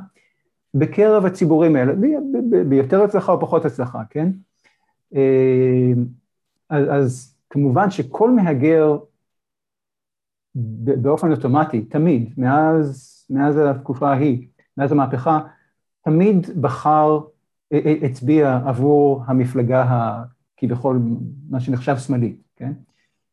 בקרב 0.73 1.25
הציבורים 1.25 1.75
האלה, 1.75 1.93
ביותר 2.69 3.03
הצלחה 3.03 3.31
או 3.31 3.39
פחות 3.39 3.65
הצלחה, 3.65 4.01
כן? 4.09 4.29
אז, 6.69 6.85
אז 6.89 7.35
כמובן 7.49 7.91
שכל 7.91 8.31
מהגר 8.31 8.97
באופן 10.55 11.31
אוטומטי, 11.31 11.81
תמיד, 11.81 12.33
מאז, 12.37 13.15
מאז 13.29 13.57
התקופה 13.57 14.09
ההיא, 14.09 14.47
מאז 14.77 14.91
המהפכה, 14.91 15.39
תמיד 16.01 16.61
בחר, 16.61 17.19
הצביע 18.01 18.59
עבור 18.65 19.23
המפלגה 19.27 20.13
כביכול 20.57 20.99
מה 21.49 21.59
שנחשב 21.59 21.97
שמאלי, 21.97 22.35
כן? 22.55 22.73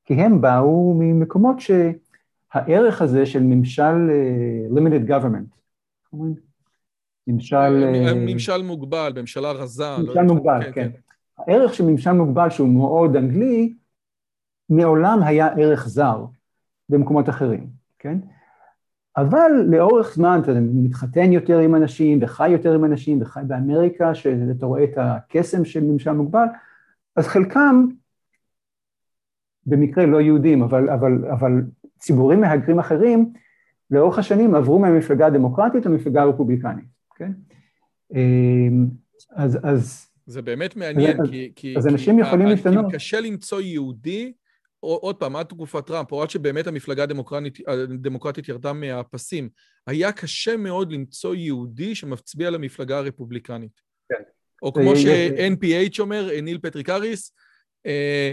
כי 0.04 0.14
הם 0.14 0.40
באו 0.40 0.94
ממקומות 0.98 1.56
שהערך 1.60 3.02
הזה 3.02 3.26
של 3.26 3.42
ממשל 3.42 4.10
uh, 4.10 4.78
limited 4.78 5.10
government, 5.10 5.56
ממשל... 7.26 7.56
אה, 7.56 8.14
ממשל 8.14 8.62
מוגבל, 8.62 9.12
ממשלה 9.16 9.52
רזה. 9.52 9.84
לא 9.84 9.98
ממשל 9.98 10.20
לא 10.20 10.34
מוגבל, 10.34 10.62
כן, 10.62 10.72
כן. 10.72 10.90
כן. 10.92 11.00
הערך 11.38 11.74
של 11.74 11.84
ממשל 11.84 12.12
מוגבל, 12.12 12.50
שהוא 12.50 12.68
מאוד 12.68 13.16
אנגלי, 13.16 13.74
מעולם 14.70 15.22
היה 15.22 15.48
ערך 15.48 15.88
זר 15.88 16.24
במקומות 16.88 17.28
אחרים, 17.28 17.66
כן? 17.98 18.18
אבל 19.16 19.50
לאורך 19.66 20.14
זמן 20.14 20.40
אתה 20.42 20.52
מתחתן 20.60 21.32
יותר 21.32 21.58
עם 21.58 21.74
אנשים 21.74 22.18
וחי 22.22 22.48
יותר 22.48 22.74
עם 22.74 22.84
אנשים 22.84 23.22
וחי 23.22 23.40
באמריקה, 23.46 24.14
שאתה 24.14 24.66
רואה 24.66 24.84
את 24.84 24.92
הקסם 24.96 25.64
של 25.64 25.84
ממשל 25.84 26.12
מוגבל, 26.12 26.46
אז 27.16 27.26
חלקם, 27.26 27.86
במקרה 29.66 30.06
לא 30.06 30.20
יהודים, 30.20 30.62
אבל, 30.62 30.90
אבל, 30.90 31.24
אבל 31.32 31.62
ציבורים 31.98 32.40
מהגרים 32.40 32.78
אחרים, 32.78 33.32
לאורך 33.90 34.18
השנים 34.18 34.54
עברו 34.54 34.78
מהמפלגה 34.78 35.26
הדמוקרטית 35.26 35.86
למפלגה 35.86 36.22
הרפובליקנית, 36.22 36.95
כן? 37.16 37.32
אמ, 38.14 38.86
אז, 39.36 39.58
אז... 39.62 40.06
זה 40.28 40.42
באמת 40.42 40.76
מעניין, 40.76 41.20
אז, 41.20 41.30
כי... 41.30 41.52
כי 41.56 41.74
אז 41.76 41.86
אנשים 41.86 42.18
יכולים 42.18 42.46
להשתנות. 42.46 42.86
כי 42.90 42.96
קשה 42.96 43.20
למצוא 43.20 43.60
יהודי, 43.60 44.32
עוד 44.80 45.16
פעם, 45.16 45.36
עד 45.36 45.46
תקופת 45.46 45.86
טראמפ, 45.86 46.12
או 46.12 46.22
עד 46.22 46.30
שבאמת 46.30 46.66
המפלגה 46.66 47.02
הדמוקרטית, 47.02 47.68
הדמוקרטית 47.68 48.48
ירדה 48.48 48.72
מהפסים, 48.72 49.48
היה 49.86 50.12
קשה 50.12 50.56
מאוד 50.56 50.92
למצוא 50.92 51.34
יהודי 51.34 51.94
שמצביע 51.94 52.50
למפלגה 52.50 52.98
הרפובליקנית. 52.98 53.80
כן. 54.08 54.22
או 54.62 54.72
כמו 54.72 54.96
ש-NPH 54.96 56.00
אומר, 56.00 56.30
ניל 56.42 56.58
פטריק 56.58 56.90
אריס, 56.90 57.32
אה, 57.86 57.92
אה, 57.92 58.32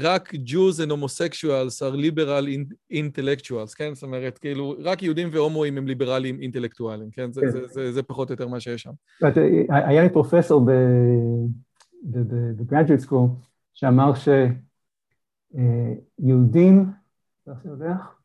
רק 0.00 0.34
Jews 0.34 0.78
and 0.78 0.90
homosexuals 0.90 1.82
are 1.82 1.96
liberal 1.96 2.46
intellectuals, 2.92 3.74
כן? 3.76 3.94
זאת 3.94 4.02
אומרת, 4.02 4.38
כאילו, 4.38 4.74
רק 4.78 5.02
יהודים 5.02 5.28
והומואים 5.32 5.78
הם 5.78 5.86
ליברליים 5.86 6.40
אינטלקטואלים, 6.40 7.10
כן? 7.10 7.32
זה, 7.32 7.40
כן. 7.40 7.50
זה, 7.50 7.66
זה, 7.66 7.92
זה 7.92 8.02
פחות 8.02 8.28
או 8.28 8.32
יותר 8.32 8.48
מה 8.48 8.60
שיש 8.60 8.82
שם. 8.82 8.90
היה 9.68 10.02
לי 10.02 10.08
פרופסור 10.08 10.60
ב-graduate 12.04 13.04
school 13.06 13.28
שאמר 13.74 14.12
שיהודים, 16.18 16.86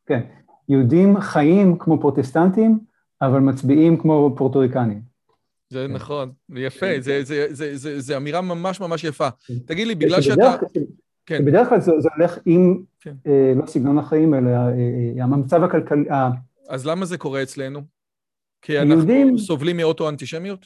כן, 0.05 0.21
יהודים 0.69 1.19
חיים 1.19 1.77
כמו 1.77 2.01
פרוטסטנטים, 2.01 2.79
אבל 3.21 3.39
מצביעים 3.39 3.97
כמו 3.97 4.35
פורטוריקנים. 4.37 5.06
זה 5.69 5.85
כן. 5.87 5.93
נכון, 5.93 6.31
יפה, 6.55 6.85
כן. 7.05 7.23
זו 7.97 8.17
אמירה 8.17 8.41
ממש 8.41 8.79
ממש 8.79 9.03
יפה. 9.03 9.27
כן. 9.47 9.53
תגיד 9.65 9.87
לי, 9.87 9.95
בגלל 9.95 10.21
שאתה... 10.21 10.55
כן. 11.25 11.45
בדרך 11.45 11.69
כלל 11.69 11.81
זה 11.81 11.91
הולך 12.17 12.37
עם, 12.45 12.83
אה, 13.07 13.53
לא 13.55 13.65
סגנון 13.65 13.97
החיים, 13.97 14.33
אלא 14.33 14.49
אה, 14.49 14.69
אה, 15.17 15.23
המצב 15.23 15.63
הכלכלי... 15.63 16.05
אז 16.69 16.85
למה 16.85 17.05
זה 17.05 17.17
קורה 17.17 17.43
אצלנו? 17.43 17.81
כי 18.61 18.79
אנחנו 18.79 19.39
סובלים 19.39 19.77
מאוטו-אנטישמיות? 19.77 20.65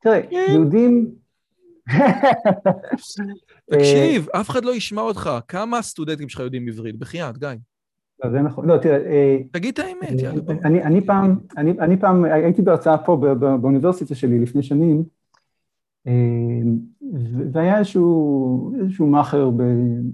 תראה, 0.00 0.20
יהודים... 0.30 1.14
תקשיב, 3.70 4.28
אף 4.30 4.50
אחד 4.50 4.64
לא 4.64 4.74
ישמע 4.74 5.02
אותך. 5.02 5.30
כמה 5.48 5.82
סטודנטים 5.82 6.28
שלך 6.28 6.40
יודעים 6.40 6.68
עברית? 6.68 6.98
בחייאת, 6.98 7.38
גיא. 7.38 7.48
לא, 8.24 8.30
זה 8.30 8.42
נכון. 8.42 8.66
לא, 8.68 8.76
תראה... 8.76 8.96
אה, 8.96 9.38
תגיד 9.50 9.72
את 9.72 9.78
האמת, 9.78 10.22
יאללה. 10.22 10.42
אני, 10.64 11.00
פעם, 11.00 11.38
אני, 11.56 11.70
אני 11.70 11.96
פעם 11.96 12.24
הייתי 12.24 12.62
בהרצאה 12.62 12.98
פה 12.98 13.16
באוניברסיטה 13.60 14.14
שלי 14.14 14.38
לפני 14.38 14.62
שנים, 14.62 15.04
אה, 16.06 16.12
והיה 17.52 17.78
איזשהו, 17.78 18.74
איזשהו 18.80 19.06
מאכר 19.06 19.50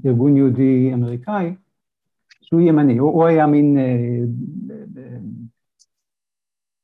בארגון 0.03 0.37
יהודי 0.37 0.91
אמריקאי, 0.95 1.55
שהוא 2.41 2.61
ימני, 2.61 2.99
הוא, 2.99 3.11
הוא 3.11 3.27
היה 3.27 3.47
מין 3.47 3.79
אה, 3.79 4.21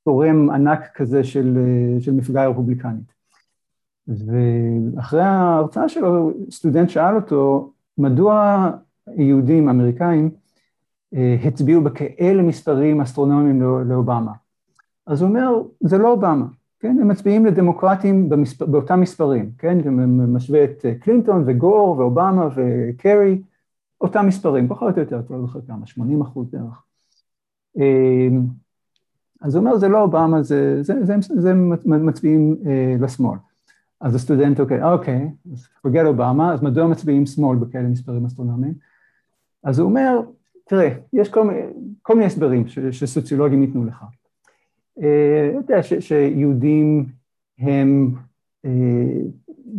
תורם 0.05 0.51
ענק 0.51 0.91
כזה 0.95 1.25
של, 1.25 1.59
של 2.01 2.13
מפלגה 2.13 2.47
רפובליקנית. 2.47 3.15
ואחרי 4.09 5.23
ההרצאה 5.23 5.89
שלו, 5.89 6.33
סטודנט 6.51 6.89
שאל 6.89 7.17
אותו, 7.17 7.73
מדוע 7.99 8.71
יהודים 9.17 9.69
אמריקאים 9.69 10.31
אה, 10.35 10.44
הצביעו 11.45 11.83
בכאלה 11.83 12.43
מספרים 12.43 13.01
אסטרונומיים 13.01 13.63
לא, 13.63 13.85
לאובמה. 13.85 14.33
אז 15.07 15.23
הוא 15.23 15.29
אומר, 15.29 15.63
זה 15.81 15.99
לא 15.99 16.11
אובמה, 16.11 16.47
כן? 16.81 16.97
הם 17.01 17.09
מצביעים 17.09 17.47
לדמוקרטים 17.47 18.29
במספר, 18.29 18.67
באותם 18.67 19.01
מספרים, 19.01 19.51
כן? 19.59 19.79
הם 19.85 20.35
משווה 20.35 20.65
את 20.65 20.87
אה, 20.87 20.95
קלינטון 20.95 21.45
וגור 21.47 21.99
ואובמה 21.99 22.49
וקרי, 22.57 23.43
אותם 24.01 24.27
מספרים, 24.27 24.69
פחות 24.69 24.95
או 24.95 25.01
יותר, 25.01 25.21
לא 25.31 25.41
זוכר 25.41 25.61
כמה, 25.67 25.87
80 25.87 26.23
אחוז 26.23 26.47
בערך. 26.51 26.83
אה, 27.79 28.29
אז 29.41 29.55
הוא 29.55 29.65
אומר, 29.65 29.77
זה 29.79 29.89
לא 29.89 30.03
אובמה, 30.03 30.43
זה, 30.43 30.83
זה, 30.83 31.05
זה, 31.05 31.15
זה 31.37 31.55
מצביעים 31.85 32.57
אה, 32.67 32.97
לשמאל. 33.01 33.39
אז 34.01 34.15
הסטודנט, 34.15 34.61
אוקיי, 34.61 34.83
אוקיי, 34.83 35.31
אז 35.53 35.69
forget 35.87 36.07
אובמה, 36.07 36.55
אז 36.55 36.63
מדוע 36.63 36.87
מצביעים 36.87 37.27
שמאל 37.27 37.59
בכאלה 37.59 37.89
מספרים 37.89 38.25
אסטרונומיים? 38.25 38.75
אז 39.63 39.79
הוא 39.79 39.89
אומר, 39.89 40.21
תראה, 40.69 40.95
יש 41.13 41.29
כל, 41.29 41.51
כל 42.03 42.15
מיני 42.15 42.27
הסברים 42.27 42.65
שסוציולוגים 42.91 43.63
ייתנו 43.63 43.85
לך. 43.85 44.05
אה, 45.03 45.51
אתה 45.51 45.73
יודע 45.73 45.83
שיהודים 46.01 47.07
הם, 47.59 48.15
אה, 48.65 48.71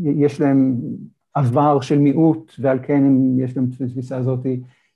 יש 0.03 0.41
להם 0.41 0.75
עבר 1.33 1.81
של 1.81 1.97
מיעוט 1.99 2.53
ועל 2.59 2.79
כן 2.83 3.03
הם, 3.03 3.39
יש 3.39 3.57
להם 3.57 3.65
תפיסה 3.65 4.17
הזאת, 4.17 4.39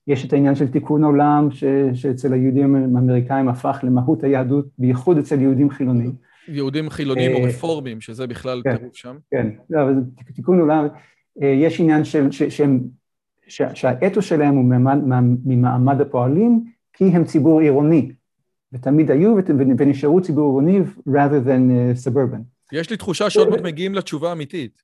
יש 0.08 0.26
את 0.26 0.34
העניין 0.34 0.56
של 0.56 0.68
תיקון 0.68 1.04
עולם 1.04 1.48
ש, 1.52 1.64
שאצל 1.94 2.34
היהודים 2.34 2.76
האמריקאים 2.76 3.50
הפך 3.50 3.80
למהות 3.84 4.24
היהדות, 4.24 4.66
בייחוד 4.78 5.18
אצל 5.18 5.42
יהודים 5.42 5.70
חילונים. 5.70 6.16
יהודים 6.48 6.90
חילונים 6.90 7.32
או 7.32 7.38
אה, 7.38 7.48
רפורמים, 7.48 8.02
שזה 8.02 8.28
בכלל 8.28 8.62
כן, 8.64 8.78
טירוף 8.78 8.96
שם. 8.96 9.18
כן, 9.32 9.48
לא, 9.70 9.82
אבל 9.82 9.94
תיקון 10.36 10.60
עולם, 10.60 10.88
יש 11.42 11.80
עניין 11.80 12.04
של, 12.04 12.32
שהם 12.32 12.80
שהאתוס 13.50 14.26
שלהם 14.26 14.56
הוא 14.56 14.66
ממעמד 15.46 16.02
הפועלים, 16.02 16.64
כי 16.94 17.06
הם 17.06 17.24
ציבור 17.26 17.60
עירוני, 17.60 18.12
ותמיד 18.74 19.12
היו 19.12 19.36
ונשארו 19.78 20.22
ציבור 20.22 20.46
עירוני 20.46 20.80
rather 21.08 21.48
than 21.48 21.70
uh, 21.70 22.08
suburban. 22.08 22.42
יש 22.72 22.90
לי 22.90 22.98
תחושה 22.98 23.30
שעוד 23.30 23.50
מעט 23.50 23.62
מגיעים 23.62 23.96
לתשובה 23.96 24.32
אמיתית. 24.32 24.82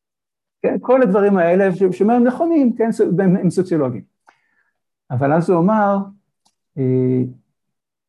כן, 0.62 0.76
כל 0.82 1.02
הדברים 1.02 1.38
האלה 1.38 1.76
שהם 1.76 2.28
נכונים, 2.28 2.76
כן, 2.76 2.90
הם 3.20 3.50
סוציולוגיים. 3.50 4.04
אבל 5.12 5.34
אז 5.34 5.50
הוא 5.50 5.60
אמר, 5.60 5.98
אה, 6.78 7.22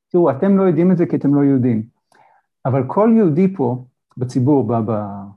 תראו, 0.08 0.30
אתם 0.30 0.58
לא 0.58 0.62
יודעים 0.62 0.92
את 0.92 0.96
זה 0.96 1.06
כי 1.06 1.16
אתם 1.16 1.34
לא 1.34 1.44
יהודים, 1.44 1.82
אבל 2.66 2.82
כל 2.86 3.12
יהודי 3.16 3.54
פה, 3.54 3.84
בציבור, 4.16 4.68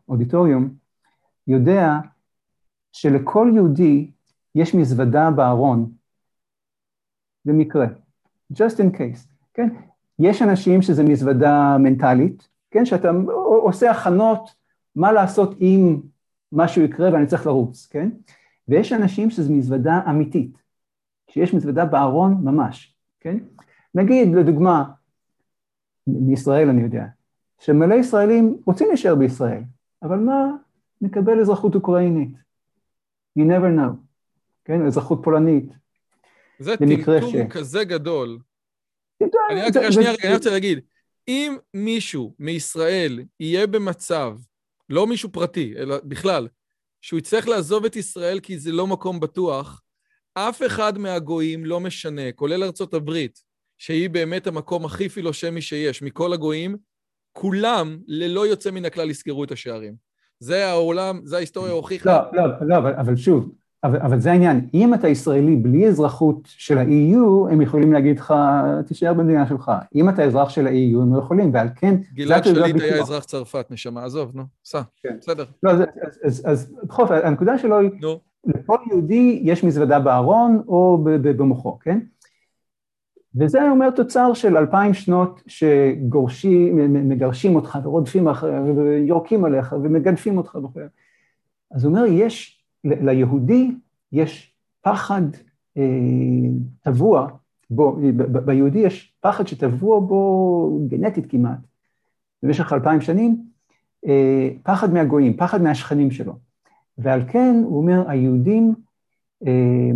באודיטוריום, 0.08 0.70
יודע 1.48 1.94
שלכל 2.92 3.52
יהודי 3.56 4.12
יש 4.60 4.76
מזוודה 4.76 5.32
בארון, 5.32 5.92
במקרה, 7.46 7.86
just 8.54 8.76
in 8.78 8.98
case, 8.98 9.28
כן? 9.54 9.70
יש 10.20 10.42
אנשים 10.42 10.82
שזה 10.82 11.04
מזוודה 11.04 11.78
מנטלית, 11.80 12.48
כן? 12.72 12.86
שאתה 12.86 13.12
עושה 13.64 13.92
הכנות 13.92 14.56
מה 14.96 15.12
לעשות 15.12 15.62
אם 15.62 16.00
משהו 16.52 16.82
יקרה 16.82 17.14
ואני 17.14 17.28
צריך 17.28 17.46
לרוץ, 17.46 17.88
כן? 17.92 18.10
ויש 18.68 18.94
אנשים 18.94 19.30
שזה 19.30 19.54
מזוודה 19.54 20.02
אמיתית, 20.10 20.58
שיש 21.28 21.54
מזוודה 21.54 21.86
בארון 21.86 22.42
ממש, 22.44 22.96
כן? 23.20 23.38
נגיד, 23.96 24.36
לדוגמה, 24.36 24.92
מישראל 26.08 26.70
אני 26.70 26.82
יודע, 26.82 27.06
שמלא 27.60 27.96
ישראלים 27.96 28.58
רוצים 28.66 28.88
להישאר 28.88 29.16
בישראל, 29.16 29.64
אבל 30.04 30.20
מה, 30.20 30.52
נקבל 31.02 31.40
אזרחות 31.40 31.76
אוקראינית. 31.76 32.30
You 33.40 33.42
never 33.42 33.78
know. 33.78 34.09
כן, 34.70 34.86
אזרחות 34.86 35.20
פולנית. 35.24 35.66
זה 36.60 36.78
טמטום 36.78 37.32
ש... 37.32 37.36
כזה 37.50 37.84
גדול. 37.84 38.40
אני 39.52 39.62
רק, 39.62 39.74
זה, 39.74 39.92
שנייה, 39.92 40.14
זה... 40.14 40.28
אני 40.28 40.34
רוצה 40.34 40.50
להגיד, 40.50 40.80
אם 41.28 41.58
מישהו 41.74 42.36
מישראל 42.40 43.24
יהיה 43.40 43.68
במצב, 43.68 44.38
לא 44.90 45.08
מישהו 45.08 45.32
פרטי, 45.32 45.74
אלא 45.78 45.98
בכלל, 46.04 46.48
שהוא 47.02 47.18
יצטרך 47.18 47.48
לעזוב 47.48 47.86
את 47.86 47.96
ישראל 47.96 48.40
כי 48.40 48.60
זה 48.60 48.72
לא 48.72 48.88
מקום 48.88 49.20
בטוח, 49.20 49.82
אף 50.34 50.62
אחד 50.66 50.98
מהגויים 50.98 51.66
לא 51.66 51.80
משנה, 51.80 52.32
כולל 52.32 52.64
ארצות 52.64 52.94
הברית, 52.94 53.40
שהיא 53.78 54.10
באמת 54.10 54.48
המקום 54.48 54.86
הכי 54.86 55.10
פילושמי 55.10 55.62
שיש, 55.62 56.02
מכל 56.02 56.34
הגויים, 56.34 56.78
כולם, 57.32 58.00
ללא 58.08 58.48
יוצא 58.48 58.72
מן 58.72 58.86
הכלל, 58.86 59.10
יסגרו 59.10 59.44
את 59.44 59.52
השערים. 59.52 59.96
זה 60.40 60.68
העולם, 60.68 61.22
זה 61.24 61.36
ההיסטוריה 61.36 61.72
הוכיחה. 61.72 62.22
לא, 62.34 62.44
לא, 62.44 62.68
לא, 62.68 62.78
אבל, 62.78 62.94
אבל 62.94 63.16
שוב, 63.16 63.52
אבל, 63.84 64.00
אבל 64.00 64.20
זה 64.20 64.32
העניין, 64.32 64.68
אם 64.74 64.94
אתה 64.94 65.08
ישראלי 65.08 65.56
בלי 65.56 65.88
אזרחות 65.88 66.40
של 66.46 66.78
ה-EU, 66.78 67.52
הם 67.52 67.62
יכולים 67.62 67.94
להגיד 67.94 68.20
לך, 68.20 68.34
תישאר 68.88 69.14
במדינה 69.14 69.48
שלך. 69.48 69.72
אם 69.96 70.10
אתה 70.10 70.24
אזרח 70.24 70.50
של 70.50 70.68
ה-EU, 70.68 71.02
הם 71.02 71.14
לא 71.14 71.20
יכולים, 71.20 71.54
ועל 71.54 71.68
כן... 71.76 71.96
גלעד 72.14 72.44
שליט 72.44 72.82
היה 72.82 73.02
אזרח 73.02 73.24
צרפת, 73.24 73.66
נשמה, 73.72 74.06
עזוב, 74.06 74.32
נו, 74.34 74.44
סע, 74.66 74.82
כן. 75.04 75.18
בסדר. 75.20 75.46
לא, 75.64 75.72
אז, 75.72 75.80
אז, 75.80 76.20
אז, 76.24 76.44
אז 76.46 76.74
בכל 76.84 77.04
אופן, 77.04 77.20
הנקודה 77.24 77.58
שלו 77.58 77.80
היא, 77.80 77.90
נו. 78.02 78.20
לכל 78.46 78.78
יהודי 78.90 79.40
יש 79.44 79.64
מזוודה 79.64 80.00
בארון 80.00 80.62
או 80.68 81.04
במוחו, 81.04 81.80
כן? 81.80 82.00
וזה 83.36 83.70
אומר 83.70 83.90
תוצר 83.90 84.34
של 84.34 84.58
אלפיים 84.58 84.94
שנות 84.94 85.42
שגורשים, 85.48 86.94
מגרשים 87.10 87.56
אותך 87.56 87.78
ורודפים 87.84 88.28
אחריך 88.28 88.78
ויורקים 88.78 89.46
עליך 89.46 89.76
ומגנפים 89.84 90.38
אותך 90.38 90.56
וכו'. 90.56 90.82
אז 91.72 91.84
הוא 91.84 91.90
אומר, 91.90 92.06
יש, 92.06 92.59
ליהודי 92.84 93.72
יש 94.12 94.54
פחד 94.82 95.22
אה, 95.78 95.84
טבוע 96.82 97.28
בו, 97.70 97.98
ביהודי 98.46 98.80
יש 98.80 99.14
פחד 99.20 99.48
שטבוע 99.48 100.00
בו 100.00 100.80
גנטית 100.88 101.26
כמעט, 101.30 101.60
במשך 102.44 102.74
אלפיים 102.74 103.02
שנים, 103.02 103.46
אה, 104.08 104.50
פחד 104.64 104.94
מהגויים, 104.94 105.38
פחד 105.38 105.62
מהשכנים 105.62 106.12
שלו. 106.12 106.34
ועל 106.98 107.22
כן, 107.28 107.62
הוא 107.66 107.78
אומר, 107.78 108.10
היהודים, 108.10 108.76
אה, 109.48 109.92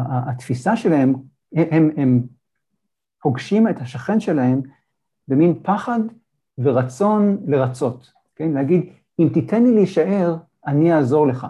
התפיסה 0.00 0.76
שלהם 0.76 1.14
הם, 1.52 1.90
הם 1.96 2.22
פוגשים 3.22 3.68
את 3.68 3.80
השכן 3.80 4.20
שלהם 4.20 4.60
במין 5.28 5.54
פחד 5.62 6.00
ורצון 6.58 7.38
לרצות, 7.46 8.12
כן? 8.36 8.52
להגיד, 8.52 8.86
אם 9.18 9.28
תיתן 9.34 9.62
לי 9.62 9.74
להישאר, 9.74 10.36
אני 10.66 10.94
אעזור 10.94 11.26
לך. 11.26 11.46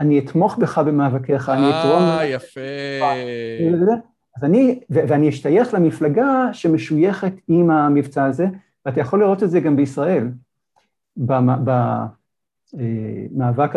אני 0.00 0.18
אתמוך 0.18 0.58
בך 0.58 0.78
במאבקיך, 0.78 1.48
אני 1.48 1.70
אתרום... 1.70 2.02
אה, 2.02 2.26
יפה. 2.26 2.60
אז 4.36 4.44
אני, 4.44 4.80
ואני 4.90 5.28
אשתייך 5.28 5.74
למפלגה 5.74 6.48
שמשויכת 6.52 7.32
עם 7.48 7.70
המבצע 7.70 8.24
הזה, 8.24 8.46
ואתה 8.86 9.00
יכול 9.00 9.20
לראות 9.20 9.42
את 9.42 9.50
זה 9.50 9.60
גם 9.60 9.76
בישראל, 9.76 10.28
במאבק 11.16 11.66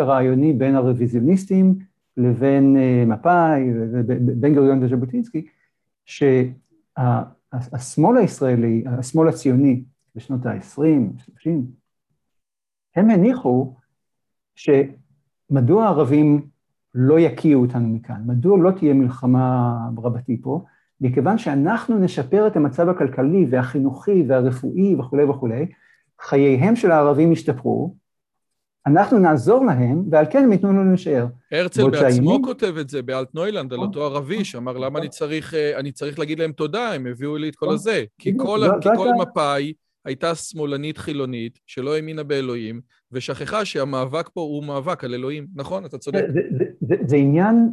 אה, 0.00 0.04
הרעיוני 0.04 0.52
בין 0.52 0.74
הרוויזיוניסטים 0.74 1.78
לבין 2.16 2.76
אה, 2.76 3.04
מפא"י, 3.06 3.70
בן 4.20 4.54
גוריון 4.54 4.82
וז'בוטינסקי, 4.82 5.46
שהשמאל 6.04 8.16
הישראלי, 8.16 8.84
השמאל 8.86 9.28
הציוני 9.28 9.82
בשנות 10.14 10.46
ה-20, 10.46 11.22
30, 11.24 11.66
הם 12.96 13.10
הניחו 13.10 13.74
שמדוע 14.56 15.84
הערבים 15.84 16.46
לא 16.94 17.18
יקיעו 17.18 17.62
אותנו 17.62 17.88
מכאן, 17.88 18.22
מדוע 18.26 18.58
לא 18.58 18.70
תהיה 18.70 18.94
מלחמה 18.94 19.76
רבתי 19.98 20.40
פה, 20.42 20.64
מכיוון 21.00 21.38
שאנחנו 21.38 21.98
נשפר 21.98 22.46
את 22.46 22.56
המצב 22.56 22.88
הכלכלי 22.88 23.46
והחינוכי 23.50 24.24
והרפואי 24.28 24.94
וכולי 24.94 25.24
וכולי, 25.24 25.66
חייהם 26.20 26.76
של 26.76 26.90
הערבים 26.90 27.32
ישתפרו, 27.32 27.94
אנחנו 28.86 29.18
נעזור 29.18 29.64
להם, 29.64 30.04
ועל 30.10 30.24
כן 30.30 30.44
הם 30.44 30.52
ייתנו 30.52 30.72
לנו 30.72 30.88
להישאר. 30.88 31.26
הרצל 31.52 31.90
בעצמו 31.90 32.10
שהימים... 32.10 32.42
כותב 32.42 32.76
את 32.80 32.88
זה 32.88 33.02
באלטנוילנד, 33.02 33.72
על 33.72 33.78
אותו 33.78 34.04
ערבי, 34.04 34.44
שאמר, 34.44 34.78
למה 34.78 34.98
אני 34.98 35.08
צריך, 35.08 35.54
אה, 35.54 35.78
אני 35.78 35.92
צריך 35.92 36.18
להגיד 36.18 36.38
להם 36.38 36.52
תודה, 36.52 36.92
הם 36.92 37.06
הביאו 37.06 37.36
לי 37.36 37.48
את 37.48 37.56
כל 37.56 37.74
הזה. 37.74 38.04
כי 38.18 38.32
כל, 38.36 38.60
כי 38.80 38.88
כל 38.96 39.08
מפא"י 39.18 39.72
הייתה 40.06 40.34
שמאלנית 40.34 40.98
חילונית, 40.98 41.58
שלא 41.66 41.94
האמינה 41.94 42.22
באלוהים, 42.22 42.80
ושכחה 43.12 43.64
שהמאבק 43.64 44.28
פה 44.28 44.40
הוא 44.40 44.64
מאבק 44.64 45.04
על 45.04 45.14
אלוהים. 45.14 45.46
נכון, 45.54 45.84
אתה 45.84 45.98
צודק. 45.98 46.24
זה, 46.34 46.40
זה, 46.58 46.64
זה, 46.80 46.94
זה 47.06 47.16
עניין, 47.16 47.68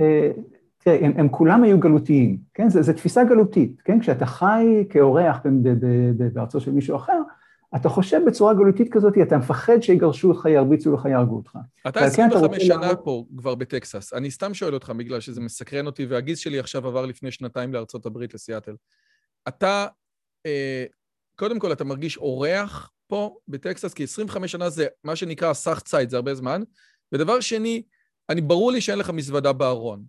אה, 0.00 0.30
תראה, 0.78 0.98
הם, 1.00 1.12
הם 1.16 1.28
כולם 1.28 1.64
היו 1.64 1.80
גלותיים, 1.80 2.38
כן? 2.54 2.68
זו 2.68 2.92
תפיסה 2.92 3.24
גלותית, 3.24 3.82
כן? 3.84 4.00
כשאתה 4.00 4.26
חי 4.26 4.84
כאורח 4.90 5.38
בארצו 6.32 6.60
של 6.60 6.70
מישהו 6.70 6.96
אחר, 6.96 7.20
אתה 7.76 7.88
חושב 7.88 8.20
בצורה 8.26 8.54
גלותית 8.54 8.92
כזאת, 8.92 9.14
אתה 9.22 9.38
מפחד 9.38 9.80
שיגרשו 9.80 10.28
אותך, 10.28 10.44
ירביצו 10.44 10.92
לך, 10.92 11.04
יהרגו 11.04 11.36
אותך. 11.36 11.58
אתה 11.88 12.00
25 12.00 12.62
שנה 12.62 12.76
לעמוד... 12.76 12.96
פה 13.04 13.24
כבר 13.36 13.54
בטקסס. 13.54 14.12
אני 14.12 14.30
סתם 14.30 14.54
שואל 14.54 14.74
אותך, 14.74 14.90
בגלל 14.90 15.20
שזה 15.20 15.40
מסקרן 15.40 15.86
אותי, 15.86 16.06
והגיס 16.06 16.38
שלי 16.38 16.58
עכשיו 16.58 16.86
עבר 16.86 17.06
לפני 17.06 17.30
שנתיים 17.30 17.74
לארצות 17.74 18.06
הברית, 18.06 18.34
לסיאטל. 18.34 18.74
אתה, 19.48 19.86
אה, 20.46 20.84
קודם 21.38 21.58
כל, 21.58 21.72
אתה 21.72 21.84
מרגיש 21.84 22.16
אורח 22.16 22.90
פה 23.06 23.36
בטקסס, 23.48 23.94
כי 23.94 24.04
25 24.04 24.52
שנה 24.52 24.70
זה 24.70 24.86
מה 25.04 25.16
שנקרא 25.16 25.52
סך 25.52 25.80
ציד, 25.80 26.10
זה 26.10 26.16
הרבה 26.16 26.34
זמן. 26.34 26.62
ודבר 27.12 27.40
שני, 27.40 27.82
אני, 28.28 28.40
ברור 28.40 28.72
לי 28.72 28.80
שאין 28.80 28.98
לך 28.98 29.10
מזוודה 29.10 29.52
בארון. 29.52 30.04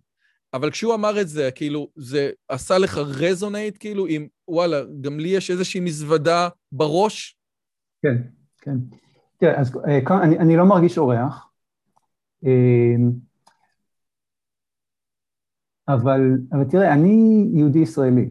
אבל 0.54 0.70
כשהוא 0.70 0.94
אמר 0.94 1.20
את 1.20 1.28
זה, 1.28 1.50
כאילו, 1.54 1.88
זה 1.96 2.30
עשה 2.48 2.78
לך 2.78 2.98
רזונייט, 2.98 3.76
כאילו, 3.80 4.06
עם, 4.06 4.26
וואלה, 4.48 4.82
גם 5.00 5.20
לי 5.20 5.28
יש 5.28 5.50
איזושהי 5.50 5.80
מזוודה 5.80 6.48
בראש, 6.72 7.36
כן, 8.02 8.16
כן. 8.60 8.76
תראה, 9.36 9.60
אז 9.60 9.76
אה, 9.88 10.22
אני, 10.22 10.38
אני 10.38 10.56
לא 10.56 10.64
מרגיש 10.64 10.98
אורח, 10.98 11.50
אה, 12.46 12.94
אבל, 15.88 16.20
אבל 16.52 16.64
תראה, 16.70 16.92
אני 16.94 17.50
יהודי 17.54 17.78
ישראלי. 17.78 18.30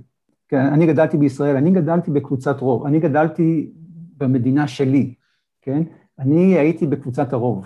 כן, 0.49 0.65
אני 0.73 0.87
גדלתי 0.87 1.17
בישראל, 1.17 1.55
אני 1.55 1.71
גדלתי 1.71 2.11
בקבוצת 2.11 2.59
רוב, 2.59 2.85
אני 2.85 2.99
גדלתי 2.99 3.71
במדינה 4.17 4.67
שלי, 4.67 5.13
כן? 5.61 5.83
אני 6.19 6.57
הייתי 6.57 6.87
בקבוצת 6.87 7.33
הרוב. 7.33 7.65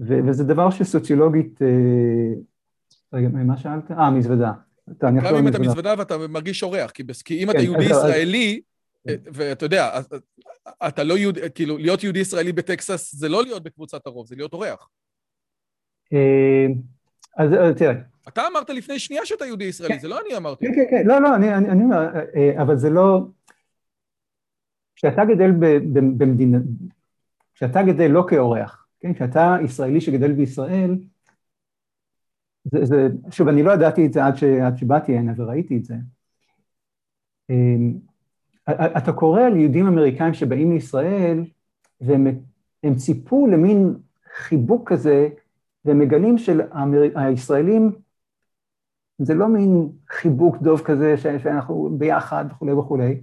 ו- 0.00 0.18
וזה 0.26 0.44
דבר 0.44 0.70
שסוציולוגית... 0.70 1.62
אה, 1.62 2.34
רגע, 3.12 3.28
מה 3.28 3.56
שאלת? 3.56 3.90
אה, 3.90 4.10
מזוודה. 4.10 4.52
גם 5.00 5.36
אם 5.36 5.48
אתה 5.48 5.58
מזוודה 5.58 5.94
ואתה 5.98 6.18
מרגיש 6.28 6.62
אורח, 6.62 6.90
כי 6.90 7.42
אם 7.42 7.50
אתה 7.50 7.58
כן, 7.58 7.64
יהודי 7.64 7.84
ישראלי, 7.84 8.60
ואתה 9.06 9.64
יודע, 9.64 10.00
אתה 10.88 11.04
לא 11.04 11.18
יהודי, 11.18 11.40
כאילו, 11.54 11.78
להיות 11.78 12.04
יהודי 12.04 12.18
ישראלי 12.18 12.52
בטקסס 12.52 13.14
זה 13.14 13.28
לא 13.28 13.42
להיות 13.42 13.62
בקבוצת 13.62 14.06
הרוב, 14.06 14.26
זה 14.26 14.36
להיות 14.36 14.52
אורח. 14.52 14.88
אה, 17.38 17.44
אז 17.44 17.50
תראה. 17.76 17.94
אתה 18.28 18.42
אמרת 18.46 18.70
לפני 18.70 18.98
שנייה 18.98 19.26
שאתה 19.26 19.46
יהודי 19.46 19.64
ישראלי, 19.64 19.94
כן. 19.94 20.00
זה 20.00 20.08
לא 20.08 20.20
אני 20.26 20.36
אמרתי. 20.36 20.66
כן, 20.66 20.74
כן, 20.74 20.84
כן, 20.90 21.02
לא, 21.06 21.20
לא, 21.20 21.36
אני 21.36 21.82
אומר, 21.82 22.08
אה, 22.36 22.62
אבל 22.62 22.76
זה 22.76 22.90
לא... 22.90 23.20
כשאתה 24.96 25.24
גדל 25.24 25.50
במדינה, 25.92 26.58
כשאתה 27.54 27.82
גדל 27.82 28.06
לא 28.06 28.24
כאורח, 28.28 28.86
כן, 29.00 29.14
כשאתה 29.14 29.56
ישראלי 29.64 30.00
שגדל 30.00 30.32
בישראל, 30.32 30.96
זה, 32.64 32.84
זה, 32.84 33.08
שוב, 33.30 33.48
אני 33.48 33.62
לא 33.62 33.72
ידעתי 33.72 34.06
את 34.06 34.12
זה 34.12 34.24
עד, 34.24 34.36
ש, 34.36 34.42
עד 34.44 34.76
שבאתי 34.78 35.16
הנה 35.16 35.32
וראיתי 35.36 35.76
את 35.76 35.84
זה. 35.84 35.94
אה, 37.50 37.56
אתה 38.98 39.12
קורא 39.12 39.42
על 39.42 39.56
יהודים 39.56 39.86
אמריקאים 39.86 40.34
שבאים 40.34 40.72
לישראל, 40.72 41.44
והם 42.00 42.94
ציפו 42.96 43.46
למין 43.46 43.94
חיבוק 44.34 44.92
כזה, 44.92 45.28
והם 45.86 45.98
מגלים 45.98 46.38
שהישראלים, 46.38 47.92
זה 49.18 49.34
לא 49.34 49.48
מין 49.48 49.88
חיבוק 50.10 50.56
דוב 50.56 50.80
כזה 50.80 51.16
שאנחנו 51.18 51.90
ביחד 51.98 52.44
וכולי 52.50 52.72
וכולי. 52.72 53.20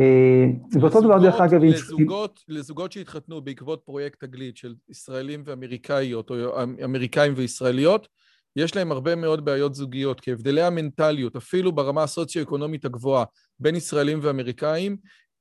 אה, 0.00 0.44
ואותו 0.80 1.00
דבר 1.00 1.18
דרך 1.18 1.40
אגב... 1.40 1.62
לזוגות, 1.62 2.40
לזוגות 2.48 2.92
שהתחתנו 2.92 3.40
בעקבות 3.40 3.82
פרויקט 3.84 4.24
תגלית 4.24 4.56
של 4.56 4.74
ישראלים 4.88 5.42
ואמריקאיות, 5.44 6.30
או 6.30 6.62
אמריקאים 6.84 7.32
וישראליות, 7.36 8.08
יש 8.56 8.76
להם 8.76 8.92
הרבה 8.92 9.14
מאוד 9.14 9.44
בעיות 9.44 9.74
זוגיות, 9.74 10.20
כי 10.20 10.32
הבדלי 10.32 10.62
המנטליות, 10.62 11.36
אפילו 11.36 11.72
ברמה 11.72 12.02
הסוציו-אקונומית 12.02 12.84
הגבוהה, 12.84 13.24
בין 13.60 13.76
ישראלים 13.76 14.18
ואמריקאים, 14.22 14.96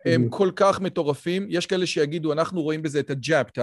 הם 0.06 0.30
כל 0.30 0.52
כך 0.56 0.82
מטורפים. 0.82 1.46
יש 1.50 1.66
כאלה 1.66 1.86
שיגידו, 1.86 2.34
אנחנו 2.34 2.62
רואים 2.62 2.82
בזה 2.82 3.00
את 3.00 3.10
הג'אפ, 3.10 3.50
את 3.50 3.58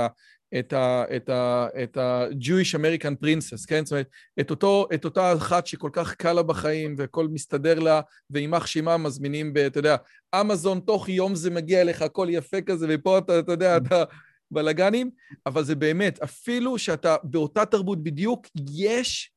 ה-Jewish 0.72 2.78
American 2.78 3.24
Princess, 3.24 3.66
כן? 3.68 3.84
זאת 3.84 3.92
אומרת, 3.92 4.08
את, 4.40 4.50
אותו, 4.50 4.86
את 4.94 5.04
אותה 5.04 5.32
אחת 5.32 5.66
שכל 5.66 5.90
כך 5.92 6.14
קל 6.14 6.32
לה 6.32 6.42
בחיים 6.42 6.94
והכל 6.98 7.28
מסתדר 7.28 7.78
לה, 7.78 8.00
ועימך 8.30 8.68
שימה 8.68 8.96
מזמינים 8.96 9.52
ב... 9.52 9.58
אתה 9.58 9.78
יודע, 9.78 9.96
אמזון, 10.40 10.80
תוך 10.80 11.08
יום 11.08 11.34
זה 11.34 11.50
מגיע 11.50 11.80
אליך, 11.80 12.02
הכל 12.02 12.26
יפה 12.30 12.60
כזה, 12.60 12.86
ופה 12.90 13.18
אתה, 13.18 13.38
אתה 13.38 13.52
יודע, 13.52 13.76
אתה 13.76 14.04
בלאגנים, 14.50 15.10
אבל 15.46 15.64
זה 15.64 15.74
באמת, 15.74 16.22
אפילו 16.22 16.78
שאתה 16.78 17.16
באותה 17.24 17.64
תרבות 17.64 18.02
בדיוק, 18.02 18.46
יש 18.74 19.32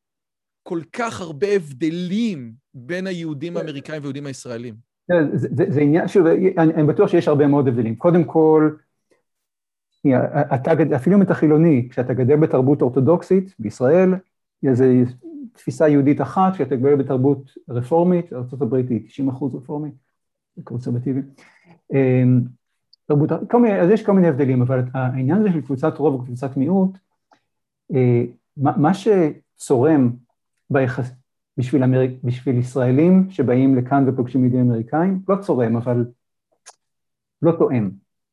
כל 0.63 0.81
כך 0.93 1.21
הרבה 1.21 1.47
הבדלים 1.47 2.51
בין 2.73 3.07
היהודים 3.07 3.53
כן. 3.53 3.59
האמריקאים 3.59 4.01
והיהודים 4.01 4.25
הישראלים. 4.25 4.75
כן, 5.07 5.37
זה, 5.37 5.47
זה, 5.51 5.65
זה 5.69 5.81
עניין, 5.81 6.07
שוב, 6.07 6.25
אני, 6.25 6.53
אני 6.57 6.83
בטוח 6.83 7.09
שיש 7.09 7.27
הרבה 7.27 7.47
מאוד 7.47 7.67
הבדלים. 7.67 7.95
קודם 7.95 8.23
כל, 8.23 8.71
אתה, 10.55 10.71
אפילו 10.95 11.17
אם 11.17 11.21
אתה 11.21 11.33
חילוני, 11.33 11.87
כשאתה 11.89 12.13
גדל 12.13 12.35
בתרבות 12.35 12.81
אורתודוקסית 12.81 13.55
בישראל, 13.59 14.13
זו 14.71 14.85
תפיסה 15.53 15.87
יהודית 15.87 16.21
אחת, 16.21 16.53
כשאתה 16.53 16.75
גדל 16.75 16.95
בתרבות 16.95 17.51
רפורמית, 17.69 18.33
ארה"ב 18.33 18.73
היא 18.73 19.07
90 19.07 19.29
אחוז 19.29 19.55
רפורמית, 19.55 19.93
קונסרבטיבי. 20.63 21.21
אמ, 21.93 22.41
תרבות, 23.05 23.29
כל 23.51 23.61
מיני, 23.61 23.79
אז 23.79 23.89
יש 23.89 24.05
כל 24.05 24.11
מיני 24.11 24.27
הבדלים, 24.27 24.61
אבל 24.61 24.81
העניין 24.93 25.37
הזה 25.37 25.51
של 25.51 25.61
קבוצת 25.61 25.97
רוב 25.97 26.21
וקבוצת 26.21 26.57
מיעוט, 26.57 26.97
אה, 27.95 28.23
מה 28.57 28.91
שצורם 28.93 30.11
ביחס, 30.69 31.11
בשביל, 31.57 31.83
אמריק, 31.83 32.11
בשביל 32.23 32.57
ישראלים 32.57 33.29
שבאים 33.29 33.75
לכאן 33.75 34.09
ופוגשים 34.09 34.43
יהודים 34.43 34.59
אמריקאים, 34.59 35.21
לא 35.29 35.35
צורם, 35.35 35.77
אבל 35.77 36.05
לא 37.41 37.51
תואם, 37.51 37.89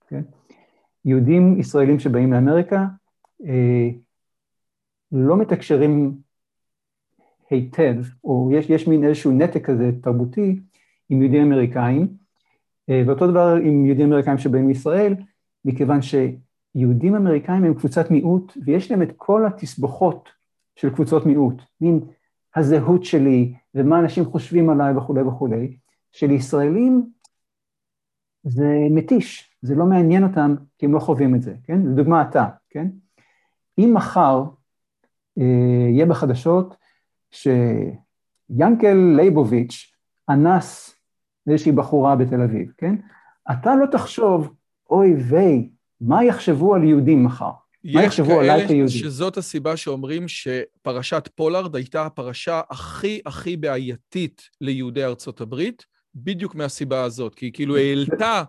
כן? 0.08 0.22
יהודים 1.04 1.60
ישראלים 1.60 1.98
שבאים 1.98 2.32
לאמריקה 2.32 2.86
אה, 3.46 3.88
לא 5.12 5.36
מתקשרים 5.36 6.18
היטב, 7.50 7.94
או 8.24 8.50
יש, 8.52 8.70
יש 8.70 8.88
מין 8.88 9.04
איזשהו 9.04 9.32
נתק 9.32 9.64
כזה 9.64 9.90
תרבותי 10.02 10.60
עם 11.08 11.22
יהודים 11.22 11.42
אמריקאים, 11.42 12.08
אה, 12.90 13.02
ואותו 13.06 13.30
דבר 13.30 13.56
עם 13.64 13.86
יהודים 13.86 14.06
אמריקאים 14.12 14.38
שבאים 14.38 14.66
מישראל, 14.66 15.14
מכיוון 15.64 16.00
שיהודים 16.02 17.14
אמריקאים 17.14 17.64
הם 17.64 17.74
קבוצת 17.74 18.10
מיעוט, 18.10 18.52
ויש 18.64 18.90
להם 18.90 19.02
את 19.02 19.12
כל 19.16 19.46
התסבוכות 19.46 20.28
של 20.76 20.90
קבוצות 20.90 21.26
מיעוט, 21.26 21.62
מין 21.80 22.00
הזהות 22.56 23.04
שלי, 23.04 23.54
ומה 23.74 24.00
אנשים 24.00 24.24
חושבים 24.24 24.70
עליי 24.70 24.96
וכולי 24.96 25.22
וכולי, 25.22 25.76
שלישראלים 26.12 27.10
זה 28.42 28.68
מתיש, 28.90 29.53
זה 29.64 29.74
לא 29.74 29.86
מעניין 29.86 30.22
אותם 30.24 30.54
כי 30.78 30.86
הם 30.86 30.94
לא 30.94 30.98
חווים 30.98 31.34
את 31.34 31.42
זה, 31.42 31.54
כן? 31.64 31.80
לדוגמה 31.86 32.22
אתה, 32.22 32.46
כן? 32.70 32.86
אם 33.78 33.90
מחר 33.94 34.44
אה, 35.38 35.88
יהיה 35.90 36.06
בחדשות 36.06 36.76
שיאנקל 37.30 38.94
לייבוביץ' 39.16 39.92
אנס 40.30 40.96
איזושהי 41.46 41.72
בחורה 41.72 42.16
בתל 42.16 42.40
אביב, 42.40 42.72
כן? 42.78 42.94
אתה 43.50 43.76
לא 43.76 43.86
תחשוב, 43.86 44.54
אוי 44.90 45.14
ויי, 45.14 45.68
מה 46.00 46.24
יחשבו 46.24 46.74
על 46.74 46.84
יהודים 46.84 47.24
מחר? 47.24 47.50
מה 47.84 48.02
יחשבו 48.02 48.40
עליי 48.40 48.66
כיהודי? 48.68 48.84
יש 48.84 49.00
כאלה 49.00 49.10
שזאת 49.10 49.36
הסיבה 49.36 49.76
שאומרים 49.76 50.28
שפרשת 50.28 51.28
פולארד 51.34 51.76
הייתה 51.76 52.06
הפרשה 52.06 52.60
הכי 52.70 53.20
הכי 53.26 53.56
בעייתית 53.56 54.42
ליהודי 54.60 55.04
ארצות 55.04 55.40
הברית, 55.40 55.84
בדיוק 56.14 56.54
מהסיבה 56.54 57.02
הזאת, 57.02 57.34
כי 57.34 57.46
היא 57.46 57.52
כאילו 57.52 57.76
העלתה 57.76 58.42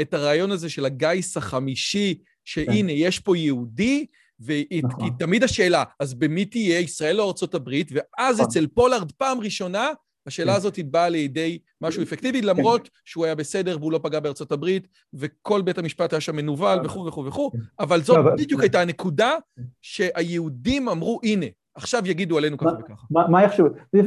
את 0.00 0.14
הרעיון 0.14 0.50
הזה 0.50 0.68
של 0.68 0.84
הגיס 0.84 1.36
החמישי, 1.36 2.18
שהנה, 2.44 2.92
כן. 2.92 2.96
יש 2.96 3.18
פה 3.18 3.36
יהודי, 3.36 4.06
והיא 4.40 4.82
נכון. 4.84 5.10
תמיד 5.18 5.44
השאלה, 5.44 5.84
אז 6.00 6.14
במי 6.14 6.44
תהיה 6.44 6.80
ישראל 6.80 7.20
או 7.20 7.28
ארצות 7.28 7.54
הברית? 7.54 7.90
ואז 7.92 8.36
נכון. 8.36 8.46
אצל 8.46 8.66
פולארד 8.66 9.12
פעם 9.12 9.40
ראשונה, 9.40 9.88
השאלה 10.26 10.52
כן. 10.52 10.56
הזאת 10.56 10.78
באה 10.78 11.08
לידי 11.08 11.58
משהו 11.80 12.02
אפקטיבי, 12.02 12.40
כן. 12.40 12.46
למרות 12.46 12.88
שהוא 13.04 13.24
היה 13.24 13.34
בסדר 13.34 13.76
והוא 13.80 13.92
לא 13.92 14.00
פגע 14.02 14.20
בארצות 14.20 14.52
הברית, 14.52 14.88
וכל 15.14 15.62
בית 15.62 15.78
המשפט 15.78 16.12
היה 16.12 16.20
שם 16.20 16.36
מנוול 16.36 16.78
וכו' 16.84 17.06
וכו' 17.06 17.24
וכו', 17.24 17.50
אבל 17.80 18.02
זאת 18.02 18.18
בדיוק 18.38 18.60
הייתה 18.60 18.80
הנקודה 18.80 19.34
שהיהודים 19.82 20.88
אמרו, 20.88 21.20
הנה, 21.22 21.46
עכשיו 21.74 22.02
יגידו 22.06 22.38
עלינו 22.38 22.58
ככה 22.58 22.70
וככה. 22.80 23.06
מה 23.10 23.44
יחשבו? 23.44 23.66
זה 23.92 24.00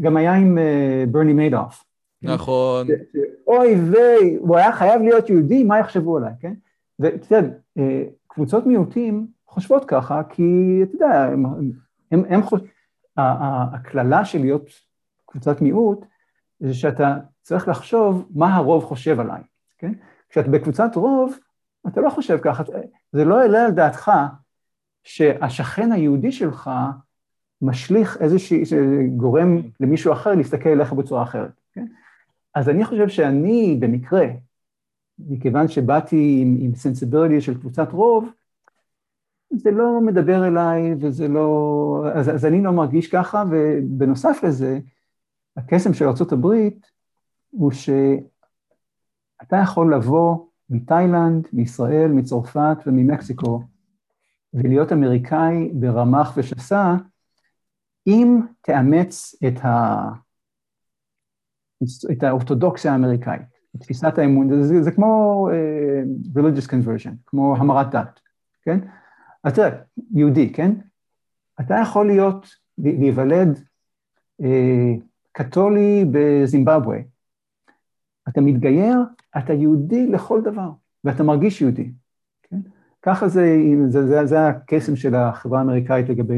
גם 0.00 0.16
היה 0.16 0.34
עם 0.34 0.58
אה, 0.58 1.04
ברני 1.08 1.32
מיידוף. 1.32 1.84
נכון. 2.22 2.86
אוי 3.46 3.74
ויי, 3.74 4.36
הוא 4.40 4.56
היה 4.56 4.72
חייב 4.72 5.02
להיות 5.02 5.28
יהודי, 5.30 5.64
מה 5.64 5.78
יחשבו 5.78 6.16
עליי, 6.16 6.32
כן? 6.40 6.54
ואתה 6.98 7.36
יודע, 7.36 7.48
אה, 7.78 8.04
קבוצות 8.26 8.66
מיעוטים 8.66 9.26
חושבות 9.46 9.84
ככה, 9.84 10.22
כי 10.28 10.80
אתה 10.82 10.94
יודע, 10.94 11.24
הם, 11.24 11.44
הם, 12.10 12.22
הם 12.28 12.42
חוש... 12.42 12.60
הקללה 13.16 14.24
של 14.24 14.38
להיות 14.38 14.70
קבוצת 15.26 15.60
מיעוט, 15.60 16.04
זה 16.60 16.74
שאתה 16.74 17.16
צריך 17.42 17.68
לחשוב 17.68 18.28
מה 18.34 18.56
הרוב 18.56 18.84
חושב 18.84 19.20
עליי, 19.20 19.42
כן? 19.78 19.92
כשאתה 20.28 20.48
בקבוצת 20.48 20.90
רוב, 20.94 21.38
אתה 21.88 22.00
לא 22.00 22.10
חושב 22.10 22.38
ככה, 22.42 22.62
זה 23.12 23.24
לא 23.24 23.34
יעלה 23.34 23.64
על 23.64 23.70
דעתך 23.70 24.10
שהשכן 25.04 25.92
היהודי 25.92 26.32
שלך 26.32 26.70
משליך 27.62 28.16
איזושהי, 28.20 28.64
גורם 29.16 29.56
למישהו 29.80 30.12
אחר 30.12 30.34
להסתכל 30.34 30.68
עליך 30.68 30.92
בצורה 30.92 31.22
אחרת, 31.22 31.60
כן? 31.72 31.86
אז 32.54 32.68
אני 32.68 32.84
חושב 32.84 33.08
שאני, 33.08 33.76
במקרה, 33.80 34.26
מכיוון 35.18 35.68
שבאתי 35.68 36.38
עם, 36.42 36.56
עם 36.60 36.74
סנסיביליטי 36.74 37.40
של 37.40 37.60
קבוצת 37.60 37.92
רוב, 37.92 38.28
זה 39.50 39.70
לא 39.70 40.00
מדבר 40.00 40.46
אליי 40.46 40.94
וזה 41.00 41.28
לא... 41.28 42.04
אז, 42.14 42.28
אז 42.34 42.46
אני 42.46 42.62
לא 42.62 42.72
מרגיש 42.72 43.08
ככה, 43.08 43.44
ובנוסף 43.50 44.40
לזה, 44.42 44.78
הקסם 45.56 45.94
של 45.94 46.04
ארה"ב 46.04 46.46
הוא 47.50 47.72
שאתה 47.72 49.56
יכול 49.62 49.94
לבוא 49.94 50.46
מתאילנד, 50.70 51.48
מישראל, 51.52 52.08
מצרפת 52.08 52.76
וממקסיקו, 52.86 53.62
ולהיות 54.54 54.92
אמריקאי 54.92 55.70
ברמ"ח 55.72 56.32
ושס"ה, 56.36 56.94
אם 58.06 58.40
תאמץ 58.60 59.34
את, 59.48 59.64
ה... 59.64 59.98
את 62.12 62.22
האורתודוקסיה 62.22 62.92
האמריקאית, 62.92 63.42
את 63.76 63.80
תפיסת 63.80 64.18
האמון, 64.18 64.48
זה, 64.48 64.62
זה, 64.62 64.82
זה 64.82 64.90
כמו 64.90 65.48
uh, 65.50 66.38
religious 66.38 66.68
conversion, 66.68 67.12
כמו 67.26 67.56
המרת 67.56 67.90
דת, 67.90 68.20
כן? 68.62 68.78
אז 69.44 69.54
תראה, 69.54 69.70
יהודי, 70.14 70.52
כן? 70.52 70.72
אתה 71.60 71.74
יכול 71.82 72.06
להיות, 72.06 72.46
להיוולד 72.78 73.58
אה, 74.42 74.94
קתולי 75.32 76.04
בזימבבואה. 76.12 76.98
אתה 78.28 78.40
מתגייר, 78.40 78.98
אתה 79.38 79.52
יהודי 79.52 80.06
לכל 80.06 80.40
דבר, 80.42 80.70
ואתה 81.04 81.22
מרגיש 81.22 81.60
יהודי? 81.60 81.92
ככה 83.02 83.28
זה, 83.28 83.56
זה, 83.88 84.06
זה, 84.06 84.26
זה 84.26 84.46
הקסם 84.46 84.96
של 84.96 85.14
החברה 85.14 85.58
האמריקאית 85.58 86.08
לגבי 86.08 86.34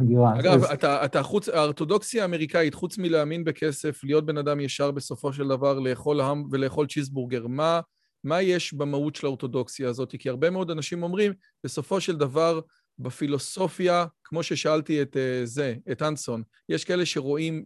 הגירה. 0.00 0.40
אגב, 0.40 0.52
אז... 0.52 0.64
אתה, 0.72 1.04
אתה 1.04 1.22
חוץ, 1.22 1.48
האורתודוקסיה 1.48 2.22
האמריקאית, 2.22 2.74
חוץ 2.74 2.98
מלהאמין 2.98 3.44
בכסף, 3.44 4.04
להיות 4.04 4.26
בן 4.26 4.38
אדם 4.38 4.60
ישר 4.60 4.90
בסופו 4.90 5.32
של 5.32 5.48
דבר, 5.48 5.78
לאכול 5.78 6.20
עם 6.20 6.44
ולאכול 6.50 6.86
צ'יזבורגר, 6.86 7.46
מה, 7.46 7.80
מה 8.24 8.42
יש 8.42 8.74
במהות 8.74 9.16
של 9.16 9.26
האורתודוקסיה 9.26 9.88
הזאת? 9.88 10.14
כי 10.18 10.28
הרבה 10.28 10.50
מאוד 10.50 10.70
אנשים 10.70 11.02
אומרים, 11.02 11.32
בסופו 11.64 12.00
של 12.00 12.16
דבר, 12.16 12.60
בפילוסופיה, 12.98 14.06
כמו 14.24 14.42
ששאלתי 14.42 15.02
את 15.02 15.16
uh, 15.16 15.18
זה, 15.44 15.74
את 15.92 16.02
אנסון, 16.02 16.42
יש 16.68 16.84
כאלה 16.84 17.06
שרואים 17.06 17.64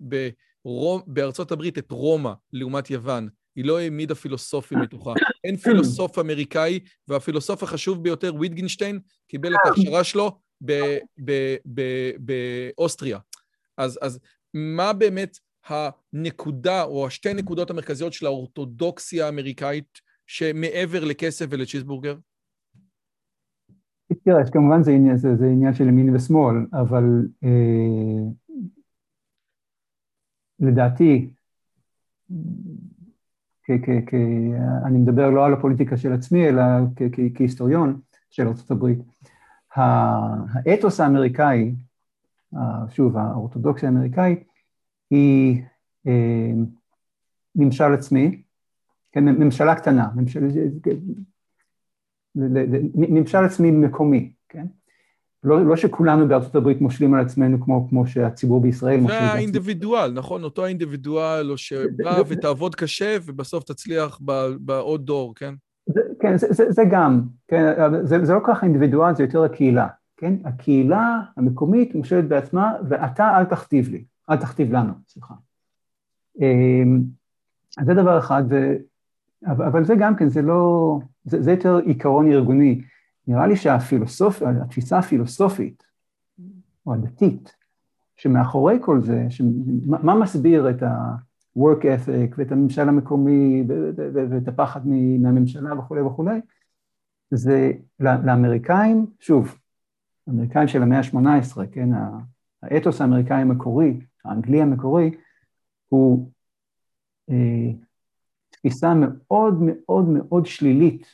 ברום, 0.65 1.03
בארצות 1.07 1.53
הברית 1.53 1.79
את 1.79 1.91
רומא 1.91 2.33
לעומת 2.53 2.91
יוון. 2.91 3.29
היא 3.57 3.65
לא 3.65 3.79
העמידה 3.79 4.15
פילוסופים 4.15 4.79
מתוכה. 4.79 5.13
אין 5.45 5.57
פילוסוף 5.57 6.19
אמריקאי, 6.19 6.81
והפילוסוף 7.09 7.63
החשוב 7.63 8.03
ביותר, 8.03 8.35
ויטגינשטיין, 8.35 9.01
קיבל 9.29 9.55
את 9.55 9.61
ההכשרה 9.65 10.05
שלו 10.05 10.39
באוסטריה. 12.77 13.19
אז, 13.77 13.99
אז 14.03 14.21
מה 14.55 14.93
באמת 14.93 15.39
הנקודה, 15.67 16.83
או 16.83 17.07
השתי 17.07 17.35
נקודות 17.35 17.71
המרכזיות 17.71 18.13
של 18.13 18.27
האורתודוקסיה 18.27 19.27
האמריקאית 19.27 20.01
שמעבר 20.27 21.05
לכסף 21.05 21.47
ולצ'יזבורגר? 21.51 22.17
תראה, 24.25 24.51
כמובן 24.53 24.83
זה 24.83 24.91
עניין, 24.91 25.17
זה, 25.17 25.37
זה 25.37 25.45
עניין 25.45 25.75
של 25.75 25.85
ימין 25.85 26.17
ושמאל, 26.17 26.57
אבל 26.73 27.05
אה, 27.45 28.31
לדעתי, 30.61 31.31
אני 34.85 34.99
מדבר 34.99 35.31
לא 35.31 35.47
על 35.47 35.53
הפוליטיקה 35.53 35.97
של 35.97 36.13
עצמי, 36.13 36.49
אלא 36.49 36.63
כהיסטוריון 37.35 38.01
של 38.31 38.49
ארה"ב, 38.49 38.87
האתוס 39.75 41.01
האמריקאי, 41.01 41.75
שוב, 42.91 43.17
האורתודוקסיה 43.17 43.89
האמריקאית, 43.89 44.45
היא 45.11 45.63
אה, 46.07 46.53
ממשל 47.55 47.95
עצמי, 47.95 48.43
כן, 49.13 49.25
ממשלה 49.25 49.75
קטנה, 49.75 50.09
ממשל, 50.15 50.49
ממשל 52.95 53.45
עצמי 53.45 53.71
מקומי, 53.71 54.33
כן? 54.49 54.67
לא, 55.45 55.67
לא 55.67 55.77
שכולנו 55.77 56.29
בארצות 56.29 56.55
הברית 56.55 56.81
מושלים 56.81 57.15
על 57.15 57.21
עצמנו 57.21 57.61
כמו, 57.61 57.89
כמו 57.89 58.07
שהציבור 58.07 58.61
בישראל 58.61 59.01
מושלים 59.01 59.19
על 59.19 59.27
עצמנו. 59.27 59.33
זה 59.33 59.39
האינדיבידואל, 59.39 60.13
נכון? 60.13 60.45
אותו 60.45 60.65
האינדיבידואל, 60.65 61.51
או 61.51 61.57
שבא 61.57 62.23
ותעבוד 62.29 62.75
קשה 62.75 63.17
ובסוף 63.25 63.65
תצליח 63.65 64.21
בעוד 64.61 65.07
דור, 65.07 65.35
כן? 65.35 65.55
זה, 65.87 66.01
כן, 66.21 66.37
זה, 66.37 66.47
זה, 66.51 66.65
זה 66.73 66.83
גם, 66.91 67.23
כן, 67.49 67.73
זה, 68.03 68.25
זה 68.25 68.33
לא 68.35 68.41
כל 68.45 68.53
כך 68.55 68.65
אינדיבידואל, 68.65 69.15
זה 69.15 69.23
יותר 69.23 69.45
הקהילה, 69.45 69.89
כן? 70.17 70.35
הקהילה 70.45 71.21
המקומית 71.37 71.95
מושלת 71.95 72.29
בעצמה, 72.29 72.73
ואתה 72.89 73.39
אל 73.39 73.45
תכתיב 73.45 73.89
לי, 73.89 74.05
אל 74.31 74.37
תכתיב 74.37 74.73
לנו, 74.73 74.93
סליחה. 75.09 75.35
אמ, 76.41 77.03
אז 77.79 77.87
זה 77.87 77.95
דבר 77.95 78.19
אחד, 78.19 78.43
ו... 78.51 78.77
אבל 79.47 79.85
זה 79.85 79.95
גם 79.99 80.17
כן, 80.17 80.29
זה 80.29 80.43
לא, 80.43 80.99
זה, 81.25 81.43
זה 81.43 81.51
יותר 81.51 81.77
עיקרון 81.77 82.33
ארגוני. 82.33 82.83
נראה 83.27 83.47
לי 83.47 83.57
שהפילוסופיה, 83.57 84.51
התפיסה 84.51 84.99
הפילוסופית, 84.99 85.83
או 86.87 86.95
הדתית, 86.95 87.55
שמאחורי 88.17 88.79
כל 88.81 89.01
זה, 89.01 89.27
שמה, 89.29 89.99
מה 90.03 90.15
מסביר 90.15 90.71
את, 90.71 90.83
ה, 90.83 91.15
work 91.57 91.83
ethic 91.83 92.35
ואת 92.39 92.53
הממשל 92.53 92.89
המקומי 92.89 93.65
ואת 94.15 94.49
הפחד 94.49 94.81
מהממשלה 94.87 95.79
וכולי 95.79 96.01
וכולי, 96.01 96.41
זה 97.31 97.73
לאמריקאים, 98.01 99.07
שוב, 99.21 99.59
האמריקאים 100.27 100.69
של 100.69 100.83
המאה 100.83 100.99
ה-18, 100.99 101.67
כן, 101.73 101.89
האתוס 102.63 103.01
האמריקאי 103.01 103.43
המקורי, 103.43 104.01
האנגלי 104.25 104.63
המקורי, 104.63 105.11
הוא 105.89 106.31
אה, 107.31 107.73
תפיסה 108.51 108.93
מאוד 108.95 109.63
מאוד 109.63 110.09
מאוד 110.09 110.47
שלילית 110.47 111.07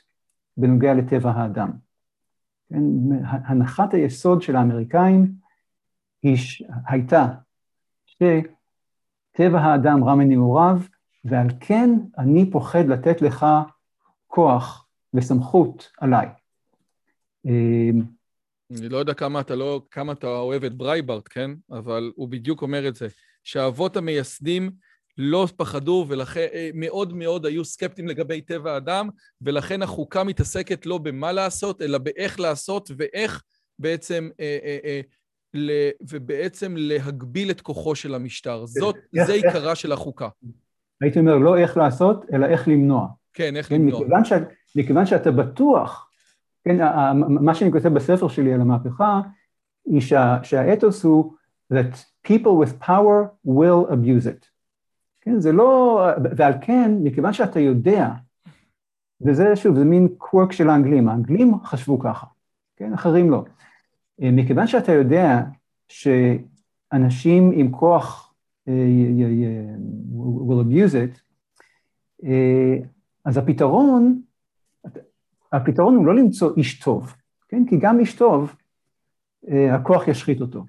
בנוגע 0.56 0.94
לטבע 0.94 1.30
האדם. 1.30 1.70
כן, 2.72 3.24
הנחת 3.24 3.94
היסוד 3.94 4.42
של 4.42 4.56
האמריקאים 4.56 5.32
היא, 6.22 6.38
הייתה 6.88 7.26
שטבע 8.06 9.60
האדם 9.60 10.04
רע 10.04 10.14
מנעוריו, 10.14 10.76
ועל 11.24 11.46
כן 11.60 11.90
אני 12.18 12.50
פוחד 12.50 12.84
לתת 12.88 13.22
לך 13.22 13.46
כוח 14.26 14.86
וסמכות 15.14 15.90
עליי. 15.98 16.26
אה, 17.46 17.90
אני 18.78 18.88
לא 18.88 18.96
יודע 18.96 19.14
כמה 19.14 19.40
אתה, 19.40 19.54
לא, 19.54 19.82
כמה 19.90 20.12
אתה 20.12 20.26
אוהב 20.26 20.64
את 20.64 20.74
ברייטברט, 20.74 21.28
כן? 21.30 21.50
אבל 21.70 22.12
הוא 22.16 22.28
בדיוק 22.28 22.62
אומר 22.62 22.88
את 22.88 22.94
זה, 22.94 23.08
שהאבות 23.44 23.96
המייסדים 23.96 24.70
לא 25.18 25.46
פחדו 25.56 26.04
ולכן 26.08 26.46
אה, 26.52 26.70
מאוד 26.74 27.14
מאוד 27.14 27.46
היו 27.46 27.64
סקפטיים 27.64 28.08
לגבי 28.08 28.40
טבע 28.40 28.72
האדם, 28.72 29.08
ולכן 29.42 29.82
החוקה 29.82 30.24
מתעסקת 30.24 30.86
לא 30.86 30.98
במה 30.98 31.32
לעשות, 31.32 31.82
אלא 31.82 31.98
באיך 31.98 32.40
לעשות 32.40 32.90
ואיך 32.96 33.42
בעצם, 33.78 34.28
אה, 34.40 34.58
אה, 34.64 34.78
אה, 34.84 35.00
ל, 35.54 35.70
ובעצם 36.10 36.74
להגביל 36.76 37.50
את 37.50 37.60
כוחו 37.60 37.94
של 37.94 38.14
המשטר. 38.14 38.66
זאת, 38.66 38.96
זה 39.26 39.32
עיקרה 39.32 39.74
של 39.74 39.92
החוקה. 39.92 40.28
הייתי 41.00 41.18
אומר, 41.18 41.36
לא 41.36 41.56
איך 41.56 41.76
לעשות, 41.76 42.24
אלא 42.32 42.46
איך 42.46 42.68
למנוע. 42.68 43.08
כן, 43.34 43.56
איך 43.56 43.68
כן, 43.68 43.74
למנוע. 43.74 44.00
מכיוון, 44.00 44.24
ש, 44.24 44.32
מכיוון 44.76 45.06
שאתה 45.06 45.30
בטוח, 45.30 46.10
כן, 46.64 46.78
מה 47.28 47.54
שאני 47.54 47.72
כותב 47.72 47.88
בספר 47.88 48.28
שלי 48.28 48.54
על 48.54 48.60
המהפכה, 48.60 49.20
היא 49.84 50.00
שה, 50.00 50.38
שהאתוס 50.42 51.04
הוא 51.04 51.34
that 51.72 52.04
people 52.28 52.64
with 52.64 52.86
power 52.86 53.30
will 53.46 53.92
abuse 53.92 54.26
it. 54.26 54.51
כן, 55.24 55.40
זה 55.40 55.52
לא, 55.52 56.00
ועל 56.36 56.52
כן, 56.60 56.92
מכיוון 57.02 57.32
שאתה 57.32 57.60
יודע, 57.60 58.08
וזה 59.20 59.56
שוב, 59.56 59.76
זה 59.76 59.84
מין 59.84 60.08
קוורק 60.18 60.52
של 60.52 60.70
האנגלים, 60.70 61.08
האנגלים 61.08 61.54
חשבו 61.64 61.98
ככה, 61.98 62.26
כן, 62.76 62.92
אחרים 62.92 63.30
לא. 63.30 63.44
אה, 64.22 64.30
מכיוון 64.32 64.66
שאתה 64.66 64.92
יודע 64.92 65.42
שאנשים 65.88 67.52
עם 67.54 67.72
כוח 67.72 68.34
uh, 68.68 68.72
will 70.48 70.64
abuse 70.64 70.94
it, 70.94 71.20
uh, 72.22 72.26
אז 73.24 73.36
הפתרון, 73.36 74.22
הפתרון 75.52 75.94
הוא 75.94 76.06
לא 76.06 76.14
למצוא 76.14 76.50
איש 76.56 76.78
טוב, 76.80 77.14
כן? 77.48 77.64
כי 77.68 77.76
גם 77.76 78.00
איש 78.00 78.14
טוב, 78.14 78.56
הכוח 79.72 80.08
ישחית 80.08 80.40
אותו. 80.40 80.64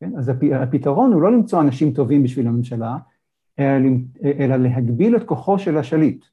כן? 0.00 0.10
אז 0.18 0.30
הפתרון 0.62 1.12
הוא 1.12 1.22
לא 1.22 1.32
למצוא 1.32 1.60
אנשים 1.60 1.92
טובים 1.92 2.22
בשביל 2.22 2.46
הממשלה, 2.46 2.96
אלא 3.58 4.56
להגביל 4.56 5.16
את 5.16 5.22
כוחו 5.26 5.58
של 5.58 5.78
השליט, 5.78 6.24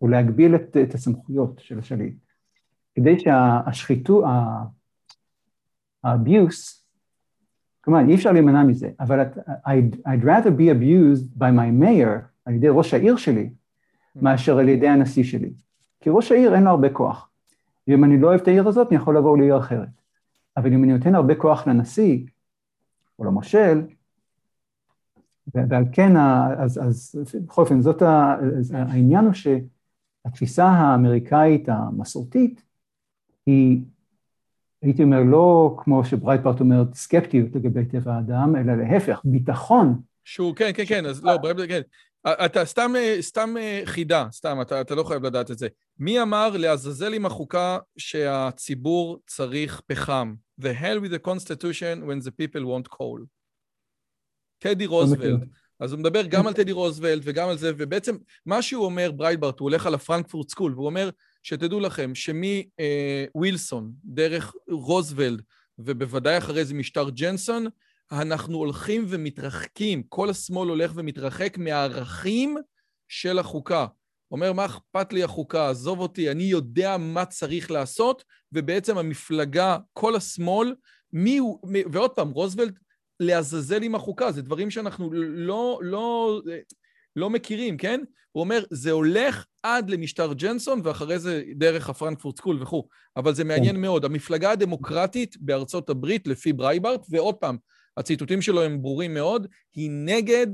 או 0.00 0.08
להגביל 0.08 0.54
את, 0.54 0.76
את 0.82 0.94
הסמכויות 0.94 1.58
של 1.58 1.78
השליט, 1.78 2.14
כדי 2.94 3.18
שהשחיתות, 3.18 4.24
ה-abuse, 6.04 6.82
כלומר, 7.80 8.00
אי 8.08 8.14
אפשר 8.14 8.32
להימנע 8.32 8.62
מזה, 8.62 8.90
אבל 9.00 9.22
I'd, 9.66 9.96
I'd 10.06 10.24
rather 10.24 10.50
be 10.58 10.68
abused 10.70 11.38
by 11.38 11.50
my 11.50 11.70
mayor, 11.82 12.32
על 12.44 12.54
ידי 12.54 12.68
ראש 12.68 12.94
העיר 12.94 13.16
שלי, 13.16 13.50
מאשר 14.16 14.58
על 14.58 14.68
ידי 14.68 14.88
הנשיא 14.88 15.24
שלי. 15.24 15.52
כי 16.00 16.10
ראש 16.10 16.32
העיר 16.32 16.54
אין 16.54 16.62
לו 16.62 16.70
הרבה 16.70 16.90
כוח. 16.90 17.28
ואם 17.88 18.04
אני 18.04 18.20
לא 18.20 18.28
אוהב 18.28 18.40
את 18.40 18.48
העיר 18.48 18.68
הזאת, 18.68 18.88
אני 18.88 18.96
יכול 18.96 19.14
לעבור 19.14 19.38
לעיר 19.38 19.58
אחרת. 19.58 19.88
אבל 20.56 20.72
אם 20.72 20.84
אני 20.84 20.92
נותן 20.92 21.14
הרבה 21.14 21.34
כוח 21.34 21.66
לנשיא, 21.66 22.18
או 23.18 23.24
למושל, 23.24 23.82
ועל 25.54 25.84
כן, 25.92 26.16
אז, 26.58 26.78
אז 26.78 27.14
בכל 27.46 27.62
אופן, 27.62 27.80
זאת 27.80 28.02
ה, 28.02 28.36
העניין 28.72 29.24
הוא 29.24 29.32
שהתפיסה 29.32 30.64
האמריקאית 30.64 31.68
המסורתית 31.68 32.62
היא, 33.46 33.80
הייתי 34.82 35.02
אומר, 35.02 35.22
לא 35.22 35.76
כמו 35.78 36.04
שברייטפארט 36.04 36.60
אומר, 36.60 36.84
סקפטיות 36.94 37.54
לגבי 37.54 37.84
טבע 37.84 38.14
האדם, 38.14 38.56
אלא 38.56 38.74
להפך, 38.74 39.20
ביטחון. 39.24 40.00
שהוא, 40.24 40.54
כן, 40.56 40.70
כן, 40.74 40.84
כן, 40.86 41.06
אז 41.06 41.24
לא, 41.24 41.36
ברייטפארט, 41.36 41.68
כן. 41.68 41.80
אתה 42.26 42.64
סתם, 42.64 42.92
סתם 43.20 43.54
חידה, 43.84 44.26
סתם, 44.32 44.58
אתה, 44.62 44.80
אתה 44.80 44.94
לא 44.94 45.04
חייב 45.04 45.26
לדעת 45.26 45.50
את 45.50 45.58
זה. 45.58 45.68
מי 45.98 46.22
אמר 46.22 46.56
לעזאזל 46.56 47.14
עם 47.14 47.26
החוקה 47.26 47.78
שהציבור 47.96 49.18
צריך 49.26 49.80
פחם? 49.86 50.34
The 50.60 50.64
hell 50.64 51.00
with 51.04 51.10
the 51.10 51.28
constitution 51.28 52.06
when 52.06 52.24
the 52.26 52.30
people 52.30 52.64
want 52.64 52.88
coal. 52.88 53.41
טדי 54.62 54.86
רוזוולד. 54.86 55.48
אז 55.80 55.92
הוא 55.92 56.00
מדבר 56.00 56.26
גם 56.26 56.46
על 56.46 56.52
טדי 56.52 56.72
רוזוולד 56.72 57.22
וגם 57.24 57.48
על 57.48 57.58
זה, 57.58 57.72
ובעצם 57.76 58.16
מה 58.46 58.62
שהוא 58.62 58.84
אומר, 58.84 59.10
ברייטברט, 59.10 59.58
הוא 59.58 59.70
הולך 59.70 59.86
על 59.86 59.94
ה 59.94 59.99
Frankfurt 59.99 60.48
School, 60.48 60.72
והוא 60.74 60.86
אומר, 60.86 61.10
שתדעו 61.42 61.80
לכם, 61.80 62.12
שמווילסון, 62.14 63.84
אה, 63.84 63.90
דרך 64.04 64.54
רוזוולט, 64.70 65.42
ובוודאי 65.78 66.38
אחרי 66.38 66.64
זה 66.64 66.74
משטר 66.74 67.10
ג'נסון, 67.10 67.66
אנחנו 68.12 68.58
הולכים 68.58 69.04
ומתרחקים, 69.08 70.02
כל 70.08 70.30
השמאל 70.30 70.68
הולך 70.68 70.92
ומתרחק 70.94 71.58
מהערכים 71.58 72.56
של 73.08 73.38
החוקה. 73.38 73.86
אומר, 74.30 74.52
מה 74.52 74.64
אכפת 74.64 75.12
לי 75.12 75.22
החוקה? 75.22 75.70
עזוב 75.70 76.00
אותי, 76.00 76.30
אני 76.30 76.42
יודע 76.42 76.96
מה 76.96 77.24
צריך 77.24 77.70
לעשות, 77.70 78.24
ובעצם 78.52 78.98
המפלגה, 78.98 79.78
כל 79.92 80.16
השמאל, 80.16 80.74
מי 81.12 81.38
הוא, 81.38 81.58
ועוד 81.92 82.10
פעם, 82.10 82.30
רוזוולט 82.30 82.78
לעזאזל 83.22 83.82
עם 83.82 83.94
החוקה, 83.94 84.32
זה 84.32 84.42
דברים 84.42 84.70
שאנחנו 84.70 85.12
לא, 85.12 85.80
לא, 85.82 86.40
לא 87.16 87.30
מכירים, 87.30 87.76
כן? 87.76 88.00
הוא 88.32 88.40
אומר, 88.40 88.64
זה 88.70 88.90
הולך 88.90 89.44
עד 89.62 89.90
למשטר 89.90 90.32
ג'נסון, 90.32 90.80
ואחרי 90.84 91.18
זה 91.18 91.42
דרך 91.54 91.90
ה 91.90 91.95
Frankfurt 91.95 92.36
School 92.36 92.62
וכו', 92.62 92.88
אבל 93.16 93.34
זה 93.34 93.44
מעניין 93.44 93.74
כן. 93.74 93.80
מאוד. 93.80 94.04
המפלגה 94.04 94.50
הדמוקרטית 94.50 95.36
בארצות 95.40 95.90
הברית, 95.90 96.26
לפי 96.26 96.52
ברייטברט, 96.52 97.06
ועוד 97.10 97.34
פעם, 97.34 97.56
הציטוטים 97.96 98.42
שלו 98.42 98.62
הם 98.62 98.82
ברורים 98.82 99.14
מאוד, 99.14 99.46
היא 99.74 99.90
נגד 99.92 100.46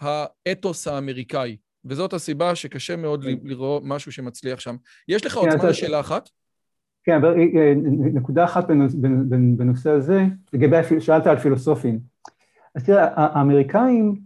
האתוס 0.00 0.88
האמריקאי. 0.88 1.56
וזאת 1.84 2.12
הסיבה 2.12 2.54
שקשה 2.54 2.96
מאוד 2.96 3.24
כן. 3.24 3.34
לראות 3.44 3.82
משהו 3.86 4.12
שמצליח 4.12 4.60
שם. 4.60 4.76
יש 5.08 5.26
לך 5.26 5.36
עוד 5.36 5.48
כן, 5.48 5.58
זמן 5.58 5.68
לשאלה 5.68 6.00
אחת? 6.00 6.28
כן, 7.04 7.16
אבל 7.16 7.38
אה, 7.38 7.44
אה, 7.56 7.72
נקודה 8.14 8.44
אחת 8.44 8.64
בנושא 9.56 9.90
הזה, 9.90 10.24
לגבי, 10.52 11.00
שאלת 11.00 11.26
על 11.26 11.38
פילוסופים. 11.38 12.00
אז 12.74 12.84
תראה, 12.84 13.08
האמריקאים, 13.16 14.20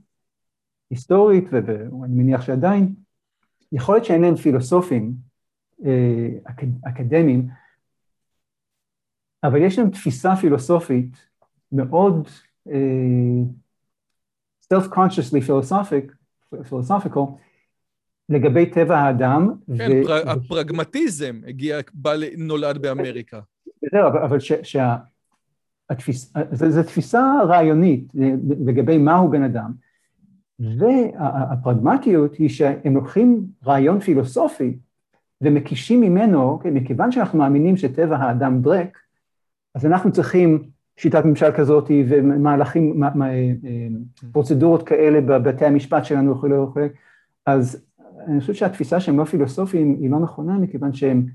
היסטורית, 0.91 1.45
ואני 1.53 2.15
מניח 2.15 2.41
שעדיין, 2.41 2.95
יכול 3.73 3.95
להיות 3.95 4.05
שאין 4.05 4.23
להם 4.23 4.37
פילוסופים 4.37 5.15
אה, 5.85 6.29
אקדמיים, 6.89 7.49
אבל 9.45 9.63
יש 9.63 9.79
להם 9.79 9.91
תפיסה 9.91 10.37
פילוסופית 10.37 11.27
מאוד 11.73 12.29
self-consciously 14.75 15.41
philosophic, 15.49 16.13
philosophical, 16.55 17.21
לגבי 18.29 18.67
טבע 18.67 18.99
האדם. 18.99 19.53
כן, 19.79 19.91
ו... 20.05 20.07
פר... 20.07 20.31
הפרגמטיזם 20.31 21.41
הגיע, 21.47 21.79
בא, 21.95 22.13
נולד 22.39 22.83
באמריקה. 22.83 23.41
זהו, 23.93 24.07
אבל, 24.09 24.19
אבל 24.19 24.41
ש, 24.41 24.53
שה... 24.63 24.97
התפיס... 25.91 26.33
זו, 26.53 26.71
זו 26.71 26.83
תפיסה 26.83 27.33
רעיונית 27.49 28.13
לגבי 28.67 28.99
מהו 28.99 29.31
בן 29.31 29.43
אדם, 29.43 29.73
והפרגמטיות 30.61 32.35
היא 32.35 32.49
שהם 32.49 32.95
לוקחים 32.95 33.47
רעיון 33.67 34.01
פילוסופי 34.01 34.79
ומקישים 35.41 36.01
ממנו, 36.01 36.59
כן, 36.63 36.75
מכיוון 36.75 37.13
שאנחנו 37.13 37.39
מאמינים 37.39 37.77
שטבע 37.77 38.17
האדם 38.17 38.63
דרק, 38.63 38.99
אז 39.75 39.87
אנחנו 39.87 40.13
צריכים 40.13 40.63
שיטת 40.97 41.25
ממשל 41.25 41.53
כזאת 41.53 41.91
ומהלכים, 42.09 43.05
אה, 43.05 43.09
אה, 43.23 43.89
פרוצדורות 44.33 44.89
כאלה 44.89 45.21
בבתי 45.21 45.65
המשפט 45.65 46.05
שלנו 46.05 46.33
וכו' 46.33 46.69
וכו', 46.69 46.81
אז 47.47 47.88
אני 48.29 48.41
חושב 48.41 48.55
שהתפיסה 48.55 49.01
שהם 49.01 49.19
לא 49.19 49.25
פילוסופיים 49.25 49.97
היא 50.01 50.11
לא 50.11 50.19
נכונה, 50.19 50.59
מכיוון 50.59 50.93
שהם 50.93 51.27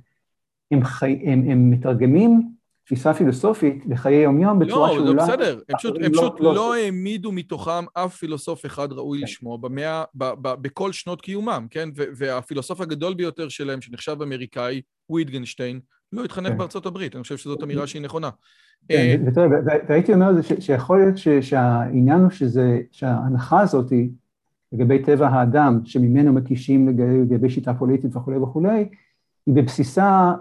הם 0.71 0.83
חי, 0.83 1.19
הם, 1.25 1.43
הם 1.49 1.71
מתרגמים 1.71 2.53
תפיסה 2.85 3.13
פילוסופית 3.13 3.83
לחיי 3.85 4.15
יומיום 4.15 4.59
בצורה 4.59 4.87
לא, 4.87 4.93
שאולי... 4.95 5.13
לא, 5.13 5.25
זה 5.25 5.31
בסדר, 5.31 5.59
הם 5.69 5.77
פשוט, 5.77 5.95
הם 5.95 6.11
לא, 6.13 6.21
פשוט 6.21 6.39
לא, 6.39 6.55
לא 6.55 6.75
העמידו 6.75 7.31
מתוכם 7.31 7.85
אף 7.93 8.15
פילוסוף 8.15 8.65
אחד 8.65 8.91
ראוי 8.91 9.19
כן. 9.19 9.23
לשמוע 9.23 9.57
במאה, 9.57 10.03
ב, 10.15 10.23
ב, 10.41 10.53
בכל 10.61 10.91
שנות 10.91 11.21
קיומם, 11.21 11.67
כן? 11.69 11.89
והפילוסוף 11.95 12.81
הגדול 12.81 13.13
ביותר 13.13 13.49
שלהם, 13.49 13.81
שנחשב 13.81 14.21
אמריקאי, 14.21 14.81
וויטגנשטיין, 15.09 15.79
לא 16.13 16.23
התחנך 16.23 16.49
כן. 16.49 16.57
בארצות 16.57 16.85
הברית, 16.85 17.15
אני 17.15 17.23
חושב 17.23 17.37
שזאת 17.37 17.63
אמירה 17.63 17.87
שהיא 17.87 18.01
נכונה. 18.01 18.29
כן, 18.89 19.23
אה, 19.37 19.47
והייתי 19.87 20.13
אומר 20.13 20.31
שיכול 20.59 20.99
להיות 20.99 21.41
שהעניין 21.41 22.19
הוא 22.19 22.29
שההנחה 22.91 23.59
הזאת 23.61 23.89
היא 23.89 24.09
לגבי 24.73 25.03
טבע 25.03 25.27
האדם, 25.27 25.79
שממנו 25.85 26.33
מקישים 26.33 26.87
לגבי 27.31 27.49
שיטה 27.49 27.73
פוליטית 27.73 28.15
וכולי 28.15 28.37
וכולי, 28.37 28.89
היא 29.45 29.55
בבסיסה 29.55 30.33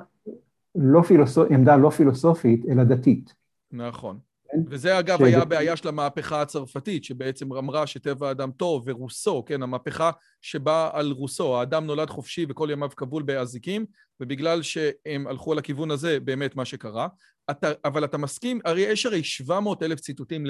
לא 0.74 1.02
פילוסופ... 1.02 1.50
עמדה 1.50 1.76
לא 1.76 1.90
פילוסופית, 1.90 2.64
אלא 2.68 2.84
דתית. 2.84 3.34
נכון. 3.72 4.18
כן? 4.52 4.58
וזה 4.66 4.98
אגב 4.98 5.18
ש... 5.18 5.22
היה 5.22 5.42
הבעיה 5.42 5.76
של 5.76 5.88
המהפכה 5.88 6.42
הצרפתית, 6.42 7.04
שבעצם 7.04 7.52
אמרה 7.52 7.86
שטבע 7.86 8.28
האדם 8.28 8.50
טוב, 8.50 8.82
ורוסו, 8.86 9.44
כן, 9.44 9.62
המהפכה 9.62 10.10
שבאה 10.40 10.90
על 10.92 11.10
רוסו, 11.10 11.56
האדם 11.56 11.86
נולד 11.86 12.10
חופשי 12.10 12.46
וכל 12.48 12.68
ימיו 12.72 12.90
כבול 12.96 13.22
באזיקים, 13.22 13.86
ובגלל 14.20 14.62
שהם 14.62 15.26
הלכו 15.26 15.52
על 15.52 15.58
הכיוון 15.58 15.90
הזה, 15.90 16.20
באמת 16.20 16.56
מה 16.56 16.64
שקרה. 16.64 17.08
אתה, 17.50 17.72
אבל 17.84 18.04
אתה 18.04 18.18
מסכים, 18.18 18.60
הרי 18.64 18.80
יש 18.80 19.06
הרי 19.06 19.24
700 19.24 19.82
אלף 19.82 20.00
ציטוטים 20.00 20.44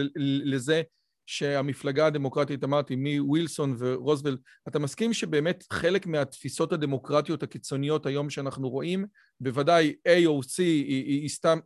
לזה 0.44 0.82
שהמפלגה 1.26 2.06
הדמוקרטית, 2.06 2.64
אמרתי, 2.64 2.96
מווילסון 2.96 3.74
ורוזוולט, 3.78 4.38
אתה 4.68 4.78
מסכים 4.78 5.12
שבאמת 5.12 5.64
חלק 5.72 6.06
מהתפיסות 6.06 6.72
הדמוקרטיות 6.72 7.42
הקיצוניות 7.42 8.06
היום 8.06 8.30
שאנחנו 8.30 8.68
רואים, 8.68 9.04
בוודאי 9.40 9.94
AOC 10.08 10.58
היא, 10.58 10.84
היא, 10.84 11.20
היא 11.20 11.28
סתם... 11.28 11.58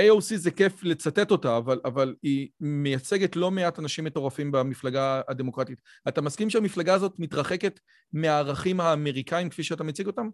AOC 0.00 0.36
זה 0.36 0.50
כיף 0.50 0.84
לצטט 0.84 1.30
אותה, 1.30 1.56
אבל, 1.56 1.80
אבל 1.84 2.14
היא 2.22 2.48
מייצגת 2.60 3.36
לא 3.36 3.50
מעט 3.50 3.78
אנשים 3.78 4.04
מטורפים 4.04 4.52
במפלגה 4.52 5.20
הדמוקרטית. 5.28 5.80
אתה 6.08 6.20
מסכים 6.20 6.50
שהמפלגה 6.50 6.94
הזאת 6.94 7.18
מתרחקת 7.18 7.80
מהערכים 8.12 8.80
האמריקאים 8.80 9.48
כפי 9.48 9.62
שאתה 9.62 9.84
מציג 9.84 10.06
אותם? 10.06 10.28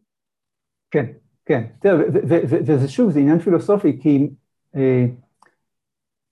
כן, 0.91 1.07
כן. 1.47 1.65
תראה, 1.81 1.95
וזה 2.49 2.89
שוב, 2.89 3.11
זה 3.11 3.21
עניין 3.21 3.39
פילוסופי, 3.39 3.99
כי 4.03 4.31
אה, 4.77 5.07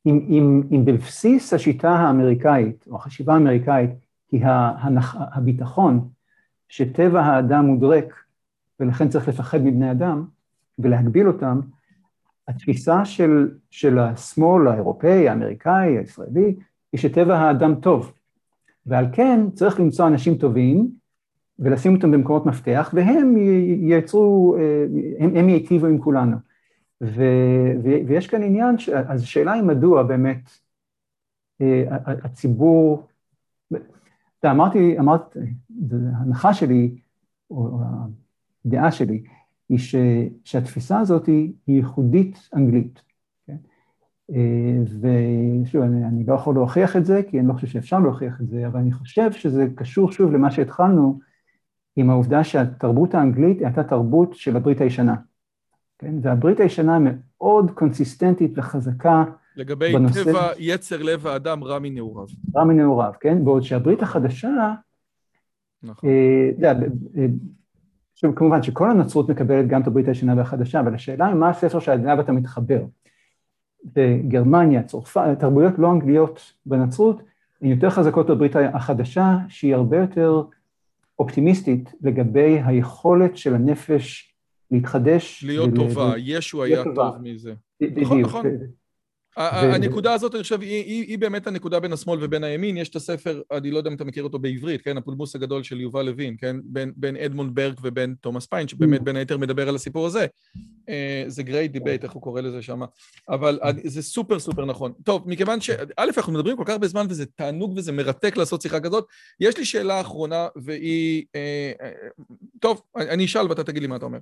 אם, 0.06 0.26
אם, 0.28 0.62
אם 0.70 0.84
בבסיס 0.84 1.54
השיטה 1.54 1.90
האמריקאית, 1.90 2.84
או 2.90 2.96
החשיבה 2.96 3.34
האמריקאית, 3.34 3.90
היא 4.32 4.44
ההנח, 4.44 5.16
הביטחון 5.18 6.08
שטבע 6.68 7.20
האדם 7.20 7.66
הוא 7.66 7.80
דרק, 7.80 8.14
ולכן 8.80 9.08
צריך 9.08 9.28
לפחד 9.28 9.58
מבני 9.58 9.90
אדם 9.90 10.24
ולהגביל 10.78 11.28
אותם, 11.28 11.60
התפיסה 12.48 13.04
של, 13.04 13.50
של 13.70 13.98
השמאל 13.98 14.68
האירופאי, 14.68 15.28
האמריקאי, 15.28 15.98
הישראלי, 15.98 16.54
היא 16.92 17.00
שטבע 17.00 17.38
האדם 17.38 17.74
טוב, 17.74 18.12
ועל 18.86 19.06
כן 19.12 19.40
צריך 19.54 19.80
למצוא 19.80 20.06
אנשים 20.06 20.34
טובים 20.34 20.90
ולשים 21.58 21.94
אותם 21.94 22.10
במקומות 22.10 22.46
מפתח, 22.46 22.90
והם 22.94 23.36
ייצרו, 23.80 24.56
אה, 24.58 24.86
הם, 25.18 25.36
הם 25.36 25.48
ייטיבו 25.48 25.86
עם 25.86 25.98
כולנו. 25.98 26.36
ו, 27.02 27.22
ו, 27.84 27.88
ויש 28.06 28.26
כאן 28.26 28.42
עניין, 28.42 28.78
ש, 28.78 28.88
אז 28.88 29.22
השאלה 29.22 29.52
היא 29.52 29.62
מדוע 29.62 30.02
באמת 30.02 30.50
אה, 31.60 31.84
הציבור, 32.06 33.06
אתה 34.38 34.50
אמרתי, 34.50 34.98
אמרת, 34.98 35.36
ההנחה 36.14 36.54
שלי, 36.54 36.96
או 37.50 37.80
הדעה 38.64 38.92
שלי, 38.92 39.22
היא 39.68 39.78
ש, 39.78 39.94
שהתפיסה 40.44 40.98
הזאת 40.98 41.26
היא 41.26 41.52
ייחודית 41.68 42.48
אנגלית. 42.54 43.02
כן? 43.46 43.56
אה, 44.30 44.78
ושוב, 45.62 45.82
אני, 45.82 46.04
אני 46.04 46.24
לא 46.26 46.34
יכול 46.34 46.54
להוכיח 46.54 46.96
את 46.96 47.04
זה, 47.06 47.22
כי 47.30 47.40
אני 47.40 47.48
לא 47.48 47.52
חושב 47.52 47.66
שאפשר 47.66 47.98
להוכיח 47.98 48.40
את 48.40 48.48
זה, 48.48 48.66
אבל 48.66 48.80
אני 48.80 48.92
חושב 48.92 49.32
שזה 49.32 49.66
קשור 49.76 50.12
שוב 50.12 50.32
למה 50.32 50.50
שהתחלנו, 50.50 51.18
עם 51.96 52.10
העובדה 52.10 52.44
שהתרבות 52.44 53.14
האנגלית 53.14 53.62
הייתה 53.62 53.84
תרבות 53.84 54.34
של 54.34 54.56
הברית 54.56 54.80
הישנה. 54.80 55.14
כן? 56.00 56.14
והברית 56.22 56.60
הישנה 56.60 56.98
מאוד 57.02 57.70
קונסיסטנטית 57.70 58.52
וחזקה 58.56 59.24
לגבי 59.56 59.92
בנושא... 59.92 60.24
טבע 60.24 60.48
יצר 60.58 61.02
לב 61.02 61.26
האדם 61.26 61.64
רע 61.64 61.78
מנעוריו. 61.78 62.26
רע 62.56 62.64
מנעוריו, 62.64 63.12
כן? 63.20 63.44
בעוד 63.44 63.62
שהברית 63.62 64.02
החדשה, 64.02 64.72
נכון. 65.82 66.10
אה, 66.10 66.72
עכשיו, 68.12 68.34
כמובן 68.34 68.62
שכל 68.62 68.90
הנצרות 68.90 69.28
מקבלת 69.28 69.68
גם 69.68 69.82
את 69.82 69.86
הברית 69.86 70.08
הישנה 70.08 70.34
והחדשה, 70.36 70.80
אבל 70.80 70.94
השאלה 70.94 71.26
היא 71.26 71.34
מה 71.34 71.48
הספר 71.48 71.78
שעליו 71.78 72.20
אתה 72.20 72.32
מתחבר. 72.32 72.84
בגרמניה, 73.84 74.82
צרפת, 74.82 75.22
תרבויות 75.38 75.78
לא 75.78 75.92
אנגליות 75.92 76.52
בנצרות, 76.66 77.22
הן 77.62 77.68
יותר 77.68 77.90
חזקות 77.90 78.26
בברית 78.26 78.56
החדשה, 78.56 79.36
שהיא 79.48 79.74
הרבה 79.74 79.96
יותר 79.96 80.42
אופטימיסטית 81.18 81.92
לגבי 82.02 82.60
היכולת 82.64 83.36
של 83.36 83.54
הנפש 83.54 84.29
להתחדש. 84.70 85.44
להיות 85.46 85.70
טובה, 85.74 86.14
ישו 86.18 86.62
היה 86.62 86.84
טוב 86.94 87.16
מזה. 87.22 87.54
נכון, 87.80 88.20
נכון. 88.20 88.46
הנקודה 89.36 90.12
הזאת, 90.12 90.34
אני 90.34 90.42
חושב, 90.42 90.60
היא, 90.60 91.18
באמת 91.18 91.46
הנקודה 91.46 91.80
בין 91.80 91.92
השמאל 91.92 92.24
ובין 92.24 92.44
הימין. 92.44 92.76
יש 92.76 92.88
את 92.88 92.96
הספר, 92.96 93.42
אני 93.52 93.70
לא 93.70 93.78
יודע 93.78 93.90
אם 93.90 93.96
אתה 93.96 94.04
מכיר 94.04 94.24
אותו 94.24 94.38
בעברית, 94.38 94.82
כן? 94.82 94.96
הפולמוס 94.96 95.36
הגדול 95.36 95.62
של 95.62 95.80
יובל 95.80 96.02
לוין, 96.02 96.36
כן? 96.38 96.56
בין, 96.96 97.16
אדמונד 97.16 97.54
ברק 97.54 97.74
ובין 97.82 98.14
תומאס 98.20 98.46
פיין, 98.46 98.68
שבאמת 98.68 99.02
בין 99.02 99.16
היתר 99.16 99.38
מדבר 99.38 99.68
על 99.68 99.74
הסיפור 99.74 100.06
הזה. 100.06 100.26
אה, 100.88 101.24
The 101.26 101.42
Great 101.42 101.72
Debate, 101.72 102.04
איך 102.04 102.12
הוא 102.12 102.22
קורא 102.22 102.40
לזה 102.40 102.62
שם. 102.62 102.80
אבל 103.28 103.58
זה 103.84 104.02
סופר 104.02 104.38
סופר 104.38 104.64
נכון. 104.64 104.92
טוב, 105.04 105.28
מכיוון 105.28 105.60
ש... 105.60 105.70
א', 105.96 106.10
אנחנו 106.16 106.32
מדברים 106.32 106.56
כל 106.56 106.64
כך 106.66 106.72
הרבה 106.72 106.88
זמן 106.88 107.06
וזה 107.08 107.26
תענוג 107.26 107.72
וזה 107.76 107.92
מרתק 107.92 108.36
לעשות 108.36 108.62
שיחה 108.62 108.80
כזאת. 108.80 109.06
יש 109.40 109.58
לי 109.58 109.64
שאלה 109.64 110.00
אחרונה 110.00 110.48
והיא... 110.56 111.24
אה, 111.34 111.72
אה, 111.82 111.90
טוב, 112.60 112.82
אני 112.96 113.24
אשאל 113.24 113.48
ואתה 113.48 113.64
תגיד 113.64 113.82
לי 113.82 113.88
מה 113.88 113.96
אתה 113.96 114.04
אומר. 114.04 114.18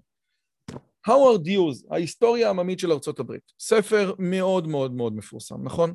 האוורד 1.09 1.43
דיוז, 1.43 1.87
ההיסטוריה 1.91 2.47
העממית 2.47 2.79
של 2.79 2.93
ארצות 2.93 3.21
הברית, 3.21 3.53
ספר 3.59 4.13
מאוד 4.19 4.69
מאוד 4.69 4.95
מאוד 4.95 5.17
מפורסם, 5.17 5.65
נכון? 5.65 5.95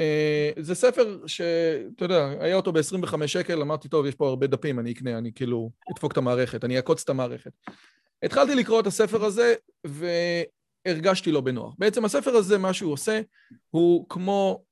Uh, 0.00 0.62
זה 0.62 0.74
ספר 0.74 1.18
שאתה 1.26 2.04
יודע, 2.04 2.28
היה 2.40 2.56
אותו 2.56 2.72
ב-25 2.72 3.26
שקל, 3.26 3.60
אמרתי, 3.60 3.88
טוב, 3.88 4.06
יש 4.06 4.14
פה 4.14 4.28
הרבה 4.28 4.46
דפים, 4.46 4.78
אני 4.78 4.92
אקנה, 4.92 5.18
אני 5.18 5.32
כאילו 5.32 5.70
אדפוק 5.92 6.12
את 6.12 6.16
המערכת, 6.16 6.64
אני 6.64 6.76
אעקוץ 6.76 7.02
את 7.02 7.08
המערכת. 7.08 7.52
התחלתי 8.22 8.54
לקרוא 8.54 8.80
את 8.80 8.86
הספר 8.86 9.24
הזה, 9.24 9.54
והרגשתי 10.86 11.32
לא 11.32 11.40
בנוח. 11.40 11.74
בעצם 11.78 12.04
הספר 12.04 12.30
הזה, 12.30 12.58
מה 12.58 12.72
שהוא 12.72 12.92
עושה, 12.92 13.20
הוא 13.70 14.06
כמו, 14.08 14.64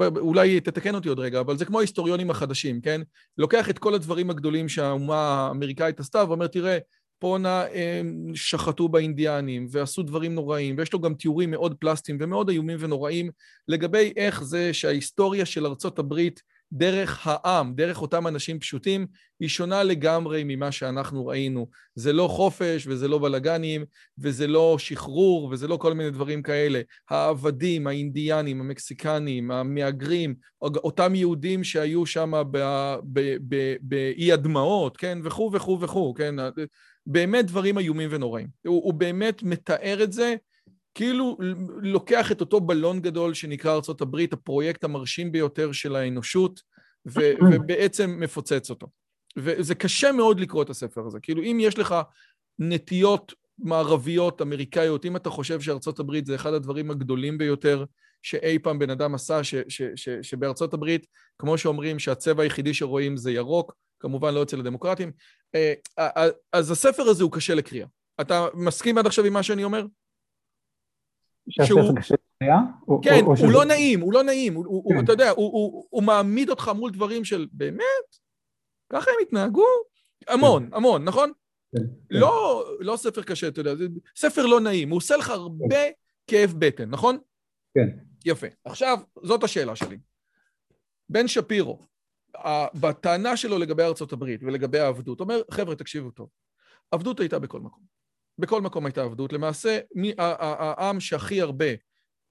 אולי 0.00 0.60
תתקן 0.60 0.94
אותי 0.94 1.08
עוד 1.08 1.18
רגע, 1.18 1.40
אבל 1.40 1.58
זה 1.58 1.64
כמו 1.64 1.78
ההיסטוריונים 1.78 2.30
החדשים, 2.30 2.80
כן? 2.80 3.00
לוקח 3.38 3.70
את 3.70 3.78
כל 3.78 3.94
הדברים 3.94 4.30
הגדולים 4.30 4.68
שהאומה 4.68 5.16
האמריקאית 5.16 6.00
עשתה, 6.00 6.24
ואומר, 6.28 6.46
תראה, 6.46 6.78
הם 7.24 8.32
שחטו 8.34 8.88
באינדיאנים 8.88 9.66
ועשו 9.70 10.02
דברים 10.02 10.34
נוראים, 10.34 10.74
ויש 10.78 10.92
לו 10.92 11.00
גם 11.00 11.14
תיאורים 11.14 11.50
מאוד 11.50 11.74
פלסטיים 11.78 12.18
ומאוד 12.20 12.48
איומים 12.48 12.76
ונוראים 12.80 13.30
לגבי 13.68 14.12
איך 14.16 14.44
זה 14.44 14.72
שההיסטוריה 14.72 15.46
של 15.46 15.66
ארצות 15.66 15.98
הברית 15.98 16.42
דרך 16.72 17.20
העם, 17.26 17.74
דרך 17.74 18.02
אותם 18.02 18.26
אנשים 18.26 18.58
פשוטים, 18.58 19.06
היא 19.40 19.48
שונה 19.48 19.82
לגמרי 19.82 20.42
ממה 20.46 20.72
שאנחנו 20.72 21.26
ראינו. 21.26 21.66
זה 21.94 22.12
לא 22.12 22.28
חופש 22.28 22.86
וזה 22.86 23.08
לא 23.08 23.18
בלאגנים 23.18 23.84
וזה 24.18 24.46
לא 24.46 24.76
שחרור 24.78 25.44
וזה 25.44 25.68
לא 25.68 25.76
כל 25.76 25.94
מיני 25.94 26.10
דברים 26.10 26.42
כאלה. 26.42 26.80
העבדים, 27.10 27.86
האינדיאנים, 27.86 28.60
המקסיקנים, 28.60 29.50
המהגרים, 29.50 30.34
אותם 30.62 31.14
יהודים 31.14 31.64
שהיו 31.64 32.06
שם 32.06 32.32
באי 33.80 34.32
הדמעות, 34.32 34.96
כן, 34.96 35.18
וכו' 35.24 35.50
וכו' 35.52 35.80
וכו', 35.80 36.14
כן, 36.14 36.34
באמת 37.06 37.46
דברים 37.46 37.78
איומים 37.78 38.08
ונוראים. 38.12 38.48
הוא, 38.66 38.84
הוא 38.84 38.94
באמת 38.94 39.42
מתאר 39.42 40.02
את 40.02 40.12
זה, 40.12 40.34
כאילו 40.94 41.38
לוקח 41.82 42.32
את 42.32 42.40
אותו 42.40 42.60
בלון 42.60 43.00
גדול 43.00 43.34
שנקרא 43.34 43.72
ארה"ב, 43.72 44.16
הפרויקט 44.32 44.84
המרשים 44.84 45.32
ביותר 45.32 45.72
של 45.72 45.96
האנושות, 45.96 46.60
ו, 47.06 47.20
ובעצם 47.52 48.16
מפוצץ 48.20 48.70
אותו. 48.70 48.86
וזה 49.36 49.74
קשה 49.74 50.12
מאוד 50.12 50.40
לקרוא 50.40 50.62
את 50.62 50.70
הספר 50.70 51.06
הזה. 51.06 51.20
כאילו, 51.20 51.42
אם 51.42 51.58
יש 51.60 51.78
לך 51.78 51.94
נטיות 52.58 53.32
מערביות, 53.58 54.42
אמריקאיות, 54.42 55.04
אם 55.04 55.16
אתה 55.16 55.30
חושב 55.30 55.60
שארצות 55.60 55.98
הברית 55.98 56.26
זה 56.26 56.34
אחד 56.34 56.52
הדברים 56.52 56.90
הגדולים 56.90 57.38
ביותר 57.38 57.84
שאי 58.22 58.58
פעם 58.58 58.78
בן 58.78 58.90
אדם 58.90 59.14
עשה, 59.14 59.44
ש, 59.44 59.54
ש, 59.68 59.82
ש, 59.96 60.08
שבארצות 60.22 60.74
הברית, 60.74 61.06
כמו 61.38 61.58
שאומרים 61.58 61.98
שהצבע 61.98 62.42
היחידי 62.42 62.74
שרואים 62.74 63.16
זה 63.16 63.32
ירוק, 63.32 63.74
כמובן 64.02 64.34
לא 64.34 64.42
אצל 64.42 64.60
הדמוקרטים. 64.60 65.12
אה, 65.54 65.74
אז 66.52 66.70
הספר 66.70 67.02
הזה 67.02 67.24
הוא 67.24 67.32
קשה 67.32 67.54
לקריאה. 67.54 67.86
אתה 68.20 68.46
מסכים 68.54 68.98
עד 68.98 69.06
עכשיו 69.06 69.24
עם 69.24 69.32
מה 69.32 69.42
שאני 69.42 69.64
אומר? 69.64 69.86
קשה 71.60 71.74
לקריאה? 71.74 72.58
כן, 73.02 73.24
הוא 73.24 73.52
לא 73.52 73.64
נעים, 73.64 74.00
הוא 74.00 74.12
לא 74.12 74.22
נעים. 74.22 74.54
כן. 74.88 75.04
אתה 75.04 75.12
יודע, 75.12 75.30
הוא 75.36 76.02
מעמיד 76.02 76.50
אותך 76.50 76.68
מול 76.68 76.90
דברים 76.90 77.24
של 77.24 77.46
באמת? 77.52 78.16
ככה 78.92 79.10
הם 79.10 79.16
התנהגו? 79.22 79.66
המון, 80.28 80.66
כן. 80.66 80.76
המון, 80.76 81.04
נכון? 81.04 81.32
כן, 81.76 81.82
לא, 82.10 82.64
לא 82.80 82.96
ספר 82.96 83.22
קשה, 83.22 83.48
אתה 83.48 83.60
יודע, 83.60 83.72
ספר 84.16 84.46
לא 84.46 84.60
נעים, 84.60 84.90
הוא 84.90 84.96
עושה 84.96 85.16
לך 85.16 85.30
הרבה 85.30 85.76
כאב 86.26 86.54
בטן, 86.58 86.90
נכון? 86.90 87.18
כן. 87.74 87.88
יפה. 88.24 88.46
עכשיו, 88.64 88.98
זאת 89.22 89.44
השאלה 89.44 89.76
שלי. 89.76 89.98
בן 91.08 91.28
שפירו, 91.28 91.86
בטענה 92.74 93.36
שלו 93.36 93.58
לגבי 93.58 93.82
ארצות 93.82 94.12
הברית 94.12 94.42
ולגבי 94.42 94.78
העבדות, 94.78 95.20
אומר, 95.20 95.40
חבר'ה, 95.50 95.74
תקשיבו 95.74 96.10
טוב, 96.10 96.28
עבדות 96.90 97.20
הייתה 97.20 97.38
בכל 97.38 97.60
מקום. 97.60 97.84
בכל 98.38 98.60
מקום 98.60 98.86
הייתה 98.86 99.02
עבדות. 99.02 99.32
למעשה, 99.32 99.78
העם 100.18 101.00
שהכי 101.00 101.40
הרבה 101.40 101.70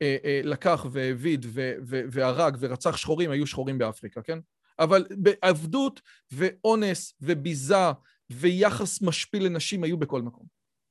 אה, 0.02 0.18
אה, 0.24 0.42
לקח 0.44 0.86
והעביד 0.92 1.46
והרג 1.86 2.58
ורצח 2.60 2.98
שחורים 2.98 3.32
היו 3.32 3.48
שחורים 3.48 3.78
באפריקה, 3.78 4.22
כן? 4.22 4.40
אבל 4.80 5.06
עבדות 5.42 6.02
ואונס 6.32 7.14
וביזה 7.22 7.92
ויחס 8.30 9.02
משפיל 9.02 9.46
לנשים 9.46 9.84
היו 9.84 9.98
בכל 9.98 10.22
מקום. 10.22 10.46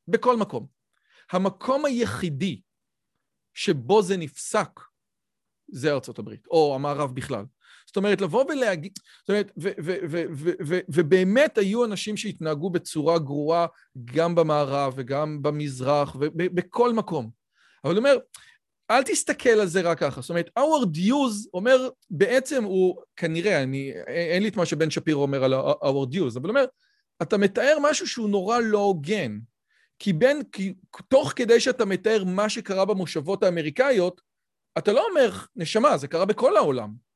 בכל 0.09 0.36
מקום. 0.36 0.66
המקום 1.32 1.84
היחידי 1.84 2.60
שבו 3.55 4.02
זה 4.02 4.16
נפסק 4.16 4.80
זה 5.72 5.92
ארצות 5.92 6.18
הברית, 6.18 6.47
או 6.47 6.74
המערב 6.74 7.14
בכלל. 7.14 7.44
זאת 7.91 7.97
אומרת, 7.97 8.21
לבוא 8.21 8.45
ולהגיד, 8.49 8.93
זאת 9.21 9.31
אומרת, 9.31 9.53
ובאמת 10.89 11.59
היו 11.59 11.85
אנשים 11.85 12.17
שהתנהגו 12.17 12.71
בצורה 12.71 13.19
גרועה 13.19 13.67
גם 14.05 14.35
במערב 14.35 14.93
וגם 14.97 15.43
במזרח 15.43 16.17
ובכל 16.21 16.93
מקום. 16.93 17.31
אבל 17.85 17.93
הוא 17.93 17.99
אומר, 17.99 18.19
אל 18.91 19.03
תסתכל 19.03 19.49
על 19.49 19.67
זה 19.67 19.81
רק 19.81 19.99
ככה. 19.99 20.21
זאת 20.21 20.31
אומרת, 20.31 20.51
האוורד 20.57 20.97
יוז 20.97 21.49
אומר, 21.55 21.89
בעצם 22.11 22.65
הוא, 22.65 22.97
כנראה, 23.17 23.62
אני, 23.62 23.93
אין 24.07 24.43
לי 24.43 24.49
את 24.49 24.57
מה 24.57 24.67
שבן 24.67 24.91
שפירו 24.91 25.23
אומר 25.23 25.45
על 25.45 25.53
האוורד 25.53 26.15
יוז, 26.15 26.37
אבל 26.37 26.49
הוא 26.49 26.57
אומר, 26.57 26.65
אתה 27.23 27.39
מתאר 27.39 27.79
משהו 27.83 28.07
שהוא 28.07 28.31
נורא 28.31 28.59
לא 28.59 28.79
הוגן. 28.79 29.39
כי 29.99 30.12
בין, 30.12 30.43
כי 30.53 30.75
תוך 31.09 31.33
כדי 31.37 31.61
שאתה 31.61 31.85
מתאר 31.85 32.25
מה 32.25 32.49
שקרה 32.49 32.85
במושבות 32.85 33.43
האמריקאיות, 33.43 34.21
אתה 34.79 34.93
לא 34.93 35.07
אומר, 35.11 35.31
נשמה, 35.57 35.97
זה 35.97 36.09
קרה 36.09 36.25
בכל 36.25 36.57
העולם. 36.57 37.10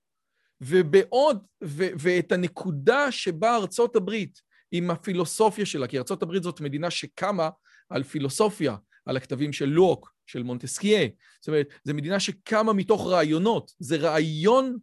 ובעוד, 0.61 1.47
ו, 1.65 1.85
ואת 1.99 2.33
הנקודה 2.33 3.13
שבה 3.13 3.57
ארצות 3.57 3.97
הברית, 3.97 4.41
עם 4.73 4.91
הפילוסופיה 4.91 5.67
שלה, 5.67 5.87
כי 5.87 5.99
ארצות 5.99 6.23
הברית 6.23 6.43
זאת 6.43 6.61
מדינה 6.61 6.91
שקמה 6.91 7.49
על 7.89 8.03
פילוסופיה, 8.03 8.77
על 9.07 9.17
הכתבים 9.17 9.53
של 9.53 9.67
לוק, 9.67 10.15
של 10.27 10.43
מונטסקיה. 10.43 11.09
זאת 11.41 11.49
אומרת, 11.49 11.69
זו 11.85 11.95
מדינה 11.95 12.21
שקמה 12.21 12.73
מתוך 12.73 13.07
רעיונות, 13.07 13.73
זה 13.79 13.97
רעיון 13.97 14.79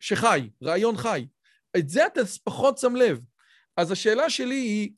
שחי, 0.00 0.50
רעיון 0.62 0.96
חי. 0.96 1.26
את 1.76 1.88
זה 1.88 2.06
אתה 2.06 2.20
פחות 2.44 2.78
שם 2.78 2.96
לב. 2.96 3.20
אז 3.76 3.90
השאלה 3.90 4.30
שלי 4.30 4.54
היא, 4.54 4.90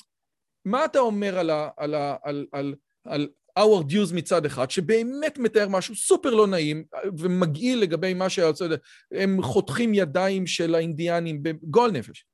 מה 0.64 0.84
אתה 0.84 0.98
אומר 0.98 1.38
על, 1.38 1.50
ה, 1.50 1.68
על, 1.76 1.94
ה, 1.94 2.16
על, 2.22 2.46
על, 2.52 2.74
על 3.04 3.28
our 3.58 3.84
דיוז 3.86 4.12
מצד 4.12 4.46
אחד, 4.46 4.70
שבאמת 4.70 5.38
מתאר 5.38 5.68
משהו 5.68 5.94
סופר 5.94 6.30
לא 6.30 6.46
נעים 6.46 6.84
ומגעיל 7.18 7.78
לגבי 7.78 8.14
מה 8.14 8.28
שהרצון, 8.28 8.70
הם 9.12 9.42
חותכים 9.42 9.94
ידיים 9.94 10.46
של 10.46 10.74
האינדיאנים 10.74 11.42
בגועל 11.42 11.90
נפש. 11.90 12.26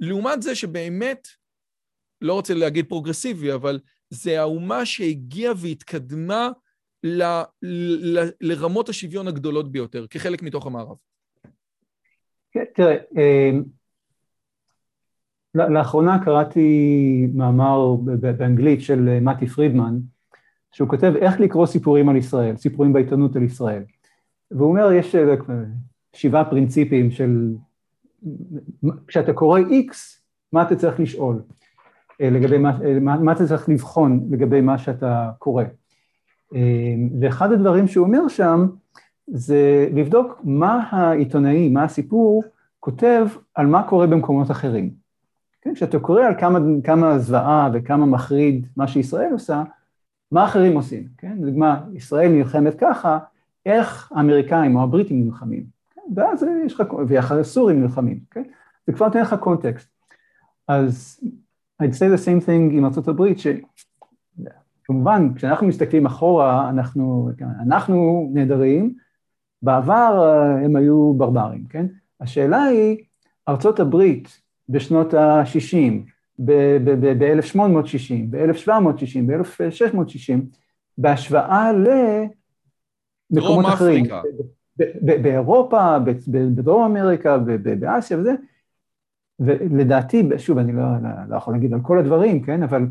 לעומת 0.00 0.42
זה 0.42 0.54
שבאמת, 0.54 1.28
לא 2.20 2.32
רוצה 2.32 2.54
להגיד 2.54 2.88
פרוגרסיבי, 2.88 3.52
אבל 3.52 3.80
זה 4.10 4.40
האומה 4.40 4.86
שהגיעה 4.86 5.52
והתקדמה 5.56 6.48
ל, 7.04 7.22
ל, 7.62 8.18
לרמות 8.40 8.88
השוויון 8.88 9.28
הגדולות 9.28 9.72
ביותר, 9.72 10.06
כחלק 10.06 10.42
מתוך 10.42 10.66
המערב. 10.66 10.96
כן, 12.52 12.64
תראה, 12.74 12.96
אמ, 13.16 13.62
לאחרונה 15.54 16.24
קראתי 16.24 17.26
מאמר 17.34 17.94
באנגלית 18.20 18.80
של 18.80 19.20
מתי 19.20 19.46
פרידמן, 19.46 19.98
שהוא 20.74 20.88
כותב 20.88 21.12
איך 21.16 21.40
לקרוא 21.40 21.66
סיפורים 21.66 22.08
על 22.08 22.16
ישראל, 22.16 22.56
סיפורים 22.56 22.92
בעיתונות 22.92 23.36
על 23.36 23.42
ישראל. 23.42 23.82
והוא 24.50 24.68
אומר, 24.68 24.92
יש 24.92 25.14
אה, 25.14 25.34
שבעה 26.12 26.44
פרינציפים 26.44 27.10
של... 27.10 27.54
כשאתה 29.06 29.32
קורא 29.32 29.60
X, 29.60 29.94
מה 30.52 30.62
אתה 30.62 30.76
צריך 30.76 31.00
לשאול 31.00 31.42
אה, 32.20 32.30
לגבי 32.30 32.56
אה, 32.56 33.00
מה, 33.00 33.18
מה 33.18 33.32
אתה 33.32 33.46
צריך 33.46 33.68
לבחון 33.68 34.26
לגבי 34.30 34.60
מה 34.60 34.78
שאתה 34.78 35.30
קורא. 35.38 35.64
ואחד 37.20 37.52
הדברים 37.52 37.88
שהוא 37.88 38.06
אומר 38.06 38.28
שם, 38.28 38.66
זה 39.26 39.88
לבדוק 39.92 40.40
מה 40.44 40.88
העיתונאי, 40.90 41.68
מה 41.68 41.84
הסיפור, 41.84 42.44
כותב 42.80 43.26
על 43.54 43.66
מה 43.66 43.82
קורה 43.88 44.06
במקומות 44.06 44.50
אחרים. 44.50 44.90
כן? 45.62 45.74
כשאתה 45.74 45.98
קורא 45.98 46.22
על 46.22 46.34
כמה, 46.38 46.58
כמה 46.84 47.18
זוועה 47.18 47.70
וכמה 47.74 48.06
מחריד 48.06 48.66
מה 48.76 48.86
שישראל 48.86 49.32
עושה, 49.32 49.62
מה 50.32 50.44
אחרים 50.44 50.76
עושים, 50.76 51.08
כן? 51.18 51.36
לדוגמה, 51.40 51.84
ישראל 51.94 52.28
נלחמת 52.28 52.74
ככה, 52.80 53.18
איך 53.66 54.12
האמריקאים 54.14 54.76
או 54.76 54.82
הבריטים 54.82 55.24
נלחמים, 55.24 55.64
כן? 55.94 56.00
ואז 56.16 56.46
יש 56.66 56.80
לך, 56.80 56.82
ואחרי 57.08 57.40
הסורים 57.40 57.82
נלחמים, 57.82 58.20
כן? 58.30 58.42
זה 58.86 58.92
כבר 58.92 59.06
נותן 59.06 59.20
לך 59.20 59.34
קונטקסט. 59.34 59.88
אז 60.68 61.20
I'd 61.82 61.94
say 61.94 62.08
the 62.16 62.20
same 62.26 62.46
thing 62.46 62.72
עם 62.72 62.84
ארה"ב, 62.84 63.22
שכמובן, 64.82 65.34
כשאנחנו 65.34 65.66
מסתכלים 65.66 66.06
אחורה, 66.06 66.70
אנחנו, 66.70 67.30
אנחנו 67.60 68.30
נהדרים, 68.34 68.94
בעבר 69.62 70.22
אה, 70.24 70.64
הם 70.64 70.76
היו 70.76 71.14
ברברים, 71.16 71.64
כן? 71.68 71.86
השאלה 72.20 72.62
היא, 72.62 72.96
ארצות 73.48 73.80
הברית 73.80 74.40
בשנות 74.68 75.14
ה-60, 75.14 76.13
ב-1860, 76.38 78.14
ב-1760, 78.30 79.20
ב-1660, 79.26 80.40
בהשוואה 80.98 81.70
למקומות 83.32 83.66
אחרים. 83.66 84.04
באירופה, 85.02 85.96
בדרום 86.28 86.82
אמריקה, 86.82 87.38
באסיה 87.80 88.18
וזה, 88.18 88.34
ולדעתי, 89.40 90.28
שוב, 90.38 90.58
אני 90.58 90.72
לא, 90.72 90.82
לא, 91.02 91.08
לא 91.28 91.36
יכול 91.36 91.54
להגיד 91.54 91.72
על 91.72 91.80
כל 91.82 91.98
הדברים, 91.98 92.42
כן, 92.42 92.62
אבל 92.62 92.86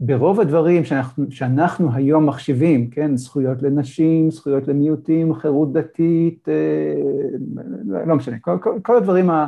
ברוב 0.00 0.40
הדברים 0.40 0.84
שאנחנו, 0.84 1.24
שאנחנו 1.30 1.92
היום 1.94 2.26
מחשיבים, 2.26 2.90
כן, 2.90 3.16
זכויות 3.16 3.62
לנשים, 3.62 4.30
זכויות 4.30 4.68
למיעוטים, 4.68 5.34
חירות 5.34 5.72
דתית, 5.72 6.48
אה, 6.48 6.94
לא 8.06 8.16
משנה, 8.16 8.38
כל, 8.38 8.58
כל, 8.62 8.78
כל 8.82 8.96
הדברים 8.96 9.30
ה... 9.30 9.46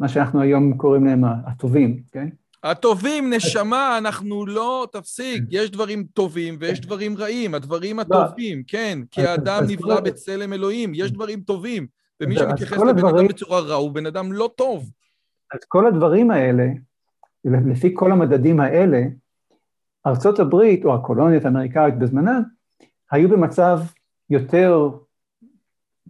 מה 0.00 0.08
שאנחנו 0.08 0.40
היום 0.40 0.76
קוראים 0.76 1.04
להם 1.04 1.24
הטובים, 1.24 2.02
כן? 2.12 2.28
הטובים, 2.64 3.32
נשמה, 3.32 3.98
אנחנו 3.98 4.46
לא, 4.46 4.86
תפסיק, 4.92 5.42
יש 5.50 5.70
דברים 5.70 6.04
טובים 6.12 6.56
ויש 6.60 6.80
דברים 6.80 7.16
רעים, 7.16 7.54
הדברים 7.54 7.96
לא. 7.96 8.02
הטובים, 8.02 8.62
כן, 8.66 8.98
כי 9.10 9.22
האדם 9.22 9.62
נברא 9.68 10.00
בצלם 10.00 10.52
אלוהים, 10.52 10.92
יש 10.94 11.12
דברים 11.12 11.40
טובים, 11.40 11.86
ומי 12.20 12.36
שמתייחס 12.36 12.78
לבן 12.78 13.06
אדם 13.06 13.28
בצורה 13.28 13.60
רע 13.60 13.74
הוא 13.74 13.90
בן 13.90 14.06
אדם 14.06 14.32
לא 14.32 14.50
טוב. 14.56 14.90
אז 15.54 15.58
כל 15.68 15.86
הדברים 15.86 16.30
האלה, 16.30 16.66
לפי 17.44 17.90
כל 17.94 18.12
המדדים 18.12 18.60
האלה, 18.60 19.02
ארצות 20.06 20.38
הברית, 20.38 20.84
או 20.84 20.94
הקולוניות 20.94 21.44
האמריקאית 21.44 21.98
בזמנן, 21.98 22.42
היו 23.10 23.28
במצב 23.28 23.80
יותר, 24.30 24.88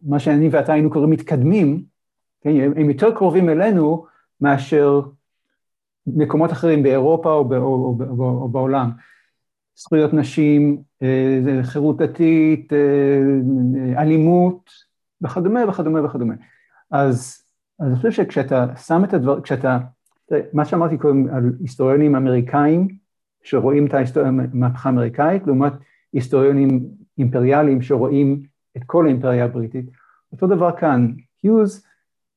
מה 0.02 0.18
שאני 0.18 0.48
ואתה 0.48 0.72
היינו 0.72 0.90
קוראים 0.90 1.10
מתקדמים, 1.10 1.84
כן, 2.40 2.50
הם 2.76 2.90
יותר 2.90 3.14
קרובים 3.14 3.48
אלינו 3.48 4.06
מאשר 4.40 5.00
מקומות 6.06 6.52
אחרים 6.52 6.82
באירופה 6.82 7.32
או, 7.32 7.54
או, 7.56 7.98
או, 8.18 8.42
או 8.42 8.48
בעולם. 8.48 8.90
זכויות 9.76 10.14
נשים, 10.14 10.82
אה, 11.02 11.60
חירות 11.62 11.96
דתית, 11.96 12.72
אה, 12.72 14.02
אלימות 14.02 14.70
וכדומה 15.22 15.60
וכדומה 15.68 16.04
וכדומה. 16.04 16.34
אז, 16.90 17.42
אז 17.80 17.86
אני 17.86 17.96
חושב 17.96 18.10
שכשאתה 18.10 18.66
שם 18.76 19.04
את 19.04 19.14
הדבר, 19.14 19.40
כשאתה, 19.40 19.78
מה 20.52 20.64
שאמרתי 20.64 20.98
קודם 20.98 21.28
על 21.28 21.52
היסטוריונים 21.60 22.16
אמריקאים 22.16 22.88
שרואים 23.42 23.86
את 23.86 24.16
המהפכה 24.16 24.88
האמריקאית, 24.88 25.46
לעומת 25.46 25.72
היסטוריונים 26.12 26.80
אימפריאליים 27.18 27.82
שרואים 27.82 28.42
את 28.76 28.82
כל 28.86 29.06
האימפריה 29.06 29.44
הבריטית, 29.44 29.86
אותו 30.32 30.46
דבר 30.46 30.76
כאן, 30.76 31.12
היוז 31.42 31.86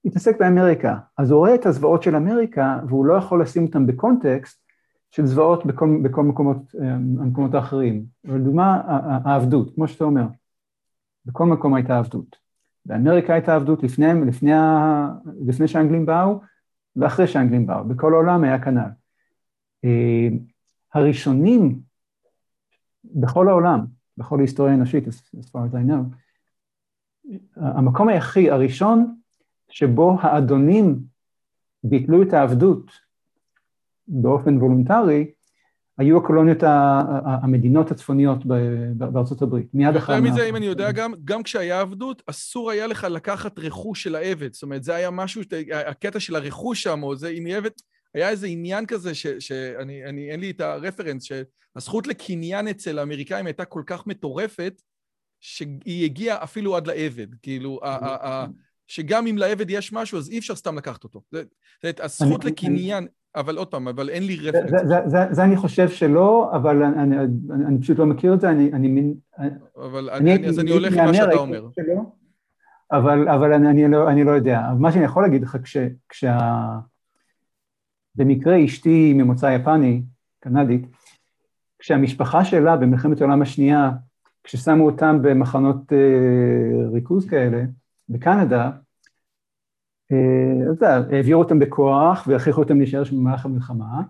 התעסק 0.06 0.40
באמריקה, 0.40 0.98
אז 1.18 1.32
הוא 1.32 1.38
רואה 1.38 1.56
את 1.56 1.66
הזוועות 1.66 2.04
של 2.04 2.16
אמריקה 2.16 2.80
והוא 2.88 3.06
לא 3.06 3.14
יכול 3.14 3.42
לשים 3.42 3.66
אותן 3.66 3.88
בקונטקסט 3.88 4.64
של 5.12 5.26
זוועות 5.26 5.66
בכל, 5.66 6.00
בכל 6.04 6.24
מקומות, 6.24 6.58
אה, 6.82 6.94
המקומות 6.94 7.54
האחרים. 7.54 8.06
לדוגמה, 8.24 8.82
העבדות, 9.26 9.76
כמו 9.76 9.88
שאתה 9.88 10.04
אומר, 10.04 10.26
בכל 11.26 11.46
מקום 11.46 11.74
הייתה 11.74 11.98
עבדות. 11.98 12.36
באמריקה 12.86 13.34
הייתה 13.34 13.56
עבדות 13.56 13.84
לפני, 13.84 14.06
לפני, 14.28 14.52
לפני 15.48 15.68
שהאנגלים 15.68 16.06
באו 16.06 16.42
ואחרי 16.96 17.28
שהאנגלים 17.28 17.68
באו, 17.68 17.84
בכל 17.84 18.14
העולם 18.14 18.44
היה 18.44 18.64
כנ"ל. 18.64 18.90
אה, 19.86 20.28
הראשונים 20.94 21.80
בכל 23.06 23.50
העולם, 23.50 23.86
בכל 24.18 24.40
ההיסטוריה 24.40 24.74
האנושית, 24.74 25.08
as 25.08 25.50
far 25.50 25.60
as 25.72 25.74
I 25.74 25.90
know, 25.90 26.16
המקום 27.56 28.10
היחיד, 28.10 28.50
הראשון 28.50 29.16
שבו 29.74 30.18
האדונים 30.22 31.00
ביטלו 31.84 32.24
את 32.24 32.34
העבדות 32.34 32.92
באופן 34.08 34.58
וולונטרי, 34.58 35.32
היו 35.98 36.18
הקולוניות, 36.18 36.58
המדינות 37.44 37.92
הצפוניות 37.92 38.46
בארצות 38.96 39.42
הברית, 39.42 39.68
מיד 39.74 39.96
אחרי... 39.96 40.16
יותר 40.16 40.32
מזה, 40.32 40.50
אם 40.50 40.56
אני 40.56 40.66
יודע, 40.66 40.92
גם, 40.92 41.14
גם 41.26 41.44
כשהיה 41.44 41.82
עבדות, 41.82 42.24
אסור 42.26 42.72
היה 42.72 42.88
לך 42.88 43.04
לקחת 43.04 43.60
רכוש 43.60 44.04
של 44.04 44.16
העבד. 44.16 44.54
זאת 44.54 44.64
אומרת, 44.64 44.84
זה 44.84 44.96
היה 44.96 45.12
משהו, 45.12 45.42
הקטע 45.74 46.20
של 46.20 46.36
הרכוש 46.36 46.84
שם, 46.84 47.04
או 47.04 47.16
זה, 47.16 47.30
אם 47.30 47.46
היא 47.46 47.58
עבד, 47.58 47.70
היה 48.14 48.30
איזה 48.30 48.48
עניין 48.48 48.86
כזה, 48.86 49.16
שאני, 49.16 50.06
אני, 50.06 50.32
אין 50.32 50.40
לי 50.40 50.50
את 50.50 50.62
הרפרנס, 50.62 51.24
שהזכות 51.24 52.08
לקניין 52.08 52.68
אצל 52.68 53.00
האמריקאים 53.00 53.46
הייתה 53.46 53.66
כל 53.66 53.84
כך 53.86 54.08
מטורפת, 54.08 54.82
שהיא 55.40 56.06
הגיעה 56.06 56.44
אפילו 56.44 56.76
עד 56.76 56.88
לעבד. 56.88 57.28
כאילו, 57.42 57.80
שגם 58.88 59.28
אם 59.28 59.38
לעבד 59.38 59.70
יש 59.70 59.94
משהו, 59.94 60.18
אז 60.18 60.30
אי 60.30 60.40
אפשר 60.40 60.56
סתם 60.56 60.78
לקחת 60.78 61.04
אותו. 61.04 61.22
זאת 61.32 61.46
אומרת, 61.84 62.00
הזכות 62.00 62.46
לקניין, 62.46 63.08
אבל 63.36 63.58
עוד 63.58 63.68
פעם, 63.68 63.88
אבל 63.88 64.10
אין 64.10 64.24
לי 64.24 64.36
רפרנס. 64.36 64.82
זה 65.32 65.44
אני 65.44 65.58
חושב 65.58 65.90
שלא, 65.90 66.52
אבל 66.56 66.84
אני 67.68 67.82
פשוט 67.82 68.00
לא 68.00 68.06
מכיר 68.06 68.34
את 68.34 68.42
זה, 68.42 68.50
אני... 68.50 69.14
אבל 69.76 70.10
אז 70.48 70.60
אני 70.60 70.72
הולך 70.72 70.94
עם 70.94 71.06
מה 71.06 71.14
שאתה 71.14 71.36
אומר. 71.36 71.68
אבל 72.92 73.50
לא, 73.88 74.10
אני 74.10 74.24
לא 74.24 74.32
יודע. 74.32 74.62
מה 74.80 74.92
שאני 74.92 75.06
יכול 75.06 75.24
להגיד 75.24 75.44
לך, 75.44 75.58
כשה... 76.10 76.38
במקרה 78.16 78.66
אשתי 78.66 79.14
ממוצא 79.14 79.46
יפני, 79.46 80.04
קנדית, 80.40 80.88
כשהמשפחה 81.80 82.46
שלה 82.46 82.78
במלחמת 82.78 83.22
העולם 83.22 83.42
השנייה, 83.42 83.92
כששמו 84.44 84.86
אותם 84.86 85.20
במחנות 85.22 85.94
אה, 85.94 86.90
ריכוז 86.94 87.30
כאלה, 87.30 87.64
בקנדה, 88.10 88.72
אה, 90.12 90.88
העבירו 91.12 91.44
אותם 91.44 91.60
בכוח 91.60 92.28
והכריחו 92.28 92.62
אותם 92.62 92.78
להישאר 92.78 93.04
שם 93.04 93.18
במהלך 93.18 93.46
המלחמה, 93.46 94.02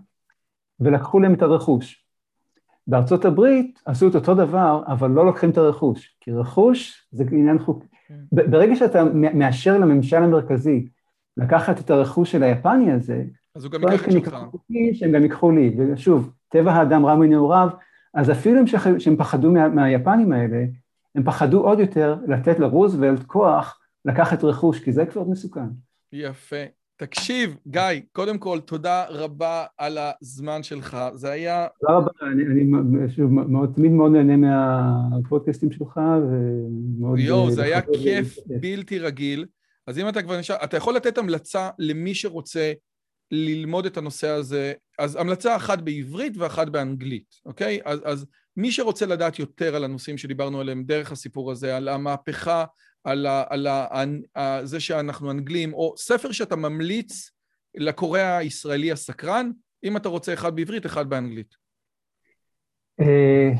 ולקחו 0.80 1.20
להם 1.20 1.34
את 1.34 1.42
הרכוש. 1.42 2.04
בארצות 2.86 3.24
הברית 3.24 3.82
עשו 3.84 4.08
את 4.08 4.14
אותו 4.14 4.34
דבר, 4.34 4.82
אבל 4.86 5.10
לא 5.10 5.26
לוקחים 5.26 5.50
את 5.50 5.58
הרכוש, 5.58 6.16
כי 6.20 6.32
רכוש 6.32 7.08
זה 7.12 7.24
עניין 7.32 7.58
חוקי. 7.58 7.86
כן. 8.08 8.14
ברגע 8.30 8.76
שאתה 8.76 9.04
מאשר 9.14 9.78
לממשל 9.78 10.16
המרכזי 10.16 10.88
לקחת 11.36 11.80
את 11.80 11.90
הרכוש 11.90 12.32
של 12.32 12.42
היפני 12.42 12.92
הזה, 12.92 13.24
אז 13.56 13.64
הוא 13.64 13.72
גם 13.72 13.82
ייקח 13.82 14.08
את 14.08 14.12
שלך. 14.12 14.36
שהם 14.92 15.12
גם 15.12 15.22
ייקחו 15.22 15.50
לי, 15.50 15.76
ושוב, 15.78 16.32
טבע 16.48 16.72
האדם 16.72 17.06
רע 17.06 17.14
מנעוריו, 17.14 17.68
אז 18.14 18.30
אפילו 18.30 18.60
שהם 18.98 19.16
פחדו 19.16 19.52
מה, 19.52 19.68
מהיפנים 19.68 20.32
האלה, 20.32 20.64
הם 21.14 21.22
פחדו 21.22 21.60
עוד 21.60 21.78
יותר 21.78 22.16
לתת 22.26 22.58
לרוזוולט 22.58 23.22
כוח 23.26 23.80
לקחת 24.04 24.44
רכוש, 24.44 24.80
כי 24.80 24.92
זה 24.92 25.06
כבר 25.06 25.24
מסוכן. 25.24 25.68
יפה. 26.12 26.64
תקשיב, 26.96 27.56
גיא, 27.66 27.80
קודם 28.12 28.38
כל, 28.38 28.60
תודה 28.60 29.04
רבה 29.08 29.64
על 29.78 29.98
הזמן 30.00 30.62
שלך. 30.62 30.96
זה 31.14 31.30
היה... 31.30 31.66
תודה 31.80 31.92
רבה, 31.92 32.10
אני, 32.22 32.44
אני 32.46 33.12
שוב, 33.16 33.30
מאוד, 33.30 33.72
תמיד 33.74 33.90
מאוד 33.90 34.12
נהנה 34.12 34.36
מהפודקאסטים 34.36 35.72
שלך, 35.72 36.00
ומאוד... 36.22 37.18
יואו, 37.18 37.50
זה 37.50 37.62
היה 37.62 37.80
כיף 37.82 38.38
בלתי 38.60 38.98
רגיל. 38.98 39.46
אז 39.86 39.98
אם 39.98 40.08
אתה 40.08 40.22
כבר 40.22 40.38
נשאר, 40.38 40.56
אתה 40.64 40.76
יכול 40.76 40.94
לתת 40.94 41.18
המלצה 41.18 41.70
למי 41.78 42.14
שרוצה 42.14 42.72
ללמוד 43.30 43.86
את 43.86 43.96
הנושא 43.96 44.28
הזה, 44.28 44.72
אז 44.98 45.16
המלצה 45.16 45.56
אחת 45.56 45.80
בעברית 45.80 46.36
ואחת 46.36 46.68
באנגלית, 46.68 47.34
אוקיי? 47.46 47.80
אז, 47.84 48.00
אז 48.04 48.26
מי 48.56 48.72
שרוצה 48.72 49.06
לדעת 49.06 49.38
יותר 49.38 49.76
על 49.76 49.84
הנושאים 49.84 50.18
שדיברנו 50.18 50.60
עליהם 50.60 50.84
דרך 50.84 51.12
הסיפור 51.12 51.52
הזה, 51.52 51.76
על 51.76 51.88
המהפכה, 51.88 52.64
על, 53.04 53.26
ה, 53.26 53.44
על 53.48 53.66
ה, 53.66 53.86
ה, 54.36 54.66
זה 54.66 54.80
שאנחנו 54.80 55.30
אנגלים, 55.30 55.74
או 55.74 55.94
ספר 55.96 56.32
שאתה 56.32 56.56
ממליץ 56.56 57.30
לקורא 57.74 58.20
הישראלי 58.20 58.92
הסקרן, 58.92 59.50
אם 59.84 59.96
אתה 59.96 60.08
רוצה 60.08 60.32
אחד 60.32 60.56
בעברית, 60.56 60.86
אחד 60.86 61.10
באנגלית. 61.10 61.54
אה, 63.00 63.52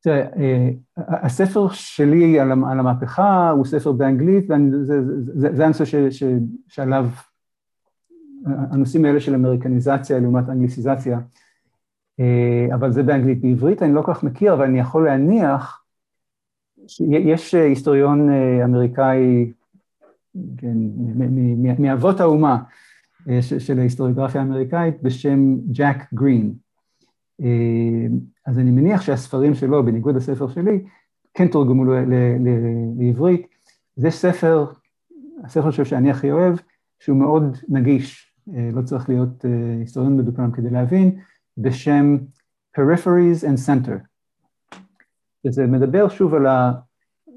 תראה, 0.00 0.16
אה, 0.16 0.68
הספר 0.96 1.68
שלי 1.70 2.40
על 2.40 2.52
המהפכה 2.52 3.50
הוא 3.50 3.64
ספר 3.64 3.92
באנגלית, 3.92 4.44
וזה 4.50 5.64
הנושא 5.64 5.84
שעליו 6.68 7.06
הנושאים 8.46 9.04
האלה 9.04 9.20
של 9.20 9.34
אמריקניזציה 9.34 10.18
לעומת 10.18 10.48
אנגליסיזציה, 10.48 11.18
אה, 12.20 12.74
אבל 12.74 12.92
זה 12.92 13.02
באנגלית. 13.02 13.40
בעברית 13.40 13.82
אני 13.82 13.94
לא 13.94 14.02
כל 14.02 14.14
כך 14.14 14.22
מכיר, 14.22 14.54
אבל 14.54 14.64
אני 14.64 14.80
יכול 14.80 15.04
להניח 15.04 15.85
שיש 16.86 17.54
היסטוריון 17.54 18.30
אה, 18.30 18.64
אמריקאי, 18.64 19.52
כן, 20.56 20.78
מאבות 21.78 22.20
האומה 22.20 22.62
אה, 23.28 23.42
של 23.42 23.78
ההיסטוריוגרפיה 23.78 24.40
האמריקאית 24.40 25.02
בשם 25.02 25.56
ג'ק 25.72 25.96
גרין. 26.14 26.54
אז 28.46 28.58
אני 28.58 28.70
מניח 28.70 29.02
שהספרים 29.02 29.54
שלו, 29.54 29.84
בניגוד 29.84 30.16
לספר 30.16 30.48
שלי, 30.48 30.84
כן 31.34 31.48
תורגמו 31.48 31.84
לעברית. 32.98 33.46
זה 33.96 34.10
ספר, 34.10 34.66
הספר 35.44 35.70
שאני 35.70 36.10
הכי 36.10 36.30
אוהב, 36.30 36.56
שהוא 37.00 37.16
מאוד 37.16 37.56
נגיש 37.68 38.32
אה, 38.54 38.70
לא 38.72 38.82
צריך 38.82 39.08
להיות 39.08 39.44
אה, 39.44 39.50
היסטוריון 39.80 40.16
מדופלם 40.16 40.52
כדי 40.52 40.70
להבין, 40.70 41.20
בשם 41.58 42.16
Peripheries 42.78 43.42
and 43.42 43.58
Center. 43.66 44.15
וזה 45.46 45.66
מדבר 45.66 46.08
שוב 46.08 46.34
על, 46.34 46.46
ה, 46.46 46.72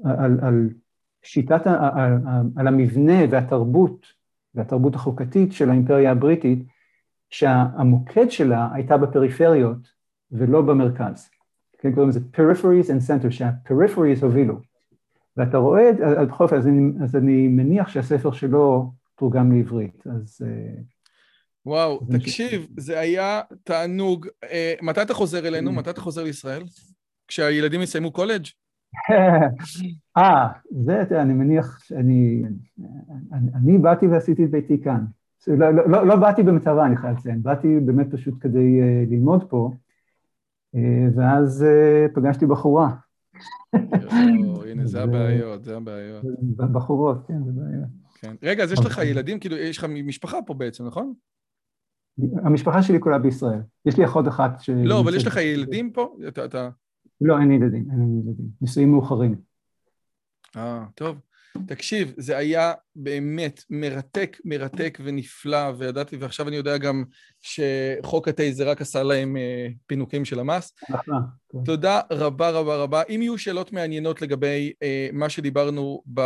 על, 0.04 0.38
על 0.42 0.68
שיטת, 1.22 1.66
על, 1.66 2.12
על 2.56 2.66
המבנה 2.66 3.18
והתרבות, 3.30 4.06
והתרבות 4.54 4.94
החוקתית 4.94 5.52
של 5.52 5.70
האימפריה 5.70 6.10
הבריטית, 6.10 6.66
שהמוקד 7.30 8.30
שלה 8.30 8.68
הייתה 8.74 8.96
בפריפריות 8.96 9.88
ולא 10.32 10.62
במרכז. 10.62 11.30
כן, 11.78 11.92
קוראים 11.92 12.08
לזה 12.08 12.20
Peripheries 12.36 12.86
and 12.86 13.08
Center, 13.08 13.30
שה-Peripheries 13.30 14.22
הובילו. 14.22 14.58
ואתה 15.36 15.56
רואה, 15.56 15.90
בכל 16.28 16.44
אופן, 16.44 16.56
אז, 16.56 16.68
אז 17.04 17.16
אני 17.16 17.48
מניח 17.48 17.88
שהספר 17.88 18.32
שלו 18.32 18.92
תורגם 19.16 19.52
לעברית, 19.52 20.06
אז... 20.06 20.42
אה, 20.46 20.82
וואו, 21.66 22.00
תקשיב, 22.12 22.66
זה 22.76 22.98
היה 23.00 23.40
תענוג. 23.64 24.26
אה, 24.44 24.74
מתי 24.82 25.02
אתה 25.02 25.14
חוזר 25.14 25.46
אלינו? 25.46 25.72
מתי 25.72 25.90
אתה 25.90 26.00
חוזר 26.00 26.24
לישראל? 26.24 26.62
כשהילדים 27.30 27.82
יסיימו 27.82 28.12
קולג'? 28.12 28.46
אה, 30.16 30.48
זה, 30.70 31.02
אני 31.22 31.32
מניח, 31.32 31.80
אני, 31.96 32.42
אני 33.32 33.78
באתי 33.78 34.06
ועשיתי 34.06 34.44
את 34.44 34.50
ביתי 34.50 34.82
כאן. 34.84 35.04
לא, 35.46 35.70
לא, 35.70 35.90
לא, 35.90 36.06
לא 36.06 36.16
באתי 36.16 36.42
במטרה, 36.42 36.86
אני 36.86 36.96
חייב 36.96 37.16
לציין, 37.18 37.42
באתי 37.42 37.80
באמת 37.80 38.06
פשוט 38.12 38.34
כדי 38.40 38.80
uh, 38.80 39.10
ללמוד 39.10 39.50
פה, 39.50 39.70
uh, 40.76 40.78
ואז 41.16 41.64
uh, 41.66 42.14
פגשתי 42.14 42.46
בחורה. 42.46 42.90
הנה, 44.66 44.86
זה 44.92 45.02
הבעיות, 45.02 45.64
זה 45.64 45.76
הבעיות. 45.76 46.24
בחורות, 46.56 47.26
כן, 47.28 47.44
זה 47.44 47.50
בעיה. 47.52 47.86
כן. 48.20 48.34
רגע, 48.42 48.64
אז 48.64 48.72
יש 48.72 48.78
לך 48.78 48.98
אוקיי. 48.98 49.10
ילדים, 49.10 49.38
כאילו, 49.38 49.56
יש 49.56 49.78
לך 49.78 49.86
משפחה 50.04 50.42
פה 50.46 50.54
בעצם, 50.54 50.86
נכון? 50.86 51.14
המשפחה 52.42 52.82
שלי 52.82 53.00
כולה 53.00 53.18
בישראל. 53.18 53.60
יש 53.86 53.98
לי 53.98 54.04
אחות 54.04 54.28
אחת 54.28 54.60
ש... 54.60 54.70
לא, 54.70 55.00
אבל 55.00 55.14
יש 55.14 55.26
לך 55.26 55.36
ילדים 55.36 55.92
פה? 55.92 56.16
אתה... 56.28 56.68
לא, 57.20 57.40
אין 57.40 57.52
ילדים, 57.52 57.86
אין 57.90 58.22
ילדים. 58.24 58.46
נישואים 58.60 58.90
מאוחרים. 58.90 59.34
אה, 60.56 60.84
טוב. 60.94 61.16
תקשיב, 61.66 62.14
זה 62.16 62.36
היה 62.36 62.72
באמת 62.96 63.64
מרתק, 63.70 64.36
מרתק 64.44 64.98
ונפלא, 65.04 65.72
וידעתי, 65.78 66.16
ועכשיו 66.16 66.48
אני 66.48 66.56
יודע 66.56 66.78
גם 66.78 67.04
שחוק 67.40 68.28
הטייזר 68.28 68.70
רק 68.70 68.80
עשה 68.80 69.02
להם 69.02 69.36
אה, 69.36 69.68
פינוקים 69.86 70.24
של 70.24 70.40
המס. 70.40 70.74
נכון. 70.90 71.22
תודה 71.64 72.00
רבה 72.12 72.50
רבה 72.50 72.76
רבה. 72.76 73.02
אם 73.08 73.22
יהיו 73.22 73.38
שאלות 73.38 73.72
מעניינות 73.72 74.22
לגבי 74.22 74.72
אה, 74.82 75.08
מה 75.12 75.28
שדיברנו 75.28 76.02
ב, 76.14 76.20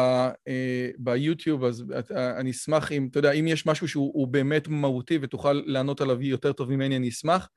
אה, 0.49 0.91
ביוטיוב, 0.99 1.65
אז 1.65 1.85
אה, 2.17 2.41
אני 2.41 2.51
אשמח 2.51 2.93
אם, 2.93 3.09
אתה 3.11 3.19
יודע, 3.19 3.33
אם 3.33 3.47
יש 3.47 3.67
משהו 3.67 3.89
שהוא 3.89 4.29
באמת 4.29 4.69
מהותי 4.69 5.19
ותוכל 5.23 5.63
לענות 5.67 6.01
עליו 6.01 6.23
יותר 6.23 6.53
טוב 6.53 6.71
ממני, 6.71 6.97
אני 6.97 7.09
אשמח. 7.09 7.49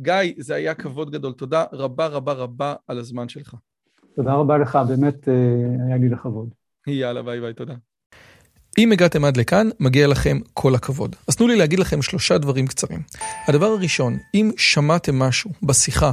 גיא, 0.00 0.14
זה 0.38 0.54
היה 0.54 0.74
כבוד 0.74 1.10
גדול. 1.10 1.32
תודה 1.32 1.64
רבה 1.72 2.06
רבה 2.06 2.32
רבה 2.32 2.74
על 2.88 2.98
הזמן 2.98 3.28
שלך. 3.28 3.54
תודה 4.16 4.32
רבה 4.32 4.58
לך, 4.58 4.78
באמת 4.88 5.28
אה, 5.28 5.34
היה 5.86 5.96
לי 5.96 6.08
לכבוד. 6.08 6.48
יאללה, 6.86 7.22
ביי 7.22 7.40
ביי, 7.40 7.54
תודה. 7.54 7.74
אם 8.78 8.92
הגעתם 8.92 9.24
עד 9.24 9.36
לכאן, 9.36 9.68
מגיע 9.80 10.06
לכם 10.06 10.38
כל 10.54 10.74
הכבוד. 10.74 11.16
אז 11.28 11.36
תנו 11.36 11.46
לי 11.46 11.56
להגיד 11.56 11.78
לכם 11.78 12.02
שלושה 12.02 12.38
דברים 12.38 12.66
קצרים. 12.66 13.00
הדבר 13.48 13.66
הראשון, 13.66 14.18
אם 14.34 14.50
שמעתם 14.56 15.18
משהו 15.18 15.50
בשיחה 15.62 16.12